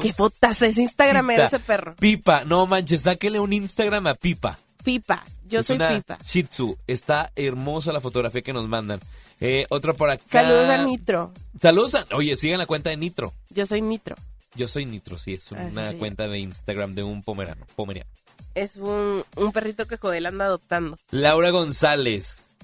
Qué 0.00 0.12
putas 0.12 0.60
es 0.62 0.76
Instagramero 0.78 1.44
ese 1.44 1.60
perro. 1.60 1.94
Pipa, 1.96 2.44
no 2.44 2.66
manches, 2.66 3.02
sáquele 3.02 3.38
un 3.38 3.52
Instagram 3.52 4.08
a 4.08 4.14
Pipa. 4.14 4.58
Pipa, 4.82 5.24
yo 5.46 5.60
Es 5.60 5.66
soy 5.66 5.76
una 5.76 5.88
Pipa. 5.88 6.18
Shih 6.26 6.44
Tzu. 6.44 6.76
Está 6.86 7.30
hermosa 7.36 7.92
la 7.92 8.00
fotografía 8.00 8.42
que 8.42 8.52
nos 8.52 8.68
mandan. 8.68 9.00
Eh, 9.40 9.66
otro 9.68 9.94
por 9.94 10.10
acá. 10.10 10.22
Saludos 10.28 10.68
a 10.68 10.78
Nitro. 10.84 11.32
Saludos 11.60 11.94
a... 11.94 12.06
Oye, 12.14 12.36
sigan 12.36 12.58
la 12.58 12.66
cuenta 12.66 12.90
de 12.90 12.96
Nitro. 12.96 13.32
Yo 13.50 13.66
soy 13.66 13.82
Nitro. 13.82 14.16
Yo 14.56 14.68
soy 14.68 14.86
Nitro, 14.86 15.18
sí, 15.18 15.34
es 15.34 15.52
Ah, 15.52 15.68
una 15.70 15.92
cuenta 15.94 16.28
de 16.28 16.38
Instagram 16.38 16.92
de 16.94 17.02
un 17.02 17.22
pomerano. 17.22 17.66
Pomeriano. 17.74 18.10
Es 18.54 18.76
un, 18.76 19.24
un 19.36 19.52
perrito 19.52 19.86
que 19.86 19.96
Joel 19.96 20.26
anda 20.26 20.44
adoptando. 20.46 20.96
Laura 21.10 21.50
González. 21.50 22.54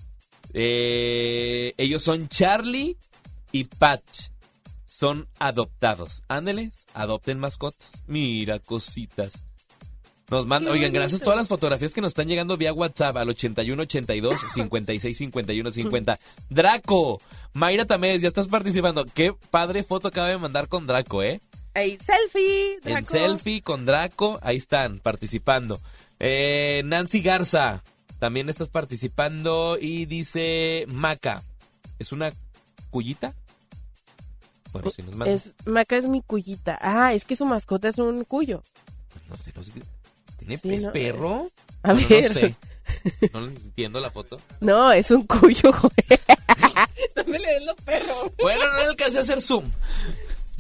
Eh, 0.55 1.73
ellos 1.77 2.03
son 2.03 2.29
Charlie 2.29 2.97
y 3.53 3.65
Patch. 3.65 4.29
Son 4.87 5.29
adoptados. 5.39 6.23
Ándeles, 6.29 6.87
adopten 6.95 7.39
mascotas. 7.39 8.03
Mira, 8.07 8.59
cositas. 8.59 9.45
Nos 10.31 10.47
mandan, 10.47 10.73
oigan, 10.75 10.93
gracias 10.93 11.23
a 11.23 11.25
todas 11.25 11.39
las 11.39 11.49
fotografías 11.49 11.93
que 11.93 12.01
nos 12.01 12.11
están 12.11 12.29
llegando 12.29 12.57
vía 12.57 12.73
WhatsApp 12.73 13.17
al 13.17 13.31
8182 13.31 14.35
56 14.55 15.17
51 15.19 15.71
50. 15.73 16.19
Draco, 16.51 17.21
Mayra 17.53 17.85
Tamés, 17.85 18.23
ya 18.23 18.29
estás 18.29 18.47
participando. 18.47 19.05
Qué 19.07 19.35
padre 19.51 19.83
foto 19.83 20.07
acaba 20.07 20.29
de 20.29 20.39
mandar 20.39 20.69
con 20.69 20.87
Draco, 20.87 21.25
¿eh? 21.25 21.41
Ahí, 21.75 21.99
selfie. 22.05 22.79
En 22.85 23.07
selfie 23.07 23.63
con 23.63 23.87
Draco, 23.87 24.39
ahí 24.43 24.57
están 24.57 24.99
participando. 24.99 25.81
Eh, 26.19 26.83
Nancy 26.85 27.23
Garza, 27.23 27.83
también 28.19 28.49
estás 28.49 28.71
participando 28.71 29.79
y 29.81 30.07
dice 30.07 30.85
Maca, 30.89 31.43
¿es 31.99 32.13
una 32.13 32.33
cuyita? 32.91 33.35
Bueno, 34.73 34.91
si 34.91 35.03
nos 35.03 35.15
manda. 35.15 35.33
Es, 35.33 35.53
Maca 35.65 35.97
es 35.97 36.07
mi 36.07 36.23
cuyita. 36.23 36.79
Ah, 36.81 37.15
es 37.15 37.25
que 37.25 37.37
su 37.37 37.47
mascota 37.47 37.89
es 37.89 37.99
un 37.99 38.25
cuyo. 38.25 38.63
No 39.29 39.37
sé, 39.37 39.53
no 39.57 39.65
sé, 39.65 39.73
¿Tiene 40.39 40.57
Sí, 40.57 40.75
es 40.75 40.85
¿no? 40.85 40.93
perro? 40.93 41.49
A 41.83 41.93
Bueno, 41.93 42.09
ver. 42.09 42.25
No 42.31 42.35
sé. 42.35 42.57
No 43.33 43.47
entiendo 43.47 44.01
la 44.01 44.11
foto. 44.11 44.41
No, 44.61 44.91
es 44.93 45.11
un 45.13 45.23
cuyo, 45.25 45.73
Joel. 45.73 46.21
¿Dónde 47.15 47.39
le 47.39 47.47
ves 47.47 47.63
los 47.65 47.77
perros? 47.77 48.33
Bueno, 48.43 48.65
no 48.67 48.79
le 48.81 48.85
alcancé 48.87 49.19
a 49.19 49.21
hacer 49.23 49.41
zoom. 49.41 49.65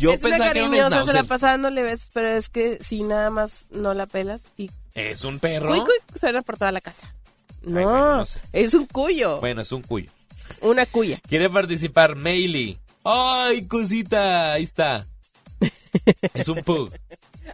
Yo 0.00 0.12
es 0.14 0.20
una 0.20 0.30
pensaba 0.30 0.52
que 0.52 0.58
era 0.58 0.66
un 0.68 0.72
cariñosa, 0.72 0.88
se 0.90 0.96
la 0.96 1.02
schnauzer. 1.04 1.26
pasada 1.26 1.56
no 1.58 1.70
le 1.70 1.82
ves, 1.82 2.08
pero 2.12 2.28
es 2.28 2.48
que 2.48 2.78
si 2.82 3.02
nada 3.02 3.30
más 3.30 3.64
no 3.70 3.94
la 3.94 4.06
pelas 4.06 4.42
y 4.56 4.70
¿Es 4.94 5.24
un 5.24 5.38
perro? 5.38 5.68
cuy, 5.70 5.80
cuy, 5.80 6.18
suena 6.18 6.42
por 6.42 6.56
toda 6.56 6.72
la 6.72 6.80
casa. 6.80 7.14
No, 7.62 7.72
bueno, 7.72 8.16
no 8.16 8.26
sé. 8.26 8.40
es 8.52 8.74
un 8.74 8.86
cuyo, 8.86 9.38
Bueno, 9.40 9.60
es 9.60 9.70
un 9.72 9.82
cuyo. 9.82 10.10
una 10.62 10.86
cuya. 10.86 11.20
Quiere 11.28 11.48
participar 11.50 12.16
Meili. 12.16 12.78
¡Ay, 13.04 13.66
cosita! 13.66 14.52
Ahí 14.52 14.64
está. 14.64 15.06
Es 16.34 16.48
un 16.48 16.56
pug. 16.62 16.90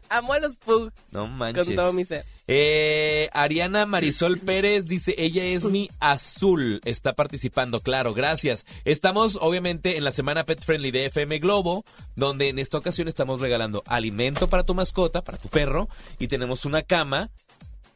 Amo 0.09 0.33
a 0.33 0.39
los 0.39 0.57
pug 0.57 0.93
No 1.11 1.27
manches. 1.27 1.67
con 1.67 1.75
todo 1.77 1.93
mi 1.93 2.05
ser. 2.05 2.25
Eh, 2.49 3.29
Ariana 3.33 3.87
Marisol 3.87 4.39
Pérez 4.39 4.87
dice, 4.87 5.15
ella 5.19 5.45
es 5.45 5.65
mi 5.65 5.91
azul, 5.99 6.81
está 6.85 7.13
participando, 7.15 7.81
claro, 7.81 8.15
gracias. 8.15 8.65
Estamos 8.85 9.37
obviamente 9.41 9.97
en 9.97 10.05
la 10.05 10.13
semana 10.13 10.45
Pet 10.45 10.63
Friendly 10.65 10.91
de 10.93 11.07
FM 11.07 11.39
Globo, 11.41 11.85
donde 12.15 12.49
en 12.49 12.59
esta 12.59 12.79
ocasión 12.79 13.09
estamos 13.09 13.41
regalando 13.41 13.83
alimento 13.87 14.49
para 14.49 14.63
tu 14.63 14.75
mascota, 14.75 15.23
para 15.23 15.39
tu 15.39 15.49
perro, 15.49 15.89
y 16.19 16.29
tenemos 16.29 16.65
una 16.65 16.83
cama 16.83 17.31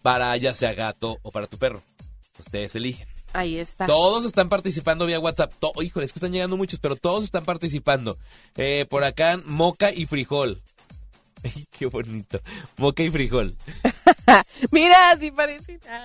para 0.03 0.37
ya 0.37 0.55
sea 0.55 0.75
gato 0.75 1.19
o 1.23 1.31
para 1.31 1.47
tu 1.47 1.57
perro. 1.59 1.83
Ustedes 2.39 2.75
eligen. 2.75 3.07
Ahí 3.33 3.59
está. 3.59 3.87
Todos 3.87 4.25
están 4.25 4.49
participando 4.49 5.07
vía 5.07 5.21
WhatsApp. 5.21 5.53
To- 5.61 5.81
híjole, 5.83 6.07
es 6.07 6.13
que 6.13 6.19
están 6.19 6.33
llegando 6.33 6.57
muchos, 6.57 6.81
pero 6.81 6.97
todos 6.97 7.23
están 7.23 7.45
participando. 7.45 8.19
Eh, 8.57 8.87
por 8.91 9.05
acá, 9.05 9.41
moca 9.45 9.93
y 9.93 10.07
frijol. 10.07 10.61
Ay, 11.45 11.67
qué 11.71 11.87
bonito. 11.87 12.41
Moca 12.77 13.03
y 13.03 13.11
frijol. 13.11 13.55
Mira, 14.71 15.17
sí 15.19 15.31
parece. 15.31 15.79
ah. 15.89 16.05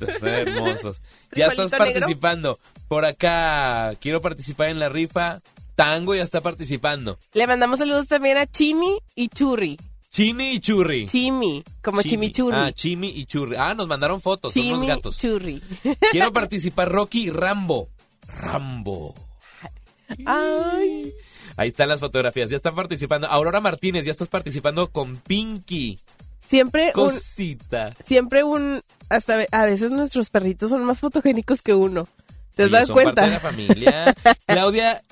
Están 0.00 0.28
hermosos. 0.30 1.00
Ya 1.34 1.46
estás 1.46 1.70
negro. 1.70 1.86
participando. 1.86 2.58
Por 2.88 3.04
acá, 3.04 3.94
quiero 4.00 4.20
participar 4.20 4.68
en 4.68 4.78
la 4.80 4.88
rifa. 4.88 5.40
Tango 5.74 6.14
ya 6.14 6.22
está 6.22 6.40
participando. 6.42 7.18
Le 7.32 7.46
mandamos 7.46 7.78
saludos 7.78 8.06
también 8.08 8.36
a 8.36 8.46
Chimi 8.46 8.98
y 9.14 9.28
Churri. 9.28 9.78
Chini 10.10 10.52
y 10.56 10.60
Churri. 10.60 11.06
Chimi, 11.06 11.64
como 11.82 12.02
Chimi. 12.02 12.10
chimichurri. 12.30 12.56
Ah, 12.58 12.70
Chimi 12.72 13.08
y 13.08 13.24
Churri. 13.24 13.56
Ah, 13.58 13.72
nos 13.74 13.88
mandaron 13.88 14.20
fotos, 14.20 14.52
son 14.52 14.66
unos 14.66 14.80
Chimi 14.80 14.86
gatos. 14.88 15.18
Churri. 15.18 15.62
Quiero 16.10 16.30
participar 16.34 16.90
Rocky 16.92 17.28
y 17.28 17.30
Rambo. 17.30 17.88
Rambo. 18.28 19.14
Ay. 20.26 21.14
Ahí 21.62 21.68
están 21.68 21.88
las 21.88 22.00
fotografías. 22.00 22.50
Ya 22.50 22.56
están 22.56 22.74
participando. 22.74 23.28
Aurora 23.28 23.60
Martínez, 23.60 24.04
ya 24.04 24.10
estás 24.10 24.26
participando 24.28 24.90
con 24.90 25.16
Pinky. 25.16 26.00
Siempre 26.40 26.86
un, 26.88 26.92
Cosita. 26.92 27.94
siempre 28.04 28.42
un, 28.42 28.82
hasta 29.08 29.46
a 29.52 29.64
veces 29.64 29.92
nuestros 29.92 30.28
perritos 30.28 30.70
son 30.70 30.84
más 30.84 30.98
fotogénicos 30.98 31.62
que 31.62 31.72
uno. 31.72 32.08
¿Te 32.56 32.64
Oye, 32.64 32.72
das 32.72 32.88
son 32.88 32.94
cuenta? 32.94 33.12
parte 33.14 33.28
de 33.28 33.34
la 33.36 33.40
familia. 33.40 34.14
Claudia, 34.46 35.02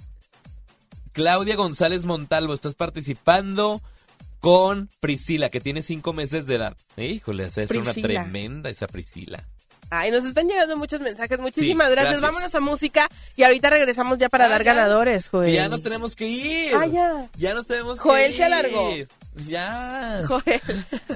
Claudia 1.12 1.54
González 1.54 2.04
Montalvo, 2.04 2.52
estás 2.52 2.74
participando 2.74 3.80
con 4.40 4.88
Priscila, 4.98 5.50
que 5.50 5.60
tiene 5.60 5.82
cinco 5.82 6.12
meses 6.12 6.46
de 6.46 6.56
edad. 6.56 6.76
Híjole, 6.96 7.44
esa 7.44 7.62
es 7.62 7.70
una 7.70 7.94
tremenda 7.94 8.70
esa 8.70 8.88
Priscila. 8.88 9.46
Ay, 9.90 10.10
nos 10.12 10.24
están 10.24 10.46
llegando 10.48 10.76
muchos 10.76 11.00
mensajes. 11.00 11.38
Muchísimas 11.40 11.88
Sí, 11.88 11.92
gracias. 11.92 12.20
gracias. 12.20 12.20
Vámonos 12.22 12.54
a 12.54 12.60
música 12.60 13.08
y 13.36 13.42
ahorita 13.42 13.70
regresamos 13.70 14.18
ya 14.18 14.28
para 14.28 14.46
Ah, 14.46 14.48
dar 14.48 14.62
ya. 14.64 14.72
ganadores, 14.74 15.28
Joel. 15.28 15.52
Ya 15.52 15.68
nos 15.68 15.82
tenemos 15.82 16.14
que 16.16 16.26
ir. 16.28 16.74
Ah, 16.76 16.86
ya. 16.86 17.28
Ya 17.36 17.54
nos 17.54 17.66
tenemos 17.66 17.98
Joel 18.00 18.26
que 18.26 18.30
ir. 18.30 18.36
se 18.36 18.44
alargó. 18.44 18.90
Ya. 19.46 20.22
Joel, 20.28 20.60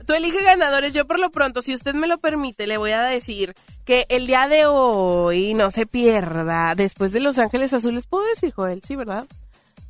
tú 0.06 0.14
elige 0.14 0.42
ganadores. 0.42 0.92
Yo 0.92 1.06
por 1.06 1.18
lo 1.18 1.30
pronto, 1.30 1.62
si 1.62 1.72
usted 1.74 1.94
me 1.94 2.06
lo 2.08 2.18
permite, 2.18 2.66
le 2.66 2.76
voy 2.76 2.90
a 2.92 3.02
decir 3.02 3.54
que 3.84 4.06
el 4.08 4.26
día 4.26 4.48
de 4.48 4.66
hoy 4.66 5.54
no 5.54 5.70
se 5.70 5.86
pierda. 5.86 6.74
Después 6.74 7.12
de 7.12 7.20
Los 7.20 7.38
Ángeles 7.38 7.72
Azules, 7.72 8.06
¿puedo 8.06 8.24
decir, 8.26 8.52
Joel? 8.52 8.82
Sí, 8.86 8.96
¿verdad? 8.96 9.26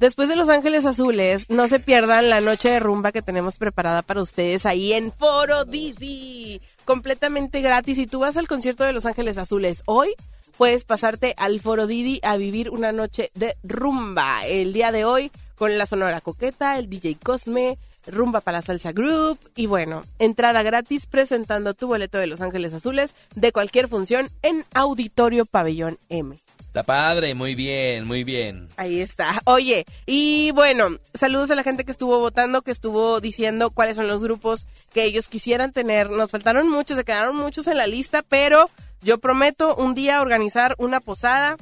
Después 0.05 0.29
de 0.29 0.37
Los 0.37 0.51
Ángeles 0.51 0.85
Azules, 0.85 1.49
no 1.49 1.67
se 1.67 1.81
pierdan 1.81 2.29
la 2.29 2.43
noche 2.43 2.69
de 2.69 2.79
rumba 2.79 3.11
que 3.11 3.23
tenemos 3.23 3.57
preparada 3.57 4.03
para 4.03 4.21
ustedes 4.21 4.67
ahí 4.67 4.93
en 4.93 5.11
Foro 5.11 5.65
Didi. 5.65 6.61
Completamente 6.85 7.63
gratis. 7.63 7.97
Si 7.97 8.07
tú 8.07 8.19
vas 8.19 8.37
al 8.37 8.47
concierto 8.47 8.85
de 8.85 8.93
Los 8.93 9.07
Ángeles 9.07 9.39
Azules 9.39 9.83
hoy, 9.87 10.11
puedes 10.59 10.85
pasarte 10.85 11.33
al 11.39 11.59
Foro 11.59 11.87
Didi 11.87 12.21
a 12.23 12.37
vivir 12.37 12.69
una 12.69 12.93
noche 12.93 13.31
de 13.33 13.57
rumba. 13.63 14.47
El 14.47 14.75
día 14.75 14.93
de 14.93 15.07
hoy 15.07 15.33
con 15.55 15.79
la 15.79 15.87
Sonora 15.87 16.21
Coqueta, 16.21 16.79
el 16.79 16.91
DJ 16.91 17.17
Cosme, 17.23 17.79
Rumba 18.07 18.43
para 18.43 18.59
la 18.59 18.63
Salsa 18.63 18.93
Group 18.93 19.39
y 19.57 19.65
bueno, 19.65 20.03
entrada 20.19 20.63
gratis 20.63 21.07
presentando 21.07 21.73
tu 21.73 21.87
boleto 21.87 22.19
de 22.19 22.27
Los 22.27 22.43
Ángeles 22.43 22.75
Azules 22.75 23.15
de 23.37 23.53
cualquier 23.53 23.89
función 23.89 24.29
en 24.43 24.67
Auditorio 24.75 25.47
Pabellón 25.47 25.99
M. 26.11 26.37
Está 26.75 26.83
padre, 26.83 27.37
muy 27.37 27.55
bien, 27.55 28.05
muy 28.05 28.25
bien. 28.25 28.69
Ahí 28.77 29.01
está. 29.01 29.41
Oye, 29.45 29.85
y 30.07 30.51
bueno, 30.57 30.99
saludos 31.15 31.53
a 31.53 31.55
la 31.55 31.63
gente 31.63 31.85
que 31.85 31.93
estuvo 31.93 32.19
votando, 32.19 32.63
que 32.63 32.73
estuvo 32.73 33.21
diciendo 33.21 33.71
cuáles 33.71 33.95
son 33.95 34.09
los 34.09 34.21
grupos 34.21 34.67
que 34.93 35.05
ellos 35.05 35.29
quisieran 35.29 35.71
tener. 35.71 36.11
Nos 36.11 36.33
faltaron 36.33 36.69
muchos, 36.69 36.97
se 36.97 37.05
quedaron 37.05 37.37
muchos 37.37 37.69
en 37.69 37.77
la 37.77 37.87
lista, 37.87 38.25
pero 38.29 38.69
yo 39.03 39.19
prometo 39.19 39.77
un 39.77 39.95
día 39.95 40.21
organizar 40.21 40.75
una 40.79 40.99
posada 40.99 41.57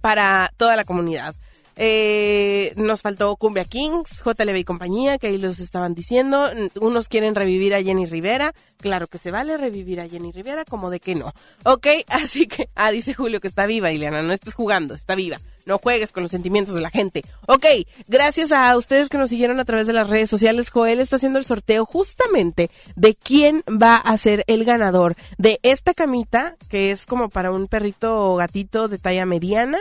para 0.00 0.52
toda 0.56 0.74
la 0.74 0.82
comunidad. 0.82 1.36
Eh, 1.76 2.72
nos 2.76 3.02
faltó 3.02 3.34
Cumbia 3.36 3.64
Kings, 3.64 4.22
JLB 4.24 4.56
y 4.56 4.64
compañía, 4.64 5.18
que 5.18 5.28
ahí 5.28 5.38
los 5.38 5.58
estaban 5.60 5.94
diciendo. 5.94 6.50
Unos 6.80 7.08
quieren 7.08 7.34
revivir 7.34 7.74
a 7.74 7.82
Jenny 7.82 8.06
Rivera. 8.06 8.52
Claro 8.78 9.06
que 9.06 9.18
se 9.18 9.30
vale 9.30 9.56
revivir 9.56 10.00
a 10.00 10.08
Jenny 10.08 10.32
Rivera, 10.32 10.64
como 10.64 10.90
de 10.90 11.00
que 11.00 11.14
no. 11.14 11.32
Ok, 11.64 11.86
así 12.08 12.46
que, 12.46 12.68
ah, 12.74 12.90
dice 12.90 13.14
Julio 13.14 13.40
que 13.40 13.48
está 13.48 13.66
viva, 13.66 13.92
Ileana, 13.92 14.22
no 14.22 14.32
estés 14.32 14.54
jugando, 14.54 14.94
está 14.94 15.14
viva. 15.14 15.40
No 15.66 15.78
juegues 15.78 16.12
con 16.12 16.22
los 16.22 16.32
sentimientos 16.32 16.74
de 16.74 16.80
la 16.80 16.90
gente. 16.90 17.22
Ok, 17.46 17.66
gracias 18.08 18.50
a 18.50 18.76
ustedes 18.76 19.08
que 19.08 19.18
nos 19.18 19.30
siguieron 19.30 19.60
a 19.60 19.64
través 19.64 19.86
de 19.86 19.92
las 19.92 20.08
redes 20.08 20.30
sociales, 20.30 20.70
Joel 20.70 21.00
está 21.00 21.16
haciendo 21.16 21.38
el 21.38 21.44
sorteo 21.44 21.84
justamente 21.84 22.70
de 22.96 23.14
quién 23.14 23.62
va 23.70 23.96
a 23.96 24.16
ser 24.18 24.42
el 24.46 24.64
ganador 24.64 25.16
de 25.38 25.60
esta 25.62 25.94
camita, 25.94 26.56
que 26.68 26.90
es 26.90 27.06
como 27.06 27.28
para 27.28 27.52
un 27.52 27.68
perrito 27.68 28.32
o 28.32 28.36
gatito 28.36 28.88
de 28.88 28.98
talla 28.98 29.26
mediana 29.26 29.78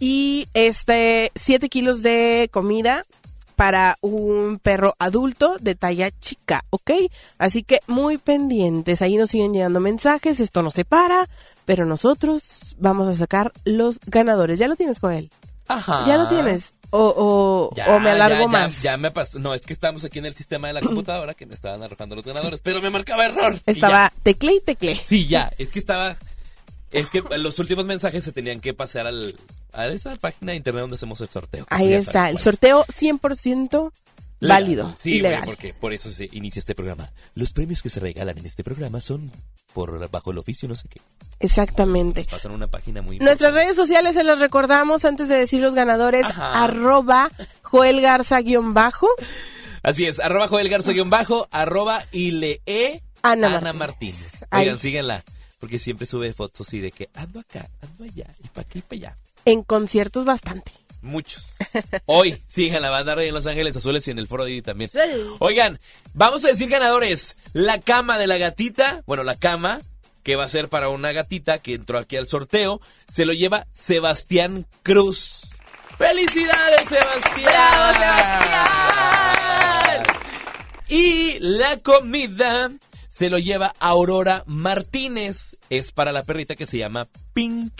y 0.00 0.48
este 0.54 1.30
7 1.36 1.68
kilos 1.68 2.02
de 2.02 2.48
comida 2.50 3.04
para 3.54 3.96
un 4.00 4.58
perro 4.58 4.96
adulto 4.98 5.56
de 5.60 5.74
talla 5.74 6.10
chica, 6.18 6.64
¿ok? 6.70 6.92
Así 7.36 7.62
que 7.62 7.80
muy 7.86 8.16
pendientes, 8.16 9.02
ahí 9.02 9.18
nos 9.18 9.30
siguen 9.30 9.52
llegando 9.52 9.80
mensajes, 9.80 10.40
esto 10.40 10.62
no 10.62 10.70
se 10.70 10.86
para, 10.86 11.28
pero 11.66 11.84
nosotros 11.84 12.74
vamos 12.78 13.06
a 13.08 13.14
sacar 13.14 13.52
los 13.66 14.00
ganadores. 14.06 14.58
¿Ya 14.58 14.66
lo 14.66 14.76
tienes, 14.76 14.98
Joel? 14.98 15.30
Ajá. 15.68 16.04
¿Ya 16.06 16.16
lo 16.16 16.26
tienes? 16.26 16.72
o, 16.92 17.14
o, 17.70 17.74
Ya, 17.76 17.94
o 17.94 18.00
me 18.00 18.10
alargo 18.10 18.36
ya, 18.36 18.42
ya, 18.42 18.48
más? 18.48 18.82
Ya, 18.82 18.96
me 18.96 19.10
pasó. 19.10 19.38
No, 19.38 19.54
es 19.54 19.64
que 19.66 19.72
estamos 19.72 20.04
aquí 20.04 20.18
en 20.18 20.26
el 20.26 20.34
sistema 20.34 20.66
de 20.68 20.72
la 20.74 20.80
computadora 20.80 21.34
que 21.34 21.46
me 21.46 21.54
estaban 21.54 21.82
arrojando 21.82 22.16
los 22.16 22.24
ganadores, 22.24 22.60
pero 22.62 22.80
me 22.82 22.90
marcaba 22.90 23.26
error. 23.26 23.54
y 23.66 23.70
Estaba 23.70 24.08
ya. 24.10 24.22
tecle 24.22 24.54
y 24.54 24.60
tecle. 24.60 24.96
Sí, 24.96 25.28
ya. 25.28 25.52
Es 25.58 25.70
que 25.70 25.78
estaba. 25.78 26.16
Es 26.90 27.10
que 27.10 27.22
los 27.38 27.58
últimos 27.60 27.86
mensajes 27.86 28.24
se 28.24 28.32
tenían 28.32 28.60
que 28.60 28.74
pasar 28.74 29.06
al, 29.06 29.36
a 29.72 29.86
esa 29.88 30.14
página 30.16 30.52
de 30.52 30.56
internet 30.56 30.82
donde 30.82 30.96
hacemos 30.96 31.20
el 31.20 31.28
sorteo. 31.28 31.66
Ahí 31.70 31.92
está, 31.92 32.30
el 32.30 32.38
sorteo 32.38 32.84
100% 32.86 33.92
Legal. 34.40 34.62
válido 34.62 34.94
Sí, 34.98 35.14
y 35.14 35.20
legal. 35.20 35.42
porque 35.44 35.74
por 35.74 35.92
eso 35.92 36.10
se 36.10 36.28
inicia 36.32 36.60
este 36.60 36.74
programa. 36.74 37.10
Los 37.34 37.52
premios 37.52 37.82
que 37.82 37.90
se 37.90 38.00
regalan 38.00 38.38
en 38.38 38.46
este 38.46 38.64
programa 38.64 39.00
son 39.00 39.30
por 39.74 40.08
bajo 40.10 40.30
el 40.32 40.38
oficio, 40.38 40.68
no 40.68 40.74
sé 40.76 40.88
qué. 40.88 41.00
Exactamente. 41.38 42.24
Pasan 42.30 42.52
una 42.52 42.66
página 42.66 43.02
muy 43.02 43.18
Nuestras 43.18 43.54
redes 43.54 43.76
sociales 43.76 44.14
se 44.14 44.24
las 44.24 44.40
recordamos 44.40 45.04
antes 45.04 45.28
de 45.28 45.36
decir 45.36 45.60
los 45.62 45.74
ganadores. 45.74 46.24
Ajá. 46.24 46.64
Arroba 46.64 47.30
Joel 47.62 48.00
Garza 48.00 48.40
guion 48.40 48.74
bajo. 48.74 49.08
Así 49.82 50.06
es, 50.06 50.20
arroba 50.20 50.48
Joel 50.48 50.68
Garza 50.68 50.92
guion 50.92 51.08
bajo, 51.10 51.48
arroba 51.50 52.02
Ilee 52.12 53.02
Ana 53.22 53.48
Martínez. 53.48 53.74
Martínez. 53.74 54.32
Oigan, 54.52 54.74
Ahí. 54.74 54.78
síguenla, 54.78 55.24
porque 55.58 55.78
siempre 55.78 56.06
sube 56.06 56.32
fotos 56.34 56.72
y 56.74 56.80
de 56.80 56.90
que 56.90 57.08
ando 57.14 57.40
acá, 57.40 57.68
ando 57.82 58.04
allá, 58.04 58.26
y 58.42 58.48
pa' 58.48 58.62
aquí 58.62 58.80
y 58.80 58.82
pa' 58.82 58.94
allá. 58.96 59.16
En 59.44 59.62
conciertos 59.62 60.24
bastante. 60.24 60.72
Muchos. 61.02 61.54
Hoy, 62.06 62.42
síganla, 62.46 62.90
van 62.90 62.98
a 62.98 63.00
andar 63.00 63.18
ahí 63.18 63.28
en 63.28 63.34
Los 63.34 63.46
Ángeles 63.46 63.76
Azules 63.76 64.06
y 64.06 64.10
en 64.10 64.18
el 64.18 64.28
Foro 64.28 64.44
Didi 64.44 64.60
también. 64.62 64.90
Oigan, 65.38 65.80
vamos 66.12 66.44
a 66.44 66.48
decir 66.48 66.68
ganadores. 66.68 67.36
La 67.52 67.80
cama 67.80 68.18
de 68.18 68.26
la 68.26 68.36
gatita, 68.36 69.02
bueno, 69.06 69.22
la 69.22 69.36
cama 69.36 69.80
que 70.22 70.36
va 70.36 70.44
a 70.44 70.48
ser 70.48 70.68
para 70.68 70.90
una 70.90 71.12
gatita 71.12 71.58
que 71.58 71.74
entró 71.74 71.98
aquí 71.98 72.16
al 72.16 72.26
sorteo, 72.26 72.80
se 73.08 73.24
lo 73.24 73.32
lleva 73.32 73.66
Sebastián 73.72 74.66
Cruz. 74.82 75.48
¡Felicidades, 75.96 76.88
Sebastián! 76.88 77.94
Y 80.88 81.38
la 81.38 81.78
comida 81.78 82.70
se 83.08 83.30
lo 83.30 83.38
lleva 83.38 83.74
Aurora 83.78 84.44
Martínez. 84.46 85.56
Es 85.70 85.92
para 85.92 86.12
la 86.12 86.24
perrita 86.24 86.56
que 86.56 86.66
se 86.66 86.78
llama 86.78 87.08
Pink. 87.32 87.72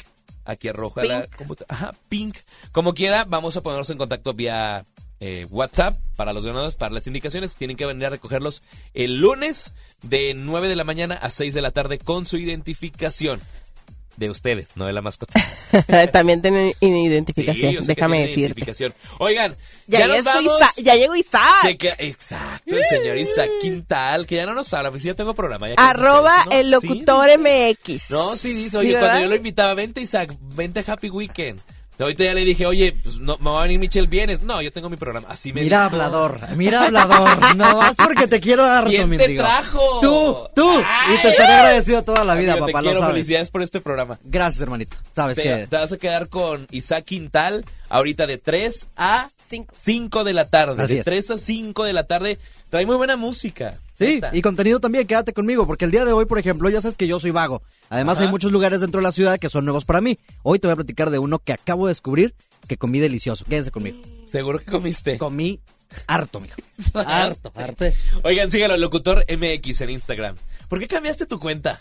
Aquí 0.50 0.66
arroja 0.66 1.04
la 1.04 1.28
computadora. 1.28 1.72
Ajá, 1.72 1.94
Pink. 2.08 2.36
Como 2.72 2.92
quiera, 2.92 3.24
vamos 3.24 3.56
a 3.56 3.60
ponernos 3.60 3.88
en 3.90 3.98
contacto 3.98 4.34
vía 4.34 4.84
eh, 5.20 5.46
WhatsApp 5.48 5.94
para 6.16 6.32
los 6.32 6.44
ganadores, 6.44 6.74
para 6.74 6.92
las 6.92 7.06
indicaciones. 7.06 7.54
Tienen 7.54 7.76
que 7.76 7.86
venir 7.86 8.06
a 8.06 8.10
recogerlos 8.10 8.64
el 8.92 9.18
lunes 9.18 9.74
de 10.02 10.34
9 10.34 10.66
de 10.66 10.74
la 10.74 10.82
mañana 10.82 11.14
a 11.14 11.30
6 11.30 11.54
de 11.54 11.62
la 11.62 11.70
tarde 11.70 11.98
con 11.98 12.26
su 12.26 12.36
identificación. 12.36 13.40
De 14.20 14.28
ustedes, 14.28 14.76
no 14.76 14.84
de 14.84 14.92
la 14.92 15.00
mascota. 15.00 15.32
También 16.12 16.42
tienen 16.42 16.74
identificación, 16.82 17.72
Sí, 17.72 17.78
que 17.78 17.84
déjame 17.94 18.30
identificación. 18.30 18.92
Oigan, 19.18 19.56
Ya, 19.86 20.00
ya, 20.00 20.06
nos 20.08 20.16
llegó 20.16 20.30
vamos. 20.30 20.60
Isa- 20.60 20.82
ya 20.82 20.94
llegó 20.96 21.16
Isaac. 21.16 21.78
Queda- 21.78 21.96
exacto, 21.98 22.76
el 22.76 22.84
señor 22.84 23.16
Isaac 23.16 23.48
Quintal, 23.62 24.26
que 24.26 24.36
ya 24.36 24.44
no 24.44 24.52
nos 24.52 24.72
habla, 24.74 24.90
porque 24.90 25.00
sí 25.02 25.08
ya 25.08 25.14
tengo 25.14 25.32
programa. 25.32 25.70
Ya 25.70 25.74
que 25.76 25.80
Arroba 25.82 26.44
¿no? 26.44 26.50
el 26.52 26.64
Sí, 26.64 26.70
locutor 26.70 27.30
MX. 27.38 28.10
No, 28.10 28.36
sí 28.36 28.52
dice, 28.52 28.70
¿Sí, 28.72 28.76
oye, 28.76 28.92
verdad? 28.92 29.06
cuando 29.08 29.22
yo 29.22 29.28
lo 29.30 29.36
invitaba, 29.36 29.72
vente 29.72 30.02
Isaac, 30.02 30.36
vente 30.54 30.84
Happy 30.86 31.08
Weekend. 31.08 31.62
Ahorita 32.00 32.24
ya 32.24 32.34
le 32.34 32.44
dije, 32.44 32.66
oye, 32.66 32.94
pues 33.02 33.18
no, 33.18 33.36
me 33.38 33.50
va 33.50 33.60
a 33.60 33.62
venir 33.62 33.78
Michelle 33.78 34.08
vienes. 34.08 34.42
No, 34.42 34.60
yo 34.62 34.72
tengo 34.72 34.88
mi 34.90 34.96
programa. 34.96 35.28
Así 35.30 35.52
me 35.52 35.62
Mira 35.62 35.84
dijo. 35.84 35.90
hablador, 35.96 36.40
mira 36.56 36.84
hablador. 36.84 37.38
No 37.56 37.76
más 37.76 37.96
porque 37.96 38.26
te 38.28 38.40
quiero 38.40 38.64
harto, 38.64 38.90
¿Quién 38.90 39.10
te 39.16 39.34
trajo? 39.36 39.80
Tú, 40.00 40.48
tú. 40.54 40.80
Y 40.80 41.22
te 41.22 41.28
estaré 41.28 41.52
agradecido 41.52 42.02
toda 42.02 42.24
la 42.24 42.34
vida, 42.34 42.52
Amigo, 42.52 42.66
papá, 42.66 42.78
te 42.78 42.84
lo 42.84 42.90
quiero, 42.90 43.00
sabes. 43.00 43.14
felicidades 43.14 43.50
por 43.50 43.62
este 43.62 43.80
programa. 43.80 44.18
Gracias, 44.24 44.60
hermanito. 44.62 44.96
Sabes 45.14 45.36
Te, 45.36 45.42
que... 45.42 45.66
te 45.66 45.76
vas 45.76 45.92
a 45.92 45.98
quedar 45.98 46.28
con 46.28 46.66
Isaac 46.70 47.04
Quintal 47.04 47.64
ahorita 47.88 48.26
de 48.26 48.38
3 48.38 48.86
a 48.96 49.28
5, 49.82 50.24
de 50.24 50.32
la 50.32 50.48
tarde. 50.48 50.82
Así 50.82 50.94
de 50.94 50.98
es. 51.00 51.04
3 51.04 51.30
a 51.32 51.38
5 51.38 51.84
de 51.84 51.92
la 51.92 52.04
tarde. 52.04 52.38
Trae 52.70 52.86
muy 52.86 52.96
buena 52.96 53.16
música. 53.16 53.74
Sí, 54.00 54.20
y 54.32 54.40
contenido 54.40 54.80
también, 54.80 55.06
quédate 55.06 55.34
conmigo, 55.34 55.66
porque 55.66 55.84
el 55.84 55.90
día 55.90 56.06
de 56.06 56.12
hoy, 56.12 56.24
por 56.24 56.38
ejemplo, 56.38 56.70
ya 56.70 56.80
sabes 56.80 56.96
que 56.96 57.06
yo 57.06 57.20
soy 57.20 57.32
vago. 57.32 57.62
Además, 57.90 58.16
Ajá. 58.16 58.26
hay 58.26 58.30
muchos 58.30 58.50
lugares 58.50 58.80
dentro 58.80 59.00
de 59.00 59.02
la 59.02 59.12
ciudad 59.12 59.38
que 59.38 59.50
son 59.50 59.66
nuevos 59.66 59.84
para 59.84 60.00
mí. 60.00 60.18
Hoy 60.42 60.58
te 60.58 60.66
voy 60.68 60.72
a 60.72 60.76
platicar 60.76 61.10
de 61.10 61.18
uno 61.18 61.38
que 61.38 61.52
acabo 61.52 61.86
de 61.86 61.90
descubrir 61.90 62.34
que 62.66 62.78
comí 62.78 62.98
delicioso. 62.98 63.44
Quédense 63.44 63.70
conmigo. 63.70 63.98
¿Seguro 64.24 64.58
que 64.58 64.64
comiste? 64.64 65.18
Comí 65.18 65.60
harto, 66.06 66.40
mijo. 66.40 66.56
harto, 66.94 67.52
harto. 67.54 67.84
Oigan, 68.22 68.50
síganlo, 68.50 68.78
locutor 68.78 69.24
MX 69.28 69.82
en 69.82 69.90
Instagram. 69.90 70.36
¿Por 70.68 70.78
qué 70.78 70.88
cambiaste 70.88 71.26
tu 71.26 71.38
cuenta? 71.38 71.80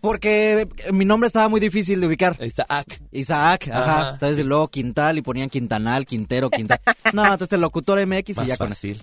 Porque 0.00 0.66
mi 0.90 1.04
nombre 1.04 1.28
estaba 1.28 1.48
muy 1.48 1.60
difícil 1.60 2.00
de 2.00 2.08
ubicar. 2.08 2.36
Isaac. 2.44 3.00
Isaac, 3.12 3.68
ajá. 3.68 4.00
Ajá, 4.00 4.10
entonces 4.14 4.44
luego 4.44 4.66
Quintal 4.66 5.18
y 5.18 5.22
ponían 5.22 5.48
Quintanal, 5.48 6.06
Quintero, 6.06 6.50
Quintal. 6.50 6.80
no, 7.12 7.22
entonces 7.22 7.52
el 7.52 7.60
locutor 7.60 8.04
MX 8.04 8.30
y 8.30 8.34
Más 8.34 8.46
ya 8.48 8.56
con 8.56 8.68
fácil. 8.70 9.00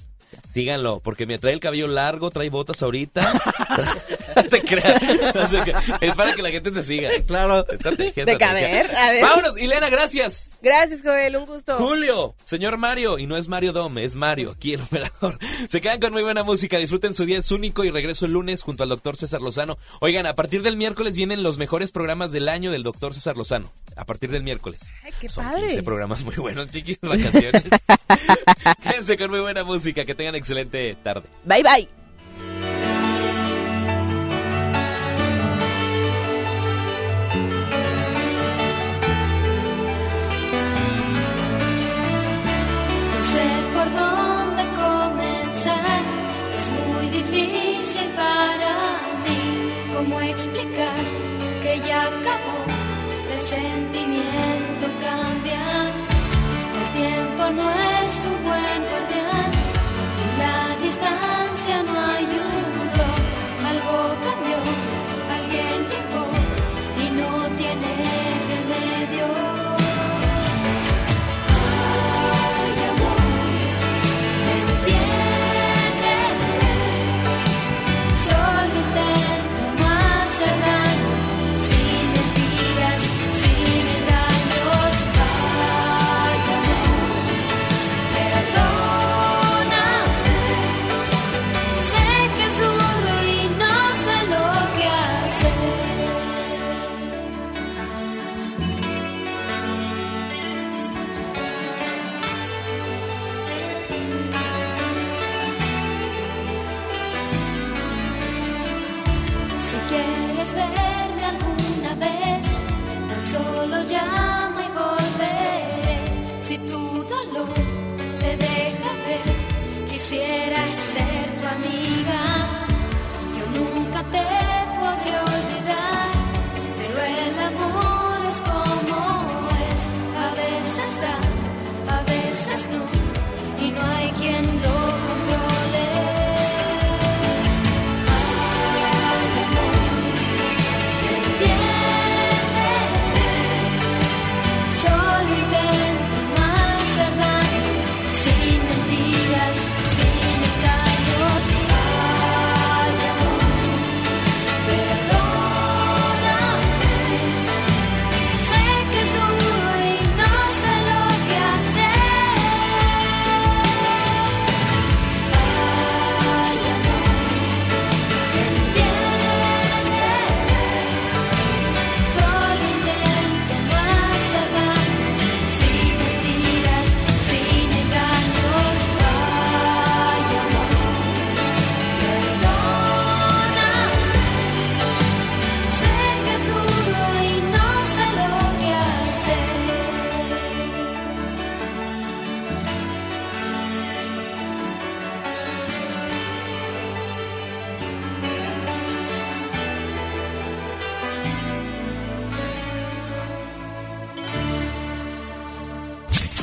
Síganlo, 0.51 0.99
porque 0.99 1.25
me 1.25 1.37
trae 1.37 1.53
el 1.53 1.59
cabello 1.59 1.87
largo, 1.87 2.31
trae 2.31 2.49
botas 2.49 2.81
ahorita. 2.81 3.33
no 4.35 4.43
te 4.43 4.61
creas. 4.61 5.01
Es 6.01 6.15
para 6.15 6.33
que 6.33 6.41
la 6.41 6.49
gente 6.49 6.71
te 6.71 6.83
siga. 6.83 7.09
Claro. 7.27 7.67
Estrategia, 7.69 8.25
De 8.25 8.37
caber, 8.37 8.95
a 8.95 9.11
ver. 9.11 9.21
Vámonos, 9.21 9.57
Ilena, 9.59 9.89
gracias. 9.89 10.49
Gracias, 10.61 11.01
Joel, 11.03 11.35
un 11.37 11.45
gusto. 11.45 11.77
Julio, 11.77 12.35
señor 12.43 12.77
Mario, 12.77 13.19
y 13.19 13.27
no 13.27 13.37
es 13.37 13.47
Mario 13.47 13.73
Dome, 13.73 14.03
es 14.03 14.15
Mario, 14.15 14.51
aquí 14.51 14.73
el 14.73 14.81
operador. 14.81 15.37
Se 15.69 15.81
quedan 15.81 15.99
con 15.99 16.13
muy 16.13 16.23
buena 16.23 16.43
música, 16.43 16.77
disfruten 16.77 17.13
su 17.13 17.25
día, 17.25 17.37
es 17.37 17.51
único 17.51 17.83
y 17.83 17.91
regreso 17.91 18.25
el 18.25 18.33
lunes 18.33 18.63
junto 18.63 18.83
al 18.83 18.89
doctor 18.89 19.17
César 19.17 19.41
Lozano. 19.41 19.77
Oigan, 20.01 20.25
a 20.25 20.35
partir 20.35 20.61
del 20.61 20.77
miércoles 20.77 21.15
vienen 21.15 21.43
los 21.43 21.57
mejores 21.57 21.91
programas 21.91 22.31
del 22.31 22.49
año 22.49 22.71
del 22.71 22.83
doctor 22.83 23.13
César 23.13 23.37
Lozano. 23.37 23.71
A 23.95 24.05
partir 24.05 24.31
del 24.31 24.43
miércoles. 24.43 24.81
Ay, 25.03 25.11
qué 25.19 25.27
Son 25.27 25.43
padre. 25.43 25.67
15 25.67 25.83
programas 25.83 26.23
muy 26.23 26.35
buenos, 26.35 26.69
chiquis, 26.69 26.99
vacaciones. 27.01 27.63
Quédense 28.83 29.17
con 29.17 29.29
muy 29.29 29.41
buena 29.41 29.63
música, 29.63 30.05
que 30.05 30.15
tengan 30.19 30.35
excelente 30.35 30.97
tarde. 31.01 31.29
Bye, 31.45 31.63
bye. 31.63 31.87
No 43.13 43.19
sé 43.31 43.45
por 43.73 43.87
dónde 44.01 44.63
comenzar, 44.83 46.01
es 46.57 46.65
muy 46.81 47.05
difícil 47.19 48.09
para 48.17 48.73
mí. 49.23 49.71
¿Cómo 49.95 50.19
explicar 50.19 51.03
que 51.63 51.79
ya 51.87 52.01
acabó? 52.01 52.59
El 53.33 53.41
sentimiento 53.55 54.85
cambia. 55.05 55.63
El 56.75 56.87
tiempo 56.99 57.43
no 57.51 57.69
es 57.71 57.88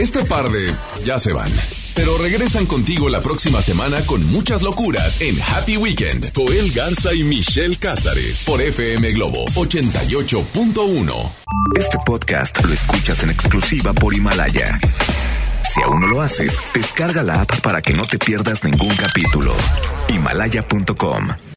Este 0.06 0.24
par 0.24 0.48
de 0.52 0.72
ya 1.04 1.18
se 1.18 1.32
van. 1.32 1.50
Pero 1.96 2.16
regresan 2.16 2.64
contigo 2.66 3.08
la 3.08 3.18
próxima 3.18 3.60
semana 3.60 4.00
con 4.06 4.24
muchas 4.28 4.62
locuras 4.62 5.20
en 5.20 5.36
Happy 5.42 5.76
Weekend. 5.76 6.32
Joel 6.32 6.70
Garza 6.70 7.12
y 7.12 7.24
Michelle 7.24 7.74
Cázares 7.74 8.44
por 8.44 8.62
FM 8.62 9.10
Globo 9.14 9.44
88.1. 9.56 11.32
Este 11.76 11.98
podcast 12.06 12.64
lo 12.64 12.72
escuchas 12.72 13.24
en 13.24 13.30
exclusiva 13.30 13.92
por 13.94 14.14
Himalaya. 14.14 14.78
Si 15.74 15.82
aún 15.82 16.02
no 16.02 16.06
lo 16.06 16.22
haces, 16.22 16.56
descarga 16.72 17.24
la 17.24 17.40
app 17.40 17.60
para 17.60 17.82
que 17.82 17.92
no 17.92 18.04
te 18.04 18.16
pierdas 18.16 18.62
ningún 18.62 18.94
capítulo. 18.94 19.56
Himalaya.com 20.08 21.46